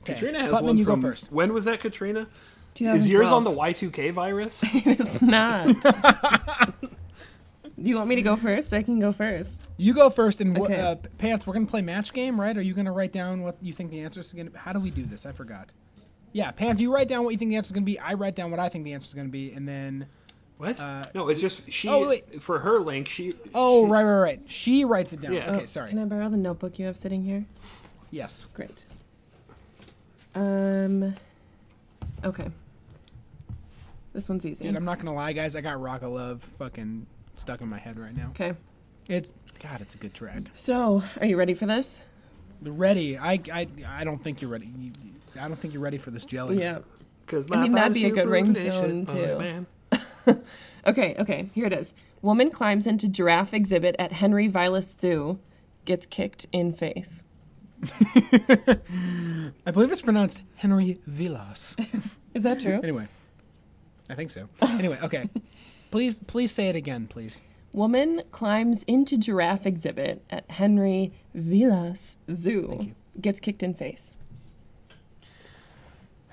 Okay, 0.03 0.13
Katrina 0.13 0.39
has 0.39 0.53
Putman, 0.53 0.61
one 0.63 0.77
you 0.77 0.85
from. 0.85 1.01
go 1.01 1.09
first. 1.09 1.31
When 1.31 1.51
was 1.53 1.65
that, 1.65 1.79
Katrina? 1.81 2.27
Is 2.79 3.09
yours 3.09 3.31
on 3.31 3.43
the 3.43 3.51
Y2K 3.51 4.11
virus? 4.11 4.61
It's 4.73 5.21
not. 5.21 5.67
Do 7.81 7.89
you 7.89 7.97
want 7.97 8.07
me 8.07 8.15
to 8.15 8.21
go 8.21 8.35
first? 8.37 8.73
I 8.73 8.81
can 8.83 8.99
go 8.99 9.11
first. 9.11 9.61
You 9.77 9.93
go 9.93 10.09
first, 10.09 10.39
and 10.39 10.57
wh- 10.57 10.61
Okay. 10.61 10.79
uh, 10.79 10.95
Pants. 11.17 11.45
We're 11.45 11.53
gonna 11.53 11.65
play 11.65 11.81
match 11.81 12.13
game, 12.13 12.39
right? 12.39 12.55
Are 12.57 12.61
you 12.61 12.73
gonna 12.73 12.91
write 12.93 13.11
down 13.11 13.41
what 13.41 13.57
you 13.61 13.73
think 13.73 13.91
the 13.91 13.99
answer 13.99 14.21
is 14.21 14.31
gonna? 14.31 14.49
be? 14.49 14.57
How 14.57 14.71
do 14.71 14.79
we 14.79 14.89
do 14.91 15.03
this? 15.05 15.25
I 15.25 15.33
forgot. 15.33 15.69
Yeah, 16.35 16.51
Pants. 16.51 16.81
You 16.81 16.93
write 16.93 17.07
down 17.07 17.23
what 17.23 17.29
you 17.29 17.37
think 17.37 17.51
the 17.51 17.55
answer 17.55 17.69
is 17.69 17.71
gonna 17.71 17.85
be. 17.85 17.97
I 17.97 18.13
write 18.13 18.35
down 18.35 18.51
what 18.51 18.59
I 18.59 18.67
think 18.67 18.83
the 18.83 18.91
answer 18.91 19.05
is 19.05 19.13
gonna 19.13 19.29
be, 19.29 19.53
and 19.53 19.65
then. 19.65 20.05
What? 20.57 20.81
Uh, 20.81 21.05
no, 21.15 21.29
it's 21.29 21.39
just 21.39 21.71
she. 21.71 21.87
oh, 21.87 22.09
wait. 22.09 22.41
For 22.43 22.59
her 22.59 22.79
link, 22.79 23.07
she. 23.07 23.31
Oh, 23.53 23.85
she- 23.85 23.91
right, 23.91 24.03
right, 24.03 24.19
right. 24.19 24.39
She 24.45 24.83
writes 24.83 25.13
it 25.13 25.21
down. 25.21 25.31
Yeah. 25.31 25.51
Okay, 25.51 25.63
Oh, 25.63 25.65
sorry. 25.65 25.91
Can 25.91 25.99
I 25.99 26.03
borrow 26.03 26.27
the 26.27 26.35
notebook 26.35 26.77
you 26.77 26.87
have 26.87 26.97
sitting 26.97 27.23
here? 27.23 27.45
Yes. 28.11 28.47
Great. 28.53 28.83
Um. 30.33 31.13
Okay. 32.25 32.49
This 34.11 34.27
one's 34.27 34.45
easy. 34.45 34.65
Dude, 34.65 34.75
I'm 34.75 34.83
not 34.83 34.97
gonna 34.99 35.13
lie, 35.13 35.31
guys. 35.31 35.55
I 35.55 35.61
got 35.61 35.79
Rock 35.79 36.01
of 36.01 36.11
Love 36.11 36.43
fucking 36.59 37.05
stuck 37.37 37.61
in 37.61 37.69
my 37.69 37.79
head 37.79 37.97
right 37.97 38.15
now. 38.15 38.27
Okay. 38.31 38.53
It's 39.07 39.31
God. 39.63 39.79
It's 39.79 39.95
a 39.95 39.97
good 39.97 40.13
track. 40.13 40.41
So, 40.53 41.01
are 41.21 41.25
you 41.25 41.37
ready 41.37 41.53
for 41.53 41.65
this? 41.65 42.01
Ready. 42.61 43.17
I, 43.17 43.39
I, 43.53 43.67
I 43.87 44.03
don't 44.03 44.21
think 44.21 44.41
you're 44.41 44.51
ready. 44.51 44.69
You, 44.77 44.91
I 45.39 45.47
don't 45.47 45.57
think 45.57 45.73
you're 45.73 45.83
ready 45.83 45.97
for 45.97 46.11
this 46.11 46.25
jelly. 46.25 46.59
Yeah. 46.59 46.79
Cause 47.27 47.45
I 47.51 47.63
mean, 47.63 47.71
that'd 47.71 47.93
be 47.93 48.05
a 48.05 48.09
body's 48.09 48.23
good 48.25 48.53
super 48.53 48.71
ringtone, 48.71 49.05
delicious. 49.05 49.11
Oh, 49.11 49.13
too. 49.13 49.31
Oh, 49.31 49.39
man. 49.39 49.67
Okay, 50.87 51.15
okay, 51.17 51.49
here 51.53 51.65
it 51.65 51.73
is. 51.73 51.95
Woman 52.21 52.51
climbs 52.51 52.85
into 52.85 53.07
giraffe 53.07 53.53
exhibit 53.55 53.95
at 53.97 54.11
Henry 54.11 54.47
Vilas 54.47 54.95
Zoo, 54.95 55.39
gets 55.83 56.05
kicked 56.05 56.45
in 56.51 56.73
face. 56.73 57.23
I 59.65 59.71
believe 59.71 59.91
it's 59.91 60.03
pronounced 60.03 60.43
Henry 60.55 60.99
Vilas. 61.07 61.75
Is 62.35 62.43
that 62.43 62.59
true? 62.59 62.79
anyway, 62.83 63.07
I 64.09 64.15
think 64.15 64.29
so. 64.29 64.47
Anyway, 64.61 64.99
okay. 65.01 65.29
Please, 65.91 66.17
please 66.17 66.51
say 66.51 66.67
it 66.67 66.75
again, 66.75 67.07
please. 67.07 67.41
Woman 67.71 68.23
climbs 68.31 68.83
into 68.83 69.17
giraffe 69.17 69.65
exhibit 69.65 70.21
at 70.29 70.49
Henry 70.51 71.13
Vilas 71.33 72.17
Zoo, 72.29 72.91
gets 73.21 73.39
kicked 73.39 73.63
in 73.63 73.73
face. 73.73 74.17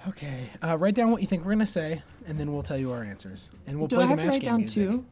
Okay. 0.09 0.49
Uh, 0.63 0.77
write 0.77 0.95
down 0.95 1.11
what 1.11 1.21
you 1.21 1.27
think 1.29 1.45
we're 1.45 1.53
gonna 1.53 1.67
say, 1.67 2.03
and 2.27 2.39
then 2.39 2.53
we'll 2.53 2.63
tell 2.63 2.77
you 2.79 2.91
our 2.93 3.03
answers. 3.03 3.51
And 3.67 3.79
we'll 3.79 3.89
Do 3.89 3.97
play 3.97 4.05
I 4.05 4.09
have 4.09 4.17
the 4.19 4.23
to 4.23 4.27
match 4.27 4.35
write 4.35 4.41
game 4.43 4.51
down 4.51 4.59
music. 4.61 4.89
two? 4.89 5.05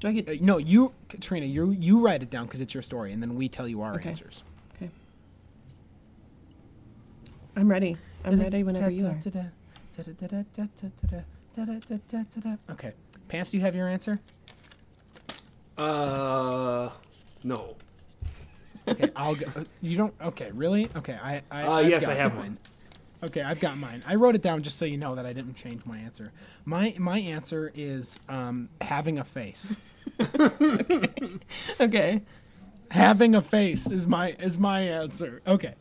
Do 0.00 0.08
I 0.08 0.12
get? 0.12 0.28
Uh, 0.28 0.32
no, 0.40 0.58
you, 0.58 0.92
Katrina, 1.08 1.46
you 1.46 1.70
you 1.70 2.04
write 2.04 2.22
it 2.22 2.30
down 2.30 2.46
because 2.46 2.60
it's 2.60 2.74
your 2.74 2.82
story, 2.82 3.12
and 3.12 3.22
then 3.22 3.34
we 3.34 3.48
tell 3.48 3.66
you 3.66 3.82
our 3.82 3.94
Okay. 3.94 4.08
answers. 4.10 4.42
Okay. 4.76 4.90
I'm 7.56 7.68
ready. 7.68 7.96
I'm 8.24 8.38
ready 8.40 8.62
whenever 8.62 8.90
you 8.90 9.06
are. 9.06 9.18
Okay, 12.70 12.92
Pants, 13.28 13.50
do 13.50 13.56
you 13.56 13.62
have 13.62 13.74
your 13.74 13.88
answer? 13.88 14.18
Uh, 15.78 16.90
no. 17.42 17.76
Okay, 18.86 19.10
I'll 19.16 19.34
go. 19.34 19.46
uh, 19.56 19.64
You 19.80 19.96
don't. 19.96 20.14
Okay, 20.20 20.50
really? 20.52 20.88
Okay, 20.96 21.14
I. 21.22 21.42
I 21.50 21.62
Uh, 21.64 21.72
I've 21.72 21.88
yes, 21.90 22.04
got 22.06 22.12
I 22.12 22.14
have 22.16 22.34
mine. 22.34 22.42
one. 22.42 22.58
Okay, 23.22 23.40
I've 23.42 23.60
got 23.60 23.78
mine. 23.78 24.02
I 24.06 24.16
wrote 24.16 24.34
it 24.34 24.42
down 24.42 24.62
just 24.62 24.76
so 24.76 24.84
you 24.84 24.98
know 24.98 25.14
that 25.14 25.24
I 25.24 25.32
didn't 25.32 25.54
change 25.54 25.86
my 25.86 25.96
answer. 25.98 26.30
My 26.64 26.94
my 26.98 27.18
answer 27.18 27.72
is 27.74 28.18
um, 28.28 28.68
having 28.80 29.18
a 29.18 29.24
face. 29.24 29.78
Okay. 31.80 32.22
having 32.90 33.34
a 33.34 33.42
face 33.42 33.90
is 33.90 34.06
my 34.06 34.32
is 34.38 34.58
my 34.58 34.80
answer. 34.80 35.40
Okay, 35.46 35.74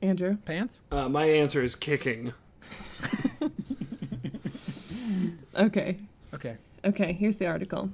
Andrew. 0.00 0.38
Pants. 0.44 0.80
Uh, 0.90 1.08
my 1.08 1.24
answer 1.26 1.62
is 1.62 1.76
kicking. 1.76 2.32
Okay. 5.54 5.98
Okay. 6.32 6.56
Okay, 6.84 7.12
here's 7.12 7.36
the 7.36 7.46
article. 7.46 7.90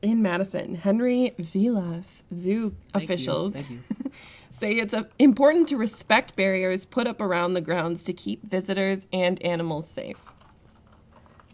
In 0.00 0.22
Madison, 0.22 0.74
Henry 0.76 1.34
Vilas 1.38 2.24
Zoo 2.32 2.70
Thank 2.92 3.08
you. 3.08 3.14
officials 3.14 3.52
Thank 3.54 3.70
you. 3.70 3.80
say 4.50 4.72
it's 4.72 4.94
uh, 4.94 5.04
important 5.18 5.68
to 5.68 5.76
respect 5.76 6.36
barriers 6.36 6.84
put 6.84 7.06
up 7.06 7.20
around 7.20 7.52
the 7.52 7.60
grounds 7.60 8.02
to 8.04 8.12
keep 8.12 8.48
visitors 8.48 9.06
and 9.12 9.40
animals 9.42 9.88
safe. 9.88 10.18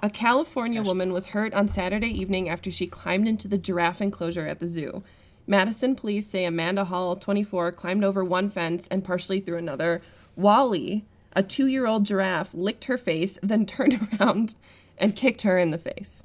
A 0.04 0.10
California 0.10 0.82
woman 0.82 1.12
was 1.12 1.28
hurt 1.28 1.54
on 1.54 1.68
Saturday 1.68 2.08
evening 2.08 2.48
after 2.48 2.72
she 2.72 2.88
climbed 2.88 3.28
into 3.28 3.46
the 3.46 3.56
giraffe 3.56 4.00
enclosure 4.00 4.48
at 4.48 4.58
the 4.58 4.66
zoo. 4.66 5.04
Madison 5.46 5.94
police 5.94 6.26
say 6.26 6.44
Amanda 6.44 6.84
Hall, 6.84 7.14
24, 7.14 7.72
climbed 7.72 8.04
over 8.04 8.24
one 8.24 8.50
fence 8.50 8.88
and 8.88 9.04
partially 9.04 9.40
through 9.40 9.58
another. 9.58 10.02
Wally, 10.34 11.04
a 11.34 11.42
two 11.42 11.66
year 11.66 11.86
old 11.86 12.04
giraffe, 12.04 12.52
licked 12.52 12.84
her 12.84 12.98
face, 12.98 13.38
then 13.42 13.64
turned 13.64 14.08
around 14.20 14.54
and 14.98 15.14
kicked 15.14 15.42
her 15.42 15.56
in 15.56 15.70
the 15.70 15.78
face. 15.78 16.22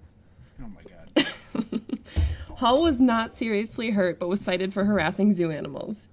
Oh 0.60 0.68
my 0.68 0.82
god. 0.82 1.82
Hall 2.58 2.82
was 2.82 3.00
not 3.00 3.36
seriously 3.36 3.92
hurt 3.92 4.20
but 4.20 4.28
was 4.28 4.42
cited 4.42 4.74
for 4.74 4.86
harassing 4.86 5.34
zoo 5.34 5.52
animals. 5.52 6.08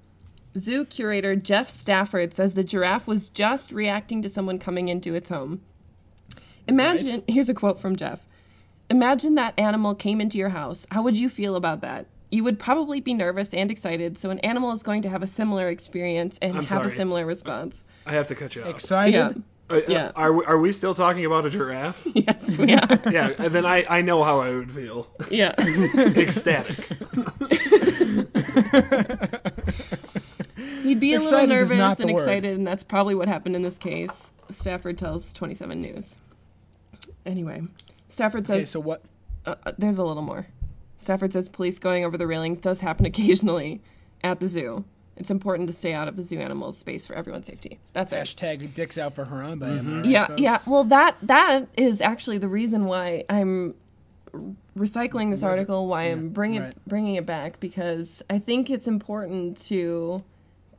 Zoo 0.57 0.85
curator 0.85 1.35
Jeff 1.37 1.69
Stafford 1.69 2.33
says 2.33 2.55
the 2.55 2.65
giraffe 2.65 3.07
was 3.07 3.29
just 3.29 3.73
reacting 3.73 4.23
to 4.23 4.29
someone 4.29 4.59
coming 4.59 4.89
into 4.89 5.15
its 5.15 5.29
home. 5.29 5.61
Imagine, 6.69 7.23
here's 7.29 7.49
a 7.49 7.55
quote 7.55 7.79
from 7.81 7.97
Jeff 7.97 8.21
Imagine 8.91 9.35
that 9.35 9.55
animal 9.59 9.95
came 9.95 10.21
into 10.21 10.39
your 10.39 10.51
house. 10.51 10.87
How 10.91 11.03
would 11.03 11.17
you 11.17 11.29
feel 11.29 11.57
about 11.57 11.81
that? 11.81 12.07
You 12.31 12.45
would 12.45 12.59
probably 12.59 13.01
be 13.01 13.15
nervous 13.15 13.55
and 13.55 13.71
excited, 13.71 14.19
so 14.19 14.31
an 14.31 14.39
animal 14.41 14.73
is 14.73 14.83
going 14.83 15.03
to 15.03 15.09
have 15.09 15.23
a 15.23 15.27
similar 15.27 15.69
experience 15.69 16.39
and 16.43 16.57
I'm 16.57 16.67
have 16.67 16.85
a 16.85 16.91
similar 16.91 17.25
response. 17.25 17.85
I 18.07 18.13
have 18.13 18.27
to 18.29 18.35
cut 18.35 18.55
you 18.55 18.63
off. 18.63 18.69
Excited. 18.69 19.13
Yeah. 19.15 19.33
Uh, 19.71 19.77
uh, 19.77 19.81
yeah. 19.89 20.13
Are 20.15 20.33
we, 20.33 20.45
are 20.45 20.59
we 20.59 20.73
still 20.73 20.95
talking 20.95 21.25
about 21.25 21.47
a 21.47 21.51
giraffe? 21.51 22.07
Yes, 22.15 22.59
we 22.59 22.75
are. 22.75 23.01
yeah. 23.11 23.31
And 23.39 23.53
then 23.53 23.65
I, 23.65 23.85
I 23.89 24.03
know 24.03 24.23
how 24.23 24.41
I 24.41 24.51
would 24.51 24.71
feel. 24.71 25.09
Yeah. 25.31 25.55
Ecstatic. 25.59 26.77
He'd 30.85 31.01
be 31.01 31.15
a 31.15 31.19
little 31.19 31.33
Excited 31.41 31.53
is 31.53 31.71
nervous 31.71 31.79
not 31.79 31.97
the 31.97 32.03
and 32.05 32.13
word. 32.15 32.21
excited, 32.21 32.57
and 32.57 32.67
that's 32.67 32.85
probably 32.85 33.15
what 33.17 33.27
happened 33.27 33.57
in 33.57 33.63
this 33.63 33.79
case. 33.79 34.33
Stafford 34.51 34.99
tells 34.99 35.33
27 35.33 35.81
News. 35.81 36.17
Anyway, 37.27 37.63
Stafford 38.09 38.47
says 38.47 38.57
Okay, 38.57 38.65
so 38.67 38.81
what? 38.81 39.03
uh, 39.47 39.55
uh, 39.67 39.73
there's 39.79 39.99
a 39.99 40.05
little 40.05 40.23
more. 40.23 40.47
Stafford 40.99 41.33
says 41.33 41.49
police 41.49 41.79
going 41.79 42.05
over 42.05 42.17
the 42.17 42.27
railings 42.27 42.59
does 42.59 42.81
happen 42.81 43.05
occasionally 43.13 43.81
at 44.23 44.41
the 44.41 44.47
zoo. 44.49 44.85
It's 45.17 45.31
important 45.31 45.69
to 45.69 45.73
stay 45.73 45.93
out 45.95 46.09
of 46.09 46.17
the 46.17 46.23
zoo 46.25 46.41
animals' 46.41 46.77
space 46.77 47.07
for 47.07 47.15
everyone's 47.15 47.47
safety. 47.47 47.79
That's 47.93 48.13
it. 48.13 48.17
Hashtag 48.17 48.75
dicks 48.75 48.99
out 48.99 49.15
for 49.15 49.25
Harambe. 49.27 49.63
am 49.79 49.89
I 49.89 49.97
right, 49.99 50.05
Yeah, 50.05 50.27
folks? 50.27 50.41
yeah. 50.41 50.59
Well, 50.67 50.85
that 50.85 51.17
that 51.23 51.69
is 51.77 52.01
actually 52.01 52.39
the 52.39 52.49
reason 52.49 52.85
why 52.87 53.25
I'm 53.31 53.75
recycling 54.77 55.31
this 55.31 55.43
article. 55.45 55.87
Why 55.87 56.05
I'm 56.05 56.31
bringing 56.31 56.63
right. 56.63 56.75
bringing 56.87 57.15
it 57.15 57.25
back 57.27 57.61
because 57.61 58.23
I 58.29 58.39
think 58.41 58.71
it's 58.71 58.89
important 58.89 59.57
to 59.67 60.23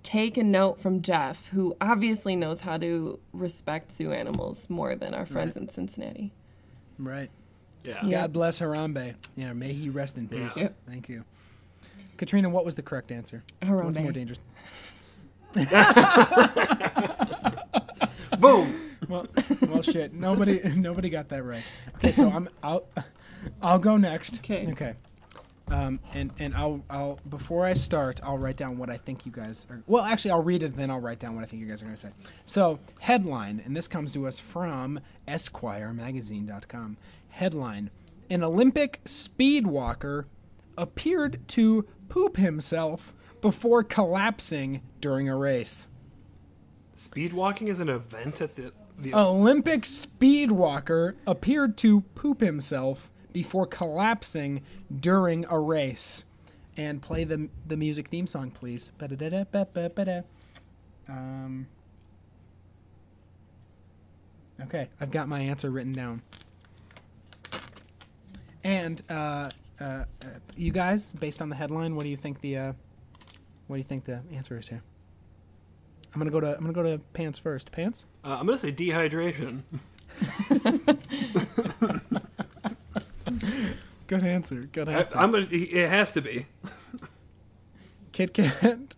take 0.06 0.38
a 0.38 0.44
note 0.44 0.80
from 0.80 1.02
Jeff, 1.02 1.50
who 1.50 1.76
obviously 1.82 2.36
knows 2.36 2.62
how 2.62 2.78
to 2.78 3.20
respect 3.34 3.92
zoo 3.92 4.14
animals 4.14 4.70
more 4.70 4.96
than 4.96 5.16
our 5.16 5.26
friends 5.26 5.58
in 5.58 5.68
Cincinnati. 5.68 6.32
Right. 7.00 7.32
Yeah. 7.84 8.06
Yeah. 8.06 8.22
God 8.22 8.34
bless 8.34 8.60
Harambe. 8.60 9.16
Yeah, 9.36 9.54
may 9.54 9.74
he 9.74 9.90
rest 9.90 10.18
in 10.18 10.28
peace. 10.28 10.56
Yeah. 10.56 10.64
Yep. 10.64 10.76
Thank 10.88 11.10
you. 11.10 11.26
Katrina, 12.18 12.50
what 12.50 12.64
was 12.64 12.76
the 12.76 12.84
correct 12.84 13.12
answer? 13.12 13.44
Harambe. 13.62 13.86
What's 13.86 13.98
Harambe. 13.98 14.04
more 14.04 14.12
dangerous? 14.12 14.40
Boom. 18.40 18.80
Well, 19.10 19.28
well, 19.68 19.82
shit. 19.82 20.14
Nobody, 20.14 20.62
nobody 20.76 21.10
got 21.10 21.30
that 21.30 21.44
right. 21.44 21.64
Okay, 21.96 22.12
so 22.12 22.30
I'm, 22.30 22.48
I'll, 22.62 22.86
I'll 23.62 23.80
go 23.80 23.98
next. 23.98 24.40
Okay. 24.40 24.68
Okay. 24.72 24.94
Um, 25.70 26.00
and 26.14 26.32
and 26.38 26.54
I'll 26.54 26.84
I'll 26.90 27.20
before 27.28 27.66
I 27.66 27.74
start, 27.74 28.20
I'll 28.24 28.38
write 28.38 28.58
down 28.58 28.78
what 28.78 28.90
I 28.90 28.98
think 28.98 29.26
you 29.26 29.32
guys 29.32 29.66
are. 29.70 29.82
Well, 29.88 30.04
actually, 30.04 30.32
I'll 30.32 30.44
read 30.44 30.62
it, 30.62 30.76
then 30.78 30.92
I'll 30.92 31.00
write 31.00 31.20
down 31.20 31.34
what 31.36 31.44
I 31.44 31.48
think 31.48 31.62
you 31.62 31.68
guys 31.68 31.82
are 31.82 31.86
going 31.86 31.96
to 31.96 32.02
say. 32.02 32.12
So 32.46 32.80
headline, 33.00 33.62
and 33.66 33.76
this 33.76 33.88
comes 33.88 34.12
to 34.14 34.28
us 34.28 34.38
from 34.40 35.00
EsquireMagazine.com. 35.28 36.98
Headline: 37.30 37.90
An 38.30 38.44
Olympic 38.44 39.02
speed 39.06 39.66
walker 39.66 40.28
appeared 40.78 41.40
to 41.50 41.86
poop 42.10 42.38
himself 42.38 43.16
before 43.42 43.84
collapsing 43.84 44.82
during 45.02 45.30
a 45.30 45.36
race. 45.36 45.88
Speed 46.94 47.34
walking 47.34 47.70
is 47.70 47.80
an 47.80 47.90
event 47.90 48.40
at 48.40 48.56
the. 48.56 48.72
the 49.00 49.16
Olympic 49.16 49.86
speed 49.86 50.52
walker 50.52 51.16
appeared 51.26 51.76
to 51.78 52.02
poop 52.14 52.40
himself 52.40 53.10
before 53.36 53.68
collapsing 53.68 54.62
during 55.02 55.46
a 55.50 55.60
race. 55.60 56.24
And 56.78 57.02
play 57.02 57.26
the 57.26 57.50
the 57.68 57.76
music 57.76 58.08
theme 58.08 58.28
song, 58.28 58.50
please. 58.50 58.94
Um. 61.10 61.68
Okay, 64.62 64.88
I've 65.02 65.12
got 65.12 65.28
my 65.28 65.42
answer 65.42 65.70
written 65.70 65.92
down. 65.92 66.22
And 68.64 69.02
uh, 69.10 69.50
uh, 69.80 69.84
uh, 69.84 70.06
you 70.56 70.72
guys, 70.72 71.12
based 71.12 71.42
on 71.42 71.50
the 71.50 71.56
headline, 71.56 71.96
what 71.96 72.04
do 72.04 72.10
you 72.10 72.18
think 72.18 72.40
the 72.40 72.58
uh, 72.58 72.74
what 73.68 73.76
do 73.76 73.80
you 73.80 73.86
think 73.86 74.06
the 74.06 74.22
answer 74.34 74.58
is 74.58 74.70
here? 74.70 74.82
I'm 76.14 76.20
gonna 76.20 76.32
go 76.32 76.40
to 76.40 76.56
I'm 76.56 76.62
gonna 76.62 76.74
go 76.74 76.84
to 76.84 77.00
Pants 77.14 77.40
first. 77.40 77.74
Pants. 77.74 78.06
uh, 78.24 78.38
I'm 78.40 78.46
gonna 78.46 78.58
say 78.58 78.72
dehydration. 78.72 79.64
Good 84.20 84.28
answer. 84.28 84.56
Good 84.72 84.90
answer. 84.90 85.18
I'm 85.18 85.32
gonna. 85.32 85.48
It 85.50 85.90
has 85.90 86.14
to 86.14 86.22
be. 86.22 86.46
Kit 88.12 88.34
Kat. 88.34 88.96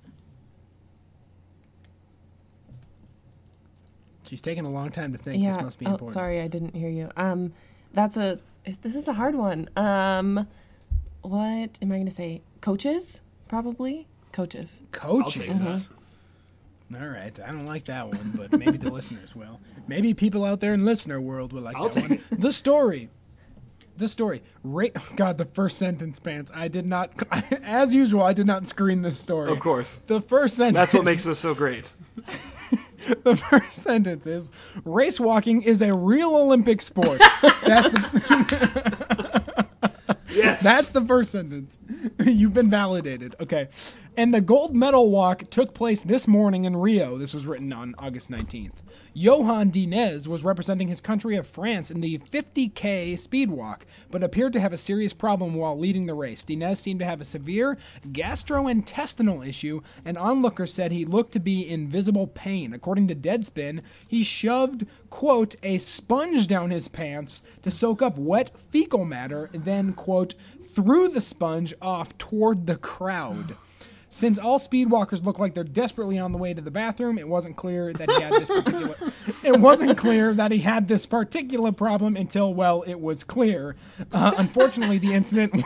She's 4.23 4.41
taking 4.41 4.65
a 4.65 4.69
long 4.69 4.89
time 4.89 5.13
to 5.13 5.17
think. 5.17 5.41
Yeah. 5.41 5.53
This 5.53 5.61
must 5.61 5.79
be 5.79 5.85
important. 5.85 6.07
oh, 6.07 6.09
important. 6.09 6.13
sorry, 6.13 6.41
I 6.41 6.47
didn't 6.47 6.75
hear 6.75 6.89
you. 6.89 7.09
Um, 7.15 7.53
that's 7.93 8.17
a. 8.17 8.39
This 8.81 8.95
is 8.95 9.07
a 9.07 9.13
hard 9.13 9.35
one. 9.35 9.69
Um, 9.77 10.47
what 11.21 11.79
am 11.81 11.91
I 11.91 11.95
going 11.95 12.05
to 12.05 12.11
say? 12.11 12.41
Coaches, 12.61 13.21
probably. 13.47 14.07
Coaches. 14.33 14.81
I'll 15.01 15.23
take 15.23 15.47
Coaches. 15.49 15.89
All 16.95 17.07
right. 17.07 17.37
I 17.39 17.47
don't 17.47 17.65
like 17.65 17.85
that 17.85 18.07
one, 18.07 18.33
but 18.35 18.57
maybe 18.57 18.77
the 18.77 18.91
listeners 18.93 19.35
will. 19.35 19.59
Maybe 19.87 20.13
people 20.13 20.45
out 20.45 20.59
there 20.59 20.73
in 20.73 20.85
listener 20.85 21.19
world 21.19 21.53
will 21.53 21.61
like 21.61 21.75
I'll 21.75 21.89
that 21.89 22.07
take 22.07 22.09
one. 22.09 22.39
The 22.39 22.51
story. 22.51 23.09
The 23.97 24.07
story. 24.07 24.43
Ra- 24.63 24.87
oh 24.95 25.07
God, 25.15 25.37
the 25.37 25.45
first 25.45 25.77
sentence, 25.77 26.19
pants. 26.19 26.51
I 26.53 26.67
did 26.67 26.85
not, 26.85 27.11
as 27.63 27.93
usual, 27.93 28.21
I 28.23 28.33
did 28.33 28.47
not 28.47 28.67
screen 28.67 29.01
this 29.01 29.19
story. 29.19 29.51
Of 29.51 29.59
course. 29.59 29.97
The 30.07 30.21
first 30.21 30.55
sentence. 30.57 30.75
That's 30.75 30.93
what 30.93 31.03
makes 31.03 31.23
this 31.23 31.39
so 31.39 31.53
great. 31.55 31.91
The 33.23 33.35
first 33.37 33.83
sentence 33.83 34.27
is 34.27 34.49
race 34.83 35.19
walking 35.19 35.61
is 35.61 35.81
a 35.81 35.93
real 35.95 36.35
Olympic 36.35 36.81
sport. 36.81 37.19
That's 37.65 37.89
the, 37.89 39.55
Yes. 40.29 40.61
that's 40.61 40.91
the 40.91 41.01
first 41.01 41.31
sentence. 41.31 41.77
You've 42.23 42.53
been 42.53 42.69
validated. 42.69 43.35
Okay. 43.39 43.69
And 44.17 44.33
the 44.33 44.41
gold 44.41 44.75
medal 44.75 45.09
walk 45.09 45.49
took 45.49 45.73
place 45.73 46.01
this 46.03 46.27
morning 46.27 46.65
in 46.65 46.75
Rio. 46.75 47.17
This 47.17 47.33
was 47.33 47.47
written 47.47 47.71
on 47.73 47.95
August 47.97 48.29
19th. 48.29 48.73
Yohann 49.17 49.71
Diniz 49.71 50.27
was 50.27 50.43
representing 50.43 50.89
his 50.89 51.01
country 51.01 51.37
of 51.37 51.47
France 51.47 51.89
in 51.89 52.01
the 52.01 52.19
50K 52.19 53.17
speed 53.17 53.49
walk, 53.49 53.87
but 54.11 54.21
appeared 54.21 54.53
to 54.53 54.59
have 54.59 54.73
a 54.73 54.77
serious 54.77 55.11
problem 55.11 55.55
while 55.55 55.75
leading 55.75 56.05
the 56.05 56.13
race. 56.13 56.43
Dinez 56.43 56.77
seemed 56.77 56.99
to 56.99 57.05
have 57.05 57.19
a 57.19 57.23
severe 57.23 57.79
gastrointestinal 58.11 59.47
issue, 59.47 59.81
and 60.05 60.19
onlookers 60.19 60.71
said 60.71 60.91
he 60.91 61.03
looked 61.03 61.31
to 61.31 61.39
be 61.39 61.67
in 61.67 61.87
visible 61.87 62.27
pain. 62.27 62.73
According 62.73 63.07
to 63.07 63.15
Deadspin, 63.15 63.81
he 64.07 64.23
shoved, 64.23 64.85
quote, 65.09 65.55
a 65.63 65.79
sponge 65.79 66.45
down 66.45 66.69
his 66.69 66.87
pants 66.87 67.41
to 67.63 67.71
soak 67.71 68.03
up 68.03 68.19
wet 68.19 68.55
fecal 68.69 69.03
matter, 69.03 69.49
then, 69.51 69.93
quote, 69.93 70.35
threw 70.63 71.09
the 71.09 71.21
sponge 71.21 71.73
off 71.81 72.15
toward 72.19 72.67
the 72.67 72.77
crowd. 72.77 73.55
Since 74.17 74.39
all 74.39 74.57
speedwalkers 74.57 75.23
look 75.23 75.37
like 75.37 75.53
they're 75.53 75.63
desperately 75.63 76.17
on 76.17 76.31
the 76.31 76.39
way 76.39 76.51
to 76.51 76.59
the 76.59 76.71
bathroom, 76.71 77.19
it 77.19 77.27
wasn't 77.27 77.55
clear 77.55 77.93
that 77.93 78.09
he 78.09 78.19
had 78.19 78.33
this 78.33 78.49
particular. 78.49 78.95
it 79.43 79.59
wasn't 79.59 79.95
clear 79.95 80.33
that 80.33 80.51
he 80.51 80.57
had 80.57 80.87
this 80.87 81.05
particular 81.05 81.71
problem 81.71 82.17
until, 82.17 82.51
well, 82.51 82.81
it 82.87 82.99
was 82.99 83.23
clear. 83.23 83.75
Uh, 84.11 84.33
unfortunately, 84.39 84.97
the 84.97 85.13
incident. 85.13 85.53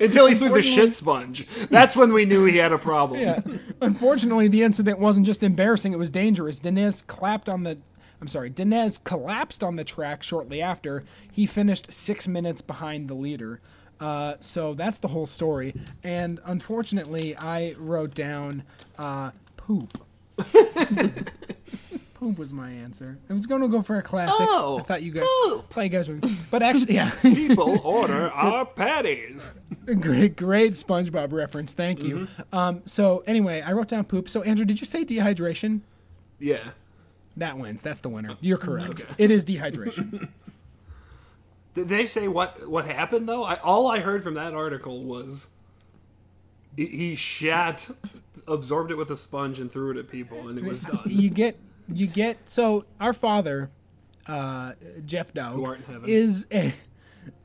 Until 0.00 0.28
he 0.28 0.34
threw 0.34 0.48
the 0.48 0.62
shit 0.62 0.94
sponge. 0.94 1.46
That's 1.68 1.94
when 1.94 2.14
we 2.14 2.24
knew 2.24 2.46
he 2.46 2.56
had 2.56 2.72
a 2.72 2.78
problem. 2.78 3.20
yeah. 3.20 3.42
Unfortunately, 3.82 4.48
the 4.48 4.62
incident 4.62 4.98
wasn't 4.98 5.26
just 5.26 5.42
embarrassing; 5.42 5.92
it 5.92 5.98
was 5.98 6.08
dangerous. 6.08 6.60
Diniz 6.60 7.06
clapped 7.06 7.50
on 7.50 7.64
the. 7.64 7.76
I'm 8.22 8.28
sorry. 8.28 8.48
Diniz 8.48 8.98
collapsed 9.04 9.62
on 9.62 9.76
the 9.76 9.84
track 9.84 10.22
shortly 10.22 10.62
after. 10.62 11.04
He 11.30 11.44
finished 11.44 11.92
six 11.92 12.26
minutes 12.26 12.62
behind 12.62 13.08
the 13.08 13.14
leader. 13.14 13.60
Uh, 14.00 14.34
so 14.40 14.74
that's 14.74 14.98
the 14.98 15.08
whole 15.08 15.26
story. 15.26 15.74
And 16.04 16.40
unfortunately, 16.44 17.36
I 17.36 17.74
wrote 17.78 18.14
down 18.14 18.62
uh, 18.98 19.30
poop. 19.56 19.98
poop 22.14 22.38
was 22.38 22.52
my 22.52 22.70
answer. 22.70 23.18
I 23.28 23.32
was 23.32 23.46
going 23.46 23.62
to 23.62 23.68
go 23.68 23.82
for 23.82 23.96
a 23.98 24.02
classic. 24.02 24.46
Oh, 24.48 24.78
I 24.78 24.82
thought 24.82 25.02
you 25.02 25.12
guys, 25.12 25.26
poop. 25.44 25.68
thought 25.70 25.82
you 25.82 25.88
guys 25.88 26.08
would, 26.08 26.24
but 26.50 26.62
actually, 26.62 26.94
yeah. 26.94 27.10
People 27.22 27.80
order 27.84 28.30
our 28.34 28.64
patties. 28.64 29.54
great, 29.84 30.36
great 30.36 30.72
SpongeBob 30.72 31.32
reference. 31.32 31.74
Thank 31.74 32.02
you. 32.02 32.18
Mm-hmm. 32.18 32.58
Um, 32.58 32.82
so 32.84 33.24
anyway, 33.26 33.62
I 33.62 33.72
wrote 33.72 33.88
down 33.88 34.04
poop. 34.04 34.28
So 34.28 34.42
Andrew, 34.42 34.64
did 34.64 34.80
you 34.80 34.86
say 34.86 35.04
dehydration? 35.04 35.80
Yeah. 36.38 36.70
That 37.36 37.56
wins. 37.56 37.82
That's 37.82 38.00
the 38.00 38.08
winner. 38.08 38.36
You're 38.40 38.58
correct. 38.58 39.02
Okay. 39.02 39.14
It 39.18 39.30
is 39.30 39.44
dehydration. 39.44 40.28
Did 41.78 41.88
they 41.88 42.06
say 42.06 42.26
what 42.26 42.68
what 42.68 42.86
happened 42.86 43.28
though? 43.28 43.44
I, 43.44 43.54
all 43.56 43.86
I 43.88 44.00
heard 44.00 44.24
from 44.24 44.34
that 44.34 44.52
article 44.52 45.04
was 45.04 45.48
he, 46.76 46.86
he 46.86 47.14
shat, 47.14 47.88
absorbed 48.48 48.90
it 48.90 48.96
with 48.96 49.10
a 49.12 49.16
sponge, 49.16 49.60
and 49.60 49.70
threw 49.70 49.92
it 49.92 49.96
at 49.96 50.08
people, 50.08 50.48
and 50.48 50.58
it 50.58 50.64
was 50.64 50.80
done. 50.82 51.00
you 51.06 51.30
get, 51.30 51.56
you 51.92 52.08
get. 52.08 52.48
So 52.48 52.84
our 53.00 53.12
father, 53.12 53.70
uh, 54.26 54.72
Jeff 55.06 55.32
Dow, 55.32 55.52
Who 55.52 55.66
art 55.66 55.78
in 55.78 55.84
heaven. 55.84 56.08
is 56.08 56.46
a. 56.52 56.74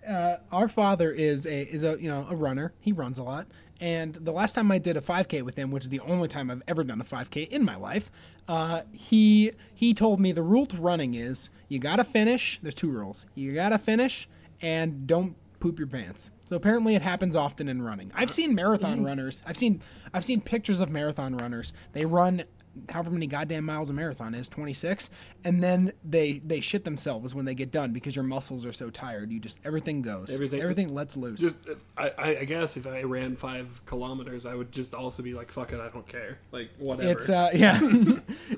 Uh, 0.08 0.36
our 0.52 0.68
father 0.68 1.12
is 1.12 1.46
a 1.46 1.62
is 1.64 1.86
a 1.86 1.96
you 1.98 2.10
know 2.10 2.28
a 2.30 2.36
runner. 2.36 2.74
He 2.82 2.92
runs 2.92 3.20
a 3.20 3.24
lot. 3.24 3.48
And 3.80 4.14
the 4.14 4.34
last 4.34 4.54
time 4.54 4.70
I 4.70 4.78
did 4.78 4.98
a 4.98 5.02
5K 5.02 5.44
with 5.44 5.56
him, 5.56 5.72
which 5.72 5.86
is 5.86 5.90
the 5.90 6.02
only 6.02 6.28
time 6.28 6.52
I've 6.52 6.62
ever 6.68 6.84
done 6.84 7.00
a 7.00 7.06
5K 7.06 7.48
in 7.50 7.64
my 7.64 7.76
life, 7.78 8.12
uh, 8.50 8.82
he 8.92 9.52
he 9.74 9.94
told 9.94 10.20
me 10.20 10.34
the 10.34 10.42
rule 10.44 10.66
to 10.68 10.78
running 10.78 11.14
is 11.14 11.50
you 11.74 11.80
gotta 11.80 12.04
finish. 12.04 12.60
There's 12.60 12.76
two 12.76 12.92
rules. 12.92 13.26
You 13.34 13.52
gotta 13.52 13.80
finish 13.80 14.30
and 14.62 15.08
don't 15.08 15.36
poop 15.60 15.80
your 15.80 15.88
pants. 15.88 16.30
So 16.46 16.56
apparently 16.56 16.94
it 16.94 17.02
happens 17.02 17.36
often 17.36 17.68
in 17.68 17.82
running. 17.82 18.12
I've 18.14 18.30
seen 18.30 18.54
marathon 18.54 19.04
runners. 19.04 19.42
I've 19.44 19.58
seen 19.58 19.82
I've 20.14 20.24
seen 20.24 20.40
pictures 20.40 20.80
of 20.80 20.92
marathon 20.92 21.36
runners. 21.36 21.74
They 21.94 22.06
run 22.06 22.44
however 22.90 23.12
many 23.12 23.28
goddamn 23.28 23.66
miles 23.66 23.90
a 23.90 23.94
marathon 23.94 24.34
is 24.34 24.48
26 24.50 25.10
and 25.44 25.62
then 25.64 25.92
they 26.04 26.40
they 26.46 26.60
shit 26.60 26.84
themselves 26.84 27.36
when 27.36 27.46
they 27.46 27.54
get 27.54 27.72
done 27.72 27.92
because 27.94 28.16
your 28.16 28.26
muscles 28.26 28.66
are 28.66 28.74
so 28.74 28.90
tired 28.90 29.32
you 29.32 29.40
just 29.40 29.60
everything 29.64 30.02
goes 30.02 30.34
Everything- 30.34 30.62
everything 30.62 30.94
lets 30.94 31.16
loose 31.16 31.40
Just, 31.40 31.58
I, 31.98 32.12
I 32.40 32.46
guess 32.46 32.76
if 32.78 32.88
I 32.88 33.04
ran 33.04 33.36
five 33.36 33.82
kilometers, 33.86 34.46
I 34.46 34.56
would 34.56 34.72
just 34.72 34.94
also 34.96 35.22
be 35.22 35.34
like, 35.34 35.52
"Fuck 35.52 35.72
it, 35.74 35.80
I 35.80 35.90
don't 35.90 36.08
care." 36.08 36.40
Like 36.52 36.70
whatever. 36.80 37.10
It's 37.12 37.30
uh 37.30 37.52
yeah, 37.56 37.80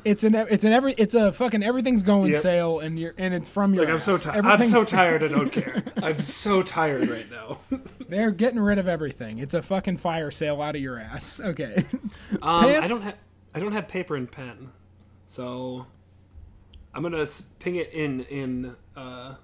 it's 0.05 0.23
an 0.23 0.33
it's 0.35 0.63
an 0.63 0.71
every 0.71 0.93
it's 0.93 1.13
a 1.15 1.31
fucking 1.33 1.61
everything's 1.63 2.01
going 2.03 2.31
Yep. 2.31 2.39
sale 2.41 2.79
and 2.79 2.97
you're 2.97 3.13
and 3.17 3.33
it's 3.33 3.49
from 3.49 3.73
your 3.73 3.85
like 3.85 3.93
I'm 3.93 3.99
so 3.99 4.17
tired. 4.31 4.45
I'm 4.45 4.63
so 4.69 4.83
tired. 4.85 5.23
I 5.23 5.27
don't 5.27 5.51
care. 5.51 5.83
I'm 6.01 6.19
so 6.19 6.63
tired 6.63 7.09
right 7.09 7.29
now. 7.29 7.59
They're 8.09 8.31
getting 8.31 8.59
rid 8.59 8.77
of 8.79 8.87
everything. 8.87 9.39
It's 9.39 9.53
a 9.53 9.61
fucking 9.61 9.97
fire 9.97 10.31
sale 10.31 10.61
out 10.61 10.75
of 10.75 10.81
your 10.81 10.97
ass. 10.99 11.39
Okay. 11.43 11.83
Um, 12.33 12.39
I 12.43 12.87
don't 12.87 13.03
have 13.03 13.15
I 13.55 13.59
don't 13.59 13.71
have 13.71 13.87
paper 13.87 14.15
and 14.17 14.29
pen, 14.29 14.69
so 15.25 15.87
I'm 16.93 17.01
gonna 17.01 17.25
ping 17.59 17.75
it 17.77 17.91
in 17.93 18.21
in 18.25 18.75
uh, 18.95 19.35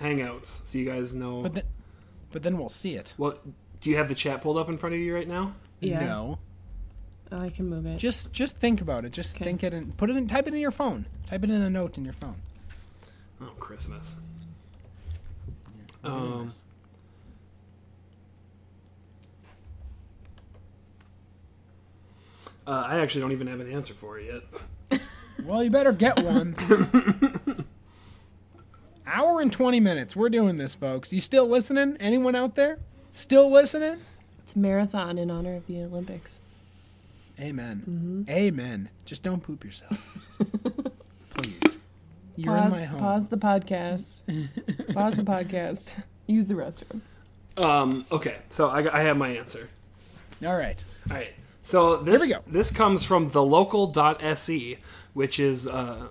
Hangouts 0.00 0.64
so 0.64 0.78
you 0.78 0.84
guys 0.84 1.14
know. 1.14 1.42
But 1.42 1.54
then, 1.54 1.64
but 2.30 2.42
then 2.44 2.56
we'll 2.56 2.68
see 2.68 2.94
it. 2.94 3.14
well, 3.18 3.36
do 3.80 3.90
you 3.90 3.96
have 3.96 4.08
the 4.08 4.14
chat 4.14 4.40
pulled 4.42 4.58
up 4.58 4.68
in 4.68 4.76
front 4.78 4.94
of 4.94 5.00
you 5.00 5.12
right 5.14 5.26
now? 5.28 5.54
Yeah. 5.80 5.98
No. 5.98 6.38
Oh, 7.30 7.40
I 7.40 7.50
can 7.50 7.68
move 7.68 7.84
it. 7.84 7.98
Just 7.98 8.32
just 8.32 8.56
think 8.56 8.80
about 8.80 9.04
it. 9.04 9.12
Just 9.12 9.34
Okay. 9.36 9.44
think 9.44 9.62
it 9.64 9.74
and 9.74 9.94
put 9.98 10.08
it 10.08 10.16
in 10.16 10.28
type 10.28 10.46
it 10.46 10.54
in 10.54 10.60
your 10.60 10.70
phone. 10.70 11.06
Type 11.28 11.42
it 11.44 11.50
in 11.50 11.60
a 11.60 11.68
note 11.68 11.98
in 11.98 12.04
your 12.04 12.14
phone. 12.14 12.36
Oh, 13.40 13.52
Christmas. 13.58 14.16
Um, 16.04 16.50
uh, 22.68 22.84
I 22.86 23.00
actually 23.00 23.22
don't 23.22 23.32
even 23.32 23.46
have 23.46 23.60
an 23.60 23.72
answer 23.72 23.94
for 23.94 24.18
it 24.18 24.42
yet. 24.90 25.00
Well, 25.44 25.64
you 25.64 25.70
better 25.70 25.92
get 25.92 26.22
one. 26.22 26.54
Hour 29.06 29.40
and 29.40 29.50
20 29.52 29.80
minutes. 29.80 30.14
We're 30.14 30.28
doing 30.28 30.58
this, 30.58 30.74
folks. 30.74 31.12
You 31.12 31.20
still 31.20 31.46
listening? 31.48 31.96
Anyone 31.98 32.34
out 32.34 32.54
there? 32.56 32.78
Still 33.12 33.50
listening? 33.50 33.98
It's 34.42 34.54
a 34.54 34.58
marathon 34.58 35.16
in 35.16 35.30
honor 35.30 35.54
of 35.56 35.66
the 35.66 35.80
Olympics. 35.82 36.40
Amen. 37.40 38.26
Amen. 38.28 38.88
Just 39.06 39.22
don't 39.22 39.42
poop 39.42 39.64
yourself. 39.64 40.18
Please. 41.30 41.78
You're 42.36 42.56
in 42.56 42.62
Pause, 42.64 42.72
my 42.72 42.84
home. 42.84 43.00
pause 43.00 43.28
the 43.28 43.38
podcast. 43.38 44.92
pause 44.94 45.16
the 45.16 45.22
podcast. 45.22 45.94
Use 46.26 46.46
the 46.48 46.54
restroom. 46.54 47.00
Um, 47.56 48.04
okay, 48.12 48.36
so 48.50 48.68
I, 48.68 48.98
I 48.98 49.02
have 49.02 49.16
my 49.16 49.28
answer. 49.28 49.68
All 50.44 50.56
right. 50.56 50.82
All 51.10 51.16
right. 51.16 51.32
So 51.68 51.98
this 51.98 52.32
this 52.46 52.70
comes 52.70 53.04
from 53.04 53.30
thelocal.se, 53.30 54.78
which 55.12 55.38
is 55.38 55.66
uh, 55.66 56.08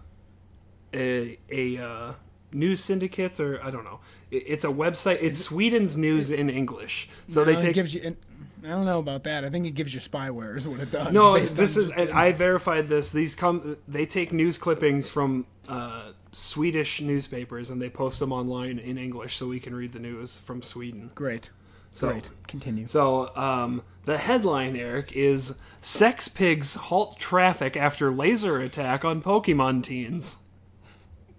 a 0.94 1.40
a 1.50 1.78
uh, 1.78 2.14
news 2.52 2.84
syndicate 2.84 3.40
or 3.40 3.60
I 3.64 3.72
don't 3.72 3.84
know. 3.84 4.00
It, 4.30 4.44
it's 4.46 4.64
a 4.64 4.70
website. 4.70 5.18
It's 5.20 5.40
Sweden's 5.40 5.98
news 5.98 6.30
in 6.30 6.52
English. 6.52 7.10
So 7.26 7.44
they 7.44 7.54
No, 7.54 7.58
it 7.58 7.62
take 7.64 7.74
gives 7.74 7.96
you. 7.96 8.16
I 8.64 8.68
don't 8.68 8.86
know 8.86 9.00
about 9.00 9.24
that. 9.24 9.44
I 9.46 9.50
think 9.50 9.66
it 9.66 9.72
gives 9.72 9.96
you 9.96 10.00
spyware 10.00 10.56
is 10.56 10.68
what 10.68 10.80
it 10.80 10.92
does. 10.92 11.12
No, 11.12 11.40
this 11.40 11.76
is 11.76 11.92
and 11.92 12.12
I 12.12 12.34
verified 12.34 12.88
this. 12.88 13.12
These 13.12 13.34
come 13.34 13.78
they 13.88 14.06
take 14.06 14.32
news 14.32 14.60
clippings 14.60 15.10
from 15.10 15.48
uh, 15.68 16.12
Swedish 16.32 17.02
newspapers 17.02 17.72
and 17.72 17.82
they 17.82 17.90
post 17.90 18.20
them 18.20 18.32
online 18.32 18.78
in 18.78 19.00
English 19.00 19.38
so 19.38 19.48
we 19.48 19.60
can 19.60 19.74
read 19.74 19.94
the 19.94 20.00
news 20.00 20.38
from 20.38 20.62
Sweden. 20.62 21.10
great. 21.16 21.50
So 21.98 22.10
Great. 22.10 22.30
Continue. 22.48 22.86
So, 22.86 23.36
um, 23.36 23.82
the 24.06 24.20
headline, 24.20 24.76
Eric, 24.76 25.14
is 25.14 25.56
Sex 25.82 26.28
Pigs 26.28 26.76
Halt 26.76 27.18
Traffic 27.18 27.76
After 27.76 28.12
Laser 28.12 28.60
Attack 28.60 29.04
on 29.04 29.20
Pokemon 29.20 29.82
Teens. 29.82 30.38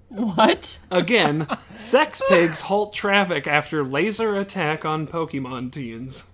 What? 0.08 0.80
Again, 0.90 1.46
Sex 1.70 2.20
Pigs 2.28 2.62
Halt 2.62 2.92
Traffic 2.92 3.46
After 3.46 3.84
Laser 3.84 4.34
Attack 4.34 4.84
on 4.84 5.06
Pokemon 5.06 5.70
Teens. 5.70 6.24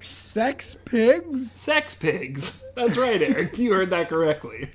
Sex 0.00 0.76
pigs 0.86 1.50
Sex 1.50 1.94
Pigs. 1.94 2.62
That's 2.74 2.96
right, 2.96 3.20
Eric. 3.20 3.58
You 3.58 3.74
heard 3.74 3.90
that 3.90 4.08
correctly. 4.08 4.70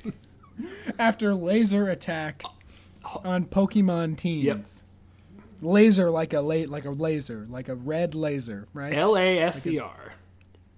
after 0.99 1.33
laser 1.33 1.89
attack 1.89 2.43
on 3.23 3.45
Pokemon 3.45 4.17
teens. 4.17 4.43
Yep. 4.45 4.90
Laser 5.61 6.09
like 6.09 6.33
a 6.33 6.41
la- 6.41 6.65
like 6.67 6.85
a 6.85 6.89
laser, 6.91 7.45
like 7.49 7.69
a 7.69 7.75
red 7.75 8.15
laser, 8.15 8.67
right? 8.73 8.93
L 8.93 9.15
A 9.17 9.39
S 9.39 9.65
E 9.67 9.77
R. 9.79 10.13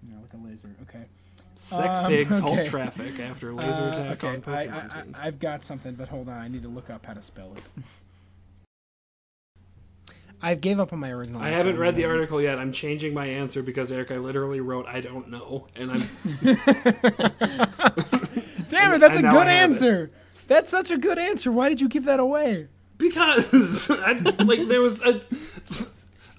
Yeah, 0.10 0.16
like 0.20 0.34
a 0.34 0.38
laser. 0.48 0.70
Okay. 0.84 1.06
Sex 1.56 2.02
Um, 2.02 2.08
Pigs 2.08 2.42
okay. 2.42 2.68
Traffic 2.68 3.20
After 3.22 3.54
Laser 3.54 3.70
Uh, 3.84 3.92
Attack 3.94 4.24
okay. 4.24 4.36
on 4.36 4.42
Pokemon 4.42 5.16
I, 5.16 5.28
I've 5.28 5.40
got 5.40 5.64
something, 5.64 5.94
but 5.96 6.10
hold 6.10 6.28
on. 6.28 6.38
I 6.38 6.50
need 6.50 6.62
to 6.64 6.68
look 6.68 6.90
up 6.90 7.06
how 7.06 7.14
to 7.14 7.22
spell 7.22 7.54
it. 7.56 7.64
I 10.42 10.56
gave 10.56 10.78
up 10.78 10.92
on 10.92 11.00
my 11.00 11.10
original. 11.10 11.42
I 11.42 11.48
haven't 11.50 11.78
read 11.78 11.96
the 11.96 12.04
article 12.04 12.42
yet. 12.42 12.60
I'm 12.60 12.74
changing 12.74 13.14
my 13.14 13.26
answer 13.28 13.64
because 13.64 13.94
Eric, 13.94 14.12
I 14.12 14.18
literally 14.18 14.60
wrote 14.60 14.86
I 14.88 15.00
don't 15.00 15.30
know, 15.30 15.68
and 15.78 15.90
I'm 15.90 16.00
Damn 18.68 18.94
it! 18.96 19.00
That's 19.00 19.14
a 19.16 19.20
And 19.20 19.32
good 19.32 19.48
have 19.48 19.48
answer. 19.48 20.12
That's 20.48 20.70
such 20.70 20.92
a 20.92 20.98
good 20.98 21.18
answer. 21.18 21.50
Why 21.50 21.70
did 21.70 21.80
you 21.80 21.88
give 21.88 22.04
that 22.04 22.20
away? 22.20 22.68
Because 22.98 23.90
I, 23.92 24.14
like 24.44 24.68
there 24.68 24.82
was 24.82 25.02
a, 25.02 25.22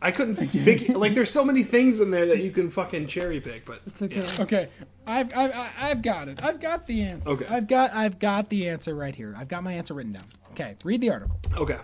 I 0.02 0.10
couldn't 0.10 0.34
think. 0.36 0.88
Like, 0.96 1.14
there's 1.14 1.30
so 1.30 1.44
many 1.44 1.62
things 1.62 2.00
in 2.00 2.10
there 2.10 2.26
that 2.26 2.38
you 2.42 2.50
can 2.50 2.68
fucking 2.70 3.06
cherry 3.06 3.40
pick, 3.40 3.64
but 3.64 3.80
It's 3.86 4.02
okay. 4.02 4.26
Okay, 4.42 4.68
I've, 5.06 5.34
I've 5.36 5.54
I- 5.54 5.70
I've 5.80 6.02
got 6.02 6.28
it. 6.28 6.42
I've 6.44 6.60
got 6.60 6.86
the 6.86 7.02
answer. 7.02 7.30
Okay. 7.30 7.46
I've 7.46 7.66
got 7.66 7.92
I've 7.94 8.18
got 8.18 8.48
the 8.48 8.68
answer 8.68 8.94
right 8.94 9.14
here. 9.14 9.34
I've 9.36 9.48
got 9.48 9.62
my 9.62 9.72
answer 9.72 9.94
written 9.94 10.12
down. 10.12 10.24
Okay, 10.52 10.76
read 10.84 11.00
the 11.00 11.10
article. 11.10 11.38
okay. 11.56 11.78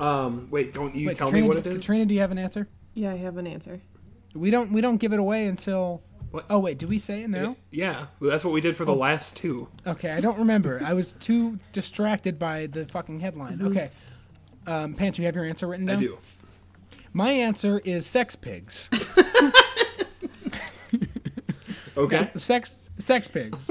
Um, 0.00 0.48
wait, 0.50 0.72
don't 0.72 0.94
you 0.96 1.08
Wait, 1.08 1.16
tell 1.16 1.28
Katrina, 1.28 1.44
me 1.48 1.54
what 1.54 1.62
do- 1.64 1.70
it 1.70 1.76
is? 1.76 1.82
Katrina, 1.82 2.06
do 2.06 2.14
you 2.14 2.20
have 2.20 2.30
an 2.32 2.38
answer? 2.38 2.66
Yeah, 2.94 3.12
I 3.12 3.16
have 3.16 3.36
an 3.36 3.46
answer. 3.46 3.80
We 4.34 4.50
don't 4.50 4.72
we 4.72 4.80
don't 4.80 4.96
give 4.98 5.12
it 5.12 5.18
away 5.20 5.46
until. 5.46 6.02
What? 6.30 6.46
Oh 6.48 6.58
wait, 6.60 6.78
did 6.78 6.88
we 6.88 6.98
say 6.98 7.22
it 7.22 7.28
now? 7.30 7.56
Yeah, 7.70 8.06
well, 8.18 8.30
that's 8.30 8.42
what 8.42 8.54
we 8.54 8.62
did 8.62 8.74
for 8.74 8.84
Oh. 8.84 8.86
the 8.86 8.92
last 8.94 9.36
two. 9.36 9.68
Okay, 9.86 10.10
I 10.10 10.20
don't 10.20 10.38
remember. 10.38 10.80
I 10.84 10.94
was 10.94 11.12
too 11.14 11.58
distracted 11.72 12.38
by 12.38 12.66
the 12.66 12.86
fucking 12.86 13.20
headline. 13.20 13.58
Mm-hmm. 13.58 13.66
Okay, 13.68 13.90
um, 14.66 14.94
Pants, 14.94 15.18
you 15.18 15.26
have 15.26 15.34
your 15.34 15.44
answer 15.44 15.66
written 15.66 15.86
down. 15.86 15.98
I 15.98 16.00
do. 16.00 16.18
My 17.12 17.30
answer 17.30 17.80
is 17.84 18.06
sex 18.06 18.36
pigs. 18.36 18.88
Okay. 21.94 22.26
sex 22.36 22.88
sex 22.96 23.28
pigs. 23.28 23.70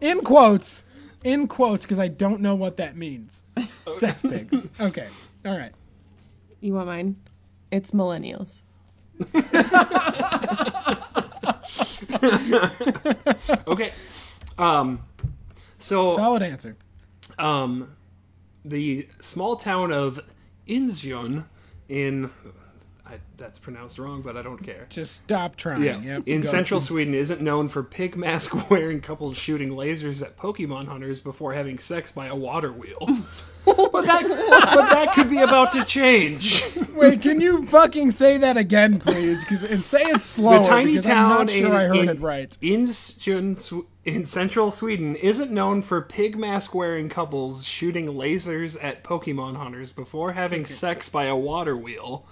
In 0.00 0.20
quotes. 0.22 0.84
In 1.22 1.48
quotes, 1.48 1.84
because 1.84 1.98
I 1.98 2.08
don't 2.08 2.40
know 2.40 2.54
what 2.54 2.78
that 2.78 2.96
means. 2.96 3.44
Sex 3.86 4.22
pigs. 4.22 4.66
Okay. 4.80 5.06
All 5.44 5.56
right. 5.58 5.72
You 6.62 6.72
want 6.72 6.86
mine? 6.86 7.16
It's 7.70 7.90
millennials. 7.90 8.62
Okay. 13.66 13.92
Um, 14.58 15.00
so 15.78 16.16
Solid 16.16 16.42
answer. 16.42 16.76
um, 17.38 17.90
the 18.64 19.08
small 19.20 19.56
town 19.56 19.92
of 19.92 20.20
Incheon 20.66 21.44
in 21.88 22.30
I, 23.10 23.18
that's 23.36 23.58
pronounced 23.58 23.98
wrong, 23.98 24.22
but 24.22 24.36
I 24.36 24.42
don't 24.42 24.62
care. 24.62 24.86
Just 24.88 25.16
stop 25.16 25.56
trying. 25.56 25.82
Yeah, 25.82 26.00
Yep, 26.00 26.22
in 26.26 26.44
central 26.44 26.80
Sweden 26.80 27.12
isn't 27.14 27.40
known 27.40 27.68
for 27.68 27.82
pig 27.82 28.16
mask 28.16 28.70
wearing 28.70 29.00
couples 29.00 29.36
shooting 29.36 29.70
lasers 29.70 30.22
at 30.22 30.36
Pokemon 30.36 30.84
hunters 30.84 31.20
before 31.20 31.52
having 31.54 31.78
sex 31.80 32.12
by 32.12 32.26
a 32.26 32.36
water 32.36 32.72
wheel. 32.72 33.08
but, 33.92 34.04
that, 34.04 34.22
but 34.74 34.90
that 34.90 35.12
could 35.14 35.28
be 35.30 35.38
about 35.38 35.72
to 35.72 35.84
change. 35.84 36.62
Wait, 36.94 37.22
can 37.22 37.40
you 37.40 37.66
fucking 37.66 38.10
say 38.10 38.36
that 38.38 38.56
again, 38.56 38.98
please? 39.00 39.44
'Cause- 39.44 39.64
and 39.64 39.82
say 39.82 40.02
it 40.02 40.22
slower. 40.22 40.58
the 40.58 40.64
tiny 40.64 40.98
town 40.98 41.32
I'm 41.32 41.38
not 41.46 41.50
sure 41.50 41.66
in, 41.68 41.72
I 41.74 41.84
heard 41.84 41.96
in, 41.96 42.08
it 42.08 42.20
right. 42.20 42.56
Sw- 43.56 43.84
in 44.04 44.24
central 44.26 44.70
Sweden 44.72 45.14
isn't 45.16 45.50
known 45.50 45.82
for 45.82 46.00
pig 46.00 46.36
mask 46.38 46.74
wearing 46.74 47.08
couples 47.08 47.64
shooting 47.66 48.06
lasers 48.06 48.76
at 48.82 49.04
Pokemon 49.04 49.56
hunters 49.56 49.92
before 49.92 50.32
having 50.32 50.64
sex 50.64 51.08
by 51.08 51.24
a 51.24 51.36
water 51.36 51.76
wheel. 51.76 52.26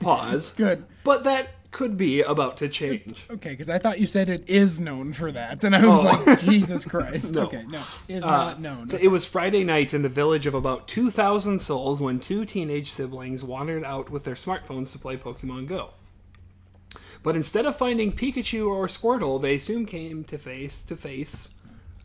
Pause. 0.00 0.52
Good. 0.56 0.84
But 1.04 1.24
that 1.24 1.48
could 1.70 1.96
be 1.98 2.22
about 2.22 2.56
to 2.58 2.68
change. 2.68 3.24
Okay, 3.30 3.50
because 3.50 3.68
I 3.68 3.78
thought 3.78 4.00
you 4.00 4.06
said 4.06 4.28
it 4.30 4.44
is 4.48 4.80
known 4.80 5.12
for 5.12 5.30
that, 5.32 5.62
and 5.64 5.76
I 5.76 5.86
was 5.86 5.98
Oh. 5.98 6.02
like, 6.26 6.40
Jesus 6.40 6.84
Christ. 6.84 7.34
No. 7.34 7.42
Okay, 7.42 7.64
no, 7.68 7.82
is 8.08 8.24
Uh, 8.24 8.28
not 8.30 8.60
known. 8.60 8.88
So 8.88 8.96
it 9.00 9.08
was 9.08 9.26
Friday 9.26 9.64
night 9.64 9.92
in 9.92 10.00
the 10.02 10.08
village 10.08 10.46
of 10.46 10.54
about 10.54 10.88
2,000 10.88 11.58
souls 11.58 12.00
when 12.00 12.20
two 12.20 12.44
teenage 12.46 12.90
siblings 12.90 13.44
wandered 13.44 13.84
out 13.84 14.08
with 14.10 14.24
their 14.24 14.34
smartphones 14.34 14.92
to 14.92 14.98
play 14.98 15.16
Pokemon 15.18 15.66
Go. 15.66 15.90
But 17.22 17.36
instead 17.36 17.66
of 17.66 17.76
finding 17.76 18.12
Pikachu 18.12 18.66
or 18.70 18.86
Squirtle, 18.86 19.40
they 19.42 19.58
soon 19.58 19.84
came 19.84 20.24
to 20.24 20.38
face 20.38 20.82
to 20.84 20.96
face. 20.96 21.48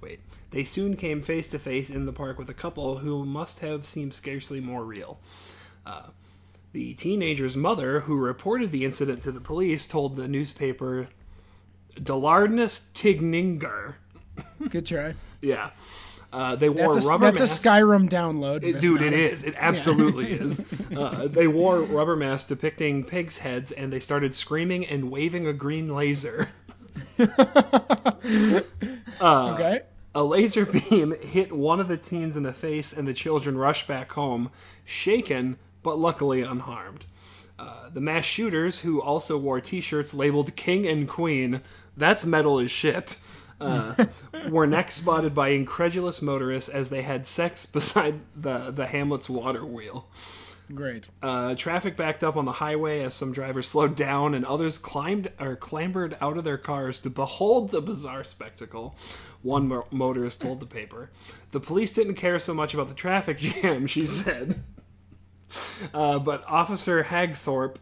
Wait, 0.02 0.20
they 0.52 0.64
soon 0.66 0.98
came 0.98 1.22
face 1.22 1.48
to 1.50 1.60
face 1.60 1.90
in 1.90 2.06
the 2.06 2.12
park 2.12 2.38
with 2.38 2.50
a 2.50 2.54
couple 2.54 2.98
who 2.98 3.26
must 3.26 3.60
have 3.60 3.86
seemed 3.86 4.14
scarcely 4.14 4.60
more 4.60 4.84
real. 4.84 5.20
Uh, 5.86 6.08
the 6.74 6.94
teenager's 6.96 7.56
mother, 7.56 8.02
who 8.02 8.18
reported 8.18 8.72
the 8.72 8.84
incident 8.84 9.24
to 9.24 9.32
the 9.32 9.40
police, 9.40 9.88
told 9.88 10.16
the 10.16 10.28
newspaper 10.28 11.08
Dalarnas 11.96 12.90
Tidningar. 12.94 13.96
Good 14.70 14.86
try. 14.88 15.14
Yeah. 15.42 15.70
Uh, 16.32 16.56
they 16.56 16.68
wore 16.68 16.92
That's 16.92 17.06
a, 17.06 17.10
rubber 17.10 17.32
that's 17.32 17.42
a. 17.42 17.70
Skyrim 17.70 18.10
download. 18.10 18.64
It- 18.64 18.82
dude, 18.82 19.04
it 19.04 19.14
is. 19.14 19.44
It 19.44 19.54
absolutely 19.56 20.32
is. 20.40 20.60
Uh, 20.96 21.28
they 21.28 21.48
wore 21.48 21.82
rubber 21.82 22.16
masks 22.16 22.48
depicting 22.50 23.04
pigs' 23.04 23.38
heads, 23.38 23.72
and 23.72 23.94
they 23.94 24.00
started 24.00 24.34
screaming 24.34 24.84
and 24.86 25.12
waving 25.12 25.46
a 25.48 25.54
green 25.54 25.94
laser. 25.94 26.50
Okay. 29.22 29.82
A 30.16 30.24
laser 30.24 30.66
beam 30.90 31.16
hit 31.22 31.52
one 31.52 31.80
of 31.80 31.88
the 31.88 31.98
teens 31.98 32.36
in 32.38 32.44
the 32.44 32.54
face, 32.54 32.94
and 32.94 33.08
the 33.08 33.14
children 33.14 33.58
rushed 33.58 33.88
back 33.88 34.12
home, 34.12 34.52
shaken 34.86 35.58
but 35.84 36.00
luckily 36.00 36.42
unharmed. 36.42 37.06
Uh, 37.60 37.90
the 37.90 38.02
mass 38.02 38.26
shooters, 38.26 38.80
who 38.80 39.02
also 39.02 39.38
wore 39.38 39.62
T-shirts 39.62 40.14
labeled 40.14 40.56
"King 40.56 40.88
and 40.88 41.08
Queen," 41.08 41.62
that's 41.96 42.26
metal 42.26 42.60
as 42.60 42.72
shit. 42.72 43.18
Uh, 43.62 44.06
were 44.50 44.66
next 44.68 44.96
spotted 44.96 45.36
by 45.36 45.50
incredulous 45.50 46.22
motorists 46.22 46.70
as 46.70 46.90
they 46.90 47.04
had 47.04 47.28
sex 47.28 47.66
beside 47.68 48.22
the 48.36 48.72
the 48.72 48.88
Hamlet's 48.88 49.30
water 49.30 49.66
wheel. 49.66 50.08
Great. 50.74 51.08
Uh, 51.22 51.56
traffic 51.56 51.96
backed 51.98 52.24
up 52.24 52.36
on 52.36 52.46
the 52.46 52.54
highway 52.54 53.02
as 53.04 53.14
some 53.14 53.34
drivers 53.34 53.68
slowed 53.68 53.96
down 53.96 54.34
and 54.34 54.46
others 54.46 54.78
climbed 54.78 55.30
or 55.40 55.56
clambered 55.56 56.18
out 56.22 56.38
of 56.38 56.46
their 56.46 56.58
cars 56.58 57.02
to 57.02 57.10
behold 57.10 57.70
the 57.70 57.82
bizarre 57.82 58.24
spectacle. 58.24 58.96
One 59.42 59.68
mo- 59.68 59.86
motorist 59.92 60.42
told 60.42 60.62
the 60.62 60.66
paper. 60.66 61.12
The 61.52 61.60
police 61.60 61.94
didn't 61.94 62.16
care 62.16 62.40
so 62.40 62.54
much 62.54 62.74
about 62.74 62.88
the 62.88 62.96
traffic 62.96 63.40
jam, 63.40 63.88
she 63.88 64.06
said. 64.06 64.64
Uh, 65.94 66.18
but 66.18 66.44
Officer 66.48 67.04
Hagthorpe, 67.04 67.76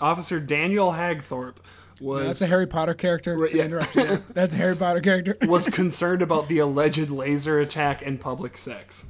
Officer 0.00 0.40
Daniel 0.40 0.92
Hagthorpe, 0.92 1.58
was 2.00 2.26
That's 2.26 2.42
a 2.42 2.46
Harry 2.46 2.66
Potter 2.66 2.94
character. 2.94 3.36
Right, 3.36 3.54
I 3.54 3.86
yeah. 3.94 4.18
That's 4.32 4.54
a 4.54 4.56
Harry 4.56 4.74
Potter 4.74 5.00
character. 5.00 5.36
was 5.46 5.68
concerned 5.68 6.22
about 6.22 6.48
the 6.48 6.58
alleged 6.58 7.10
laser 7.10 7.60
attack 7.60 8.04
and 8.04 8.20
public 8.20 8.56
sex. 8.56 9.06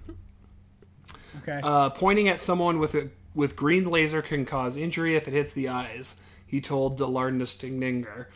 Okay. 1.43 1.61
Uh, 1.63 1.91
pointing 1.91 2.29
at 2.29 2.41
someone 2.41 2.79
with 2.79 2.95
a 2.95 3.09
with 3.35 3.57
green 3.57 3.89
laser 3.89 4.21
can 4.21 4.45
cause 4.45 4.77
injury 4.77 5.17
if 5.17 5.27
it 5.27 5.33
hits 5.33 5.53
the 5.53 5.69
eyes, 5.69 6.17
he 6.47 6.61
told 6.61 6.99
Dalarnas 6.99 7.57
Tidningar. 7.57 8.27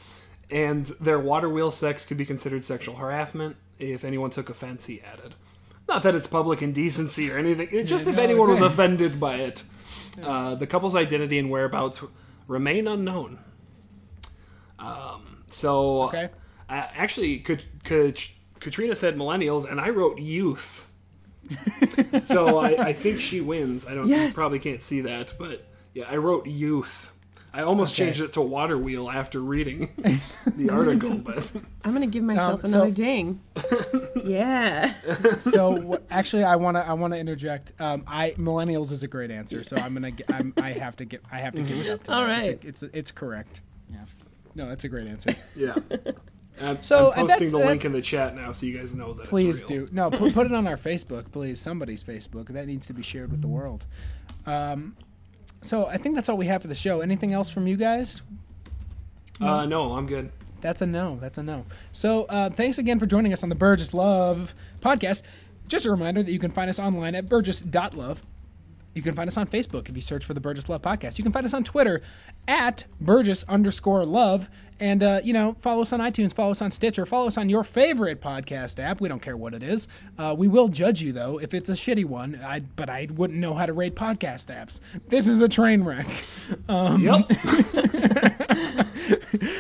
And 0.51 0.87
their 1.01 1.19
water 1.19 1.51
wheel 1.51 1.71
sex 1.71 2.07
could 2.07 2.17
be 2.17 2.25
considered 2.25 2.65
sexual 2.65 2.97
harassment 2.97 3.57
if 3.79 4.05
anyone 4.05 4.31
took 4.31 4.49
offense, 4.49 4.87
he 4.87 5.03
added. 5.03 5.35
Not 5.89 6.03
that 6.03 6.15
it's 6.15 6.27
public 6.27 6.63
indecency 6.63 7.31
or 7.31 7.39
anything, 7.39 7.69
it's 7.71 7.89
just 7.89 8.07
if 8.07 8.17
no, 8.17 8.23
anyone 8.23 8.51
was 8.51 8.61
offended 8.61 9.21
by 9.21 9.37
it. 9.37 9.63
Uh, 10.23 10.55
the 10.55 10.67
couple's 10.67 10.97
identity 10.97 11.39
and 11.39 11.51
whereabouts 11.51 12.03
remain 12.49 12.89
unknown. 12.89 13.39
Um, 14.79 15.45
so, 15.49 16.03
Okay. 16.05 16.29
uh, 16.69 16.87
actually, 16.95 17.39
Kat- 17.39 17.67
Kat- 17.85 18.29
Katrina 18.61 18.97
said 18.97 19.17
millennials, 19.17 19.71
and 19.71 19.81
I 19.81 19.91
wrote 19.91 20.19
youth. 20.19 20.87
so 22.23 22.59
I, 22.59 22.87
I 22.89 22.93
think 22.93 23.21
she 23.21 23.41
wins. 23.41 23.87
I 23.87 23.95
don't. 23.95 24.09
You 24.09 24.33
probably 24.33 24.59
can't 24.59 24.83
see 24.83 25.01
that, 25.03 25.35
but 25.39 25.65
yeah, 25.95 26.05
I 26.11 26.17
wrote 26.17 26.47
youth. 26.47 27.13
I 27.59 27.63
almost 27.63 27.95
Okay. 27.95 28.05
changed 28.07 28.21
it 28.21 28.33
to 28.35 28.43
water 28.43 28.77
wheel 28.77 29.09
after 29.11 29.41
reading 29.41 29.89
the 30.57 30.69
article, 30.71 31.15
but 31.17 31.51
I'm 31.85 31.93
gonna 31.95 32.07
give 32.07 32.23
myself 32.23 32.65
Um, 32.65 32.71
so- 32.71 32.79
another 32.83 32.91
ding. 32.95 33.41
yeah. 34.25 34.93
so 35.39 35.81
wh- 35.95 36.13
actually, 36.15 36.45
I 36.45 36.57
want 36.57 36.77
to 36.77 36.87
I 36.87 36.93
want 36.93 37.15
to 37.15 37.19
interject. 37.19 37.73
Um, 37.81 38.05
I 38.07 38.33
millennials 38.33 38.93
is 38.93 39.03
a 39.03 39.09
great 39.09 39.31
answer, 39.31 39.65
so 39.65 39.77
I'm 39.77 39.95
gonna 39.95 40.11
gi- 40.11 40.25
I'm, 40.29 40.53
I 40.59 40.73
have 40.73 40.97
to 40.97 41.05
get 41.05 41.23
I 41.33 41.39
have 41.39 41.55
to 41.55 41.63
give 41.63 41.79
it 41.87 41.91
up. 41.91 42.03
To 42.05 42.13
All 42.13 42.21
that. 42.27 42.29
right. 42.47 42.47
it's, 42.63 42.83
a, 42.83 42.87
it's 42.87 42.95
it's 42.95 43.11
correct. 43.11 43.63
Yeah. 43.91 44.01
No, 44.55 44.69
that's 44.69 44.85
a 44.85 44.89
great 44.89 45.07
answer. 45.07 45.31
yeah. 45.57 45.77
I'm, 46.61 46.83
So, 46.83 47.13
I'm 47.13 47.21
and 47.21 47.29
posting 47.29 47.29
that's- 47.29 47.51
the 47.53 47.57
link 47.59 47.69
that's- 47.69 47.85
in 47.85 47.93
the 47.93 48.01
chat 48.03 48.35
now, 48.35 48.51
so 48.53 48.67
you 48.67 48.77
guys 48.79 48.95
know 48.95 49.13
that. 49.15 49.27
Please 49.29 49.63
it's 49.63 49.71
real. 49.71 49.87
do. 49.87 49.93
No, 49.95 50.11
put, 50.11 50.33
put 50.35 50.47
it 50.47 50.53
on 50.53 50.67
our 50.67 50.77
Facebook, 50.79 51.31
please. 51.31 51.61
Somebody's 51.61 52.03
Facebook. 52.03 52.49
That 52.49 52.67
needs 52.67 52.87
to 52.87 52.93
be 52.95 53.03
shared 53.03 53.31
with 53.31 53.41
the 53.43 53.49
world. 53.49 53.85
Um, 54.47 54.97
so 55.67 55.87
I 55.87 55.97
think 55.97 56.15
that's 56.15 56.29
all 56.29 56.37
we 56.37 56.47
have 56.47 56.63
for 56.63 56.69
the 56.69 56.75
show. 56.75 57.01
Anything 57.01 57.33
else 57.33 57.51
from 57.51 57.67
you 57.67 57.77
guys? 57.77 58.23
Uh, 59.41 59.67
no, 59.67 59.93
I'm 59.93 60.07
good. 60.07 60.31
That's 60.61 60.81
a 60.81 60.87
no. 60.87 61.19
That's 61.21 61.39
a 61.39 61.43
no. 61.43 61.65
So 61.93 62.25
uh, 62.25 62.51
thanks 62.51 62.79
again 62.79 62.99
for 62.99 63.07
joining 63.07 63.33
us 63.33 63.43
on 63.43 63.49
the 63.49 63.55
Burgess 63.55 63.93
Love 63.93 64.55
podcast. 64.81 65.23
Just 65.69 65.85
a 65.87 65.91
reminder 65.91 66.23
that 66.23 66.31
you 66.31 66.39
can 66.39 66.51
find 66.51 66.71
us 66.71 66.79
online 66.79 67.15
at 67.15 67.29
burgess.love. 67.29 68.23
You 68.97 69.03
can 69.03 69.15
find 69.15 69.29
us 69.29 69.37
on 69.37 69.47
Facebook 69.47 69.91
if 69.91 69.95
you 69.95 70.01
search 70.01 70.25
for 70.25 70.33
the 70.33 70.41
Burgess 70.41 70.71
Love 70.71 70.81
podcast. 70.81 71.19
You 71.19 71.23
can 71.23 71.31
find 71.33 71.45
us 71.45 71.53
on 71.53 71.63
Twitter 71.65 72.01
at 72.49 72.87
Burgess 72.99 73.45
underscore 73.45 74.07
love. 74.07 74.49
And, 74.81 75.03
uh, 75.03 75.21
you 75.23 75.33
know, 75.33 75.55
follow 75.61 75.83
us 75.83 75.93
on 75.93 76.01
iTunes, 76.01 76.35
follow 76.35 76.51
us 76.51 76.61
on 76.63 76.71
Stitcher, 76.71 77.05
follow 77.07 77.27
us 77.29 77.37
on 77.39 77.49
your 77.49 77.63
favorite 77.65 78.21
podcast 78.21 78.79
app. 78.83 79.01
We 79.01 79.09
don't 79.09 79.21
care 79.23 79.37
what 79.37 79.53
it 79.55 79.63
is. 79.63 79.89
Uh, 80.19 80.35
we 80.37 80.49
will 80.49 80.69
judge 80.69 81.01
you, 81.03 81.13
though, 81.13 81.39
if 81.39 81.53
it's 81.55 81.69
a 81.71 81.73
shitty 81.75 82.05
one. 82.07 82.39
I, 82.45 82.61
but 82.61 82.89
I 82.91 83.09
wouldn't 83.15 83.39
know 83.39 83.53
how 83.55 83.67
to 83.67 83.73
rate 83.75 83.95
podcast 83.97 84.47
apps. 84.55 84.81
This 85.09 85.29
is 85.29 85.41
a 85.41 85.49
train 85.49 85.83
wreck. 85.85 86.07
Um, 86.69 87.03
Yep. 87.03 87.31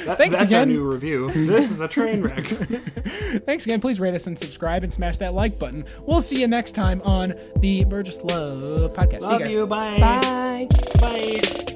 That- 0.07 0.19
Thanks 0.19 0.39
that's 0.39 0.53
our 0.53 0.61
again. 0.63 0.69
new 0.69 0.91
review. 0.91 1.31
This 1.31 1.71
is 1.71 1.81
a 1.81 1.89
train 1.89 2.23
wreck. 2.23 2.45
Thanks 3.45 3.67
again. 3.67 3.81
Please 3.81 4.01
rate 4.01 4.15
us 4.15 4.27
and 4.27 4.39
subscribe 4.39 4.83
and 4.85 4.93
smash 4.93 5.17
that 5.19 5.35
like 5.35 5.59
button. 5.59 5.85
We'll 6.03 6.21
see 6.21 6.41
you 6.41 6.47
next 6.47 6.73
time 6.73 7.03
on 7.05 7.33
the 7.61 7.85
Burgess 7.85 8.23
Love 8.25 8.93
podcast. 8.95 9.23
See 9.29 9.35
you 9.35 9.39
guys. 9.41 9.55
you. 9.55 9.67
Bye. 9.67 9.99
Bye. 10.01 10.69
Bye. 11.01 11.73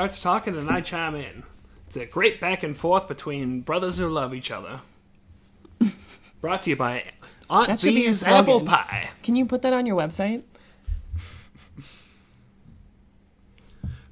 Starts 0.00 0.18
talking 0.18 0.56
and 0.56 0.70
I 0.70 0.80
chime 0.80 1.14
in. 1.14 1.42
It's 1.86 1.94
a 1.96 2.06
great 2.06 2.40
back 2.40 2.62
and 2.62 2.74
forth 2.74 3.06
between 3.06 3.60
brothers 3.60 3.98
who 3.98 4.08
love 4.08 4.32
each 4.32 4.50
other. 4.50 4.80
Brought 6.40 6.62
to 6.62 6.70
you 6.70 6.76
by 6.76 7.04
Aunt 7.50 7.82
be 7.82 7.96
Bee's 7.96 8.22
Apple. 8.22 8.62
Pie. 8.62 9.10
Can 9.22 9.36
you 9.36 9.44
put 9.44 9.60
that 9.60 9.74
on 9.74 9.84
your 9.84 9.98
website? 9.98 10.42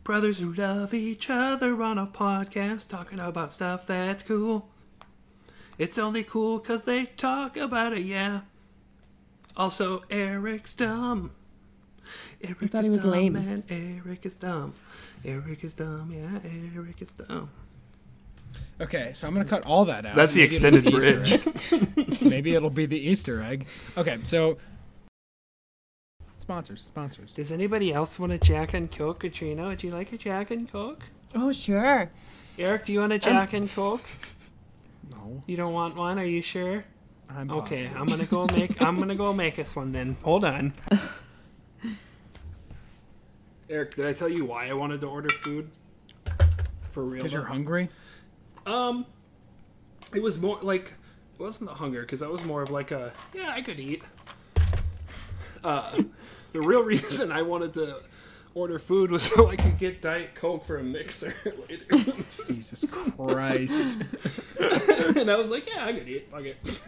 Brothers 0.05 0.41
who 0.41 0.53
love 0.53 0.93
each 0.93 1.31
other 1.31 1.83
on 1.83 1.97
a 1.97 2.07
podcast 2.07 2.91
talking 2.91 3.19
about 3.19 3.55
stuff 3.55 3.87
that's 3.87 4.23
cool. 4.23 4.69
It's 5.79 5.97
only 5.97 6.23
cool 6.23 6.59
'cause 6.59 6.83
they 6.85 7.07
talk 7.07 7.57
about 7.57 7.95
it, 7.95 8.03
yeah. 8.03 8.41
Also, 9.57 10.05
Eric's 10.11 10.75
dumb. 10.75 11.31
Eric 12.43 12.71
thought 12.71 12.85
he 12.85 12.91
was 12.91 13.01
dumb 13.03 13.11
lame. 13.11 13.37
And 13.37 13.65
Eric 13.71 14.27
is 14.27 14.37
dumb. 14.37 14.75
Eric 15.25 15.65
is 15.65 15.73
dumb, 15.75 16.11
yeah. 16.13 16.51
Eric 16.75 17.03
is 17.03 17.11
dumb. 17.13 17.51
Okay, 18.81 19.11
so 19.13 19.27
I'm 19.27 19.35
gonna 19.35 19.45
cut 19.45 19.67
all 19.67 19.85
that 19.87 20.07
out. 20.07 20.15
That's 20.15 20.35
the 20.35 20.41
Maybe 20.41 20.49
extended 20.49 20.85
the 20.85 20.91
bridge. 20.93 22.23
Maybe 22.23 22.55
it'll 22.55 22.71
be 22.71 22.87
the 22.87 22.99
Easter 22.99 23.43
egg. 23.43 23.67
Okay, 23.97 24.19
so 24.23 24.57
sponsors, 26.39 26.83
sponsors. 26.83 27.35
Does 27.35 27.51
anybody 27.53 27.93
else 27.93 28.19
want 28.19 28.33
a 28.33 28.39
Jack 28.39 28.75
and 28.75 28.91
Coke? 28.91 29.21
Katrina, 29.21 29.67
would 29.67 29.83
you 29.83 29.91
like 29.91 30.13
a 30.13 30.17
Jack 30.17 30.51
and 30.51 30.71
Coke? 30.71 31.03
Oh, 31.35 31.53
sure. 31.53 32.11
Eric, 32.59 32.85
do 32.85 32.93
you 32.93 33.01
want 33.01 33.13
a 33.13 33.17
um, 33.17 33.21
Jack 33.21 33.53
and 33.53 33.71
Coke? 33.71 34.03
No, 35.11 35.43
You 35.47 35.57
don't 35.57 35.73
want 35.73 35.97
one? 35.97 36.19
Are 36.19 36.25
you 36.25 36.41
sure? 36.41 36.85
I'm 37.31 37.51
Okay, 37.51 37.89
positive. 37.89 37.97
I'm 37.97 38.07
gonna 38.07 38.25
go 38.25 38.47
make. 38.55 38.81
I'm 38.81 38.99
gonna 38.99 39.15
go 39.15 39.35
make 39.35 39.59
us 39.59 39.75
one 39.77 39.93
then. 39.93 40.17
Hold 40.23 40.45
on. 40.45 40.73
Eric, 43.71 43.97
did 43.97 44.07
I 44.07 44.13
tell 44.13 44.29
you 44.29 44.45
why 44.47 44.69
I 44.69 44.73
wanted 44.73 45.01
to 45.03 45.09
order 45.09 45.29
food? 45.29 45.71
For 46.91 47.05
real? 47.05 47.19
because 47.19 47.35
you're 47.35 47.45
hungry. 47.45 47.89
Um, 48.67 49.05
it 50.15 50.23
was 50.23 50.41
more 50.41 50.59
like 50.63 50.95
it 51.39 51.43
wasn't 51.43 51.71
the 51.71 51.77
hunger 51.77 52.01
because 52.01 52.21
that 52.21 52.31
was 52.31 52.45
more 52.45 52.63
of 52.63 52.71
like 52.71 52.91
a 52.91 53.13
yeah 53.35 53.51
I 53.51 53.63
could 53.63 53.79
eat. 53.79 54.03
Uh, 55.63 56.03
the 56.53 56.61
real 56.61 56.83
reason 56.85 57.31
I 57.31 57.43
wanted 57.43 57.75
to 57.75 58.01
order 58.55 58.79
food 58.79 59.11
was 59.11 59.23
so 59.35 59.49
I 59.49 59.57
could 59.57 59.79
get 59.79 60.01
Diet 60.01 60.35
Coke 60.35 60.65
for 60.65 60.79
a 60.79 60.83
mixer 60.83 61.35
later, 61.69 62.15
Jesus 62.49 62.85
Christ. 62.91 64.03
and 65.17 65.31
I 65.31 65.37
was 65.37 65.51
like, 65.51 65.69
yeah, 65.73 65.85
I 65.85 65.93
could 65.93 66.09
eat. 66.09 66.31
Fuck 66.31 66.45
it. 66.45 66.81